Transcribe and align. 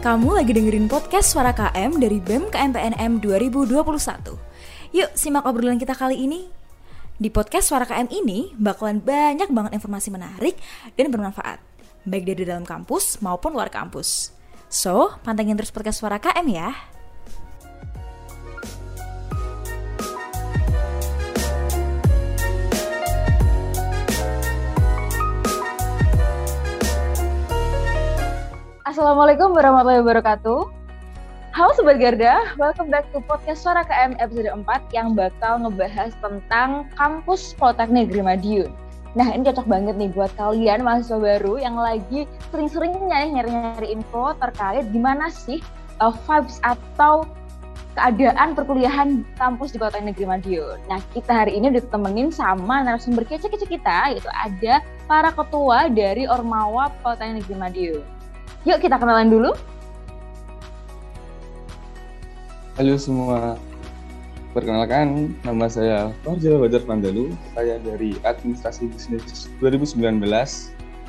Kamu 0.00 0.32
lagi 0.32 0.56
dengerin 0.56 0.88
podcast 0.88 1.36
Suara 1.36 1.52
KM 1.52 2.00
dari 2.00 2.24
BEM 2.24 2.48
KMPNM 2.48 3.20
2021. 3.20 4.32
Yuk 4.96 5.10
simak 5.12 5.44
obrolan 5.44 5.76
kita 5.76 5.92
kali 5.92 6.24
ini. 6.24 6.48
Di 7.20 7.28
podcast 7.28 7.68
Suara 7.68 7.84
KM 7.84 8.08
ini 8.08 8.48
bakalan 8.56 9.04
banyak 9.04 9.52
banget 9.52 9.76
informasi 9.76 10.08
menarik 10.08 10.56
dan 10.96 11.12
bermanfaat, 11.12 11.60
baik 12.08 12.32
dari 12.32 12.48
dalam 12.48 12.64
kampus 12.64 13.20
maupun 13.20 13.52
luar 13.52 13.68
kampus. 13.68 14.32
So, 14.72 15.20
pantengin 15.20 15.60
terus 15.60 15.68
podcast 15.68 16.00
Suara 16.00 16.16
KM 16.16 16.48
ya. 16.48 16.72
Assalamualaikum 28.90 29.54
warahmatullahi 29.54 30.02
wabarakatuh. 30.02 30.66
Halo 31.54 31.70
Sobat 31.78 32.02
Garda, 32.02 32.58
welcome 32.58 32.90
back 32.90 33.06
to 33.14 33.22
podcast 33.22 33.62
Suara 33.62 33.86
KM 33.86 34.18
episode 34.18 34.50
4 34.50 34.66
yang 34.90 35.14
bakal 35.14 35.62
ngebahas 35.62 36.10
tentang 36.18 36.90
kampus 36.98 37.54
Politeknik 37.54 38.10
Negeri 38.10 38.22
Madiun. 38.26 38.70
Nah 39.14 39.30
ini 39.30 39.46
cocok 39.46 39.70
banget 39.70 39.94
nih 39.94 40.10
buat 40.10 40.34
kalian 40.34 40.82
mahasiswa 40.82 41.22
baru 41.22 41.62
yang 41.62 41.78
lagi 41.78 42.26
sering-seringnya 42.50 43.30
nyari-nyari 43.30 43.94
info 43.94 44.34
terkait 44.42 44.82
gimana 44.90 45.30
sih 45.30 45.62
uh, 46.02 46.10
vibes 46.26 46.58
atau 46.66 47.30
keadaan 47.94 48.58
perkuliahan 48.58 49.22
kampus 49.38 49.70
di 49.70 49.78
Kota 49.78 50.02
Negeri 50.02 50.26
Madiun. 50.26 50.82
Nah, 50.90 50.98
kita 51.14 51.46
hari 51.46 51.62
ini 51.62 51.70
ditemenin 51.78 52.34
sama 52.34 52.82
narasumber 52.82 53.22
kece-kece 53.22 53.70
kita, 53.70 54.18
yaitu 54.18 54.26
ada 54.34 54.82
para 55.06 55.30
ketua 55.30 55.86
dari 55.86 56.26
Ormawa 56.26 56.90
Kota 57.06 57.22
Negeri 57.22 57.54
Madiun. 57.54 58.18
Yuk 58.68 58.76
kita 58.76 59.00
kenalan 59.00 59.32
dulu. 59.32 59.56
Halo 62.76 62.94
semua, 63.00 63.56
perkenalkan 64.52 65.32
nama 65.40 65.64
saya 65.64 66.12
Farjal 66.20 66.60
Badar 66.60 66.84
Pandalu. 66.84 67.32
Saya 67.56 67.80
dari 67.80 68.20
Administrasi 68.20 68.92
Bisnis 68.92 69.48
2019. 69.64 69.96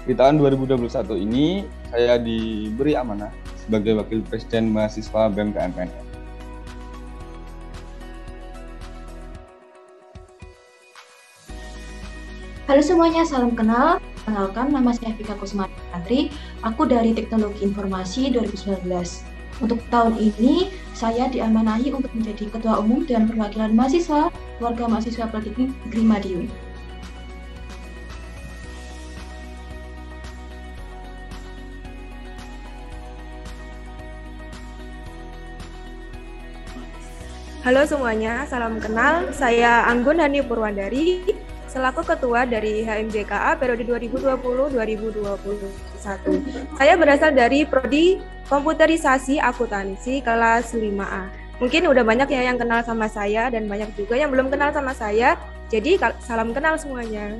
Di 0.08 0.16
tahun 0.16 0.40
2021 0.40 0.80
ini 1.20 1.68
saya 1.92 2.16
diberi 2.16 2.96
amanah 2.96 3.36
sebagai 3.60 4.00
Wakil 4.00 4.24
Presiden 4.24 4.72
Mahasiswa 4.72 5.28
BEM 5.28 5.52
KMPN. 5.52 5.92
Halo 12.72 12.80
semuanya, 12.80 13.28
salam 13.28 13.52
kenal. 13.52 14.00
Kenalkan, 14.22 14.70
nama 14.70 14.94
saya 14.94 15.18
Vika 15.18 15.34
Kusmantri. 15.34 16.30
Aku 16.62 16.86
dari 16.86 17.10
Teknologi 17.18 17.66
Informasi 17.66 18.30
2019. 18.30 18.86
Untuk 19.58 19.82
tahun 19.90 20.14
ini, 20.22 20.70
saya 20.94 21.26
diamanahi 21.26 21.90
untuk 21.90 22.14
menjadi 22.14 22.54
Ketua 22.54 22.86
Umum 22.86 23.02
dan 23.10 23.26
Perwakilan 23.26 23.74
Mahasiswa 23.74 24.30
Warga 24.62 24.86
Mahasiswa 24.86 25.26
Politeknik 25.26 25.74
Negeri 25.90 26.04
Madiun. 26.06 26.46
Halo 37.66 37.86
semuanya, 37.90 38.46
salam 38.46 38.78
kenal. 38.78 39.34
Saya 39.34 39.86
Anggun 39.90 40.22
Hani 40.22 40.46
Purwandari, 40.46 41.26
selaku 41.72 42.04
ketua 42.04 42.44
dari 42.44 42.84
HMJKA 42.84 43.56
periode 43.56 43.88
2020-2021. 43.88 46.76
Saya 46.76 47.00
berasal 47.00 47.32
dari 47.32 47.64
prodi 47.64 48.20
komputerisasi 48.52 49.40
akuntansi 49.40 50.20
kelas 50.20 50.76
5A. 50.76 51.32
Mungkin 51.64 51.88
udah 51.88 52.04
banyak 52.04 52.28
ya 52.28 52.52
yang 52.52 52.60
kenal 52.60 52.84
sama 52.84 53.08
saya 53.08 53.48
dan 53.48 53.72
banyak 53.72 53.88
juga 53.96 54.20
yang 54.20 54.36
belum 54.36 54.52
kenal 54.52 54.76
sama 54.76 54.92
saya. 54.92 55.40
Jadi 55.72 55.96
salam 56.20 56.52
kenal 56.52 56.76
semuanya. 56.76 57.40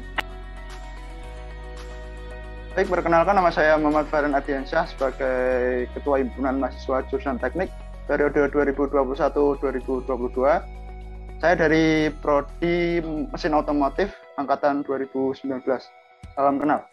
Baik, 2.72 2.88
perkenalkan 2.88 3.36
nama 3.36 3.52
saya 3.52 3.76
Muhammad 3.76 4.08
Farhan 4.08 4.32
Adiansyah 4.32 4.88
sebagai 4.88 5.92
Ketua 5.92 6.24
Himpunan 6.24 6.56
Mahasiswa 6.56 7.04
Jurusan 7.12 7.36
Teknik 7.36 7.68
periode 8.08 8.48
2021-2022 8.56 10.08
saya 11.42 11.58
dari 11.58 12.14
Prodi 12.22 13.02
Mesin 13.02 13.58
Otomotif 13.58 14.14
angkatan 14.38 14.86
2019. 14.86 15.66
Salam 16.38 16.62
kenal. 16.62 16.86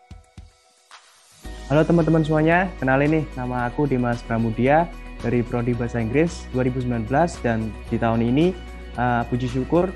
Halo 1.69 1.85
teman-teman 1.85 2.25
semuanya, 2.25 2.65
kenalin 2.81 3.21
nih 3.21 3.25
nama 3.37 3.69
aku 3.69 3.85
Dimas 3.85 4.25
Pramudia 4.25 4.89
dari 5.21 5.45
Prodi 5.45 5.77
Bahasa 5.77 6.01
Inggris 6.01 6.49
2019 6.57 7.13
dan 7.45 7.69
di 7.93 8.01
tahun 8.01 8.25
ini 8.25 8.57
uh, 8.97 9.21
puji 9.29 9.53
syukur 9.53 9.93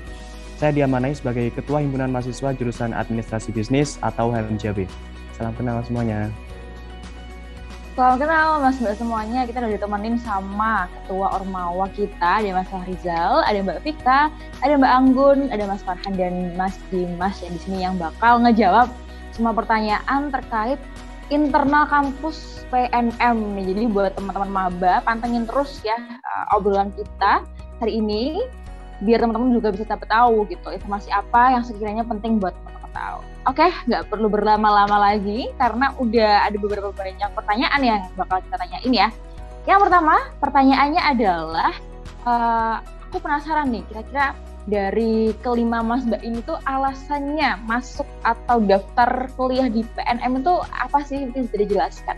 saya 0.61 0.69
diamanai 0.69 1.17
sebagai 1.17 1.49
Ketua 1.49 1.81
Himpunan 1.81 2.13
Mahasiswa 2.13 2.53
Jurusan 2.53 2.93
Administrasi 2.93 3.49
Bisnis 3.49 3.97
atau 4.05 4.29
HMJB. 4.29 4.85
Salam 5.33 5.57
kenal 5.57 5.81
semuanya. 5.81 6.29
Salam 7.93 8.17
kenal 8.17 8.57
Mas 8.57 8.81
Mbak 8.81 8.97
semuanya, 8.97 9.45
kita 9.45 9.61
udah 9.61 9.69
ditemenin 9.77 10.17
sama 10.17 10.89
Ketua 10.89 11.37
Ormawa 11.37 11.85
kita, 11.93 12.41
ada 12.41 12.49
Mas 12.49 12.65
Fahrizal, 12.65 13.45
ada 13.45 13.61
Mbak 13.61 13.85
Vika, 13.85 14.33
ada 14.65 14.73
Mbak 14.81 14.93
Anggun, 14.97 15.39
ada 15.53 15.69
Mas 15.69 15.85
Farhan 15.85 16.17
dan 16.17 16.57
Mas 16.57 16.73
Dimas 16.89 17.37
yang 17.45 17.53
di 17.53 17.61
sini 17.61 17.85
yang 17.85 18.01
bakal 18.01 18.41
ngejawab 18.41 18.89
semua 19.29 19.53
pertanyaan 19.53 20.33
terkait 20.33 20.81
internal 21.29 21.85
kampus 21.85 22.65
PNM. 22.73 23.61
Jadi 23.61 23.85
buat 23.85 24.17
teman-teman 24.17 24.49
maba, 24.49 25.05
pantengin 25.05 25.45
terus 25.45 25.77
ya 25.85 25.93
uh, 26.01 26.57
obrolan 26.57 26.89
kita 26.97 27.45
hari 27.77 28.01
ini 28.01 28.41
biar 29.05 29.21
teman-teman 29.21 29.53
juga 29.53 29.69
bisa 29.69 29.85
dapat 29.85 30.09
tahu 30.09 30.49
gitu 30.49 30.73
informasi 30.73 31.13
apa 31.13 31.53
yang 31.53 31.61
sekiranya 31.61 32.01
penting 32.09 32.41
buat 32.41 32.57
tahu. 32.93 33.19
Oke, 33.49 33.67
nggak 33.89 34.07
perlu 34.07 34.31
berlama-lama 34.31 35.11
lagi 35.11 35.51
karena 35.59 35.91
udah 35.99 36.47
ada 36.47 36.57
beberapa 36.61 36.95
banyak 36.95 37.29
pertanyaan 37.35 37.81
yang 37.83 38.01
bakal 38.15 38.39
kita 38.39 38.55
tanyain 38.61 38.93
ya. 38.93 39.09
Yang 39.67 39.79
pertama, 39.87 40.15
pertanyaannya 40.39 41.01
adalah, 41.01 41.71
uh, 42.23 42.77
aku 43.09 43.19
penasaran 43.19 43.73
nih, 43.73 43.83
kira-kira 43.91 44.37
dari 44.63 45.35
kelima 45.43 45.83
Mas 45.83 46.07
Mbak 46.07 46.23
ini 46.23 46.39
tuh 46.47 46.55
alasannya 46.63 47.59
masuk 47.67 48.07
atau 48.23 48.63
daftar 48.63 49.27
kuliah 49.35 49.67
di 49.67 49.83
PNM 49.83 50.39
itu 50.39 50.53
apa 50.71 51.03
sih? 51.03 51.27
Mungkin 51.27 51.51
bisa 51.51 51.57
dijelaskan. 51.67 52.17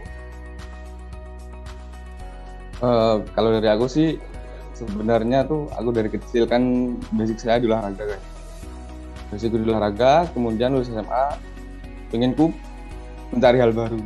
Uh, 2.85 3.23
kalau 3.33 3.49
dari 3.55 3.65
aku 3.71 3.89
sih, 3.89 4.21
sebenarnya 4.75 5.47
tuh 5.47 5.71
aku 5.73 5.89
dari 5.89 6.11
kecil 6.11 6.45
kan 6.45 6.93
basic 7.15 7.39
saya 7.39 7.63
di 7.63 7.71
olahraga 7.71 8.13
kan 8.13 8.34
basic 9.33 9.53
di 9.53 9.65
olahraga 9.65 10.29
kemudian 10.31 10.73
lulus 10.75 10.91
SMA 10.91 11.25
pengen 12.13 12.37
ku 12.37 12.53
mencari 13.33 13.57
hal 13.59 13.73
baru 13.73 13.99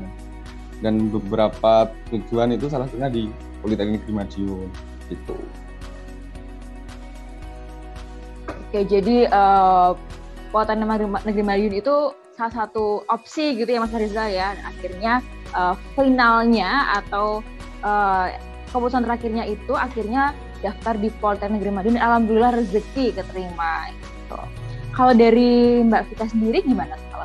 dan 0.79 1.11
beberapa 1.11 1.91
tujuan 2.11 2.55
itu 2.55 2.71
salah 2.71 2.87
satunya 2.87 3.11
di 3.11 3.23
Politeknik 3.59 4.07
di 4.07 4.13
Madiun 4.15 4.69
itu 5.11 5.35
Oke, 8.69 8.85
jadi 8.85 9.25
uh, 9.33 9.97
Politeknik 10.53 11.25
Negeri 11.25 11.41
Madiun 11.41 11.73
itu 11.81 12.13
salah 12.37 12.53
satu 12.53 13.01
opsi 13.09 13.57
gitu 13.57 13.65
ya 13.65 13.81
Mas 13.81 13.89
Rizal 13.97 14.29
ya. 14.29 14.53
Akhirnya 14.61 15.25
uh, 15.57 15.73
finalnya 15.97 17.01
atau 17.01 17.41
uh, 17.81 18.29
keputusan 18.69 19.09
terakhirnya 19.09 19.49
itu 19.49 19.73
akhirnya 19.73 20.37
daftar 20.61 21.01
di 21.01 21.09
Politeknik 21.17 21.65
Negeri 21.65 21.71
Madiun 21.73 21.97
alhamdulillah 21.97 22.61
rezeki 22.61 23.17
keterima 23.17 23.89
gitu. 23.89 24.37
Kalau 24.99 25.15
dari 25.15 25.79
Mbak 25.87 26.11
Vita 26.11 26.27
sendiri 26.27 26.59
gimana 26.59 26.99
kalau 27.07 27.23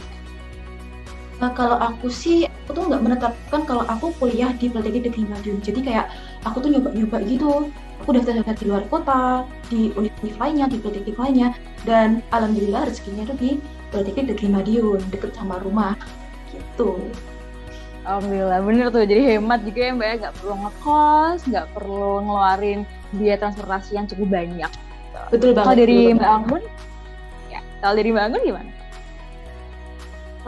Nah, 1.43 1.50
kalau 1.50 1.75
aku 1.82 2.06
sih, 2.06 2.47
aku 2.47 2.79
tuh 2.79 2.85
nggak 2.87 3.03
menetapkan 3.03 3.67
kalau 3.67 3.82
aku 3.91 4.15
kuliah 4.23 4.55
di 4.55 4.71
Politeknik 4.71 5.11
Negeri 5.11 5.25
Madiun. 5.26 5.59
Jadi 5.59 5.82
kayak 5.82 6.06
aku 6.47 6.62
tuh 6.62 6.71
nyoba-nyoba 6.71 7.26
gitu. 7.26 7.75
Aku 8.06 8.15
daftar-daftar 8.15 8.55
di 8.55 8.65
luar 8.71 8.87
kota, 8.87 9.43
di 9.67 9.91
universitas 9.99 10.38
lainnya, 10.38 10.71
di 10.71 10.79
politeknik 10.79 11.19
lainnya. 11.19 11.49
Dan 11.82 12.23
alhamdulillah 12.31 12.87
rezekinya 12.87 13.26
tuh 13.26 13.37
di 13.43 13.59
Politeknik 13.91 14.38
Negeri 14.38 14.49
Madiun, 14.55 15.00
deket 15.11 15.35
sama 15.35 15.59
rumah. 15.59 15.99
Gitu. 16.55 17.03
Alhamdulillah, 18.06 18.62
bener 18.62 18.87
tuh. 18.94 19.03
Jadi 19.03 19.23
hemat 19.35 19.67
juga 19.67 19.81
ya 19.82 19.93
Mbak 19.99 20.06
ya, 20.06 20.15
nggak 20.23 20.35
perlu 20.38 20.55
ngekos, 20.62 21.41
nggak 21.50 21.67
perlu 21.75 22.11
ngeluarin 22.23 22.81
biaya 23.19 23.37
transportasi 23.43 23.99
yang 23.99 24.06
cukup 24.06 24.29
banyak. 24.31 24.71
Betul 25.35 25.50
banget. 25.50 25.67
Kalau 25.67 25.81
dari 25.82 25.99
Mbak 26.15 26.31
Anggun, 26.31 26.62
kalau 27.85 28.01
dari 28.01 28.11
Mbak 28.17 28.41
gimana? 28.41 28.71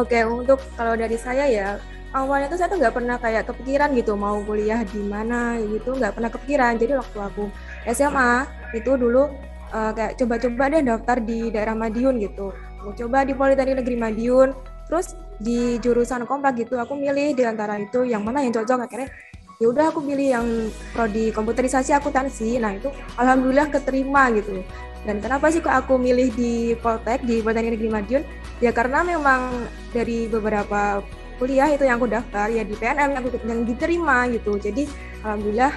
Oke, 0.01 0.25
untuk 0.25 0.57
kalau 0.73 0.97
dari 0.97 1.21
saya 1.21 1.45
ya, 1.45 1.77
awalnya 2.17 2.49
tuh 2.49 2.57
saya 2.57 2.73
tuh 2.73 2.81
nggak 2.81 2.97
pernah 2.97 3.17
kayak 3.21 3.45
kepikiran 3.53 3.93
gitu 3.93 4.17
mau 4.17 4.41
kuliah 4.41 4.81
di 4.89 5.05
mana 5.05 5.61
gitu, 5.61 5.93
nggak 5.93 6.17
pernah 6.17 6.33
kepikiran. 6.33 6.81
Jadi 6.81 6.97
waktu 6.97 7.19
aku 7.21 7.45
SMA 7.93 8.49
itu 8.73 8.97
dulu 8.97 9.29
uh, 9.69 9.93
kayak 9.93 10.17
coba-coba 10.17 10.65
deh 10.73 10.81
daftar 10.81 11.17
di 11.21 11.53
daerah 11.53 11.77
Madiun 11.77 12.25
gitu. 12.25 12.57
Mau 12.81 12.97
coba 12.97 13.29
di 13.29 13.37
Politeknik 13.37 13.85
Negeri 13.85 13.97
Madiun, 14.01 14.49
terus 14.89 15.13
di 15.37 15.77
jurusan 15.83 16.25
komplek 16.25 16.65
gitu 16.65 16.81
aku 16.81 16.97
milih 16.97 17.37
di 17.37 17.45
antara 17.45 17.77
itu 17.77 18.09
yang 18.09 18.25
mana 18.25 18.41
yang 18.41 18.57
cocok 18.57 18.89
akhirnya 18.89 19.13
ya 19.61 19.67
udah 19.73 19.89
aku 19.93 20.01
pilih 20.05 20.29
yang 20.33 20.47
prodi 20.93 21.29
komputerisasi 21.33 21.93
akuntansi 21.93 22.57
nah 22.61 22.73
itu 22.73 22.89
alhamdulillah 23.21 23.69
keterima 23.69 24.33
gitu 24.33 24.65
dan 25.07 25.23
kenapa 25.23 25.47
sih 25.55 25.63
kok 25.63 25.71
aku 25.71 25.95
milih 26.03 26.35
di 26.35 26.75
Poltek 26.83 27.23
di 27.23 27.39
Politeknik 27.39 27.79
Negeri 27.79 27.91
Madiun? 27.95 28.25
Ya 28.59 28.75
karena 28.75 29.07
memang 29.07 29.71
dari 29.95 30.27
beberapa 30.27 30.99
kuliah 31.39 31.71
itu 31.71 31.87
yang 31.87 32.03
aku 32.03 32.11
daftar 32.11 32.51
ya 32.51 32.67
di 32.67 32.75
PNM 32.75 33.15
yang, 33.15 33.23
aku, 33.23 33.31
yang 33.47 33.61
diterima 33.63 34.27
gitu. 34.35 34.59
Jadi 34.59 34.91
alhamdulillah 35.23 35.73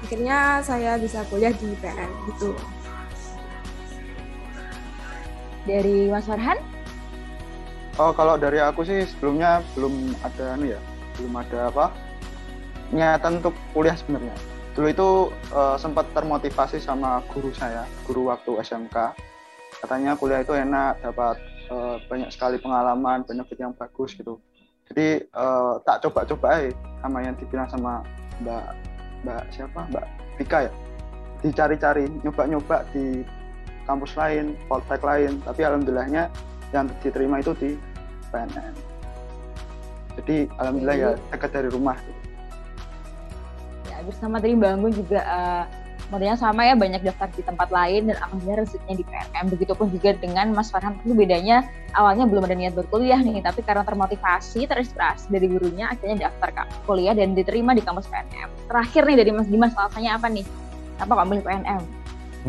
akhirnya 0.00 0.64
saya 0.64 0.96
bisa 0.96 1.28
kuliah 1.28 1.52
di 1.52 1.76
PNM 1.76 2.10
gitu. 2.32 2.56
Dari 5.68 6.08
Mas 6.08 6.24
Farhan? 6.24 6.56
Oh, 8.00 8.16
kalau 8.16 8.40
dari 8.40 8.64
aku 8.64 8.80
sih 8.86 9.04
sebelumnya 9.04 9.60
belum 9.76 10.16
ada 10.24 10.56
anu 10.56 10.72
ya, 10.72 10.80
belum 11.20 11.34
ada 11.36 11.68
apa 11.68 11.92
niatan 12.94 13.44
untuk 13.44 13.52
kuliah 13.76 13.92
sebenarnya. 13.92 14.32
Dulu 14.78 14.86
itu 14.94 15.10
uh, 15.58 15.74
sempat 15.74 16.06
termotivasi 16.14 16.78
sama 16.78 17.18
guru 17.34 17.50
saya, 17.50 17.82
guru 18.06 18.30
waktu 18.30 18.62
SMK. 18.62 18.94
Katanya 19.82 20.14
kuliah 20.14 20.46
itu 20.46 20.54
enak, 20.54 21.02
dapat 21.02 21.34
uh, 21.66 21.98
banyak 22.06 22.30
sekali 22.30 22.62
pengalaman, 22.62 23.26
benefit 23.26 23.58
yang 23.58 23.74
bagus 23.74 24.14
gitu. 24.14 24.38
Jadi 24.86 25.26
uh, 25.34 25.82
tak 25.82 26.06
coba-coba 26.06 26.62
ya 26.62 26.70
sama 27.02 27.26
yang 27.26 27.34
dibilang 27.34 27.66
sama 27.66 28.06
Mbak 28.38 28.64
Mbak 29.26 29.42
siapa? 29.50 29.80
Mbak 29.90 30.06
Vika 30.38 30.58
ya. 30.70 30.72
Dicari-cari, 31.42 32.06
nyoba-nyoba 32.22 32.86
di 32.94 33.26
kampus 33.82 34.14
lain, 34.14 34.54
poltek 34.70 35.02
lain, 35.02 35.42
tapi 35.42 35.66
alhamdulillahnya 35.66 36.30
yang 36.70 36.86
diterima 37.02 37.42
itu 37.42 37.50
di 37.58 37.74
PNN. 38.30 38.74
Jadi 40.22 40.46
alhamdulillah 40.54 40.96
ya 41.02 41.10
dekat 41.34 41.50
dari 41.50 41.66
rumah. 41.66 41.98
Bersama 44.06 44.38
tadi 44.38 44.54
Mbak 44.54 44.70
Anggun 44.78 44.92
juga 44.94 45.20
uh, 45.24 45.64
modelnya 46.08 46.38
sama 46.40 46.64
ya 46.64 46.74
banyak 46.78 47.04
daftar 47.04 47.28
di 47.36 47.42
tempat 47.44 47.68
lain 47.68 48.08
dan 48.08 48.16
akhirnya 48.22 48.54
rezekinya 48.64 48.96
di 48.96 49.04
PNM. 49.04 49.44
Begitupun 49.52 49.86
juga 49.92 50.10
dengan 50.16 50.46
Mas 50.56 50.72
Farhan 50.72 50.96
itu 51.04 51.12
bedanya 51.12 51.66
awalnya 51.92 52.24
belum 52.24 52.48
ada 52.48 52.56
niat 52.56 52.72
berkuliah 52.72 53.20
nih, 53.20 53.44
tapi 53.44 53.60
karena 53.60 53.84
termotivasi, 53.84 54.64
terinspirasi 54.64 55.28
dari 55.28 55.46
gurunya 55.50 55.92
akhirnya 55.92 56.28
daftar 56.28 56.48
ke 56.54 56.62
kuliah 56.88 57.12
dan 57.12 57.36
diterima 57.36 57.76
di 57.76 57.82
kampus 57.84 58.08
PNM. 58.08 58.48
Terakhir 58.70 59.02
nih 59.04 59.16
dari 59.20 59.30
Mas 59.34 59.48
Dimas 59.50 59.72
alasannya 59.76 60.10
apa 60.16 60.26
nih? 60.32 60.44
Apa 60.98 61.12
kok 61.14 61.26
milih 61.28 61.44
PNM? 61.44 61.82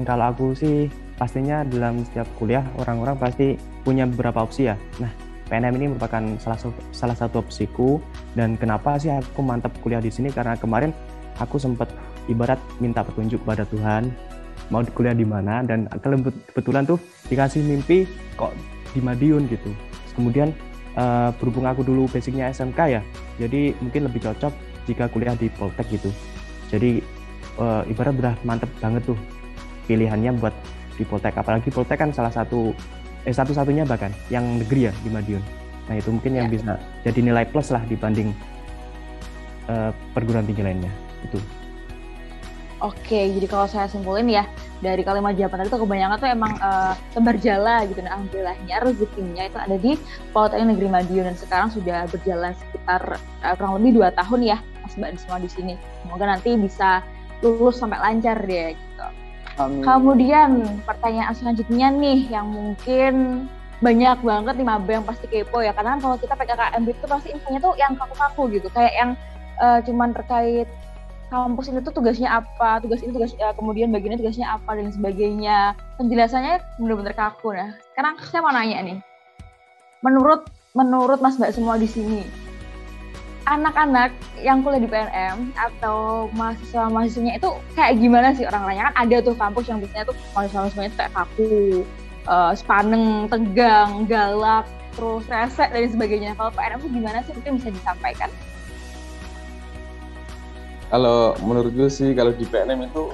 Kalau 0.07 0.25
aku 0.31 0.55
sih 0.55 0.87
pastinya 1.19 1.67
dalam 1.67 2.07
setiap 2.07 2.29
kuliah 2.39 2.63
orang-orang 2.79 3.19
pasti 3.19 3.59
punya 3.83 4.07
beberapa 4.07 4.47
opsi 4.47 4.71
ya. 4.71 4.79
Nah, 5.03 5.11
PNM 5.51 5.75
ini 5.81 5.85
merupakan 5.91 6.23
salah 6.39 6.59
satu 6.61 6.79
salah 6.93 7.17
satu 7.17 7.41
opsiku 7.41 7.97
dan 8.37 8.55
kenapa 8.55 8.95
sih 9.01 9.09
aku 9.09 9.41
mantap 9.41 9.73
kuliah 9.81 9.99
di 9.99 10.13
sini 10.13 10.29
karena 10.29 10.55
kemarin 10.55 10.93
aku 11.39 11.57
sempat 11.57 11.89
ibarat 12.29 12.59
minta 12.77 13.01
petunjuk 13.01 13.41
pada 13.47 13.65
Tuhan 13.65 14.11
mau 14.69 14.85
kuliah 14.93 15.17
di 15.17 15.25
mana 15.25 15.65
dan 15.65 15.89
kebetulan 15.89 16.85
tuh 16.85 17.01
dikasih 17.27 17.65
mimpi 17.65 18.05
kok 18.37 18.53
di 18.93 19.01
Madiun 19.01 19.49
gitu. 19.49 19.73
Kemudian 20.13 20.53
uh, 20.93 21.33
berhubung 21.41 21.65
aku 21.65 21.81
dulu 21.81 22.05
basicnya 22.05 22.53
SMK 22.53 22.79
ya, 22.99 23.01
jadi 23.41 23.73
mungkin 23.81 24.05
lebih 24.05 24.29
cocok 24.29 24.53
jika 24.85 25.09
kuliah 25.09 25.33
di 25.33 25.49
Poltek 25.49 25.89
gitu. 25.89 26.13
Jadi 26.69 27.01
uh, 27.57 27.81
ibarat 27.89 28.13
udah 28.13 28.35
mantep 28.45 28.69
banget 28.77 29.01
tuh 29.09 29.17
pilihannya 29.89 30.37
buat 30.37 30.53
di 30.97 31.03
Poltek. 31.07 31.33
Apalagi 31.33 31.73
Poltek 31.73 31.97
kan 31.97 32.13
salah 32.13 32.33
satu 32.33 32.75
eh 33.25 33.33
satu-satunya 33.33 33.89
bahkan 33.89 34.13
yang 34.29 34.45
negeri 34.61 34.89
ya 34.89 34.93
di 35.01 35.09
Madiun. 35.09 35.43
Nah 35.89 35.97
itu 35.97 36.13
mungkin 36.13 36.37
yang 36.37 36.47
ya. 36.51 36.53
bisa 36.53 36.71
jadi 37.01 37.19
nilai 37.25 37.49
plus 37.49 37.73
lah 37.73 37.81
dibanding 37.89 38.29
uh, 39.65 39.89
perguruan 40.13 40.45
tinggi 40.45 40.61
lainnya 40.61 41.08
itu. 41.25 41.39
Oke, 42.79 43.27
jadi 43.35 43.43
kalau 43.51 43.67
saya 43.67 43.91
simpulin 43.91 44.31
ya 44.31 44.47
dari 44.79 45.03
kalimat 45.03 45.35
jawaban 45.35 45.67
tadi 45.67 45.69
itu 45.75 45.79
kebanyakan 45.83 46.15
tuh 46.15 46.29
emang 46.31 46.53
uh, 46.63 46.95
tebar 47.11 47.35
jala 47.35 47.83
gitu. 47.83 47.99
Nah, 47.99 48.15
alhamdulillahnya 48.15 48.75
rezekinya 48.79 49.43
itu 49.51 49.57
ada 49.59 49.75
di 49.75 49.91
Politeknik 50.31 50.79
Negeri 50.79 50.87
Madiun 50.87 51.25
dan 51.27 51.35
sekarang 51.35 51.69
sudah 51.75 52.07
berjalan 52.07 52.55
sekitar 52.55 53.19
uh, 53.43 53.53
kurang 53.59 53.83
lebih 53.83 53.99
dua 53.99 54.15
tahun 54.15 54.55
ya, 54.55 54.57
Mas 54.79 54.95
Mbak 54.95 55.19
semua 55.19 55.43
di 55.43 55.51
sini. 55.51 55.73
Semoga 56.07 56.25
nanti 56.31 56.55
bisa 56.55 57.03
lulus 57.43 57.83
sampai 57.83 57.99
lancar 57.99 58.39
deh 58.47 58.71
gitu. 58.71 59.07
Amin. 59.59 59.83
Kemudian 59.83 60.49
pertanyaan 60.87 61.35
selanjutnya 61.35 61.91
nih 61.91 62.31
yang 62.31 62.47
mungkin 62.47 63.43
banyak 63.79 64.19
banget 64.23 64.53
nih 64.59 64.67
maba 64.67 64.91
yang 64.91 65.07
pasti 65.07 65.27
kepo 65.27 65.63
ya 65.63 65.71
karena 65.71 65.95
kan 65.95 65.99
kalau 66.03 66.15
kita 66.19 66.35
PKKM 66.35 66.83
itu 66.83 67.05
pasti 67.07 67.27
infonya 67.31 67.59
tuh 67.63 67.73
yang 67.79 67.95
kaku-kaku 67.95 68.59
gitu 68.59 68.67
kayak 68.75 68.91
yang 68.91 69.11
uh, 69.55 69.79
cuman 69.79 70.11
terkait 70.11 70.67
kampus 71.29 71.69
ini 71.69 71.79
tuh 71.85 71.93
tugasnya 71.93 72.29
apa, 72.41 72.81
tugas 72.81 73.05
ini 73.05 73.13
tugas 73.13 73.31
ya, 73.37 73.53
kemudian 73.53 73.93
bagiannya 73.93 74.19
tugasnya 74.19 74.49
apa 74.49 74.75
dan 74.75 74.89
sebagainya. 74.89 75.77
Penjelasannya 76.01 76.59
benar-benar 76.81 77.13
kaku 77.13 77.53
nah. 77.53 77.71
Sekarang 77.93 78.17
saya 78.25 78.41
mau 78.41 78.51
nanya 78.51 78.77
nih. 78.81 78.97
Menurut 80.01 80.49
menurut 80.73 81.21
Mas 81.21 81.37
Mbak 81.37 81.53
semua 81.53 81.77
di 81.77 81.85
sini, 81.85 82.25
anak-anak 83.49 84.13
yang 84.41 84.61
kuliah 84.61 84.81
di 84.81 84.89
PNM 84.89 85.53
atau 85.57 86.29
mahasiswa-mahasiswanya 86.37 87.41
itu 87.41 87.49
kayak 87.73 87.97
gimana 87.97 88.27
sih 88.37 88.45
orang-orangnya 88.45 88.93
kan 88.93 88.95
ada 89.07 89.17
tuh 89.25 89.35
kampus 89.37 89.65
yang 89.69 89.81
biasanya 89.81 90.05
tuh 90.09 90.17
mahasiswa-mahasiswanya 90.37 90.91
kayak 90.97 91.11
kaku, 91.13 91.85
uh, 92.29 92.53
sepaneng, 92.53 93.25
tegang, 93.29 94.05
galak, 94.05 94.65
terus 94.93 95.25
rese 95.29 95.65
dan 95.65 95.89
sebagainya. 95.89 96.33
Kalau 96.37 96.51
PNM 96.53 96.79
tuh 96.81 96.91
gimana 96.91 97.17
sih 97.25 97.33
mungkin 97.33 97.61
bisa 97.61 97.69
disampaikan? 97.73 98.29
Kalau 100.89 101.37
menurut 101.45 101.71
gue 101.73 101.89
sih 101.89 102.17
kalau 102.17 102.33
di 102.33 102.45
PNM 102.49 102.89
itu 102.89 103.13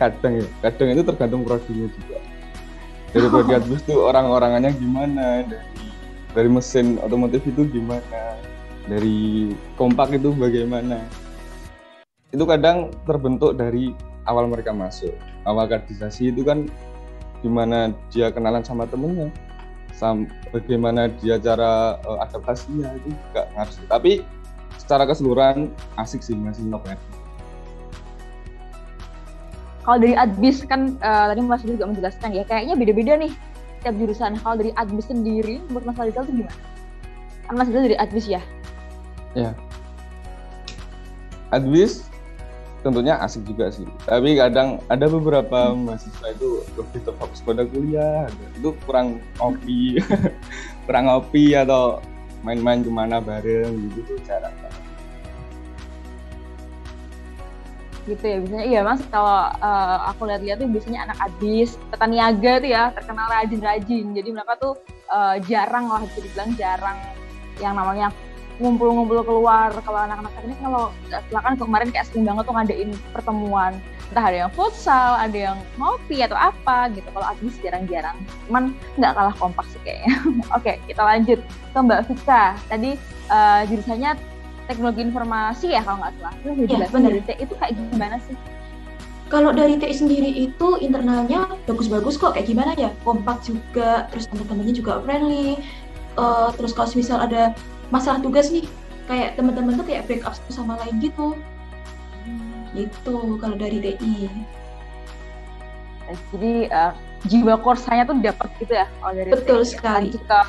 kadang 0.00 0.40
ya, 0.40 0.46
kadang 0.64 0.88
itu 0.96 1.02
tergantung 1.04 1.44
prodinya 1.44 1.88
juga. 1.92 2.18
Dari 3.12 3.28
prodi 3.28 3.52
oh. 3.52 3.80
tuh 3.84 3.98
orang-orangannya 4.08 4.72
gimana, 4.80 5.44
dari 5.44 5.84
dari 6.32 6.48
mesin 6.48 6.96
otomotif 7.04 7.44
itu 7.44 7.68
gimana, 7.68 8.40
dari 8.88 9.52
kompak 9.76 10.16
itu 10.16 10.32
bagaimana 10.32 11.04
itu 12.32 12.44
kadang 12.48 12.88
terbentuk 13.04 13.54
dari 13.54 13.92
awal 14.24 14.48
mereka 14.48 14.72
masuk 14.72 15.12
awal 15.44 15.68
kaderisasi 15.68 16.32
itu 16.32 16.42
kan 16.42 16.66
gimana 17.44 17.92
dia 18.08 18.32
kenalan 18.32 18.64
sama 18.64 18.88
temennya 18.88 19.28
sam 19.92 20.24
bagaimana 20.50 21.12
dia 21.20 21.36
cara 21.36 22.00
uh, 22.08 22.24
adaptasinya 22.24 22.96
itu 22.96 23.12
juga 23.12 23.42
harus 23.52 23.76
tapi 23.86 24.24
secara 24.92 25.08
keseluruhan 25.08 25.72
asik 25.96 26.20
sih 26.20 26.36
masih 26.36 26.68
novel 26.68 27.00
kalau 29.82 29.98
dari 29.98 30.14
adbis 30.14 30.62
kan 30.68 31.00
uh, 31.00 31.32
tadi 31.32 31.40
Mas 31.40 31.64
juga 31.64 31.88
menjelaskan 31.88 32.36
ya 32.36 32.44
kayaknya 32.46 32.78
beda-beda 32.78 33.18
nih 33.18 33.32
tiap 33.82 33.98
jurusan. 33.98 34.38
Kalau 34.38 34.54
dari 34.54 34.70
adbis 34.78 35.10
sendiri 35.10 35.58
menurut 35.66 35.90
Mas 35.90 35.98
Rizal 35.98 36.22
itu 36.30 36.32
gimana? 36.38 36.58
Kan 37.50 37.54
Mas 37.58 37.66
Rizal 37.66 37.84
dari 37.90 37.98
adbis 37.98 38.26
ya? 38.30 38.42
Ya. 39.34 39.50
Advis 41.50 42.06
tentunya 42.86 43.18
asik 43.18 43.42
juga 43.42 43.74
sih. 43.74 43.86
Tapi 44.06 44.38
kadang 44.38 44.78
ada 44.86 45.10
beberapa 45.10 45.74
mahasiswa 45.74 46.30
itu 46.30 46.62
lebih 46.78 47.02
terfokus 47.02 47.42
pada 47.42 47.66
kuliah. 47.66 48.30
Itu 48.54 48.78
kurang 48.86 49.18
ngopi 49.42 49.98
kurang 50.86 51.10
ngopi 51.10 51.58
atau 51.58 51.98
main-main 52.42 52.82
ke 52.82 52.90
mana 52.90 53.22
bareng 53.22 53.90
gitu 53.94 54.18
cara 54.26 54.50
gitu 58.06 58.24
ya 58.26 58.36
biasanya. 58.42 58.64
Iya 58.66 58.80
mas 58.82 59.00
kalau 59.10 59.46
uh, 59.62 59.96
aku 60.10 60.26
lihat-lihat 60.26 60.58
tuh 60.58 60.68
biasanya 60.70 61.06
anak 61.06 61.18
adis 61.22 61.78
petaniaga 61.90 62.58
tuh 62.58 62.70
ya 62.70 62.84
terkenal 62.94 63.26
rajin-rajin. 63.30 64.06
Jadi 64.10 64.28
mereka 64.34 64.58
tuh 64.58 64.72
uh, 65.10 65.38
jarang 65.46 65.86
lah 65.86 66.02
bisa 66.02 66.18
dibilang 66.18 66.50
jarang 66.58 66.98
yang 67.62 67.78
namanya 67.78 68.10
ngumpul-ngumpul 68.58 69.22
keluar. 69.22 69.70
Kalau 69.86 70.00
anak-anak 70.02 70.32
ini 70.42 70.54
kalau 70.58 70.90
silakan 71.30 71.54
kemarin 71.54 71.88
kayak 71.94 72.06
sering 72.10 72.26
banget 72.26 72.42
tuh 72.42 72.54
ngadain 72.54 72.90
pertemuan 73.14 73.72
entah 74.12 74.28
ada 74.28 74.38
yang 74.44 74.52
futsal 74.52 75.16
ada 75.16 75.32
yang 75.32 75.58
ngopi 75.80 76.20
atau 76.20 76.36
apa 76.36 76.92
gitu. 76.92 77.08
Kalau 77.16 77.24
Agnes 77.24 77.56
jarang-jarang. 77.64 78.20
Cuman 78.44 78.76
nggak 79.00 79.12
kalah 79.16 79.34
kompak 79.40 79.64
sih 79.72 79.80
kayaknya. 79.80 80.12
Oke 80.56 80.76
kita 80.84 81.00
lanjut 81.00 81.40
ke 81.40 81.78
Mbak 81.80 82.00
Vika. 82.12 82.44
Tadi 82.68 83.00
uh, 83.32 83.64
jurusannya 83.72 84.12
teknologi 84.68 85.00
informasi 85.00 85.72
ya 85.72 85.80
kalau 85.80 86.04
nggak 86.04 86.12
salah. 86.20 86.34
Itu 86.44 86.76
ya, 86.76 86.86
dari 86.92 87.20
T 87.24 87.30
itu 87.40 87.54
kayak 87.56 87.72
gimana 87.72 88.20
sih? 88.28 88.36
Kalau 89.32 89.48
dari 89.48 89.80
TI 89.80 89.96
sendiri 89.96 90.28
itu 90.28 90.76
internalnya 90.84 91.48
bagus-bagus 91.64 92.20
kok. 92.20 92.36
Kayak 92.36 92.52
gimana 92.52 92.76
ya? 92.76 92.92
Kompak 93.00 93.40
juga 93.40 94.04
terus 94.12 94.28
teman-temannya 94.28 94.76
juga 94.76 95.00
friendly. 95.00 95.56
Uh, 96.20 96.52
terus 96.60 96.76
kalau 96.76 96.92
misal 96.92 97.16
ada 97.16 97.56
masalah 97.88 98.20
tugas 98.20 98.52
nih 98.52 98.68
kayak 99.08 99.40
teman-teman 99.40 99.80
tuh 99.80 99.88
kayak 99.88 100.04
backup 100.04 100.36
satu 100.36 100.52
sama 100.52 100.76
lain 100.84 101.00
gitu. 101.00 101.32
Gitu 102.72 103.36
kalau 103.40 103.56
dari 103.56 103.78
TI 103.78 104.28
jadi 106.32 106.54
uh, 106.72 106.92
jiwa 107.30 107.54
korsanya 107.62 108.04
tuh 108.08 108.18
dapat 108.18 108.48
gitu 108.58 108.74
ya 108.74 108.86
kalau 109.00 109.12
dari 109.14 109.30
betul 109.30 109.60
TI. 109.62 109.70
sekali. 109.70 110.10
ke 110.12 110.40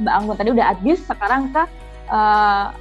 Mbak 0.00 0.14
Anggun. 0.16 0.36
Tadi 0.40 0.50
udah 0.56 0.66
advis 0.72 1.00
sekarang 1.04 1.52
ke 1.52 1.62
uh, 2.08 2.72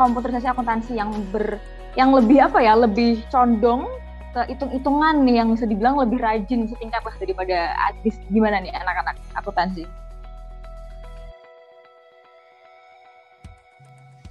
komputerisasi 0.00 0.48
akuntansi 0.48 0.96
yang 0.96 1.12
ber 1.30 1.60
yang 1.96 2.12
lebih 2.12 2.44
apa 2.44 2.60
ya 2.60 2.76
lebih 2.76 3.24
condong 3.32 3.88
ke 4.36 4.52
hitung-hitungan 4.52 5.24
nih 5.24 5.40
yang 5.40 5.48
bisa 5.56 5.64
dibilang 5.64 5.96
lebih 5.96 6.20
rajin 6.20 6.68
setingkat 6.68 7.00
lah 7.00 7.16
daripada 7.16 7.72
adis 7.88 8.20
gimana 8.28 8.60
nih 8.60 8.68
anak-anak 8.76 9.16
akuntansi 9.32 9.88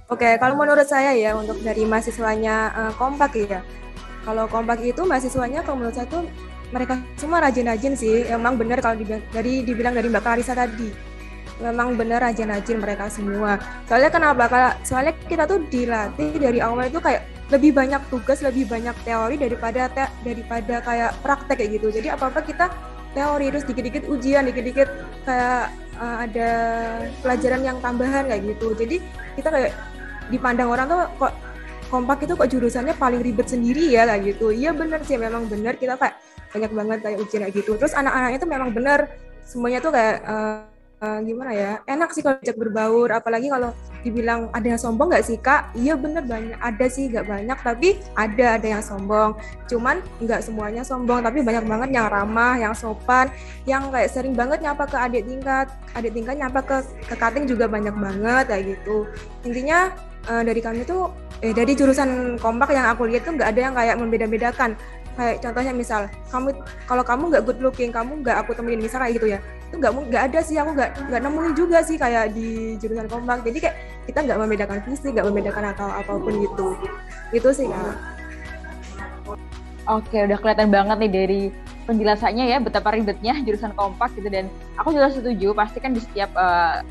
Oke, 0.06 0.38
kalau 0.38 0.54
menurut 0.54 0.86
saya 0.86 1.18
ya 1.18 1.34
untuk 1.34 1.58
dari 1.66 1.82
mahasiswanya 1.82 2.70
uh, 2.78 2.92
kompak 2.94 3.34
ya. 3.42 3.58
Kalau 4.22 4.46
kompak 4.46 4.78
itu 4.86 5.02
mahasiswanya 5.02 5.66
kalau 5.66 5.82
menurut 5.82 5.98
saya 5.98 6.06
itu 6.06 6.22
mereka 6.70 7.02
semua 7.18 7.42
rajin-rajin 7.42 7.98
sih. 7.98 8.22
Emang 8.30 8.54
benar 8.54 8.78
kalau 8.78 8.94
dibilang, 8.94 9.22
dari 9.34 9.66
dibilang 9.66 9.98
dari 9.98 10.06
Mbak 10.06 10.22
Clarissa 10.22 10.54
tadi. 10.54 10.94
Memang 11.58 11.98
benar 11.98 12.22
rajin-rajin 12.22 12.78
mereka 12.78 13.10
semua. 13.10 13.58
Soalnya 13.90 14.14
kenapa? 14.14 14.46
Kalau 14.46 14.70
soalnya 14.86 15.10
kita 15.26 15.42
tuh 15.42 15.66
dilatih 15.66 16.38
dari 16.38 16.62
awal 16.62 16.86
itu 16.86 17.02
kayak 17.02 17.26
lebih 17.50 17.74
banyak 17.74 18.02
tugas, 18.06 18.46
lebih 18.46 18.70
banyak 18.70 18.94
teori 19.02 19.34
daripada 19.42 19.90
te 19.90 20.06
daripada 20.22 20.86
kayak 20.86 21.18
praktek 21.18 21.58
kayak 21.58 21.82
gitu. 21.82 21.90
Jadi 21.90 22.14
apa-apa 22.14 22.46
kita 22.46 22.70
teori 23.10 23.50
terus 23.50 23.66
dikit-dikit 23.66 24.06
ujian, 24.06 24.46
dikit-dikit 24.46 24.86
kayak 25.26 25.74
uh, 25.98 26.16
ada 26.22 26.50
pelajaran 27.26 27.62
yang 27.66 27.78
tambahan 27.82 28.30
kayak 28.30 28.42
gitu. 28.54 28.70
Jadi 28.78 29.02
kita 29.34 29.50
kayak 29.50 29.95
dipandang 30.32 30.68
orang 30.70 30.86
tuh 30.88 31.02
kok 31.18 31.32
kompak 31.86 32.26
itu 32.26 32.34
kok 32.34 32.50
jurusannya 32.50 32.94
paling 32.98 33.22
ribet 33.22 33.46
sendiri 33.46 33.94
ya 33.94 34.06
kayak 34.06 34.34
gitu. 34.34 34.50
Iya 34.50 34.74
bener 34.74 35.00
sih 35.06 35.18
memang 35.18 35.46
bener. 35.46 35.78
Kita 35.78 35.94
kayak 35.94 36.18
banyak 36.50 36.72
banget 36.72 36.98
kayak 37.02 37.18
ujian 37.22 37.40
kayak 37.46 37.54
gitu. 37.54 37.78
Terus 37.78 37.94
anak-anaknya 37.94 38.38
tuh 38.42 38.50
memang 38.50 38.70
bener 38.74 39.00
semuanya 39.46 39.78
tuh 39.78 39.94
kayak 39.94 40.16
uh, 40.26 40.66
uh, 40.98 41.18
gimana 41.22 41.52
ya 41.54 41.72
enak 41.86 42.10
sih 42.10 42.22
kalau 42.26 42.42
diajak 42.42 42.58
berbaur. 42.58 43.08
Apalagi 43.14 43.46
kalau 43.46 43.70
dibilang 44.02 44.50
ada 44.54 44.66
yang 44.66 44.80
sombong 44.80 45.14
nggak 45.14 45.26
sih 45.26 45.38
kak? 45.38 45.70
Iya 45.78 45.94
bener 45.98 46.22
banyak 46.26 46.58
ada 46.58 46.86
sih 46.86 47.10
nggak 47.10 47.26
banyak 47.26 47.58
tapi 47.62 47.88
ada 48.18 48.58
ada 48.58 48.66
yang 48.66 48.82
sombong. 48.82 49.38
Cuman 49.70 50.02
nggak 50.22 50.40
semuanya 50.42 50.82
sombong 50.82 51.22
tapi 51.22 51.42
banyak 51.42 51.64
banget 51.66 51.88
yang 51.94 52.06
ramah 52.10 52.54
yang 52.58 52.74
sopan 52.74 53.30
yang 53.66 53.90
kayak 53.94 54.10
sering 54.10 54.34
banget 54.34 54.62
nyapa 54.62 54.86
ke 54.90 54.96
adik 54.98 55.22
tingkat 55.26 55.66
adik 55.94 56.12
tingkat 56.14 56.34
nyapa 56.38 56.60
ke 56.62 56.76
ke 57.06 57.14
kating 57.14 57.46
juga 57.46 57.70
banyak 57.70 57.94
banget 57.94 58.44
kayak 58.50 58.64
gitu. 58.74 59.06
Intinya 59.46 59.94
uh, 60.28 60.42
dari 60.42 60.60
kami 60.60 60.82
tuh 60.86 61.10
eh 61.44 61.52
dari 61.52 61.76
jurusan 61.76 62.40
kompak 62.40 62.72
yang 62.72 62.88
aku 62.88 63.08
lihat 63.08 63.28
tuh 63.28 63.36
nggak 63.36 63.48
ada 63.54 63.60
yang 63.60 63.74
kayak 63.74 63.96
membeda-bedakan. 63.98 64.70
Kayak 65.16 65.40
contohnya 65.40 65.72
misal 65.72 66.12
kamu 66.28 66.52
kalau 66.84 67.00
kamu 67.00 67.22
nggak 67.32 67.44
good 67.48 67.60
looking 67.64 67.88
kamu 67.88 68.20
nggak 68.20 68.36
aku 68.44 68.52
temenin 68.52 68.84
misal 68.84 69.00
kayak 69.00 69.16
gitu 69.16 69.26
ya. 69.32 69.38
Itu 69.72 69.80
nggak 69.80 69.92
nggak 70.12 70.22
ada 70.28 70.38
sih 70.44 70.56
aku 70.60 70.70
nggak 70.76 70.90
nggak 71.08 71.20
nemuin 71.24 71.54
juga 71.56 71.78
sih 71.80 71.96
kayak 71.96 72.36
di 72.36 72.76
jurusan 72.76 73.08
kompak. 73.08 73.40
Jadi 73.40 73.58
kayak 73.64 73.76
kita 74.04 74.18
nggak 74.28 74.38
membedakan 74.44 74.78
fisik 74.84 75.16
nggak 75.16 75.26
membedakan 75.26 75.64
atau 75.72 75.88
apa 75.88 76.12
pun 76.20 76.34
gitu. 76.36 76.66
Itu 77.32 77.48
sih 77.56 77.66
kak. 77.66 77.96
Oke, 79.86 80.18
udah 80.26 80.38
kelihatan 80.42 80.68
banget 80.68 80.96
nih 80.98 81.12
dari 81.14 81.40
penjelasannya 81.86 82.50
ya 82.50 82.58
betapa 82.58 82.90
ribetnya 82.92 83.38
jurusan 83.40 83.72
kompak 83.72 84.12
gitu. 84.18 84.28
Dan 84.28 84.50
aku 84.76 84.92
juga 84.92 85.08
setuju 85.14 85.54
pasti 85.54 85.78
kan 85.78 85.94
di 85.94 86.02
setiap 86.02 86.28
uh, 86.34 86.82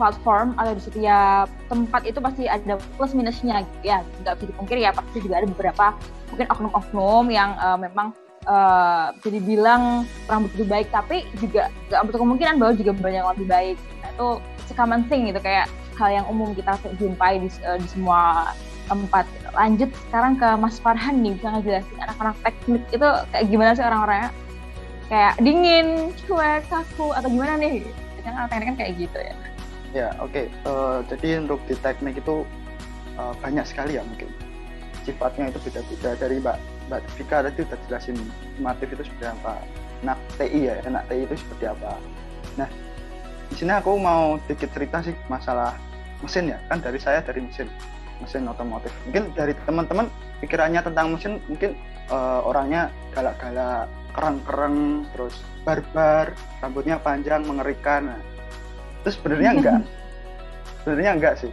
platform 0.00 0.56
atau 0.56 0.72
di 0.76 0.82
setiap 0.82 1.46
tempat 1.68 2.02
itu 2.08 2.18
pasti 2.18 2.44
ada 2.48 2.78
plus 2.96 3.12
minusnya 3.12 3.62
gitu 3.62 3.94
ya 3.94 3.98
nggak 4.24 4.34
bisa 4.40 4.46
dipungkiri 4.52 4.80
ya 4.84 4.90
pasti 4.92 5.18
juga 5.20 5.42
ada 5.42 5.46
beberapa 5.48 5.86
mungkin 6.32 6.46
oknum-oknum 6.48 7.24
yang 7.28 7.56
uh, 7.60 7.76
memang 7.76 8.16
uh, 8.48 9.12
bisa 9.20 9.28
dibilang 9.36 10.08
kurang 10.26 10.48
begitu 10.48 10.64
baik 10.68 10.88
tapi 10.90 11.28
juga 11.38 11.68
nggak 11.92 12.00
untuk 12.08 12.18
kemungkinan 12.24 12.54
bahwa 12.60 12.72
juga 12.76 12.92
banyak 12.96 13.20
yang 13.20 13.30
lebih 13.36 13.48
baik 13.48 13.76
nah, 14.00 14.10
itu 14.12 14.28
common 14.72 15.04
thing 15.12 15.28
gitu 15.28 15.40
kayak 15.44 15.68
hal 16.00 16.08
yang 16.08 16.24
umum 16.32 16.56
kita 16.56 16.72
jumpai 16.96 17.44
di, 17.44 17.48
uh, 17.68 17.76
di 17.76 17.88
semua 17.92 18.52
tempat 18.88 19.28
lanjut 19.52 19.88
sekarang 20.08 20.34
ke 20.40 20.48
Mas 20.58 20.80
Farhan 20.80 21.20
nih 21.20 21.36
bisa 21.36 21.48
ngejelasin 21.54 21.98
anak-anak 22.00 22.36
teknik 22.40 22.82
itu 22.90 23.08
kayak 23.30 23.46
gimana 23.52 23.70
sih 23.76 23.84
orang-orangnya 23.84 24.32
kayak 25.12 25.34
dingin, 25.44 26.08
cuek, 26.24 26.64
kaku 26.72 27.12
atau 27.12 27.28
gimana 27.28 27.60
nih? 27.60 27.84
Kan 28.24 28.32
anak 28.32 28.48
teknik 28.48 28.66
kan 28.72 28.76
kayak 28.80 28.92
gitu 28.96 29.18
ya. 29.20 29.34
Ya, 29.92 30.08
oke. 30.18 30.32
Okay. 30.32 30.46
Uh, 30.64 31.04
eh, 31.04 31.12
jadi 31.12 31.44
untuk 31.44 31.60
di 31.68 31.76
teknik 31.76 32.16
itu 32.16 32.48
uh, 33.20 33.32
banyak 33.44 33.64
sekali 33.68 34.00
ya 34.00 34.02
mungkin. 34.04 34.28
Sifatnya 35.04 35.52
itu 35.52 35.58
beda-beda 35.68 36.10
dari 36.16 36.36
Mbak 36.40 36.56
Mbak 36.88 37.00
Vika 37.20 37.38
tadi 37.44 37.60
udah 37.64 37.78
jelasin 37.88 38.16
motif 38.58 38.88
itu 38.88 39.02
seperti 39.04 39.26
apa. 39.28 39.60
Nak 40.02 40.18
TI 40.40 40.60
ya, 40.66 40.74
nak 40.88 41.04
TI 41.12 41.28
itu 41.28 41.34
seperti 41.36 41.64
apa. 41.68 42.00
Nah, 42.56 42.68
di 43.52 43.54
sini 43.54 43.72
aku 43.76 44.00
mau 44.00 44.40
sedikit 44.48 44.72
cerita 44.72 45.04
sih 45.04 45.14
masalah 45.28 45.76
mesin 46.24 46.56
ya. 46.56 46.58
Kan 46.72 46.80
dari 46.80 46.96
saya 46.96 47.20
dari 47.20 47.44
mesin, 47.44 47.68
mesin 48.24 48.48
otomotif. 48.48 48.90
Mungkin 49.08 49.36
dari 49.36 49.52
teman-teman 49.68 50.08
pikirannya 50.40 50.80
tentang 50.80 51.12
mesin 51.12 51.36
mungkin 51.52 51.76
uh, 52.08 52.40
orangnya 52.48 52.88
galak-galak, 53.12 53.86
kerang-kerang, 54.16 55.04
terus 55.12 55.36
barbar, 55.68 56.32
rambutnya 56.64 56.96
panjang, 56.98 57.44
mengerikan. 57.44 58.16
Nah, 58.16 58.20
terus 59.02 59.18
sebenarnya 59.18 59.50
enggak. 59.58 59.78
Sebenarnya 60.82 61.10
enggak 61.18 61.34
sih. 61.42 61.52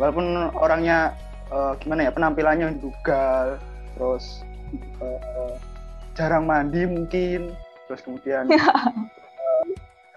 Walaupun 0.00 0.26
orangnya 0.56 1.14
uh, 1.52 1.72
gimana 1.80 2.08
ya 2.08 2.12
penampilannya 2.12 2.78
dugal 2.80 3.58
terus 3.96 4.46
uh, 5.02 5.54
jarang 6.14 6.46
mandi 6.46 6.86
mungkin 6.86 7.54
terus 7.86 8.00
kemudian 8.04 8.46
uh, 8.46 8.92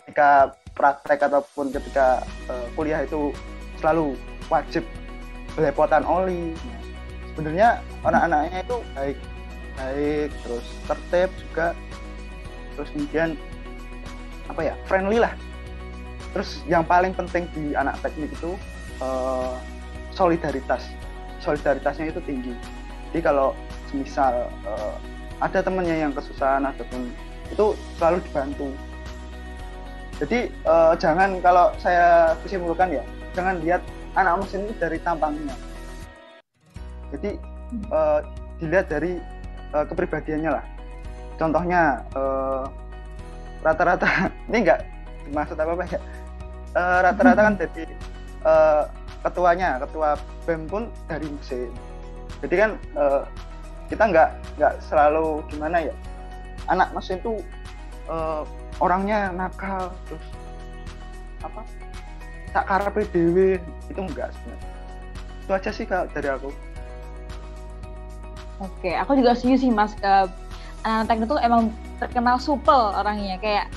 ketika 0.03 0.53
praktek 0.75 1.25
ataupun 1.25 1.73
ketika 1.73 2.21
uh, 2.49 2.67
kuliah 2.77 3.03
itu 3.05 3.33
selalu 3.79 4.15
wajib 4.47 4.83
belepotan 5.55 6.05
oli. 6.05 6.55
Sebenarnya 7.31 7.79
anak-anaknya 8.03 8.59
itu 8.63 8.77
baik 8.93 9.17
baik 9.79 10.29
terus 10.43 10.67
tertib 10.87 11.29
juga. 11.47 11.67
Terus 12.75 12.89
kemudian 12.95 13.29
apa 14.51 14.61
ya 14.67 14.73
friendly 14.83 15.15
lah 15.15 15.31
terus 16.31 16.63
yang 16.67 16.83
paling 16.88 17.11
penting 17.11 17.47
di 17.51 17.75
anak 17.75 18.00
teknik 18.00 18.31
itu 18.31 18.55
uh, 19.03 19.55
solidaritas. 20.15 20.88
Solidaritasnya 21.43 22.13
itu 22.13 22.21
tinggi. 22.23 22.53
Jadi 23.11 23.19
kalau 23.23 23.51
misal 23.91 24.47
uh, 24.63 24.95
ada 25.41 25.59
temennya 25.59 26.07
yang 26.07 26.11
kesusahan 26.15 26.63
ataupun 26.63 27.11
itu 27.51 27.75
selalu 28.00 28.23
dibantu. 28.29 28.69
Jadi 30.21 30.53
uh, 30.69 30.93
jangan 30.95 31.41
kalau 31.41 31.73
saya 31.81 32.38
kesimpulkan 32.45 32.93
ya 32.93 33.03
jangan 33.33 33.57
lihat 33.59 33.81
anak 34.13 34.45
mesin 34.45 34.69
itu 34.69 34.73
dari 34.77 35.01
tampangnya. 35.01 35.55
Jadi 37.11 37.35
uh, 37.89 38.21
dilihat 38.61 38.88
dari 38.88 39.17
uh, 39.73 39.83
kepribadiannya 39.83 40.51
lah. 40.53 40.65
Contohnya 41.41 42.05
rata-rata 43.65 44.05
uh, 44.05 44.29
ini 44.53 44.57
enggak 44.61 44.85
maksud 45.33 45.57
apa 45.57 45.73
apa 45.73 45.83
ya 45.89 46.00
Eh, 46.71 46.99
rata-rata 47.03 47.41
uh, 47.43 47.45
kan 47.51 47.55
jadi 47.59 47.83
uh, 48.47 48.83
ketuanya 49.27 49.75
ketua 49.83 50.15
bem 50.47 50.63
pun 50.71 50.87
dari 51.11 51.27
mesin. 51.27 51.67
Jadi 52.39 52.55
kan 52.55 52.71
uh, 52.95 53.27
kita 53.91 54.07
nggak 54.07 54.29
nggak 54.55 54.73
selalu 54.87 55.43
gimana 55.51 55.91
ya 55.91 55.95
anak 56.71 56.95
mesin 56.95 57.19
tuh 57.19 57.43
uh, 58.07 58.47
orangnya 58.79 59.35
nakal 59.35 59.91
terus 60.07 60.23
apa 61.43 61.59
tak 62.55 62.63
karena 62.71 62.89
PDW 62.95 63.37
itu 63.91 63.99
enggak 63.99 64.31
sebenarnya. 64.31 64.69
Itu 65.43 65.51
aja 65.51 65.71
sih 65.75 65.83
kak 65.83 66.15
dari 66.15 66.31
aku. 66.31 66.55
Oke 68.63 68.95
aku 68.95 69.19
juga 69.19 69.35
setuju 69.35 69.67
sih 69.67 69.71
mas 69.75 69.91
ke 69.99 70.31
anak 70.87 71.11
teknik 71.11 71.27
itu 71.27 71.35
emang 71.43 71.67
terkenal 71.99 72.39
supel 72.39 72.95
orangnya. 72.95 73.35
Kayak 73.43 73.67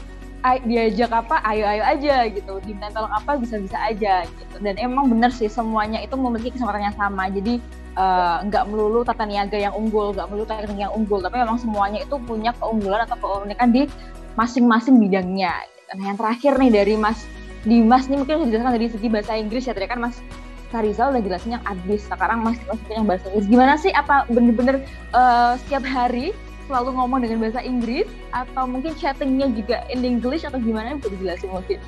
diajak 0.64 1.10
apa? 1.10 1.40
Ayo 1.48 1.64
ayo 1.64 1.82
aja 1.82 2.28
gitu. 2.28 2.60
Diminta 2.60 2.92
tolong 2.92 3.12
apa? 3.12 3.40
Bisa 3.40 3.56
bisa 3.56 3.80
aja 3.80 4.28
gitu. 4.28 4.56
Dan 4.60 4.76
emang 4.76 5.08
bener 5.08 5.32
sih 5.32 5.48
semuanya 5.48 6.04
itu 6.04 6.14
memiliki 6.14 6.52
kesempatan 6.52 6.92
yang 6.92 6.96
sama. 7.00 7.32
Jadi 7.32 7.58
eh, 7.96 8.36
nggak 8.44 8.64
uh, 8.64 8.68
melulu 8.68 9.00
tata 9.02 9.24
niaga 9.24 9.56
yang 9.56 9.72
unggul 9.72 10.12
nggak 10.12 10.28
melulu 10.28 10.44
teknik 10.44 10.76
yang 10.76 10.92
unggul 10.92 11.22
tapi 11.24 11.40
memang 11.40 11.56
semuanya 11.56 12.04
itu 12.04 12.16
punya 12.20 12.52
keunggulan 12.60 13.08
atau 13.08 13.16
keunikan 13.16 13.72
di 13.72 13.88
masing-masing 14.36 15.00
bidangnya. 15.00 15.54
Gitu. 15.64 15.92
nah 15.96 16.04
yang 16.12 16.18
terakhir 16.18 16.52
nih 16.58 16.70
dari 16.74 16.94
Mas 16.98 17.24
Dimas 17.64 18.04
nih 18.12 18.20
mungkin 18.20 18.44
dijelaskan 18.44 18.72
dari 18.76 18.88
segi 18.92 19.08
bahasa 19.08 19.32
Inggris 19.40 19.64
ya. 19.64 19.72
Tadi 19.72 19.88
kan 19.88 20.04
Mas 20.04 20.20
Karizal 20.68 21.14
udah 21.14 21.22
jelasin 21.22 21.54
yang 21.56 21.64
abis 21.64 22.04
sekarang 22.04 22.44
Mas 22.44 22.60
Dimas 22.60 22.80
yang 22.92 23.06
bahasa 23.08 23.24
Inggris. 23.32 23.48
Gimana 23.48 23.74
sih? 23.80 23.94
Apa 23.94 24.28
bener-bener 24.28 24.84
uh, 25.16 25.56
setiap 25.64 25.86
hari 25.88 26.36
selalu 26.66 26.90
ngomong 26.96 27.20
dengan 27.24 27.38
bahasa 27.44 27.60
Inggris 27.60 28.08
atau 28.32 28.64
mungkin 28.64 28.92
chattingnya 28.96 29.52
juga 29.52 29.84
in 29.92 30.00
English 30.04 30.44
atau 30.48 30.56
gimana 30.56 30.96
bisa 30.96 31.12
dijelasin 31.12 31.50
mungkin? 31.52 31.78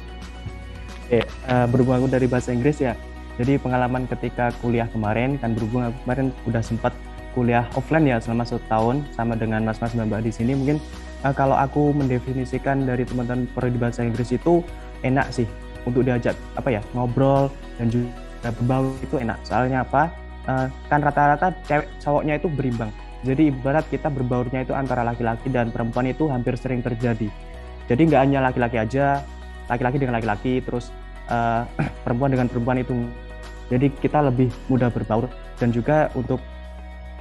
Oke, 1.06 1.20
uh, 1.48 1.66
berhubung 1.70 2.02
aku 2.02 2.08
dari 2.10 2.26
bahasa 2.26 2.50
Inggris 2.50 2.82
ya, 2.82 2.98
jadi 3.38 3.60
pengalaman 3.60 4.08
ketika 4.10 4.50
kuliah 4.58 4.88
kemarin 4.90 5.38
kan 5.38 5.54
berhubung 5.54 5.86
aku 5.86 5.96
kemarin 6.04 6.26
udah 6.48 6.62
sempat 6.64 6.92
kuliah 7.36 7.68
offline 7.76 8.08
ya 8.08 8.16
selama 8.16 8.48
satu 8.48 8.64
tahun 8.66 9.04
sama 9.12 9.36
dengan 9.36 9.60
mas-mas 9.68 9.92
mbak 9.92 10.24
di 10.24 10.32
sini 10.32 10.56
mungkin 10.56 10.80
uh, 11.20 11.36
kalau 11.36 11.52
aku 11.52 11.92
mendefinisikan 11.92 12.88
dari 12.88 13.04
teman-teman 13.04 13.44
prodi 13.52 13.76
bahasa 13.76 14.02
Inggris 14.02 14.32
itu 14.32 14.64
enak 15.04 15.28
sih 15.30 15.44
untuk 15.84 16.02
diajak 16.02 16.34
apa 16.58 16.80
ya 16.80 16.82
ngobrol 16.96 17.52
dan 17.78 17.92
juga 17.92 18.26
berbaur 18.52 18.94
itu 19.02 19.16
enak. 19.18 19.38
Soalnya 19.46 19.82
apa? 19.82 20.12
Uh, 20.46 20.70
kan 20.86 21.02
rata-rata 21.02 21.50
cewek 21.66 21.86
cowoknya 21.98 22.38
itu 22.38 22.46
berimbang. 22.46 22.90
Jadi 23.26 23.50
ibarat 23.50 23.90
kita 23.90 24.06
berbaurnya 24.06 24.62
itu 24.62 24.70
antara 24.70 25.02
laki-laki 25.02 25.50
dan 25.50 25.74
perempuan 25.74 26.06
itu 26.06 26.30
hampir 26.30 26.54
sering 26.54 26.78
terjadi. 26.80 27.26
Jadi 27.90 28.02
nggak 28.06 28.22
hanya 28.22 28.38
laki-laki 28.46 28.78
aja, 28.78 29.26
laki-laki 29.66 29.98
dengan 29.98 30.22
laki-laki, 30.22 30.62
terus 30.62 30.94
uh, 31.26 31.66
perempuan 32.06 32.30
dengan 32.30 32.46
perempuan 32.46 32.78
itu. 32.78 32.94
Jadi 33.66 33.90
kita 33.98 34.22
lebih 34.22 34.46
mudah 34.70 34.94
berbaur 34.94 35.26
dan 35.58 35.74
juga 35.74 36.06
untuk 36.14 36.38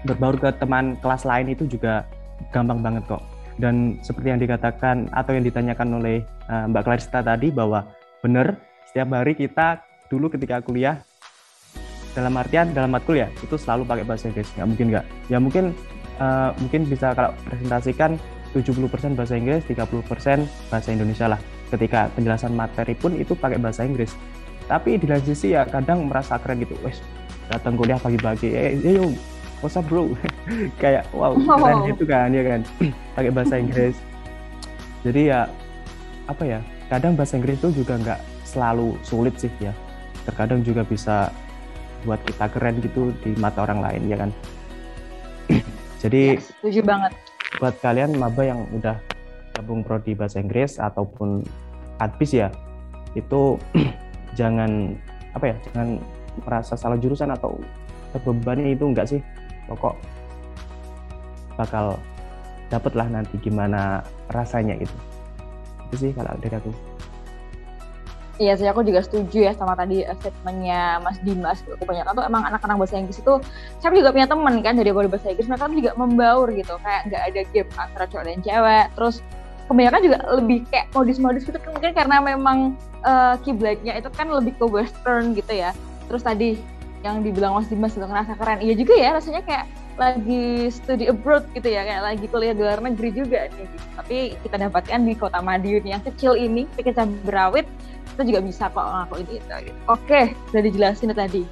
berbaur 0.06 0.38
ke 0.38 0.54
teman 0.62 0.94
kelas 1.02 1.26
lain 1.26 1.50
itu 1.50 1.66
juga 1.66 2.06
gampang 2.54 2.86
banget 2.86 3.04
kok. 3.10 3.26
Dan 3.58 3.98
seperti 4.06 4.30
yang 4.30 4.38
dikatakan 4.38 5.10
atau 5.10 5.32
yang 5.34 5.42
ditanyakan 5.42 5.98
oleh 5.98 6.22
uh, 6.54 6.70
Mbak 6.70 6.86
Clarista 6.86 7.26
tadi 7.26 7.50
bahwa 7.50 7.90
benar 8.22 8.62
setiap 8.86 9.10
hari 9.18 9.34
kita 9.34 9.82
dulu 10.06 10.30
ketika 10.30 10.62
kuliah 10.62 11.02
dalam 12.16 12.32
artian 12.40 12.72
dalam 12.72 12.96
matkul 12.96 13.20
ya 13.20 13.28
itu 13.44 13.60
selalu 13.60 13.84
pakai 13.84 14.06
bahasa 14.08 14.32
Inggris 14.32 14.48
nggak 14.56 14.68
mungkin 14.72 14.86
nggak 14.96 15.06
ya 15.28 15.38
mungkin 15.38 15.66
uh, 16.20 16.52
mungkin 16.62 16.88
bisa 16.88 17.16
kalau 17.16 17.32
presentasikan 17.48 18.20
70% 18.56 19.20
bahasa 19.20 19.36
Inggris 19.36 19.68
30% 19.68 20.72
bahasa 20.72 20.90
Indonesia 20.92 21.28
lah. 21.28 21.40
Ketika 21.68 22.08
penjelasan 22.16 22.56
materi 22.56 22.96
pun 22.96 23.18
itu 23.20 23.36
pakai 23.36 23.60
bahasa 23.60 23.84
Inggris. 23.84 24.16
Tapi 24.66 24.98
di 24.98 25.06
lain 25.06 25.22
sisi 25.22 25.54
ya 25.54 25.68
kadang 25.68 26.08
merasa 26.10 26.40
keren 26.40 26.64
gitu 26.64 26.74
wes 26.82 27.04
datang 27.52 27.78
kuliah 27.78 28.00
pagi-pagi. 28.00 28.50
Eh, 28.50 28.80
eh 28.80 28.94
yo 28.96 29.12
what's 29.60 29.76
up 29.76 29.86
bro? 29.86 30.10
Kayak 30.82 31.06
wow 31.12 31.36
keren 31.60 31.78
oh. 31.84 31.88
gitu 31.92 32.04
kan 32.08 32.32
ya 32.32 32.44
kan? 32.48 32.62
Pakai 33.16 33.32
bahasa 33.34 33.56
Inggris. 33.60 33.96
Jadi 35.04 35.30
ya 35.30 35.46
apa 36.26 36.44
ya 36.48 36.60
kadang 36.90 37.14
bahasa 37.14 37.38
Inggris 37.38 37.60
itu 37.60 37.84
juga 37.84 38.00
nggak 38.00 38.20
selalu 38.48 38.96
sulit 39.04 39.36
sih 39.36 39.52
ya. 39.60 39.76
Terkadang 40.26 40.66
juga 40.66 40.82
bisa 40.82 41.30
buat 42.06 42.22
kita 42.24 42.46
keren 42.54 42.80
gitu 42.80 43.12
di 43.26 43.34
mata 43.42 43.66
orang 43.66 43.82
lain 43.82 44.02
ya 44.06 44.18
kan 44.22 44.32
jadi 46.06 46.38
ya, 46.38 46.42
setuju 46.42 46.82
banget. 46.86 47.12
buat 47.58 47.76
kalian 47.82 48.20
maba 48.20 48.44
yang 48.46 48.62
udah 48.76 49.00
gabung 49.58 49.82
prodi 49.82 50.14
bahasa 50.14 50.44
Inggris 50.44 50.78
ataupun 50.78 51.42
adpis 51.98 52.36
ya 52.36 52.52
itu 53.16 53.58
jangan 54.40 54.94
apa 55.34 55.52
ya 55.52 55.56
jangan 55.72 55.98
merasa 56.44 56.76
salah 56.76 57.00
jurusan 57.00 57.32
atau 57.32 57.56
terbebani 58.12 58.76
itu 58.76 58.84
enggak 58.88 59.08
sih. 59.08 59.20
Pokok 59.66 59.96
bakal 61.56 61.96
dapet 62.68 62.94
lah 62.94 63.08
nanti 63.08 63.40
gimana 63.40 64.04
rasanya 64.32 64.76
itu. 64.76 64.96
Itu 65.90 65.96
sih 66.08 66.12
kalau 66.12 66.36
dari 66.40 66.56
aku 66.60 66.72
Iya 68.36 68.60
sih, 68.60 68.68
aku 68.68 68.84
juga 68.84 69.00
setuju 69.00 69.48
ya 69.48 69.56
sama 69.56 69.80
tadi 69.80 70.04
uh, 70.04 70.12
statementnya 70.20 71.00
Mas 71.00 71.16
Dimas. 71.24 71.64
Kebanyakan 71.64 72.20
tuh 72.20 72.26
emang 72.28 72.44
anak-anak 72.44 72.84
bahasa 72.84 73.00
Inggris 73.00 73.24
itu, 73.24 73.34
saya 73.80 73.96
juga 73.96 74.12
punya 74.12 74.28
temen 74.28 74.60
kan 74.60 74.76
dari 74.76 74.92
bahasa 74.92 75.32
Inggris, 75.32 75.48
mereka 75.48 75.72
juga 75.72 75.92
membaur 75.96 76.52
gitu, 76.52 76.76
kayak 76.84 77.02
nggak 77.08 77.22
ada 77.32 77.42
gap 77.56 77.68
antara 77.80 78.06
cowok 78.12 78.26
dan 78.28 78.40
cewek. 78.44 78.86
Terus 78.92 79.16
kebanyakan 79.72 80.02
juga 80.04 80.18
lebih 80.36 80.58
kayak 80.68 80.88
modis-modis 80.92 81.48
gitu, 81.48 81.58
mungkin 81.72 81.92
karena 81.96 82.18
memang 82.20 82.58
uh, 83.08 83.40
kiblatnya 83.40 84.04
itu 84.04 84.12
kan 84.12 84.28
lebih 84.28 84.52
ke 84.60 84.66
western 84.68 85.32
gitu 85.32 85.56
ya. 85.56 85.72
Terus 86.12 86.20
tadi 86.28 86.60
yang 87.08 87.24
dibilang 87.24 87.56
Mas 87.56 87.72
Dimas 87.72 87.96
untuk 87.96 88.12
ngerasa 88.12 88.36
keren, 88.36 88.60
iya 88.60 88.76
juga 88.76 89.00
ya 89.00 89.16
rasanya 89.16 89.48
kayak 89.48 89.66
lagi 89.96 90.68
studi 90.76 91.08
abroad 91.08 91.48
gitu 91.56 91.72
ya, 91.72 91.88
kayak 91.88 92.04
lagi 92.04 92.26
kuliah 92.28 92.52
di 92.52 92.68
luar 92.68 92.84
negeri 92.84 93.16
juga 93.16 93.48
nih. 93.48 93.68
Tapi 93.96 94.18
kita 94.44 94.60
dapatkan 94.68 95.00
di 95.08 95.16
kota 95.16 95.40
Madiun 95.40 95.88
yang 95.88 96.04
kecil 96.04 96.36
ini, 96.36 96.68
kecil 96.76 97.08
berawit 97.24 97.64
kita 98.16 98.24
juga 98.32 98.40
bisa 98.42 98.64
kok 98.72 98.88
ngelakuin 98.88 99.28
itu. 99.28 99.56
Gitu. 99.68 99.80
Oke, 99.92 100.22
sudah 100.50 100.64
dijelasin 100.64 101.12
tadi 101.12 101.44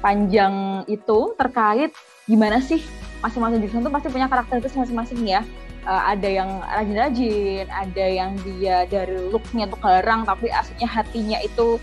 panjang 0.00 0.88
itu 0.88 1.36
terkait 1.36 1.92
gimana 2.24 2.56
sih 2.64 2.80
masing-masing 3.20 3.60
jurusan 3.60 3.84
itu 3.84 3.92
pasti 3.92 4.08
punya 4.08 4.26
karakteristik 4.32 4.80
masing-masing 4.80 5.20
ya. 5.28 5.44
Uh, 5.84 6.12
ada 6.12 6.28
yang 6.28 6.60
rajin-rajin, 6.76 7.64
ada 7.72 8.04
yang 8.04 8.36
dia 8.44 8.84
dari 8.84 9.16
looknya 9.32 9.64
tuh 9.64 9.80
garang 9.80 10.28
tapi 10.28 10.52
aslinya 10.52 10.84
hatinya 10.84 11.40
itu 11.40 11.80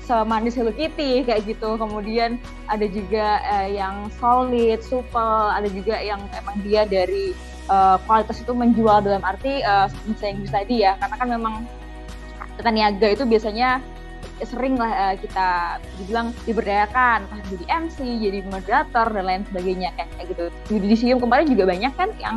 semanis 0.00 0.56
Hello 0.56 0.72
Kitty 0.72 1.24
kayak 1.28 1.44
gitu. 1.44 1.76
Kemudian 1.76 2.40
ada 2.72 2.84
juga 2.88 3.44
uh, 3.44 3.68
yang 3.68 4.08
solid, 4.16 4.80
supel, 4.80 5.52
ada 5.52 5.68
juga 5.68 6.00
yang 6.00 6.24
emang 6.36 6.56
dia 6.64 6.88
dari 6.88 7.36
uh, 7.68 8.00
kualitas 8.08 8.40
itu 8.40 8.52
menjual 8.56 9.04
dalam 9.04 9.20
arti 9.20 9.60
uh, 9.60 9.92
misalnya 10.08 10.32
Inggris 10.40 10.52
tadi 10.52 10.76
ya, 10.80 10.96
karena 11.00 11.16
kan 11.16 11.28
memang 11.28 11.54
tata 12.58 13.08
itu 13.10 13.24
biasanya 13.26 13.82
sering 14.42 14.74
lah 14.74 14.90
uh, 14.90 15.14
kita 15.20 15.78
dibilang 16.00 16.34
diberdayakan 16.42 17.22
entah 17.28 17.40
jadi 17.54 17.64
MC, 17.86 17.96
jadi 18.18 18.38
moderator 18.50 19.06
dan 19.14 19.24
lain 19.24 19.42
sebagainya 19.52 19.94
kayak 19.94 20.26
gitu. 20.26 20.44
Di 20.74 20.96
Sium 20.98 21.18
kemarin 21.22 21.46
juga 21.46 21.70
banyak 21.70 21.92
kan 21.94 22.10
yang 22.18 22.36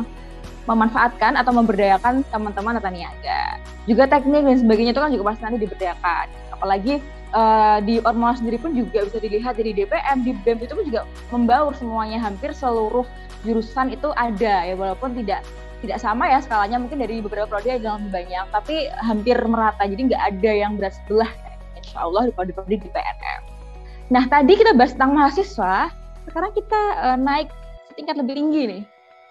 memanfaatkan 0.68 1.34
atau 1.40 1.52
memberdayakan 1.56 2.22
teman-teman 2.28 2.76
tata 2.78 2.92
niaga. 2.92 3.56
Juga 3.88 4.04
teknik 4.04 4.44
dan 4.44 4.56
sebagainya 4.60 4.92
itu 4.92 5.00
kan 5.00 5.10
juga 5.10 5.24
pasti 5.32 5.42
nanti 5.48 5.58
diberdayakan. 5.64 6.26
Apalagi 6.54 6.94
uh, 7.32 7.78
di 7.82 7.98
Ormawa 8.04 8.36
sendiri 8.36 8.60
pun 8.60 8.76
juga 8.76 9.08
bisa 9.08 9.18
dilihat 9.18 9.56
dari 9.56 9.72
DPM, 9.72 10.22
di 10.22 10.36
BEM 10.44 10.58
itu 10.60 10.72
pun 10.76 10.84
juga 10.84 11.02
membaur 11.32 11.72
semuanya 11.72 12.20
hampir 12.20 12.52
seluruh 12.52 13.08
jurusan 13.46 13.94
itu 13.94 14.10
ada 14.18 14.66
ya 14.66 14.74
walaupun 14.74 15.14
tidak 15.14 15.46
tidak 15.84 15.98
sama 16.02 16.26
ya 16.26 16.42
skalanya 16.42 16.78
mungkin 16.82 16.98
dari 16.98 17.22
beberapa 17.22 17.46
prodi 17.46 17.78
ada 17.78 17.98
lebih 17.98 18.10
banyak 18.10 18.44
tapi 18.50 18.90
hampir 18.98 19.38
merata 19.46 19.86
jadi 19.86 20.02
nggak 20.10 20.22
ada 20.34 20.50
yang 20.50 20.72
berat 20.74 20.94
sebelah 21.04 21.30
insya 21.78 21.98
Allah 22.02 22.28
di 22.28 22.32
prodi-prodi 22.34 22.76
di 22.82 22.90
PNM 22.90 23.40
nah 24.08 24.24
tadi 24.26 24.52
kita 24.58 24.74
bahas 24.74 24.96
tentang 24.96 25.14
mahasiswa 25.14 25.92
sekarang 26.28 26.50
kita 26.52 26.80
uh, 26.98 27.18
naik 27.18 27.48
setingkat 27.92 28.18
lebih 28.20 28.34
tinggi 28.36 28.62
nih 28.66 28.82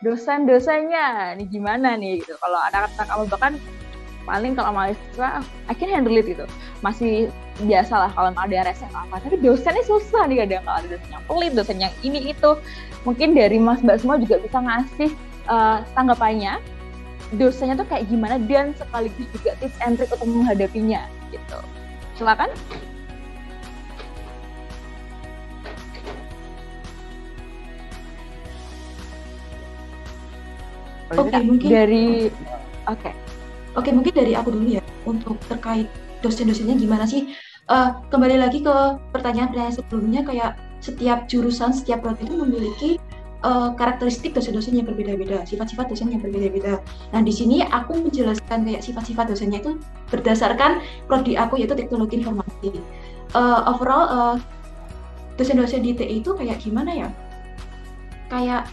dosen-dosennya. 0.01 1.37
Nih 1.37 1.47
gimana 1.49 1.97
nih 1.97 2.21
gitu. 2.21 2.37
Kalau 2.37 2.59
anak-anak 2.69 3.07
kamu 3.07 3.23
bahkan 3.29 3.53
paling 4.27 4.53
kalau 4.59 4.75
mahasiswa 4.75 5.41
I 5.71 5.73
can 5.73 5.89
handle 5.89 6.13
it 6.13 6.27
gitu. 6.27 6.45
Masih 6.83 7.31
biasa 7.63 7.93
lah 7.95 8.11
kalau 8.13 8.29
ada 8.37 8.69
rese 8.69 8.85
atau 8.85 9.01
apa 9.01 9.17
tapi 9.17 9.41
dosennya 9.41 9.81
susah 9.89 10.29
nih 10.29 10.45
kadang 10.45 10.61
kalau 10.67 10.77
ada 10.77 10.87
dosen 10.93 11.09
yang 11.09 11.23
pelit 11.25 11.51
dosen 11.57 11.77
yang 11.81 11.93
ini 12.05 12.19
itu. 12.35 12.51
Mungkin 13.07 13.33
dari 13.33 13.57
mas 13.57 13.81
mbak 13.81 14.03
semua 14.03 14.19
juga 14.19 14.37
bisa 14.43 14.59
ngasih 14.59 15.09
uh, 15.47 15.83
tanggapannya 15.95 16.59
dosanya 17.35 17.75
tuh 17.75 17.87
kayak 17.91 18.07
gimana 18.07 18.39
dan 18.47 18.71
sekaligus 18.79 19.27
juga 19.35 19.51
tips 19.59 19.77
and 19.83 19.99
trick 19.99 20.11
untuk 20.15 20.27
menghadapinya 20.31 21.03
gitu. 21.31 21.59
Silakan. 22.15 22.51
Oke, 31.07 31.31
okay, 31.31 31.41
mungkin 31.43 31.69
dari 31.71 32.07
oke. 32.87 32.99
Okay. 32.99 33.13
Oke, 33.77 33.87
okay, 33.87 33.91
mungkin 33.93 34.13
dari 34.15 34.33
aku 34.35 34.49
dulu 34.51 34.67
ya 34.79 34.83
untuk 35.07 35.37
terkait 35.47 35.87
dosen-dosennya 36.19 36.75
gimana 36.81 37.05
sih? 37.07 37.31
Uh, 37.67 37.95
kembali 38.09 38.39
lagi 38.39 38.63
ke 38.63 38.75
pertanyaan-pertanyaan 39.11 39.75
sebelumnya 39.75 40.21
kayak 40.23 40.55
setiap 40.81 41.27
jurusan, 41.27 41.75
setiap 41.75 42.03
prodi 42.03 42.25
itu 42.25 42.35
memiliki 42.35 42.89
uh, 43.45 43.73
karakteristik 43.77 44.33
dosen-dosen 44.33 44.73
yang 44.73 44.87
berbeda-beda, 44.87 45.45
sifat-sifat 45.45 45.91
dosen 45.91 46.09
yang 46.09 46.21
berbeda-beda. 46.23 46.81
Nah, 47.13 47.21
di 47.21 47.33
sini 47.33 47.61
aku 47.61 47.99
menjelaskan 48.01 48.65
kayak 48.65 48.81
sifat-sifat 48.81 49.29
dosennya 49.29 49.61
itu 49.61 49.77
berdasarkan 50.09 50.81
prodi 51.05 51.37
aku 51.37 51.61
yaitu 51.61 51.77
teknologi 51.77 52.23
informasi. 52.23 52.81
Uh, 53.35 53.67
overall, 53.69 54.05
uh, 54.07 54.35
dosen-dosen 55.37 55.83
di 55.83 55.93
TI 55.93 56.23
itu 56.23 56.33
kayak 56.33 56.63
gimana 56.63 56.91
ya? 57.05 57.09
Kayak 58.31 58.71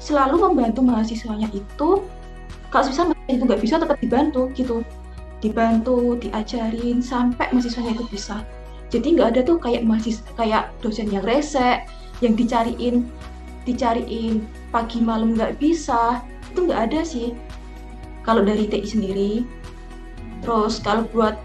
selalu 0.00 0.50
membantu 0.50 0.80
mahasiswanya 0.80 1.50
itu, 1.52 2.04
kalau 2.72 2.84
misalnya 2.88 3.14
itu 3.28 3.44
nggak 3.44 3.60
bisa 3.60 3.76
tetap 3.76 3.98
dibantu 4.00 4.48
gitu, 4.56 4.80
dibantu, 5.44 6.16
diajarin 6.16 7.04
sampai 7.04 7.50
mahasiswanya 7.52 7.98
itu 7.98 8.06
bisa. 8.08 8.40
Jadi 8.90 9.14
nggak 9.14 9.28
ada 9.36 9.40
tuh 9.46 9.56
kayak 9.62 9.86
mahasiswa 9.86 10.26
kayak 10.34 10.74
dosen 10.82 11.06
yang 11.14 11.22
rese, 11.22 11.84
yang 12.24 12.34
dicariin 12.34 13.06
dicariin 13.68 14.44
pagi 14.72 15.02
malam 15.04 15.36
nggak 15.36 15.60
bisa 15.60 16.24
itu 16.52 16.66
nggak 16.66 16.82
ada 16.90 17.00
sih. 17.04 17.36
Kalau 18.26 18.44
dari 18.44 18.68
TI 18.68 18.86
sendiri. 18.86 19.32
Terus 20.40 20.80
kalau 20.80 21.04
buat 21.12 21.36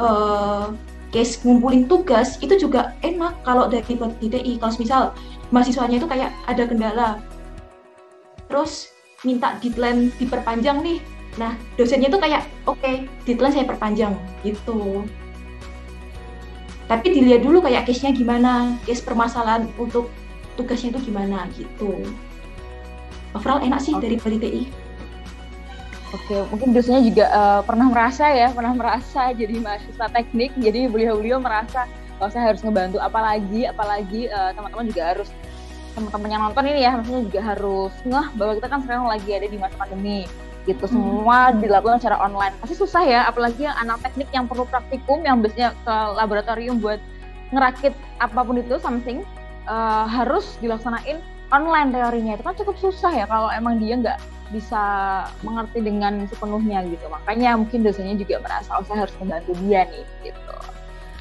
uh, 0.00 0.72
case 1.12 1.40
ngumpulin 1.44 1.88
tugas 1.88 2.40
itu 2.40 2.56
juga 2.56 2.96
enak 3.04 3.40
kalau 3.44 3.68
dari 3.68 3.96
buat 3.96 4.16
TI 4.20 4.56
kalau 4.60 4.74
misal 4.80 5.02
mahasiswanya 5.52 6.00
itu 6.00 6.08
kayak 6.08 6.32
ada 6.48 6.64
kendala. 6.66 7.08
Terus 8.48 8.92
minta 9.24 9.56
deadline 9.60 10.12
diperpanjang 10.20 10.80
nih. 10.82 10.98
Nah 11.36 11.56
dosennya 11.76 12.08
itu 12.08 12.18
kayak 12.20 12.48
oke 12.64 12.80
okay, 12.80 13.04
deadline 13.28 13.52
saya 13.52 13.68
perpanjang 13.68 14.16
gitu. 14.42 15.04
Tapi 16.86 17.06
dilihat 17.10 17.42
dulu 17.42 17.58
kayak 17.66 17.90
case-nya 17.90 18.14
gimana 18.14 18.78
case 18.86 19.02
permasalahan 19.02 19.66
untuk 19.74 20.06
tugasnya 20.56 20.96
itu 20.96 21.12
gimana 21.12 21.46
gitu. 21.54 22.02
Overall 23.36 23.60
enak 23.60 23.84
sih 23.84 23.92
okay. 23.92 24.02
dari 24.08 24.16
Bali 24.16 24.38
TI 24.40 24.62
Oke, 26.14 26.38
mungkin 26.54 26.70
dosennya 26.70 27.02
juga 27.02 27.24
uh, 27.34 27.60
pernah 27.66 27.90
merasa 27.90 28.30
ya, 28.30 28.54
pernah 28.54 28.72
merasa 28.78 29.34
jadi 29.34 29.58
mahasiswa 29.58 30.06
teknik, 30.14 30.54
jadi 30.54 30.86
beliau-beliau 30.86 31.42
merasa 31.42 31.90
kalau 32.16 32.30
saya 32.30 32.54
harus 32.54 32.62
ngebantu. 32.62 33.02
Apalagi 33.02 33.66
apalagi 33.66 34.30
uh, 34.30 34.54
teman-teman 34.54 34.86
juga 34.86 35.02
harus 35.02 35.28
teman-teman 35.98 36.28
yang 36.30 36.42
nonton 36.46 36.64
ini 36.68 36.80
ya 36.84 36.92
maksudnya 36.92 37.22
juga 37.24 37.40
harus 37.40 37.92
ngeh 38.04 38.26
bahwa 38.36 38.52
kita 38.60 38.66
kan 38.68 38.80
sekarang 38.84 39.04
lagi 39.08 39.30
ada 39.32 39.48
di 39.48 39.58
masa 39.58 39.76
pandemi 39.80 40.28
gitu. 40.68 40.84
Hmm. 40.86 40.94
semua 40.94 41.38
dilakukan 41.58 41.98
secara 41.98 42.22
online. 42.22 42.54
Pasti 42.62 42.74
susah 42.78 43.02
ya 43.02 43.20
apalagi 43.26 43.66
yang 43.66 43.74
anak 43.74 43.98
teknik 44.06 44.30
yang 44.30 44.46
perlu 44.46 44.62
praktikum 44.62 45.26
yang 45.26 45.42
biasanya 45.42 45.74
ke 45.74 45.94
laboratorium 46.14 46.78
buat 46.78 47.02
ngerakit 47.50 47.94
apa 48.22 48.40
pun 48.46 48.62
itu 48.62 48.78
something 48.78 49.26
uh, 49.66 50.06
harus 50.08 50.58
dilaksanain 50.62 51.20
online 51.54 51.94
teorinya. 51.94 52.32
Itu 52.38 52.42
kan 52.46 52.54
cukup 52.58 52.76
susah 52.80 53.12
ya 53.14 53.26
kalau 53.28 53.50
emang 53.52 53.78
dia 53.78 53.98
nggak 53.98 54.18
bisa 54.54 54.82
mengerti 55.42 55.82
dengan 55.82 56.26
sepenuhnya 56.30 56.86
gitu. 56.86 57.06
Makanya 57.10 57.58
mungkin 57.58 57.82
dosennya 57.82 58.16
juga 58.18 58.42
merasa 58.42 58.78
oh 58.78 58.84
saya 58.86 59.06
harus 59.06 59.14
membantu 59.18 59.52
dia 59.66 59.86
nih 59.90 60.04
gitu. 60.30 60.54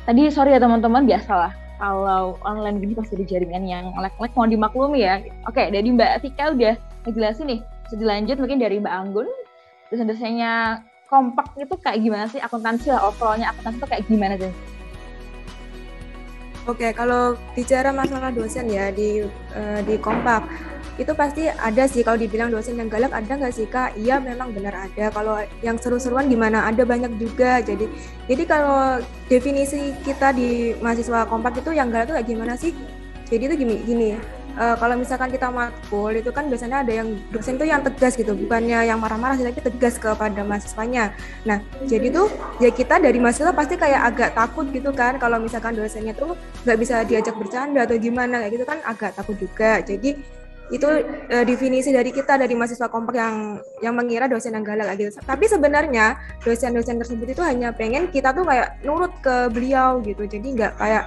Tadi 0.05 0.21
sorry 0.29 0.53
ya 0.53 0.61
teman-teman 0.61 1.09
biasalah 1.09 1.51
kalau 1.75 2.39
online 2.45 2.79
gini 2.79 2.93
pasti 2.95 3.19
ada 3.19 3.25
jaringan 3.27 3.65
yang 3.67 3.85
lag-lag 3.97 4.31
mau 4.37 4.47
dimaklumi 4.47 5.01
ya. 5.03 5.21
Oke 5.49 5.69
dari 5.73 5.89
Mbak 5.89 6.25
Tika 6.25 6.53
udah 6.53 6.73
ngejelasin 7.09 7.49
nih. 7.49 7.59
Bisa 7.85 7.95
dilanjut 7.97 8.37
mungkin 8.41 8.57
dari 8.61 8.77
Mbak 8.81 8.93
Anggun. 8.93 9.29
Dosen-dosennya 9.93 10.81
kompak 11.05 11.53
itu 11.57 11.77
kayak 11.81 12.01
gimana 12.01 12.25
sih? 12.29 12.41
Akuntansi 12.41 12.89
lah 12.89 13.05
overallnya 13.05 13.53
akuntansi 13.53 13.77
itu 13.77 13.87
kayak 13.89 14.03
gimana 14.09 14.37
sih 14.41 14.74
Oke, 16.65 16.89
kalau 16.97 17.37
bicara 17.53 17.93
masalah 17.93 18.33
dosen 18.33 18.65
ya 18.65 18.89
di 18.89 19.21
uh, 19.53 19.79
di 19.85 20.01
kompak 20.01 20.49
itu 20.97 21.11
pasti 21.13 21.45
ada 21.45 21.85
sih 21.85 22.01
kalau 22.01 22.17
dibilang 22.17 22.49
dosen 22.49 22.79
yang 22.79 22.89
galak 22.89 23.13
ada 23.13 23.37
nggak 23.37 23.53
sih 23.53 23.69
kak? 23.69 23.93
Iya 23.93 24.17
memang 24.17 24.49
benar 24.49 24.89
ada. 24.89 25.13
Kalau 25.13 25.37
yang 25.61 25.77
seru-seruan 25.77 26.25
gimana? 26.25 26.65
Ada 26.65 26.81
banyak 26.81 27.21
juga. 27.21 27.61
Jadi 27.61 27.85
jadi 28.25 28.43
kalau 28.49 28.97
definisi 29.29 29.93
kita 30.01 30.33
di 30.33 30.73
mahasiswa 30.81 31.29
kompak 31.29 31.61
itu 31.61 31.69
yang 31.69 31.93
galak 31.93 32.09
itu 32.09 32.13
kayak 32.17 32.29
gimana 32.33 32.53
sih? 32.57 32.73
Jadi 33.29 33.43
itu 33.45 33.55
gini 33.61 33.75
gini 33.85 34.07
uh, 34.57 34.75
kalau 34.79 34.95
misalkan 34.99 35.29
kita 35.31 35.47
matkul 35.51 36.11
itu 36.11 36.31
kan 36.31 36.47
biasanya 36.47 36.83
ada 36.83 36.91
yang 36.91 37.15
dosen 37.29 37.55
tuh 37.59 37.67
yang 37.67 37.83
tegas 37.83 38.15
gitu 38.15 38.33
bukannya 38.35 38.87
yang 38.87 38.99
marah-marah 38.99 39.35
sih 39.37 39.45
tapi 39.45 39.61
tegas 39.61 39.95
kepada 39.99 40.41
mahasiswanya 40.41 41.13
nah 41.43 41.61
jadi 41.85 42.11
tuh 42.11 42.27
ya 42.63 42.71
kita 42.71 42.99
dari 42.99 43.19
mahasiswa 43.19 43.53
pasti 43.53 43.75
kayak 43.75 44.01
agak 44.15 44.29
takut 44.33 44.65
gitu 44.71 44.91
kan 44.95 45.19
kalau 45.19 45.37
misalkan 45.39 45.75
dosennya 45.75 46.15
tuh 46.15 46.33
nggak 46.67 46.77
bisa 46.79 47.03
diajak 47.05 47.35
bercanda 47.37 47.83
atau 47.85 47.95
gimana 47.99 48.43
kayak 48.43 48.53
gitu 48.59 48.65
kan 48.65 48.79
agak 48.83 49.11
takut 49.15 49.35
juga 49.37 49.83
jadi 49.83 50.17
itu 50.73 50.87
uh, 50.89 51.45
definisi 51.45 51.93
dari 51.93 52.09
kita 52.09 52.41
dari 52.41 52.57
mahasiswa 52.57 52.89
kompak 52.89 53.13
yang 53.13 53.61
yang 53.85 53.93
mengira 53.93 54.25
dosen 54.25 54.57
yang 54.57 54.65
galak 54.65 54.97
gitu. 54.97 55.13
Tapi 55.21 55.45
sebenarnya 55.45 56.17
dosen-dosen 56.41 56.97
tersebut 56.97 57.37
itu 57.37 57.41
hanya 57.45 57.69
pengen 57.69 58.09
kita 58.09 58.33
tuh 58.33 58.41
kayak 58.49 58.81
nurut 58.81 59.13
ke 59.21 59.53
beliau 59.53 60.01
gitu. 60.01 60.25
Jadi 60.25 60.57
nggak 60.57 60.73
kayak 60.81 61.05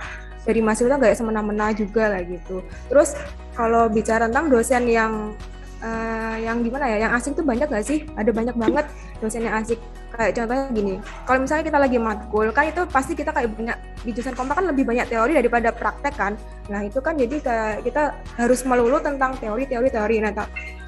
dari 0.49 0.65
mahasiswa 0.65 0.97
nggak 0.97 1.13
semena-mena 1.13 1.77
juga 1.77 2.09
lah 2.09 2.25
gitu. 2.25 2.65
Terus 2.89 3.13
kalau 3.53 3.93
bicara 3.93 4.33
tentang 4.33 4.49
dosen 4.49 4.89
yang 4.89 5.37
uh, 5.85 6.37
yang 6.41 6.65
gimana 6.65 6.89
ya, 6.89 6.97
yang 7.05 7.13
asik 7.13 7.37
tuh 7.37 7.45
banyak 7.45 7.69
gak 7.69 7.85
sih? 7.85 8.07
Ada 8.17 8.31
banyak 8.33 8.57
banget 8.57 8.87
dosen 9.21 9.45
yang 9.45 9.61
asik. 9.61 9.77
Kayak 10.09 10.41
contohnya 10.41 10.65
gini, 10.73 10.95
kalau 11.29 11.39
misalnya 11.45 11.65
kita 11.69 11.79
lagi 11.79 11.99
matkul, 12.01 12.49
kan 12.51 12.65
itu 12.67 12.83
pasti 12.89 13.13
kita 13.13 13.31
kayak 13.31 13.53
banyak 13.53 13.77
di 14.03 14.11
jurusan 14.17 14.35
kompak 14.35 14.57
kan 14.63 14.67
lebih 14.73 14.89
banyak 14.89 15.07
teori 15.07 15.37
daripada 15.37 15.69
praktek 15.69 16.15
kan. 16.17 16.33
Nah 16.73 16.81
itu 16.81 16.99
kan 16.99 17.15
jadi 17.15 17.37
kayak 17.39 17.75
kita 17.85 18.17
harus 18.41 18.65
melulu 18.65 18.99
tentang 19.05 19.37
teori, 19.37 19.69
teori, 19.69 19.89
teori. 19.93 20.17
Nah 20.25 20.33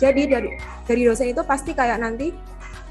jadi 0.00 0.22
dari 0.24 0.56
dari 0.88 1.02
dosen 1.04 1.30
itu 1.30 1.42
pasti 1.44 1.76
kayak 1.76 2.00
nanti 2.00 2.32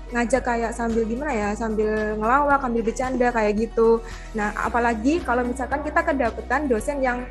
ngajak 0.10 0.41
kayak 0.41 0.72
sambil 0.74 1.06
gimana 1.06 1.32
ya 1.32 1.50
sambil 1.54 2.17
ngelawak 2.17 2.60
sambil 2.62 2.82
bercanda 2.82 3.28
kayak 3.30 3.54
gitu. 3.58 4.02
Nah 4.34 4.50
apalagi 4.58 5.22
kalau 5.22 5.45
misalkan 5.45 5.86
kita 5.86 6.02
kedapetan 6.02 6.65
dosen 6.65 6.98
yang 7.06 7.30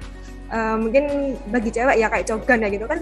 uh, 0.53 0.77
mungkin 0.79 1.35
bagi 1.51 1.75
cewek 1.75 1.97
ya 1.99 2.07
kayak 2.07 2.27
cogan 2.31 2.63
ya 2.63 2.69
gitu 2.71 2.87
kan. 2.87 2.99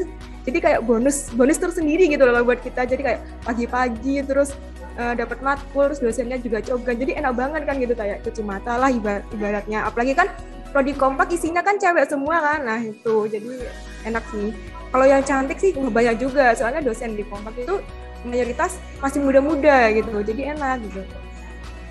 Jadi 0.46 0.58
kayak 0.62 0.80
bonus 0.86 1.28
bonus 1.34 1.58
tersendiri 1.58 2.08
gitu 2.08 2.24
loh 2.24 2.42
buat 2.46 2.62
kita. 2.62 2.86
Jadi 2.88 3.02
kayak 3.02 3.20
pagi-pagi 3.44 4.22
terus 4.24 4.54
uh, 4.96 5.12
dapat 5.12 5.42
matkul 5.42 5.92
terus 5.92 6.00
dosennya 6.00 6.40
juga 6.40 6.64
cogan. 6.64 6.96
Jadi 6.96 7.12
enak 7.18 7.34
banget 7.36 7.62
kan 7.68 7.76
gitu 7.76 7.94
kayak 7.94 8.24
cuci 8.24 8.42
mata 8.46 8.80
lah 8.80 8.88
ibaratnya. 8.88 9.84
Apalagi 9.84 10.16
kan 10.16 10.32
prodi 10.72 10.96
kompak 10.96 11.32
isinya 11.32 11.60
kan 11.60 11.76
cewek 11.76 12.08
semua 12.08 12.40
kan. 12.40 12.64
Nah 12.64 12.80
itu 12.80 13.28
jadi 13.28 13.68
enak 14.08 14.24
sih. 14.32 14.56
Kalau 14.86 15.04
yang 15.04 15.20
cantik 15.20 15.58
sih 15.60 15.76
banyak 15.76 16.16
juga. 16.16 16.54
Soalnya 16.56 16.80
dosen 16.80 17.12
di 17.18 17.26
kompak 17.26 17.52
itu 17.58 17.82
mayoritas 18.26 18.82
masih 19.00 19.22
muda-muda 19.22 19.90
gitu 19.94 20.10
jadi 20.26 20.58
enak 20.58 20.82
gitu 20.90 21.02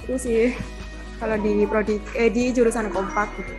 itu 0.05 0.15
sih 0.21 0.43
kalau 1.17 1.39
di 1.39 1.63
prodi 1.65 1.97
eh, 2.13 2.29
di 2.29 2.51
jurusan 2.51 2.91
kompak 2.91 3.31
gitu 3.39 3.55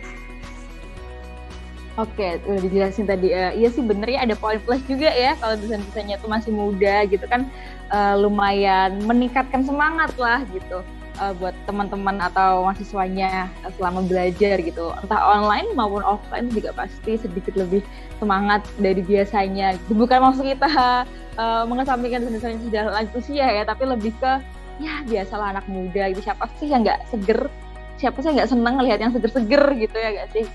Oke, 1.97 2.37
udah 2.45 2.61
dijelasin 2.61 3.09
tadi. 3.09 3.33
Uh, 3.33 3.57
iya 3.57 3.73
sih 3.73 3.81
bener 3.81 4.05
ya 4.05 4.21
ada 4.21 4.37
poin 4.37 4.61
plus 4.61 4.85
juga 4.85 5.09
ya 5.09 5.33
kalau 5.41 5.57
desain-desainnya 5.57 6.21
tuh 6.21 6.29
masih 6.29 6.53
muda 6.53 7.09
gitu 7.09 7.25
kan 7.25 7.49
uh, 7.89 8.13
lumayan 8.13 9.01
meningkatkan 9.01 9.65
semangat 9.65 10.13
lah 10.13 10.45
gitu 10.53 10.85
uh, 11.21 11.33
buat 11.37 11.53
teman-teman 11.65 12.21
atau 12.21 12.65
mahasiswanya 12.65 13.51
selama 13.77 14.05
belajar 14.05 14.61
gitu. 14.61 14.93
Entah 15.03 15.21
online 15.21 15.69
maupun 15.73 16.01
offline 16.05 16.49
juga 16.53 16.73
pasti 16.73 17.17
sedikit 17.17 17.57
lebih 17.57 17.81
semangat 18.21 18.65
dari 18.81 19.01
biasanya. 19.01 19.77
Bukan 19.91 20.19
maksud 20.21 20.45
kita 20.45 21.05
uh, 21.37 21.63
mengesampingkan 21.65 22.25
misalnya 22.29 22.59
sudah 22.63 22.83
lanjut 22.93 23.13
usia 23.19 23.45
ya 23.45 23.63
tapi 23.65 23.83
lebih 23.85 24.13
ke 24.17 24.31
ya 24.77 25.01
biasalah 25.05 25.57
anak 25.57 25.65
muda 25.69 26.13
gitu. 26.13 26.21
Siapa 26.23 26.45
sih 26.61 26.69
yang 26.69 26.85
nggak 26.85 27.09
seger? 27.09 27.49
Siapa 27.97 28.17
sih 28.21 28.27
yang 28.29 28.37
nggak 28.41 28.51
seneng 28.53 28.73
ngelihat 28.77 28.99
yang 29.01 29.11
seger-seger 29.13 29.63
gitu 29.77 29.97
ya 29.97 30.09
gak 30.21 30.29
sih? 30.29 30.45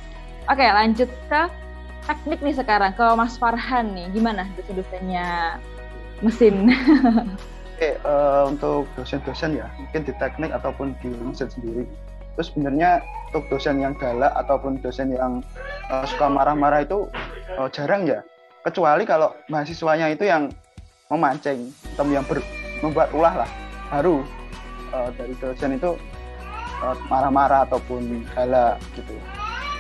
Oke 0.47 0.63
lanjut 0.63 1.11
ke 1.27 1.43
teknik 2.07 2.39
nih 2.43 2.55
sekarang 2.55 2.95
ke 2.95 3.07
Mas 3.19 3.35
Farhan 3.39 3.95
nih. 3.95 4.07
Gimana 4.15 4.47
dosen-dosennya 4.59 5.59
mesin 6.23 6.71
uh, 8.07 8.47
untuk 8.47 8.87
dosen-dosen 8.95 9.59
ya, 9.59 9.67
mungkin 9.79 10.03
di 10.07 10.13
teknik 10.17 10.51
ataupun 10.55 10.95
di 11.03 11.11
mesin 11.23 11.51
sendiri. 11.51 11.85
Terus 12.33 12.49
sebenarnya 12.49 13.05
untuk 13.29 13.45
dosen 13.53 13.83
yang 13.83 13.93
galak 13.99 14.33
ataupun 14.39 14.81
dosen 14.81 15.13
yang 15.13 15.45
uh, 15.93 16.05
suka 16.09 16.33
marah-marah 16.33 16.87
itu 16.87 17.11
uh, 17.61 17.69
jarang 17.69 18.09
ya. 18.09 18.25
Kecuali 18.63 19.03
kalau 19.03 19.35
mahasiswanya 19.51 20.15
itu 20.15 20.25
yang 20.25 20.49
memancing 21.13 21.69
atau 21.93 22.09
yang 22.09 22.25
ber, 22.25 22.41
membuat 22.81 23.13
ulah 23.13 23.45
lah 23.45 23.51
baru 23.93 24.25
uh, 24.97 25.13
dari 25.13 25.37
dosen 25.37 25.77
itu 25.77 25.93
uh, 26.81 26.97
marah-marah 27.13 27.69
ataupun 27.69 28.25
galak 28.33 28.81
gitu 28.97 29.13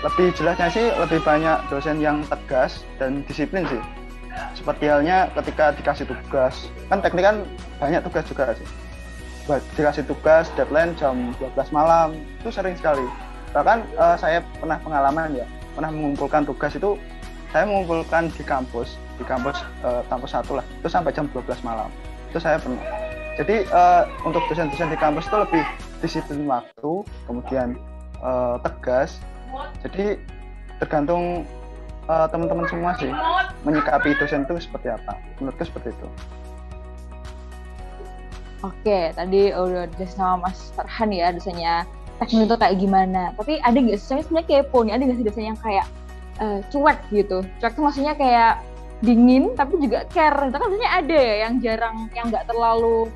lebih 0.02 0.34
jelasnya 0.34 0.68
sih 0.68 0.86
lebih 0.98 1.22
banyak 1.22 1.56
dosen 1.70 2.02
yang 2.02 2.20
tegas 2.26 2.82
dan 2.98 3.22
disiplin 3.24 3.64
sih 3.70 3.80
seperti 4.56 4.88
halnya 4.88 5.28
ketika 5.36 5.72
dikasih 5.76 6.06
tugas. 6.08 6.68
Kan 6.88 7.00
teknik 7.00 7.24
kan 7.24 7.36
banyak 7.80 8.00
tugas 8.04 8.24
juga 8.28 8.54
sih. 8.56 8.68
Dikasih 9.76 10.04
tugas 10.06 10.48
deadline 10.54 10.94
jam 10.96 11.34
12 11.40 11.74
malam. 11.74 12.16
Itu 12.40 12.54
sering 12.54 12.78
sekali. 12.78 13.04
Bahkan 13.52 13.84
uh, 14.00 14.16
saya 14.16 14.40
pernah 14.56 14.80
pengalaman 14.80 15.36
ya 15.36 15.46
pernah 15.72 15.88
mengumpulkan 15.88 16.44
tugas 16.44 16.76
itu 16.76 17.00
saya 17.52 17.64
mengumpulkan 17.68 18.28
di 18.32 18.44
kampus 18.44 18.96
di 19.20 19.24
kampus 19.24 19.60
uh, 19.84 20.00
kampus 20.08 20.32
satu 20.32 20.60
lah. 20.60 20.64
Itu 20.80 20.88
sampai 20.88 21.12
jam 21.12 21.28
12 21.32 21.44
malam. 21.64 21.92
Itu 22.32 22.40
saya 22.40 22.56
pernah. 22.56 22.80
Jadi 23.36 23.64
uh, 23.72 24.04
untuk 24.28 24.44
dosen-dosen 24.48 24.92
di 24.92 24.98
kampus 25.00 25.24
itu 25.28 25.36
lebih 25.40 25.64
disiplin 26.04 26.44
waktu 26.48 26.92
kemudian 27.28 27.76
uh, 28.20 28.56
tegas. 28.60 29.20
Jadi 29.84 30.16
tergantung 30.80 31.44
uh, 32.10 32.26
teman-teman 32.30 32.66
semua 32.66 32.96
sih 32.98 33.10
menyikapi 33.62 34.16
dosen 34.18 34.46
itu 34.46 34.58
seperti 34.58 34.90
apa? 34.90 35.18
Menurutku 35.38 35.66
seperti 35.66 35.94
itu. 35.94 36.08
Oke, 38.62 39.10
tadi 39.18 39.50
udah 39.50 39.90
sama 40.06 40.46
Mas 40.46 40.70
Farhan 40.78 41.10
ya 41.10 41.34
dosennya. 41.34 41.82
Teknik 42.22 42.46
itu 42.46 42.54
kayak 42.54 42.76
gimana. 42.78 43.34
Tapi 43.34 43.58
ada 43.58 43.74
nggak 43.74 43.98
sih? 43.98 44.22
Sebenarnya 44.22 44.62
kepo 44.62 44.86
nih, 44.86 44.94
ada 44.94 45.02
nggak 45.02 45.18
sih 45.18 45.26
dosen 45.26 45.44
yang 45.50 45.58
kayak 45.58 45.86
uh, 46.38 46.62
cuek 46.70 46.98
gitu? 47.10 47.42
Cuek 47.58 47.72
tuh 47.74 47.82
maksudnya 47.82 48.14
kayak 48.14 48.62
dingin 49.02 49.58
tapi 49.58 49.82
juga 49.82 50.06
care. 50.14 50.46
Itu 50.46 50.56
kan 50.62 50.66
biasanya 50.70 50.92
ada 50.94 51.18
ya 51.18 51.34
yang 51.42 51.54
jarang 51.58 52.06
yang 52.14 52.30
nggak 52.30 52.46
terlalu 52.46 53.10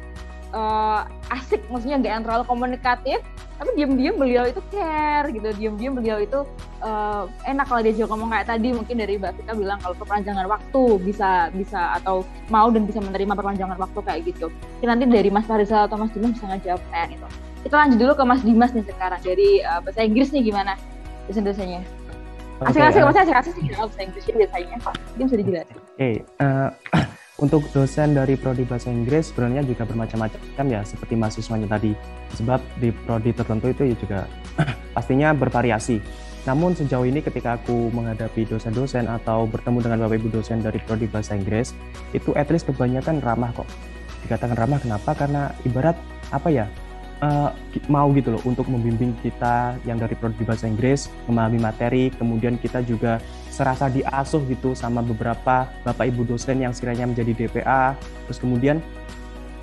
uh, 0.52 1.09
asik 1.32 1.62
maksudnya 1.72 1.98
nggak 1.98 2.12
yang 2.12 2.24
terlalu 2.24 2.44
komunikatif 2.46 3.18
tapi 3.56 3.70
diam-diam 3.72 4.20
beliau 4.20 4.44
itu 4.44 4.61
care 4.68 5.32
gitu 5.32 5.48
diam-diam 5.56 5.96
beliau 5.96 6.20
itu 6.20 6.44
uh, 6.85 7.24
enak 7.48 7.64
kalau 7.64 7.80
dia 7.80 7.96
juga 7.96 8.12
ngomong 8.12 8.30
kayak 8.37 8.46
tadi 8.52 8.68
mungkin 8.76 8.96
dari 9.00 9.16
Mbak 9.16 9.32
Vika 9.40 9.52
bilang 9.56 9.78
kalau 9.80 9.96
perpanjangan 9.96 10.44
waktu 10.44 10.82
bisa 11.00 11.48
bisa 11.56 11.96
atau 11.96 12.20
mau 12.52 12.68
dan 12.68 12.85
bisa 12.85 13.00
menerima 13.00 13.32
perpanjangan 13.32 13.80
waktu 13.80 13.98
kayak 14.04 14.20
gitu 14.28 14.52
Jadi 14.85 14.87
nanti 14.87 15.04
dari 15.09 15.32
Mas 15.32 15.48
Farizal 15.48 15.88
atau 15.88 15.96
Mas 15.96 16.12
Dimas 16.12 16.37
bisa 16.37 16.46
ngejawab 16.52 16.82
kayak 16.92 17.16
itu 17.16 17.26
kita 17.64 17.74
lanjut 17.80 17.98
dulu 17.98 18.12
ke 18.12 18.24
Mas 18.28 18.42
Dimas 18.44 18.70
nih 18.76 18.85
sekarang 18.85 19.20
dari 19.24 19.64
uh, 19.64 19.80
bahasa 19.80 20.00
Inggris 20.04 20.28
nih 20.37 20.52
gimana 20.52 20.76
dosen-dosennya 21.32 21.80
Asik-asik, 22.56 22.96
okay, 22.96 23.04
maksudnya 23.04 23.24
asik-asik 23.28 23.52
sih 23.52 23.68
bahasa 23.76 24.00
Inggris 24.00 24.24
biasanya. 24.24 24.76
Dia 25.20 25.24
bisa 25.28 25.37
dijelasin. 25.37 25.76
Oke, 25.76 25.85
okay, 25.92 26.14
uh, 26.40 26.72
untuk 27.37 27.68
dosen 27.72 28.16
dari 28.16 28.35
prodi 28.37 28.64
bahasa 28.64 28.88
Inggris 28.88 29.29
sebenarnya 29.29 29.61
juga 29.68 29.85
bermacam-macam 29.85 30.66
ya 30.72 30.81
seperti 30.87 31.14
mahasiswanya 31.20 31.68
tadi 31.68 31.92
sebab 32.33 32.61
di 32.81 32.88
prodi 32.92 33.37
tertentu 33.37 33.68
itu 33.68 33.83
ya 33.92 33.96
juga 33.96 34.20
pastinya 34.96 35.37
bervariasi 35.37 36.01
Namun 36.46 36.79
sejauh 36.79 37.03
ini 37.03 37.18
ketika 37.18 37.59
aku 37.59 37.90
menghadapi 37.90 38.46
dosen-dosen 38.46 39.11
atau 39.11 39.51
bertemu 39.51 39.83
dengan 39.83 39.99
Bapak 40.07 40.16
Ibu 40.22 40.29
dosen 40.31 40.62
dari 40.62 40.79
prodi 40.79 41.11
bahasa 41.11 41.35
Inggris, 41.35 41.75
itu 42.14 42.31
at 42.38 42.46
least 42.55 42.70
kebanyakan 42.70 43.18
ramah 43.18 43.51
kok. 43.51 43.66
Dikatakan 44.22 44.55
ramah 44.55 44.79
kenapa? 44.79 45.11
Karena 45.18 45.51
ibarat 45.66 45.99
apa 46.31 46.49
ya? 46.49 46.70
Uh, 47.16 47.49
mau 47.88 48.12
gitu 48.12 48.37
loh 48.37 48.42
untuk 48.44 48.68
membimbing 48.68 49.16
kita 49.25 49.75
yang 49.88 49.96
dari 49.99 50.12
prodi 50.14 50.44
bahasa 50.46 50.70
Inggris 50.70 51.11
memahami 51.27 51.59
materi, 51.59 52.14
kemudian 52.14 52.61
kita 52.62 52.85
juga 52.87 53.18
serasa 53.57 53.88
diasuh 53.88 54.45
gitu 54.53 54.77
sama 54.77 55.01
beberapa 55.01 55.64
bapak 55.81 56.12
ibu 56.12 56.29
dosen 56.29 56.61
yang 56.61 56.77
sekiranya 56.77 57.09
menjadi 57.09 57.33
DPA, 57.33 57.97
terus 58.29 58.37
kemudian 58.37 58.85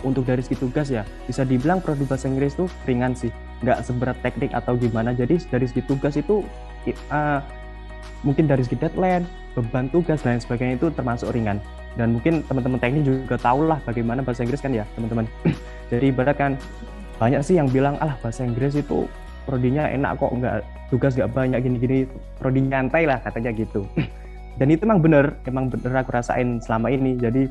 untuk 0.01 0.25
dari 0.25 0.41
segi 0.41 0.57
tugas 0.57 0.89
ya 0.89 1.05
bisa 1.29 1.45
dibilang 1.45 1.79
prodi 1.79 2.03
bahasa 2.03 2.25
Inggris 2.25 2.57
tuh 2.57 2.65
ringan 2.89 3.13
sih. 3.13 3.29
Nggak 3.61 3.85
seberat 3.85 4.17
teknik 4.25 4.51
atau 4.51 4.75
gimana. 4.75 5.15
Jadi 5.15 5.39
dari 5.47 5.69
segi 5.69 5.85
tugas 5.85 6.17
itu 6.17 6.41
uh, 7.13 7.39
mungkin 8.25 8.49
dari 8.49 8.65
segi 8.65 8.75
deadline 8.81 9.23
beban 9.53 9.87
tugas 9.93 10.25
dan 10.25 10.41
sebagainya 10.41 10.81
itu 10.81 10.87
termasuk 10.91 11.31
ringan. 11.31 11.61
Dan 11.93 12.17
mungkin 12.17 12.41
teman-teman 12.49 12.81
teknik 12.81 13.05
juga 13.05 13.37
tahu 13.37 13.69
lah 13.69 13.77
bagaimana 13.85 14.25
bahasa 14.25 14.43
Inggris 14.43 14.59
kan 14.59 14.73
ya 14.73 14.83
teman-teman. 14.97 15.29
Jadi 15.93 16.05
ibarat 16.09 16.35
kan 16.35 16.51
banyak 17.21 17.39
sih 17.45 17.55
yang 17.55 17.69
bilang 17.69 17.95
alah 18.01 18.17
bahasa 18.19 18.43
Inggris 18.43 18.75
itu 18.75 19.07
prodinya 19.45 19.87
enak 19.87 20.19
kok 20.19 20.31
nggak 20.31 20.55
tugas 20.89 21.13
nggak 21.15 21.31
banyak 21.31 21.59
gini-gini. 21.63 21.97
Prodi 22.39 22.59
nyantai 22.63 23.03
lah 23.07 23.19
katanya 23.23 23.51
gitu. 23.55 23.85
Dan 24.59 24.69
itu 24.69 24.85
emang 24.85 25.01
bener 25.01 25.33
emang 25.49 25.69
bener 25.71 25.91
aku 26.03 26.13
rasain 26.13 26.61
selama 26.61 26.91
ini. 26.91 27.17
Jadi 27.17 27.49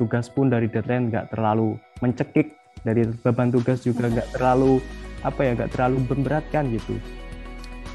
tugas 0.00 0.28
pun 0.32 0.48
dari 0.48 0.66
deadline 0.66 1.12
nggak 1.12 1.34
terlalu 1.34 1.76
mencekik. 2.02 2.56
Dari 2.80 3.04
beban 3.20 3.52
tugas 3.52 3.84
juga 3.84 4.08
nggak 4.08 4.36
terlalu 4.36 4.80
apa 5.20 5.40
ya 5.44 5.50
nggak 5.52 5.70
terlalu 5.76 5.96
memberatkan 6.08 6.64
gitu. 6.72 6.96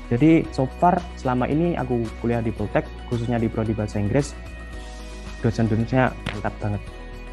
Jadi 0.05 0.45
so 0.53 0.69
far 0.77 1.01
selama 1.17 1.49
ini 1.49 1.73
aku 1.73 2.05
kuliah 2.21 2.37
di 2.37 2.53
Poltek 2.53 2.85
khususnya 3.09 3.41
di 3.41 3.49
prodi 3.49 3.73
bahasa 3.73 3.97
Inggris. 3.97 4.37
Dosen-dosennya 5.41 6.13
mantap 6.29 6.53
banget. 6.61 6.81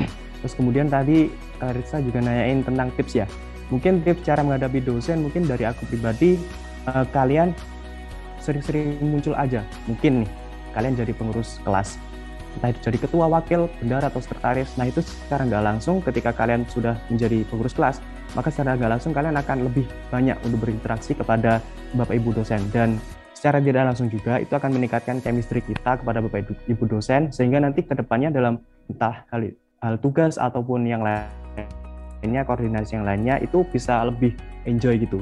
Terus 0.40 0.54
kemudian 0.56 0.88
tadi 0.88 1.28
Risa 1.62 2.02
juga 2.02 2.18
nanyain 2.18 2.64
tentang 2.66 2.90
tips 2.98 3.14
ya 3.14 3.26
mungkin 3.72 4.04
tips 4.04 4.20
cara 4.28 4.44
menghadapi 4.44 4.84
dosen 4.84 5.24
mungkin 5.24 5.48
dari 5.48 5.64
aku 5.64 5.88
pribadi 5.88 6.36
eh, 6.92 7.04
kalian 7.08 7.56
sering-sering 8.42 9.00
muncul 9.00 9.32
aja. 9.38 9.64
Mungkin 9.88 10.26
nih 10.26 10.30
kalian 10.76 10.94
jadi 10.98 11.12
pengurus 11.16 11.62
kelas. 11.64 11.96
Entah 12.52 12.68
itu 12.68 12.80
jadi 12.84 12.98
ketua 13.00 13.32
wakil, 13.32 13.64
bendara 13.80 14.12
atau 14.12 14.20
sekretaris. 14.20 14.76
Nah 14.76 14.84
itu 14.84 15.00
secara 15.00 15.48
nggak 15.48 15.64
langsung 15.64 16.04
ketika 16.04 16.36
kalian 16.36 16.68
sudah 16.68 17.00
menjadi 17.08 17.48
pengurus 17.48 17.72
kelas, 17.72 17.96
maka 18.36 18.52
secara 18.52 18.76
nggak 18.76 18.92
langsung 18.98 19.16
kalian 19.16 19.40
akan 19.40 19.72
lebih 19.72 19.88
banyak 20.12 20.36
untuk 20.44 20.68
berinteraksi 20.68 21.16
kepada 21.16 21.64
bapak 21.96 22.20
ibu 22.20 22.36
dosen. 22.36 22.60
Dan 22.68 23.00
secara 23.32 23.56
tidak 23.56 23.88
langsung 23.88 24.12
juga 24.12 24.36
itu 24.36 24.52
akan 24.52 24.68
meningkatkan 24.68 25.24
chemistry 25.24 25.64
kita 25.64 25.96
kepada 26.04 26.20
bapak 26.20 26.44
ibu 26.68 26.84
dosen 26.84 27.32
sehingga 27.32 27.56
nanti 27.64 27.88
ke 27.88 27.96
depannya 27.96 28.28
dalam 28.28 28.60
entah 28.92 29.24
hal, 29.32 29.48
hal 29.80 29.96
tugas 29.96 30.36
ataupun 30.36 30.84
yang 30.84 31.00
lainnya 32.22 32.46
koordinasi 32.46 32.94
yang 32.96 33.04
lainnya 33.04 33.34
itu 33.42 33.66
bisa 33.66 34.06
lebih 34.06 34.32
enjoy 34.64 34.94
gitu 34.96 35.18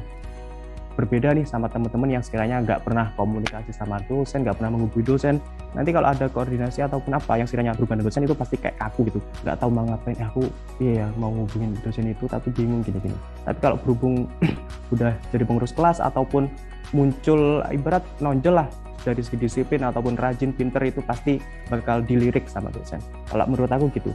berbeda 1.01 1.33
nih 1.33 1.49
sama 1.49 1.73
teman-teman 1.73 2.21
yang 2.21 2.21
sekiranya 2.21 2.61
nggak 2.61 2.85
pernah 2.85 3.09
komunikasi 3.17 3.73
sama 3.73 4.05
dosen, 4.05 4.45
nggak 4.45 4.61
pernah 4.61 4.77
menghubungi 4.77 5.07
dosen. 5.09 5.41
Nanti 5.73 5.97
kalau 5.97 6.13
ada 6.13 6.29
koordinasi 6.29 6.85
ataupun 6.85 7.17
apa 7.17 7.41
yang 7.41 7.49
sekiranya 7.49 7.73
berhubungan 7.73 8.05
dosen 8.05 8.29
itu 8.29 8.37
pasti 8.37 8.61
kayak 8.61 8.77
kaku 8.77 9.09
gitu, 9.09 9.21
nggak 9.47 9.57
tahu 9.57 9.71
mau 9.73 9.89
ngapain. 9.89 10.13
Eh, 10.21 10.27
aku 10.29 10.45
iya 10.77 10.93
ya 11.01 11.07
mau 11.17 11.33
hubungin 11.33 11.73
dosen 11.81 12.05
itu 12.13 12.29
tapi 12.29 12.53
bingung 12.53 12.85
gini-gini. 12.85 13.17
Tapi 13.49 13.59
kalau 13.65 13.81
berhubung 13.81 14.29
udah 14.95 15.17
jadi 15.33 15.45
pengurus 15.49 15.73
kelas 15.73 16.05
ataupun 16.05 16.53
muncul 16.93 17.65
ibarat 17.73 18.05
nonjol 18.21 18.61
lah 18.61 18.69
dari 19.01 19.25
segi 19.25 19.41
disiplin 19.41 19.81
ataupun 19.81 20.21
rajin 20.21 20.53
pinter 20.53 20.85
itu 20.85 21.01
pasti 21.01 21.41
bakal 21.73 22.05
dilirik 22.05 22.45
sama 22.45 22.69
dosen. 22.69 23.01
Kalau 23.33 23.49
menurut 23.49 23.73
aku 23.73 23.89
gitu 23.97 24.13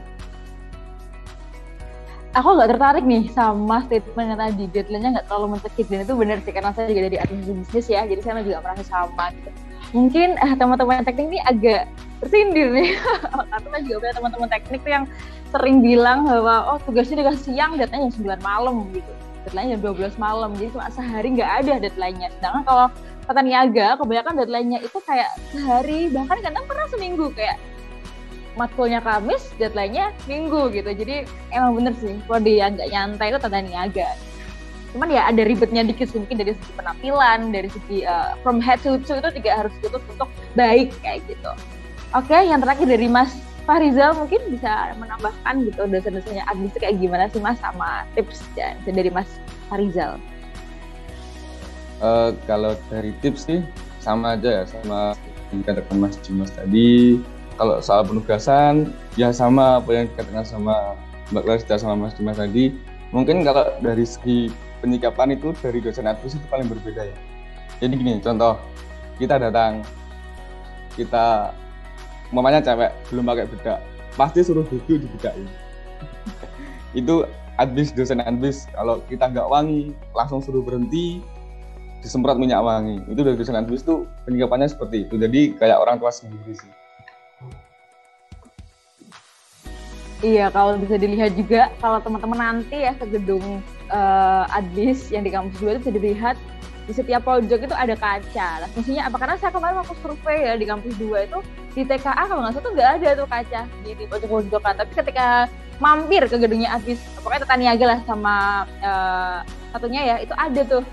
aku 2.36 2.48
nggak 2.60 2.70
tertarik 2.76 3.04
nih 3.08 3.32
sama 3.32 3.88
statement 3.88 4.28
yang 4.36 4.40
tadi. 4.40 4.64
Deadline-nya 4.70 5.10
nggak 5.20 5.28
terlalu 5.32 5.58
mencekik. 5.58 5.88
Dan 5.88 6.04
itu 6.04 6.14
benar 6.14 6.38
sih 6.44 6.52
karena 6.52 6.72
saya 6.76 6.92
juga 6.92 7.02
dari 7.08 7.18
administrasi 7.24 7.60
bisnis 7.64 7.88
ya. 7.88 8.02
Jadi 8.04 8.22
saya 8.22 8.44
juga 8.44 8.60
merasa 8.62 8.84
sama 8.84 9.32
gitu. 9.32 9.50
Mungkin 9.96 10.30
eh, 10.36 10.54
teman-teman 10.60 11.08
teknik 11.08 11.28
ini 11.32 11.40
agak 11.48 11.88
tersindir 12.20 12.68
nih. 12.76 13.00
Karena 13.32 13.68
saya 13.72 13.82
juga 13.88 13.98
punya 14.04 14.14
teman-teman 14.20 14.50
teknik 14.52 14.82
yang 14.84 15.04
sering 15.56 15.78
bilang 15.80 16.28
bahwa 16.28 16.76
oh 16.76 16.78
tugasnya 16.84 17.24
dikasih 17.24 17.56
siang 17.56 17.80
deadline 17.80 18.12
jam 18.12 18.36
9 18.36 18.44
malam 18.44 18.76
gitu. 18.92 19.12
Deadline 19.48 19.80
jam 19.80 19.82
12 19.96 20.20
malam. 20.20 20.50
Jadi 20.60 20.70
cuma 20.76 20.92
sehari 20.92 21.28
nggak 21.32 21.52
ada 21.64 21.74
deadline-nya. 21.80 22.28
Sedangkan 22.36 22.64
kalau 22.68 22.88
kata 23.26 23.40
niaga 23.40 23.88
kebanyakan 23.96 24.34
deadline-nya 24.44 24.80
itu 24.84 24.98
kayak 25.08 25.32
sehari 25.50 26.12
bahkan 26.12 26.44
kadang 26.44 26.66
pernah 26.68 26.88
seminggu 26.92 27.32
kayak 27.32 27.56
matkulnya 28.56 29.04
Kamis, 29.04 29.52
deadline-nya 29.60 30.16
Minggu 30.26 30.72
gitu. 30.72 30.90
Jadi 30.92 31.28
emang 31.52 31.80
bener 31.80 31.94
sih, 32.00 32.16
kalau 32.26 32.42
dia 32.44 32.72
nggak 32.72 32.90
nyantai 32.92 33.28
itu 33.32 33.40
tanda 33.40 33.60
niaga. 33.62 34.10
Cuman 34.96 35.12
ya 35.12 35.28
ada 35.28 35.44
ribetnya 35.44 35.84
dikit 35.84 36.16
mungkin 36.16 36.40
dari 36.40 36.56
segi 36.56 36.72
penampilan, 36.80 37.52
dari 37.52 37.68
segi 37.68 38.08
uh, 38.08 38.40
from 38.40 38.64
head 38.64 38.80
to 38.80 38.96
toe 39.04 39.20
itu 39.20 39.44
juga 39.44 39.52
harus 39.60 39.74
ditutup 39.84 40.04
untuk 40.08 40.30
baik 40.56 40.96
kayak 41.04 41.20
gitu. 41.28 41.52
Oke, 42.16 42.32
yang 42.32 42.64
terakhir 42.64 42.88
dari 42.88 43.12
Mas 43.12 43.36
Farizal 43.68 44.16
mungkin 44.16 44.40
bisa 44.48 44.96
menambahkan 44.96 45.68
gitu 45.68 45.84
dosen-dosennya 45.90 46.48
Agnes 46.48 46.72
kayak 46.80 47.02
gimana 47.02 47.28
sih 47.28 47.44
Mas 47.44 47.60
sama 47.60 48.08
tips 48.16 48.40
dan 48.56 48.80
dari 48.88 49.12
Mas 49.12 49.28
Farizal. 49.68 50.16
Uh, 52.00 52.32
kalau 52.48 52.80
dari 52.88 53.12
tips 53.20 53.52
sih 53.52 53.60
sama 54.00 54.38
aja 54.38 54.62
ya 54.62 54.64
sama 54.70 55.18
yang 55.50 55.66
dikatakan 55.66 55.98
Mas 55.98 56.16
Jimas 56.22 56.54
tadi 56.54 57.20
kalau 57.56 57.80
soal 57.80 58.04
penugasan 58.04 58.92
ya 59.16 59.32
sama 59.32 59.80
apa 59.80 59.90
yang 59.96 60.06
dikatakan 60.12 60.44
sama 60.44 60.76
Mbak 61.32 61.44
Clarissa 61.48 61.76
sama 61.80 62.08
Mas 62.08 62.14
Dimas 62.16 62.38
tadi. 62.38 62.76
Mungkin 63.16 63.48
kalau 63.48 63.72
dari 63.80 64.04
segi 64.04 64.52
penyikapan 64.84 65.40
itu 65.40 65.56
dari 65.64 65.80
dosen 65.80 66.06
advis 66.06 66.36
itu 66.36 66.46
paling 66.52 66.68
berbeda 66.68 67.08
ya. 67.08 67.18
Jadi 67.80 67.94
gini 67.96 68.20
contoh 68.20 68.60
kita 69.16 69.40
datang 69.40 69.82
kita 71.00 71.52
mamanya 72.32 72.60
cewek 72.64 72.92
belum 73.12 73.24
pakai 73.28 73.48
bedak 73.48 73.80
pasti 74.16 74.40
suruh 74.44 74.64
duduk 74.68 75.04
di 75.04 75.08
bedak 75.20 75.36
ini. 75.36 75.54
Itu 77.04 77.28
advis 77.60 77.92
dosen 77.92 78.24
advis 78.24 78.68
kalau 78.72 79.04
kita 79.12 79.28
nggak 79.28 79.48
wangi 79.52 79.92
langsung 80.16 80.40
suruh 80.40 80.64
berhenti 80.64 81.20
disemprot 82.00 82.40
minyak 82.40 82.64
wangi. 82.64 83.04
Itu 83.12 83.28
dari 83.28 83.36
dosen 83.36 83.60
advis 83.60 83.84
tuh 83.84 84.08
penyikapannya 84.24 84.72
seperti 84.72 85.04
itu. 85.04 85.20
Jadi 85.20 85.60
kayak 85.60 85.84
orang 85.84 86.00
tua 86.00 86.16
sendiri 86.16 86.56
sih 86.56 86.72
Iya, 90.24 90.48
kalau 90.48 90.80
bisa 90.80 90.96
dilihat 90.96 91.36
juga 91.36 91.68
kalau 91.84 92.00
teman-teman 92.00 92.40
nanti 92.40 92.88
ya 92.88 92.96
ke 92.96 93.04
gedung 93.20 93.60
uh, 93.92 94.48
Adlis 94.48 95.12
yang 95.12 95.28
di 95.28 95.32
kampus 95.34 95.60
2 95.60 95.76
itu 95.76 95.80
bisa 95.84 95.92
dilihat 95.92 96.36
di 96.86 96.94
setiap 96.94 97.26
pojok 97.26 97.66
itu 97.66 97.76
ada 97.76 97.98
kaca. 97.98 98.64
Nah, 98.64 98.70
fungsinya 98.72 99.10
apa? 99.10 99.18
Karena 99.18 99.36
saya 99.42 99.52
kemarin 99.52 99.76
waktu 99.82 99.96
survei 100.00 100.38
ya 100.46 100.54
di 100.56 100.66
kampus 100.70 100.94
2 101.02 101.28
itu 101.28 101.40
di 101.76 101.82
TKA 101.84 102.24
kalau 102.30 102.46
nggak 102.46 102.54
salah 102.56 102.64
tuh 102.64 102.74
nggak 102.78 102.90
ada 103.02 103.10
tuh 103.18 103.28
kaca 103.28 103.62
di, 103.84 103.92
di 103.98 104.06
pojok-pojokan. 104.08 104.74
Tapi 104.80 104.92
ketika 104.94 105.28
mampir 105.84 106.24
ke 106.32 106.38
gedungnya 106.40 106.72
Adlis, 106.72 107.02
pokoknya 107.20 107.44
Tata 107.44 107.56
Niaga 107.60 107.86
lah 107.90 108.00
sama 108.08 108.36
uh, 108.80 109.40
satunya 109.76 110.02
ya, 110.14 110.16
itu 110.24 110.32
ada 110.38 110.62
tuh 110.64 110.84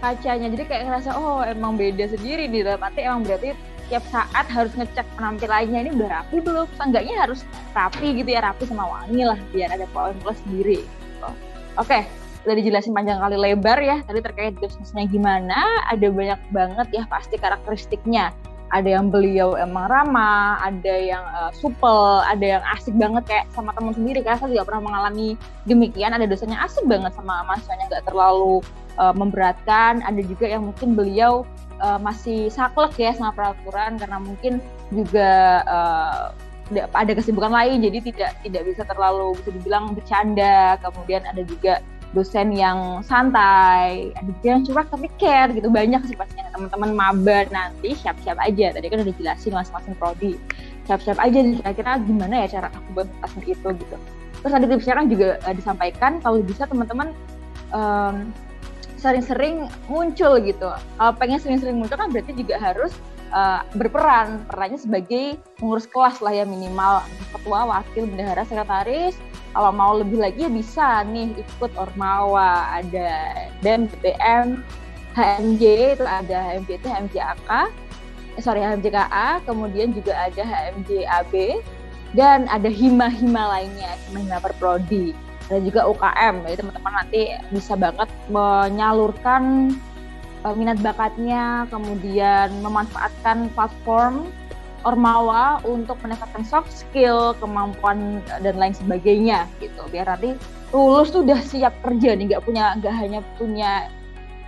kacanya. 0.00 0.48
Jadi 0.48 0.64
kayak 0.64 0.82
ngerasa 0.88 1.10
oh 1.12 1.44
emang 1.44 1.76
beda 1.76 2.08
sendiri 2.08 2.48
di 2.48 2.64
dalam 2.64 2.80
arti 2.80 3.04
emang 3.04 3.20
berarti 3.26 3.52
tiap 3.86 4.04
saat 4.10 4.46
harus 4.50 4.72
ngecek 4.74 5.06
penampilannya 5.14 5.88
ini 5.88 5.90
udah 5.94 6.08
rapi 6.20 6.42
belum 6.42 6.66
seenggaknya 6.74 7.14
harus 7.22 7.46
rapi 7.72 8.18
gitu 8.22 8.28
ya 8.34 8.40
rapi 8.42 8.66
sama 8.66 8.86
wangi 8.86 9.22
lah 9.22 9.38
biar 9.54 9.70
ada 9.74 9.86
poin 9.94 10.14
plus 10.20 10.38
sendiri 10.46 10.82
gitu. 10.82 11.28
oke 11.78 12.00
udah 12.46 12.54
dijelasin 12.54 12.94
panjang 12.94 13.18
kali 13.18 13.36
lebar 13.38 13.78
ya 13.82 14.02
tadi 14.06 14.22
terkait 14.22 14.54
bisnisnya 14.58 15.06
gimana 15.10 15.82
ada 15.90 16.06
banyak 16.10 16.40
banget 16.54 16.88
ya 16.94 17.02
pasti 17.10 17.34
karakteristiknya 17.38 18.30
ada 18.74 18.98
yang 18.98 19.14
beliau 19.14 19.54
emang 19.54 19.86
ramah, 19.86 20.58
ada 20.58 20.94
yang 20.98 21.22
uh, 21.38 21.54
supel, 21.54 22.22
ada 22.26 22.58
yang 22.58 22.64
asik 22.74 22.94
banget 22.98 23.22
kayak 23.30 23.46
sama 23.54 23.70
teman 23.70 23.94
sendiri. 23.94 24.26
Karena 24.26 24.42
saya 24.42 24.50
juga 24.50 24.66
pernah 24.66 24.82
mengalami 24.90 25.38
demikian. 25.70 26.10
Ada 26.10 26.26
dosennya 26.26 26.58
asik 26.66 26.82
banget 26.90 27.14
sama 27.14 27.46
mahasiswanya, 27.46 27.86
nggak 27.94 28.06
terlalu 28.10 28.58
uh, 28.98 29.14
memberatkan. 29.14 30.02
Ada 30.02 30.18
juga 30.26 30.50
yang 30.50 30.66
mungkin 30.66 30.98
beliau 30.98 31.46
uh, 31.80 31.98
masih 32.00 32.48
saklek 32.52 32.96
ya 32.96 33.12
sama 33.16 33.32
peraturan 33.32 33.96
karena 34.00 34.18
mungkin 34.20 34.58
juga 34.92 35.62
uh, 35.66 36.24
ada 36.74 37.12
kesibukan 37.14 37.54
lain 37.54 37.78
jadi 37.78 37.98
tidak 38.02 38.30
tidak 38.42 38.62
bisa 38.66 38.82
terlalu 38.86 39.38
bisa 39.38 39.50
dibilang 39.54 39.94
bercanda. 39.94 40.74
Kemudian 40.82 41.22
ada 41.22 41.42
juga 41.46 41.78
dosen 42.14 42.54
yang 42.54 43.02
santai 43.02 44.14
ada 44.14 44.30
juga 44.40 44.46
yang 44.46 44.62
curang 44.66 44.88
tapi 44.90 45.08
care 45.20 45.50
gitu. 45.54 45.68
Banyak 45.70 46.02
sih 46.10 46.16
pastinya 46.18 46.50
teman-teman 46.50 46.90
maba 46.96 47.38
nanti 47.54 47.94
siap-siap 47.94 48.38
aja. 48.42 48.74
Tadi 48.74 48.86
kan 48.90 48.98
udah 49.02 49.10
dijelasin 49.14 49.52
masing-masing 49.54 49.94
prodi. 49.94 50.32
Siap-siap 50.90 51.18
aja 51.18 51.38
kira-kira 51.42 51.92
gimana 52.02 52.34
ya 52.46 52.58
cara 52.58 52.68
aku 52.74 52.88
buat 53.02 53.08
itu 53.46 53.68
gitu. 53.78 53.96
Terus 54.42 54.52
ada 54.52 54.66
tipsnya 54.66 54.94
kan 54.98 55.06
juga 55.10 55.28
uh, 55.46 55.54
disampaikan. 55.54 56.12
Kalau 56.22 56.42
bisa 56.42 56.66
teman-teman 56.66 57.14
um, 57.70 58.30
sering-sering 59.06 59.70
muncul 59.86 60.42
gitu. 60.42 60.74
Kalau 60.74 61.12
pengen 61.14 61.38
sering-sering 61.38 61.78
muncul 61.78 61.94
kan 61.94 62.10
berarti 62.10 62.34
juga 62.34 62.58
harus 62.58 62.90
uh, 63.30 63.62
berperan 63.78 64.42
perannya 64.50 64.82
sebagai 64.82 65.38
pengurus 65.62 65.86
kelas 65.86 66.18
lah 66.18 66.34
ya 66.34 66.44
minimal 66.44 67.06
ketua, 67.30 67.70
wakil, 67.70 68.10
bendahara, 68.10 68.42
sekretaris. 68.42 69.14
Kalau 69.54 69.70
mau 69.72 69.96
lebih 69.96 70.20
lagi 70.20 70.44
ya 70.44 70.50
bisa 70.50 71.06
nih 71.06 71.32
ikut 71.38 71.72
ormawa 71.78 72.82
ada 72.82 73.46
BEM, 73.62 73.88
BPM, 73.88 74.60
HMJ 75.16 75.62
itu 75.96 76.04
ada 76.04 76.36
HMJ 76.52 76.70
itu 76.76 76.86
HMJ 76.92 77.14
AK, 77.24 77.50
eh, 78.36 78.42
sorry 78.44 78.60
HMJ 78.60 78.92
KA, 78.92 79.40
kemudian 79.48 79.96
juga 79.96 80.12
ada 80.12 80.44
HMJ 80.44 81.08
AB 81.08 81.32
dan 82.12 82.44
ada 82.52 82.68
hima-hima 82.68 83.48
lainnya, 83.48 83.96
hima-hima 84.08 84.44
perprodi 84.44 85.16
dan 85.46 85.60
juga 85.62 85.86
UKM. 85.86 86.42
Jadi 86.46 86.56
teman-teman 86.62 86.92
nanti 87.02 87.20
bisa 87.54 87.74
banget 87.78 88.10
menyalurkan 88.30 89.74
uh, 90.42 90.54
minat 90.54 90.78
bakatnya, 90.82 91.66
kemudian 91.70 92.50
memanfaatkan 92.62 93.50
platform 93.54 94.30
Ormawa 94.86 95.58
untuk 95.66 95.98
meningkatkan 96.06 96.46
soft 96.46 96.70
skill, 96.70 97.34
kemampuan 97.42 98.22
dan 98.38 98.54
lain 98.54 98.70
sebagainya 98.70 99.50
gitu. 99.58 99.82
Biar 99.90 100.06
nanti 100.06 100.38
lulus 100.70 101.10
tuh 101.10 101.26
udah 101.26 101.42
siap 101.42 101.74
kerja 101.82 102.14
nih, 102.14 102.30
nggak 102.30 102.46
punya 102.46 102.78
nggak 102.78 102.94
hanya 102.94 103.20
punya 103.34 103.90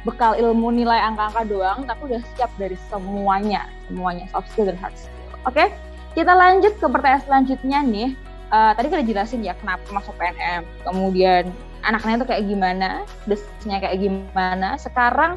bekal 0.06 0.38
ilmu 0.38 0.70
nilai 0.70 1.02
angka-angka 1.10 1.42
doang, 1.42 1.82
tapi 1.90 2.14
udah 2.14 2.22
siap 2.38 2.54
dari 2.54 2.78
semuanya, 2.86 3.66
semuanya 3.90 4.30
soft 4.30 4.46
skill 4.54 4.70
dan 4.70 4.78
hard 4.78 4.94
skill. 4.94 5.34
Oke, 5.42 5.74
kita 6.14 6.30
lanjut 6.30 6.70
ke 6.78 6.86
pertanyaan 6.86 7.22
selanjutnya 7.26 7.78
nih. 7.82 8.10
Uh, 8.48 8.72
tadi 8.72 8.88
kita 8.88 9.04
jelasin 9.04 9.44
ya 9.44 9.52
kenapa 9.60 9.84
masuk 9.92 10.16
PNM, 10.16 10.64
kemudian 10.80 11.52
anaknya 11.84 12.24
itu 12.24 12.26
kayak 12.32 12.44
gimana, 12.48 12.90
desanya 13.28 13.78
kayak 13.84 14.00
gimana. 14.00 14.80
Sekarang 14.80 15.36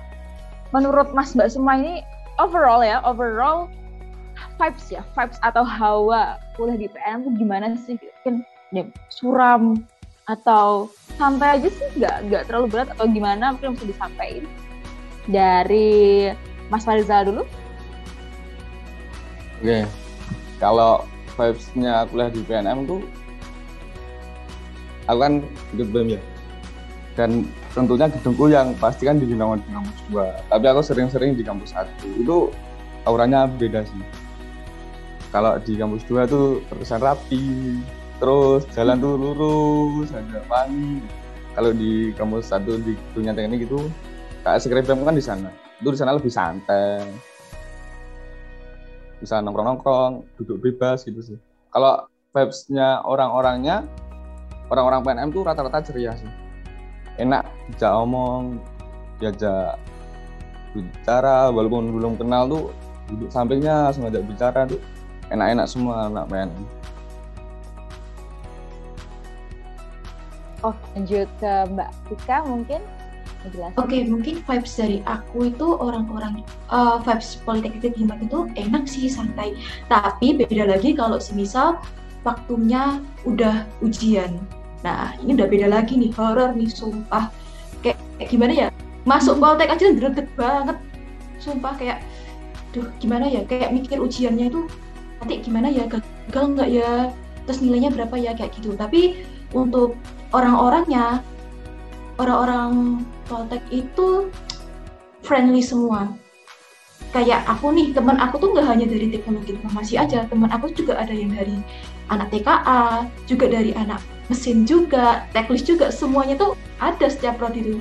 menurut 0.71 1.11
Mas 1.11 1.35
Mbak 1.35 1.51
semua 1.51 1.75
ini 1.75 2.07
overall 2.39 2.79
ya, 2.79 3.03
overall 3.03 3.67
vibes 4.55 4.87
ya, 4.87 5.03
vibes 5.11 5.35
atau 5.43 5.67
hawa 5.67 6.39
kuliah 6.55 6.79
di 6.79 6.87
PN 6.87 7.27
tuh 7.27 7.33
gimana 7.35 7.75
sih? 7.83 7.99
Mungkin 7.99 8.47
ya, 8.71 8.87
suram 9.11 9.83
atau 10.31 10.87
santai 11.19 11.59
aja 11.59 11.67
sih, 11.67 11.87
nggak 11.99 12.31
nggak 12.31 12.43
terlalu 12.47 12.67
berat 12.71 12.89
atau 12.95 13.11
gimana? 13.11 13.51
Mungkin 13.59 13.75
bisa 13.75 13.91
disampaikan 13.91 14.47
dari 15.27 16.31
Mas 16.71 16.87
Farizal 16.87 17.27
dulu. 17.27 17.43
Oke, 19.59 19.83
kalau 20.63 21.05
vibes-nya 21.41 22.05
kuliah 22.13 22.29
di 22.29 22.41
PNM 22.45 22.85
tuh 22.85 23.01
aku 25.09 25.17
kan 25.17 25.33
ikut 25.73 25.89
ya. 26.05 26.21
Dan 27.17 27.49
tentunya 27.73 28.07
gedungku 28.07 28.47
yang 28.47 28.77
pasti 28.77 29.09
kan 29.09 29.17
di 29.17 29.25
Gunawan 29.25 29.59
di 29.65 29.73
kampus 29.73 29.99
2 30.13 30.53
tapi 30.53 30.65
aku 30.69 30.81
sering-sering 30.85 31.33
di 31.33 31.43
kampus 31.43 31.73
1 31.73 32.21
itu 32.21 32.53
auranya 33.09 33.49
beda 33.49 33.81
sih. 33.83 34.03
Kalau 35.33 35.57
di 35.57 35.73
kampus 35.75 36.05
2 36.05 36.29
tuh 36.29 36.61
terkesan 36.69 37.01
rapi 37.01 37.81
terus 38.21 38.69
jalan 38.77 39.01
tuh 39.01 39.17
lurus 39.17 40.13
ada 40.13 40.45
wangi. 40.45 41.01
Kalau 41.57 41.73
di 41.73 42.13
kampus 42.15 42.53
1 42.53 42.85
di 42.85 42.93
dunia 43.11 43.33
teknik 43.35 43.65
itu 43.65 43.89
kayak 44.45 44.61
skripem 44.61 45.01
kan 45.03 45.17
di 45.17 45.23
sana. 45.23 45.49
Itu 45.81 45.91
di 45.91 45.99
sana 45.99 46.15
lebih 46.15 46.31
santai 46.31 47.30
bisa 49.21 49.37
nongkrong-nongkrong 49.39 50.25
duduk 50.41 50.57
bebas 50.59 51.05
gitu 51.05 51.21
sih. 51.21 51.37
Kalau 51.69 52.09
vibes-nya 52.33 53.05
orang-orangnya 53.05 53.85
orang-orang 54.73 55.05
PNM 55.05 55.29
tuh 55.29 55.41
rata-rata 55.45 55.79
ceria 55.85 56.17
sih. 56.17 56.27
Enak 57.21 57.45
bisa 57.69 57.93
omong 58.01 58.57
diajak 59.21 59.77
bicara 60.73 61.53
walaupun 61.53 61.93
belum 61.93 62.17
kenal 62.17 62.49
tuh 62.49 62.63
duduk 63.11 63.29
sampingnya 63.29 63.91
langsung 63.91 64.07
ajak 64.07 64.23
bicara 64.23 64.63
tuh 64.65 64.79
enak-enak 65.29 65.67
semua 65.67 66.07
anak 66.07 66.25
main 66.31 66.49
Oh 70.61 70.75
lanjut 70.93 71.27
ke 71.41 71.53
Mbak 71.73 71.89
Tika 72.07 72.37
mungkin 72.45 72.81
Oke, 73.41 73.73
okay, 73.73 74.01
mungkin 74.05 74.45
vibes 74.45 74.77
dari 74.77 75.01
aku 75.09 75.49
itu 75.49 75.67
orang-orang 75.81 76.45
uh, 76.69 77.01
vibes 77.01 77.41
politik 77.41 77.81
Himat 77.81 78.21
itu 78.21 78.45
enak 78.53 78.85
sih 78.85 79.09
santai. 79.09 79.57
Tapi 79.89 80.37
beda 80.37 80.69
lagi 80.69 80.93
kalau 80.93 81.17
semisal 81.17 81.81
waktunya 82.21 83.01
udah 83.25 83.65
ujian. 83.81 84.37
Nah, 84.85 85.13
ini 85.21 85.37
udah 85.37 85.49
beda 85.49 85.67
lagi 85.69 85.97
nih, 85.97 86.13
horor 86.13 86.53
nih, 86.53 86.69
sumpah. 86.69 87.29
Kayak, 87.81 87.97
kayak 88.17 88.29
gimana 88.29 88.53
ya? 88.53 88.67
Masuk. 89.05 89.41
Poltek 89.41 89.73
aja 89.73 89.89
greget 89.89 90.29
banget. 90.37 90.77
Sumpah 91.41 91.73
kayak, 91.77 92.05
duh 92.73 92.85
gimana 93.01 93.25
ya? 93.25 93.41
Kayak 93.45 93.73
mikir 93.73 93.97
ujiannya 93.97 94.53
itu 94.53 94.69
nanti 95.21 95.41
gimana 95.41 95.69
ya? 95.69 95.85
Gagal 95.89 96.43
nggak 96.57 96.69
ya? 96.69 97.09
Terus 97.49 97.61
nilainya 97.61 97.89
berapa 97.93 98.15
ya? 98.17 98.37
Kayak 98.37 98.57
gitu. 98.61 98.73
Tapi 98.77 99.21
untuk 99.53 99.97
orang-orangnya, 100.33 101.25
orang-orang 102.21 103.01
Poltek 103.25 103.63
itu 103.73 104.29
friendly 105.25 105.65
semua. 105.65 106.13
Kayak 107.09 107.43
aku 107.49 107.73
nih 107.73 107.91
teman 107.91 108.21
aku 108.21 108.37
tuh 108.37 108.53
nggak 108.53 108.67
hanya 108.69 108.85
dari 108.87 109.09
teknologi 109.09 109.57
informasi 109.57 109.99
aja 109.99 110.23
teman 110.29 110.47
aku 110.53 110.71
juga 110.71 110.95
ada 110.95 111.11
yang 111.11 111.33
dari 111.33 111.59
anak 112.07 112.31
TKA 112.31 113.09
juga 113.25 113.51
dari 113.51 113.75
anak 113.75 113.99
mesin 114.29 114.63
juga 114.63 115.27
teknis 115.35 115.65
juga 115.65 115.91
semuanya 115.91 116.39
tuh 116.39 116.55
ada 116.79 117.09
setiap 117.09 117.41
prodi 117.41 117.65
itu. 117.65 117.75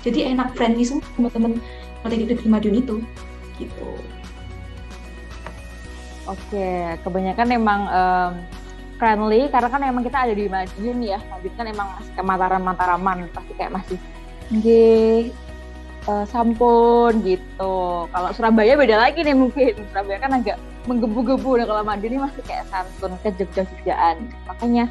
Jadi 0.00 0.32
enak 0.32 0.56
friendly 0.56 0.86
semua 0.86 1.04
teman-teman. 1.18 1.60
Prodi 2.00 2.24
di 2.24 2.48
Madiun 2.48 2.80
itu. 2.80 2.96
Gitu. 3.60 3.90
Oke 6.24 6.96
kebanyakan 7.04 7.48
emang 7.52 7.80
um, 7.90 8.32
friendly 9.00 9.48
karena 9.48 9.68
kan 9.72 9.80
emang 9.80 10.04
kita 10.04 10.28
ada 10.28 10.34
di 10.36 10.44
Madiun 10.44 11.00
ya 11.00 11.16
Madiun 11.32 11.54
kan 11.56 11.66
emang 11.66 11.88
masih 11.96 12.12
ke 12.12 12.22
Mataram-Mataraman 12.22 13.18
pasti 13.32 13.52
kayak 13.56 13.72
masih 13.72 13.96
G 14.60 14.66
uh, 16.10 16.24
sampun 16.28 17.22
gitu. 17.24 18.06
Kalau 18.10 18.28
Surabaya 18.36 18.76
beda 18.78 18.96
lagi 18.98 19.22
nih 19.22 19.32
mungkin. 19.32 19.72
Surabaya 19.90 20.18
kan 20.20 20.32
agak 20.36 20.56
menggebu-gebu. 20.84 21.60
Nah 21.60 21.66
kalau 21.70 21.82
Madiun 21.84 22.16
ini 22.16 22.20
masih 22.22 22.42
kayak 22.44 22.68
santun 22.68 23.16
ke 23.20 23.30
Jogja-Jogjaan. 23.36 24.16
Makanya 24.48 24.84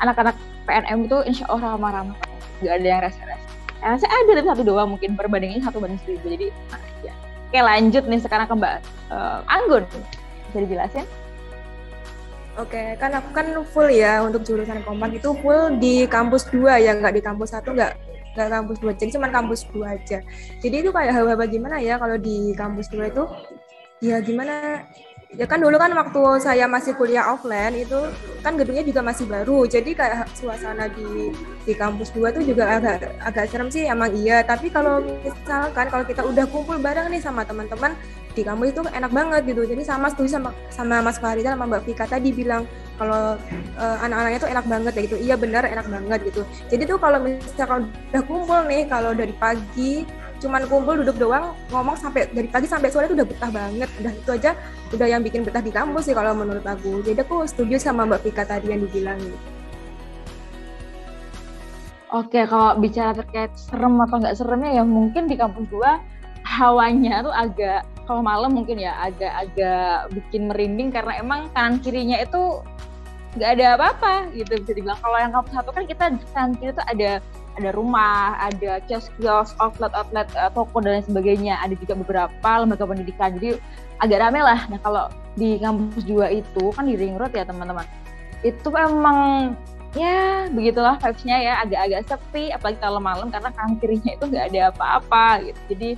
anak-anak 0.00 0.36
PNM 0.64 1.10
itu 1.10 1.18
insya 1.28 1.44
Allah 1.50 1.76
ramah-ramah. 1.76 2.16
Gak 2.60 2.74
ada 2.80 2.88
yang. 2.88 3.40
Ya, 3.80 3.96
saya 3.96 4.12
ada 4.12 4.30
tapi 4.36 4.48
satu 4.52 4.62
doang 4.62 4.92
mungkin 4.92 5.16
perbandingannya 5.16 5.64
satu 5.64 5.80
banding 5.80 6.00
seribu. 6.04 6.26
Jadi 6.28 6.46
mana 6.68 6.84
aja. 6.84 7.12
Oke 7.50 7.58
lanjut 7.58 8.04
nih 8.06 8.20
sekarang 8.20 8.46
ke 8.46 8.54
Mbak 8.54 8.74
uh, 9.10 9.40
Anggun. 9.48 9.84
Bisa 10.50 10.58
dijelasin? 10.62 11.06
Oke, 12.58 12.98
kan 12.98 13.14
aku 13.14 13.30
kan 13.30 13.46
full 13.70 13.88
ya 13.88 14.26
untuk 14.26 14.42
jurusan 14.42 14.82
kompak 14.82 15.22
itu 15.22 15.30
full 15.38 15.78
di 15.78 16.04
kampus 16.10 16.50
2 16.50 16.82
ya, 16.82 16.98
nggak 16.98 17.14
di 17.14 17.22
kampus 17.22 17.54
satu 17.54 17.70
nggak 17.70 17.94
nggak 18.34 18.48
kampus 18.50 18.76
dua. 18.78 18.92
Jadi 18.94 19.10
cuma 19.18 19.28
kampus 19.30 19.60
dua 19.70 19.86
aja. 19.98 20.18
Jadi 20.62 20.76
itu 20.86 20.90
kayak 20.94 21.12
hal-hal 21.14 21.38
gimana 21.50 21.82
ya 21.82 21.98
kalau 21.98 22.16
di 22.18 22.54
kampus 22.54 22.86
dua 22.90 23.10
itu? 23.10 23.24
Ya 24.00 24.22
gimana? 24.22 24.86
Ya 25.38 25.46
kan 25.46 25.62
dulu 25.62 25.78
kan 25.78 25.94
waktu 25.94 26.42
saya 26.42 26.66
masih 26.66 26.98
kuliah 26.98 27.30
offline 27.30 27.86
itu 27.86 28.10
kan 28.42 28.58
gedungnya 28.58 28.82
juga 28.82 28.98
masih 29.02 29.30
baru. 29.30 29.62
Jadi 29.66 29.94
kayak 29.94 30.26
suasana 30.34 30.90
di 30.90 31.30
di 31.62 31.72
kampus 31.74 32.10
dua 32.10 32.34
tuh 32.34 32.42
juga 32.42 32.66
agak 32.66 33.14
agak 33.22 33.46
serem 33.46 33.70
sih 33.70 33.86
emang 33.86 34.10
iya. 34.14 34.42
Tapi 34.42 34.74
kalau 34.74 34.98
misalkan 35.22 35.86
kalau 35.86 36.02
kita 36.02 36.22
udah 36.26 36.46
kumpul 36.50 36.82
bareng 36.82 37.14
nih 37.14 37.22
sama 37.22 37.46
teman-teman 37.46 37.94
di 38.34 38.42
kampus 38.46 38.70
itu 38.70 38.80
enak 38.86 39.12
banget 39.12 39.42
gitu. 39.46 39.62
Jadi 39.66 39.82
sama 39.82 40.06
setuju 40.10 40.38
sama 40.38 40.50
sama 40.70 41.02
Mas 41.02 41.18
Farida 41.18 41.54
sama 41.54 41.66
Mbak 41.66 41.82
Vika 41.86 42.04
tadi 42.06 42.30
bilang 42.30 42.62
kalau 42.94 43.34
uh, 43.80 43.96
anak-anaknya 44.04 44.38
tuh 44.38 44.50
enak 44.50 44.66
banget 44.66 44.92
ya 44.92 45.02
gitu. 45.08 45.16
Iya 45.18 45.34
benar 45.40 45.62
enak 45.66 45.86
banget 45.90 46.18
gitu. 46.30 46.42
Jadi 46.70 46.82
tuh 46.86 46.98
kalau 47.00 47.18
misalkan 47.22 47.90
udah 48.14 48.22
kumpul 48.24 48.60
nih 48.70 48.82
kalau 48.86 49.10
dari 49.12 49.34
pagi 49.34 50.06
cuman 50.40 50.64
kumpul 50.72 50.96
duduk 51.04 51.20
doang 51.20 51.52
ngomong 51.68 52.00
sampai 52.00 52.24
dari 52.32 52.48
pagi 52.48 52.64
sampai 52.64 52.88
sore 52.88 53.10
itu 53.10 53.18
udah 53.18 53.28
betah 53.28 53.50
banget. 53.50 53.88
Udah 54.00 54.12
itu 54.14 54.30
aja 54.30 54.50
udah 54.94 55.06
yang 55.06 55.22
bikin 55.26 55.42
betah 55.42 55.60
di 55.60 55.72
kampus 55.74 56.08
sih 56.08 56.14
kalau 56.16 56.32
menurut 56.32 56.64
aku. 56.64 57.02
Jadi 57.02 57.20
aku 57.20 57.44
setuju 57.44 57.76
sama 57.76 58.06
Mbak 58.06 58.20
Vika 58.24 58.44
tadi 58.46 58.70
yang 58.70 58.80
dibilang. 58.86 59.18
Gitu. 59.18 59.38
Oke, 62.10 62.42
kalau 62.42 62.74
bicara 62.74 63.14
terkait 63.14 63.54
serem 63.54 63.94
atau 64.02 64.18
nggak 64.18 64.34
seremnya 64.34 64.82
ya 64.82 64.82
mungkin 64.82 65.30
di 65.30 65.38
kampus 65.38 65.62
gua 65.70 66.02
hawanya 66.42 67.22
tuh 67.22 67.30
agak 67.30 67.86
kalau 68.10 68.26
malam 68.26 68.50
mungkin 68.50 68.82
ya 68.82 68.90
agak-agak 69.06 70.10
bikin 70.18 70.50
merinding 70.50 70.90
karena 70.90 71.22
emang 71.22 71.46
kanan 71.54 71.78
kirinya 71.78 72.18
itu 72.18 72.58
nggak 73.38 73.50
ada 73.54 73.66
apa-apa 73.78 74.34
gitu 74.34 74.58
bisa 74.58 74.72
dibilang 74.74 74.98
kalau 74.98 75.14
yang 75.14 75.30
kampus 75.30 75.54
satu 75.54 75.70
kan 75.70 75.86
kita 75.86 76.04
kanan 76.34 76.58
kiri 76.58 76.74
tuh 76.74 76.82
ada 76.90 77.22
ada 77.58 77.70
rumah, 77.74 78.34
ada 78.40 78.82
kios-kios, 78.86 79.54
outlet-outlet 79.62 80.26
uh, 80.38 80.50
toko 80.54 80.80
dan 80.80 80.98
lain 80.98 81.06
sebagainya. 81.06 81.54
Ada 81.60 81.74
juga 81.76 81.98
beberapa 81.98 82.50
lembaga 82.62 82.88
pendidikan. 82.88 83.36
Jadi 83.36 83.58
agak 84.00 84.18
rame 84.22 84.40
lah. 84.40 84.64
Nah 84.70 84.78
kalau 84.80 85.04
di 85.36 85.60
kampus 85.60 86.06
dua 86.08 86.30
itu 86.30 86.72
kan 86.72 86.88
di 86.88 86.96
ring 86.96 87.20
road 87.20 87.34
ya 87.34 87.44
teman-teman. 87.44 87.84
Itu 88.40 88.72
emang 88.72 89.52
ya 89.98 90.46
begitulah 90.54 90.96
vibes-nya 91.02 91.36
ya 91.42 91.54
agak-agak 91.66 92.06
sepi 92.06 92.54
apalagi 92.54 92.78
kalau 92.78 93.02
malam 93.02 93.28
karena 93.28 93.50
kanan 93.50 93.74
kirinya 93.82 94.14
itu 94.14 94.24
nggak 94.30 94.46
ada 94.54 94.60
apa-apa 94.70 95.50
gitu 95.50 95.60
jadi 95.74 95.90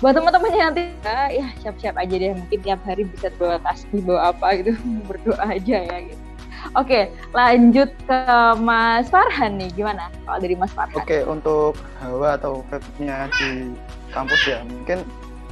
buat 0.00 0.16
teman-teman 0.16 0.50
yang 0.56 0.72
nanti 0.72 0.82
ya, 1.04 1.46
siap-siap 1.60 1.94
aja 2.00 2.14
deh 2.16 2.32
mungkin 2.32 2.58
tiap 2.64 2.80
hari 2.88 3.04
bisa 3.04 3.28
bawa 3.36 3.60
tasbih 3.60 4.00
bawa 4.00 4.32
apa 4.32 4.46
gitu 4.60 4.72
berdoa 5.08 5.44
aja 5.44 5.78
ya 5.84 5.98
gitu 6.08 6.30
Oke, 6.76 7.08
lanjut 7.32 7.88
ke 8.04 8.20
Mas 8.60 9.08
Farhan 9.08 9.56
nih, 9.56 9.72
gimana 9.74 10.12
kalau 10.28 10.38
dari 10.38 10.54
Mas 10.54 10.70
Farhan? 10.70 11.02
Oke, 11.02 11.24
untuk 11.24 11.74
hawa 11.98 12.36
atau 12.36 12.60
vibe-nya 12.68 13.32
di 13.40 13.74
kampus 14.12 14.38
ya, 14.44 14.60
mungkin 14.68 15.02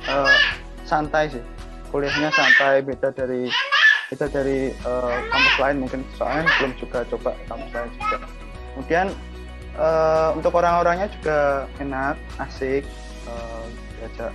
uh, 0.04 0.36
santai 0.84 1.32
sih. 1.32 1.42
Kuliahnya 1.88 2.28
santai, 2.36 2.84
beda 2.84 3.10
dari 3.16 3.48
beda 4.12 4.28
dari 4.30 4.70
uh, 4.84 5.16
kampus 5.32 5.56
lain 5.58 5.76
mungkin 5.80 6.00
soalnya 6.14 6.44
belum 6.60 6.72
juga 6.76 6.98
coba 7.08 7.30
kampus 7.48 7.70
lain 7.72 7.90
juga. 7.96 8.16
Kemudian 8.76 9.06
uh, 9.80 10.30
untuk 10.36 10.52
orang-orangnya 10.54 11.08
juga 11.18 11.66
enak, 11.80 12.14
asik, 12.36 12.84
uh, 13.26 13.64
diajak 13.98 14.32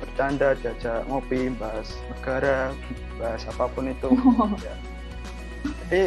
bercanda, 0.00 0.52
diajak 0.60 1.04
ngopi, 1.08 1.48
bahas 1.56 1.88
negara, 2.12 2.72
bahas 3.16 3.42
apa 3.48 3.64
pun 3.72 3.88
itu. 3.88 4.08
ya. 4.66 4.74
Jadi 5.86 6.02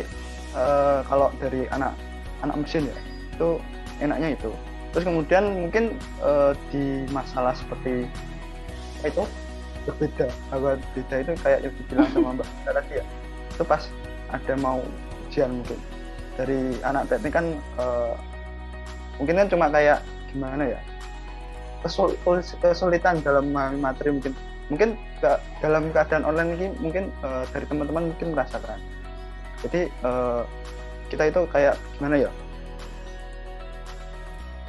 uh, 0.53 0.99
kalau 1.09 1.33
dari 1.41 1.65
anak 1.73 1.93
anak 2.45 2.55
mesin 2.63 2.87
ya 2.87 2.97
itu 3.35 3.49
enaknya 3.99 4.37
itu. 4.37 4.51
Terus 4.89 5.05
kemudian 5.05 5.43
mungkin 5.67 5.97
uh, 6.21 6.53
di 6.73 7.05
masalah 7.13 7.53
seperti 7.53 8.09
itu 9.05 9.23
berbeda. 9.85 10.27
Bahwa 10.53 10.77
beda 10.93 11.15
itu 11.21 11.31
kayak 11.41 11.59
yang 11.65 11.73
dibilang 11.75 12.09
sama 12.13 12.29
mbak 12.37 12.47
tadi 12.65 13.01
ya 13.01 13.05
itu 13.49 13.63
pas 13.65 13.83
ada 14.29 14.53
mau 14.57 14.79
ujian 15.27 15.61
mungkin. 15.61 15.79
Dari 16.39 16.79
anak 16.87 17.11
teknik 17.11 17.35
kan 17.35 17.45
uh, 17.75 18.15
mungkin 19.19 19.35
kan 19.43 19.47
cuma 19.51 19.67
kayak 19.67 19.99
gimana 20.31 20.77
ya 20.77 20.79
kesul 21.83 22.15
kesulitan 22.59 23.21
dalam 23.23 23.51
materi 23.53 24.15
mungkin. 24.15 24.33
Mungkin 24.69 24.93
dalam 25.65 25.89
keadaan 25.89 26.21
online 26.29 26.53
ini 26.53 26.67
mungkin 26.77 27.09
uh, 27.25 27.41
dari 27.49 27.65
teman-teman 27.65 28.13
mungkin 28.13 28.37
merasakan. 28.37 28.77
Jadi 29.65 29.89
uh, 30.05 30.45
kita 31.09 31.33
itu 31.33 31.41
kayak 31.49 31.75
gimana 31.97 32.29
ya? 32.29 32.31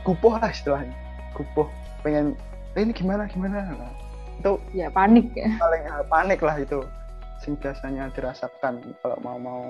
Kupuh 0.01 0.41
lah 0.41 0.49
istilahnya. 0.49 0.97
Kupuh 1.37 1.69
pengen 2.01 2.33
eh, 2.75 2.81
ini 2.81 2.97
gimana 2.97 3.29
gimana? 3.29 3.61
Nah, 3.77 3.93
itu 4.41 4.57
ya 4.73 4.89
panik 4.89 5.29
ya. 5.37 5.53
paling 5.61 5.85
uh, 5.85 6.05
panik 6.09 6.41
lah 6.41 6.57
itu. 6.57 6.81
Sing 7.45 7.57
biasanya 7.61 8.09
dirasakan 8.17 8.81
kalau 9.05 9.17
mau 9.21 9.37
mau 9.37 9.61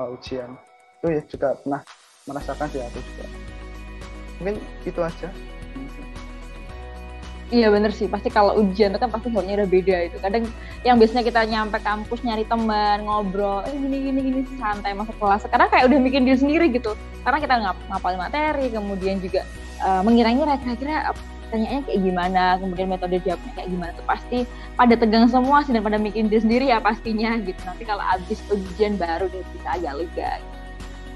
uh, 0.00 0.14
ujian. 0.16 0.56
Itu 1.04 1.12
ya 1.12 1.20
juga 1.28 1.60
pernah 1.60 1.84
merasakan 2.24 2.66
sih 2.72 2.80
aku 2.80 3.00
juga. 3.04 3.26
Mungkin 4.40 4.56
itu 4.88 5.00
aja 5.04 5.28
Iya 7.52 7.68
bener 7.68 7.92
sih, 7.92 8.08
pasti 8.08 8.32
kalau 8.32 8.56
ujian 8.56 8.88
itu 8.88 8.98
kan 8.98 9.12
pasti 9.12 9.28
hasilnya 9.28 9.60
udah 9.60 9.68
beda 9.68 9.96
itu. 10.08 10.16
Kadang 10.16 10.48
yang 10.80 10.96
biasanya 10.96 11.24
kita 11.28 11.40
nyampe 11.44 11.76
kampus 11.84 12.24
nyari 12.24 12.48
teman, 12.48 13.04
ngobrol, 13.04 13.60
eh 13.68 13.76
gini 13.76 14.08
gini 14.08 14.20
gini 14.24 14.40
santai 14.56 14.96
masuk 14.96 15.12
kelas. 15.20 15.44
Sekarang 15.44 15.68
kayak 15.68 15.92
udah 15.92 15.98
bikin 16.00 16.24
diri 16.24 16.40
sendiri 16.40 16.72
gitu. 16.72 16.96
Karena 17.20 17.38
kita 17.44 17.54
ngap 17.60 17.76
ngapalin 17.92 18.20
materi, 18.20 18.66
kemudian 18.72 19.20
juga 19.20 19.44
uh, 19.84 20.00
mengira-ngira 20.00 20.56
kira-kira 20.56 21.12
pertanyaannya 21.44 21.82
kayak 21.84 22.00
gimana, 22.00 22.44
kemudian 22.58 22.88
metode 22.88 23.16
jawabnya 23.20 23.52
kayak 23.54 23.68
gimana 23.68 23.90
tuh 23.92 24.06
pasti 24.08 24.38
pada 24.74 24.94
tegang 24.96 25.28
semua 25.28 25.60
sih 25.68 25.76
dan 25.76 25.84
pada 25.84 26.00
bikin 26.00 26.32
diri 26.32 26.40
sendiri 26.40 26.64
ya 26.72 26.80
pastinya 26.80 27.36
gitu. 27.44 27.60
Nanti 27.68 27.84
kalau 27.84 28.02
abis 28.08 28.40
ujian 28.48 28.96
baru 28.96 29.28
dia 29.28 29.44
bisa 29.52 29.68
agak 29.68 29.92
lega. 30.00 30.40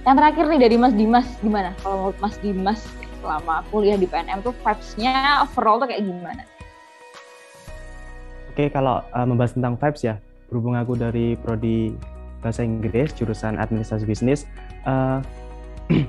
Yang 0.04 0.14
terakhir 0.22 0.44
nih 0.44 0.60
dari 0.60 0.76
Mas 0.76 0.94
Dimas 0.94 1.26
gimana? 1.40 1.72
Kalau 1.80 2.12
Mas 2.20 2.36
Dimas 2.38 2.84
selama 3.28 3.60
kuliah 3.68 4.00
di 4.00 4.08
PNM 4.08 4.40
tuh 4.40 4.56
vibes-nya 4.64 5.44
overall 5.44 5.76
tuh 5.76 5.92
kayak 5.92 6.00
gimana? 6.00 6.42
Oke, 8.48 8.72
kalau 8.72 9.04
uh, 9.12 9.26
membahas 9.28 9.52
tentang 9.52 9.76
vibes 9.76 10.00
ya, 10.00 10.16
berhubung 10.48 10.80
aku 10.80 10.96
dari 10.96 11.36
prodi 11.36 11.92
bahasa 12.40 12.64
Inggris 12.64 13.12
jurusan 13.12 13.60
administrasi 13.60 14.08
bisnis, 14.08 14.48
uh, 14.88 15.20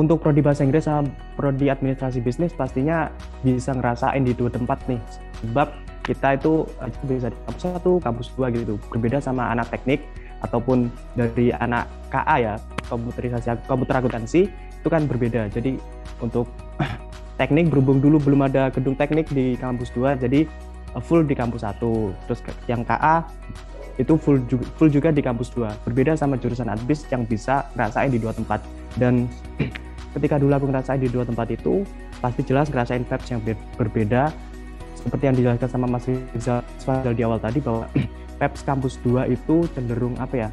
untuk 0.00 0.18
prodi 0.18 0.42
bahasa 0.42 0.66
Inggris 0.66 0.90
sama 0.90 1.06
prodi 1.38 1.70
administrasi 1.70 2.18
bisnis 2.18 2.50
pastinya 2.50 3.06
bisa 3.46 3.70
ngerasain 3.70 4.26
di 4.26 4.34
dua 4.34 4.50
tempat 4.50 4.82
nih, 4.90 4.98
sebab 5.46 5.70
kita 6.02 6.34
itu 6.34 6.66
bisa 7.06 7.30
di 7.30 7.38
kampus 7.46 7.62
satu, 7.62 7.92
kampus 8.02 8.34
dua 8.34 8.50
gitu, 8.50 8.74
berbeda 8.90 9.22
sama 9.22 9.54
anak 9.54 9.70
teknik 9.70 10.02
ataupun 10.42 10.90
dari 11.14 11.54
anak 11.54 11.86
KA 12.10 12.36
ya, 12.42 12.54
komputerisasi 12.90 13.62
komputer 13.70 14.02
akuntansi 14.02 14.50
itu 14.82 14.88
kan 14.90 15.06
berbeda. 15.06 15.46
Jadi 15.54 15.78
untuk 16.18 16.50
teknik 17.40 17.70
berhubung 17.70 18.02
dulu 18.02 18.18
belum 18.18 18.50
ada 18.50 18.68
gedung 18.74 18.98
teknik 18.98 19.30
di 19.30 19.54
kampus 19.54 19.94
2 19.94 20.18
jadi 20.18 20.44
uh, 20.98 21.02
full 21.02 21.22
di 21.22 21.38
kampus 21.38 21.62
1. 21.62 21.78
Terus 22.26 22.40
yang 22.66 22.82
KA 22.82 23.22
itu 24.00 24.18
full 24.18 24.42
juga, 24.50 24.66
full 24.74 24.90
juga 24.90 25.14
di 25.14 25.22
kampus 25.22 25.54
2. 25.54 25.86
Berbeda 25.86 26.18
sama 26.18 26.34
jurusan 26.34 26.66
adbis 26.66 27.06
yang 27.14 27.22
bisa 27.22 27.70
ngerasain 27.78 28.10
di 28.10 28.18
dua 28.18 28.34
tempat. 28.34 28.58
Dan 28.98 29.30
ketika 30.18 30.42
dulu 30.42 30.52
aku 30.58 30.66
ngerasain 30.66 30.98
di 30.98 31.06
dua 31.06 31.22
tempat 31.22 31.46
itu 31.54 31.86
pasti 32.18 32.42
jelas 32.42 32.66
ngerasain 32.70 33.06
vibes 33.06 33.28
yang 33.30 33.40
berbeda 33.78 34.30
seperti 34.94 35.24
yang 35.26 35.34
dijelaskan 35.34 35.68
sama 35.70 35.86
Mas 35.90 36.06
Rizal 36.06 36.62
di 37.14 37.22
awal 37.26 37.42
tadi 37.42 37.58
bahwa 37.58 37.90
vibes 38.38 38.62
kampus 38.62 38.94
2 39.02 39.34
itu 39.34 39.66
cenderung 39.74 40.14
apa 40.22 40.46
ya 40.46 40.48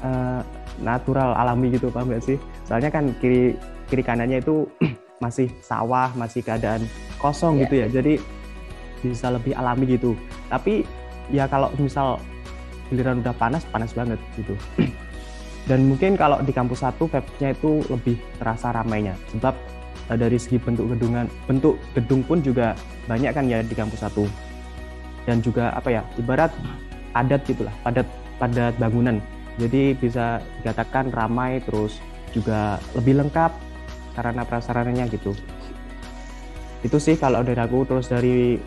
uh, 0.00 0.40
natural 0.80 1.36
alami 1.36 1.76
gitu 1.76 1.92
paham 1.92 2.16
gak 2.16 2.24
sih 2.24 2.40
soalnya 2.72 2.88
kan 2.88 3.12
kiri 3.20 3.52
kiri 3.92 4.00
kanannya 4.00 4.40
itu 4.40 4.64
masih 5.24 5.52
sawah 5.60 6.08
masih 6.16 6.40
keadaan 6.40 6.88
kosong 7.20 7.60
yeah. 7.60 7.62
gitu 7.68 7.74
ya. 7.76 7.86
Jadi 8.00 8.12
bisa 9.04 9.28
lebih 9.28 9.52
alami 9.52 9.84
gitu. 9.92 10.16
Tapi 10.48 10.88
ya 11.28 11.44
kalau 11.44 11.68
misal 11.76 12.16
giliran 12.88 13.20
udah 13.20 13.36
panas 13.36 13.68
panas 13.68 13.92
banget 13.92 14.16
gitu. 14.40 14.56
Dan 15.68 15.84
mungkin 15.84 16.16
kalau 16.16 16.40
di 16.40 16.48
kampus 16.48 16.80
satu 16.80 17.12
vibe-nya 17.12 17.52
itu 17.52 17.84
lebih 17.92 18.16
terasa 18.40 18.72
ramainya. 18.72 19.12
Sebab 19.36 19.52
uh, 20.08 20.16
dari 20.16 20.40
segi 20.40 20.56
bentuk 20.56 20.88
gedungan 20.96 21.28
bentuk 21.44 21.76
gedung 21.92 22.24
pun 22.24 22.40
juga 22.40 22.72
banyak 23.04 23.36
kan 23.36 23.52
ya 23.52 23.60
di 23.60 23.76
kampus 23.76 24.00
satu. 24.00 24.24
Dan 25.28 25.44
juga 25.44 25.76
apa 25.76 25.92
ya 25.92 26.02
ibarat 26.16 26.48
padat 27.12 27.44
gitulah 27.44 27.76
padat 27.84 28.08
padat 28.40 28.72
bangunan. 28.80 29.20
Jadi 29.60 29.92
bisa 29.92 30.40
dikatakan 30.64 31.12
ramai 31.12 31.60
terus 31.60 32.00
juga 32.32 32.80
lebih 32.96 33.20
lengkap 33.22 33.52
sarana 34.16 34.44
prasarananya 34.44 35.08
gitu. 35.08 35.32
Itu 36.82 36.98
sih 36.98 37.14
kalau 37.16 37.46
dari 37.46 37.60
aku 37.60 37.86
terus 37.86 38.10
dari 38.10 38.58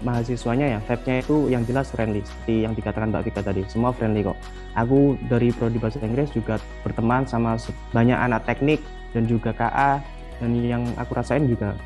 mahasiswanya 0.00 0.66
ya 0.72 0.78
vibe-nya 0.88 1.16
itu 1.20 1.36
yang 1.52 1.62
jelas 1.68 1.92
friendly 1.92 2.24
seperti 2.24 2.64
yang 2.64 2.72
dikatakan 2.72 3.12
Mbak 3.12 3.22
Vika 3.28 3.40
tadi. 3.44 3.62
Semua 3.68 3.92
friendly 3.92 4.24
kok. 4.24 4.38
Aku 4.76 5.20
dari 5.28 5.52
prodi 5.52 5.76
bahasa 5.76 6.00
Inggris 6.00 6.32
juga 6.32 6.56
berteman 6.80 7.28
sama 7.28 7.60
banyak 7.92 8.16
anak 8.16 8.48
teknik 8.48 8.80
dan 9.12 9.28
juga 9.28 9.52
KA 9.52 10.00
dan 10.40 10.50
yang 10.58 10.82
aku 10.96 11.12
rasain 11.12 11.44
juga 11.44 11.76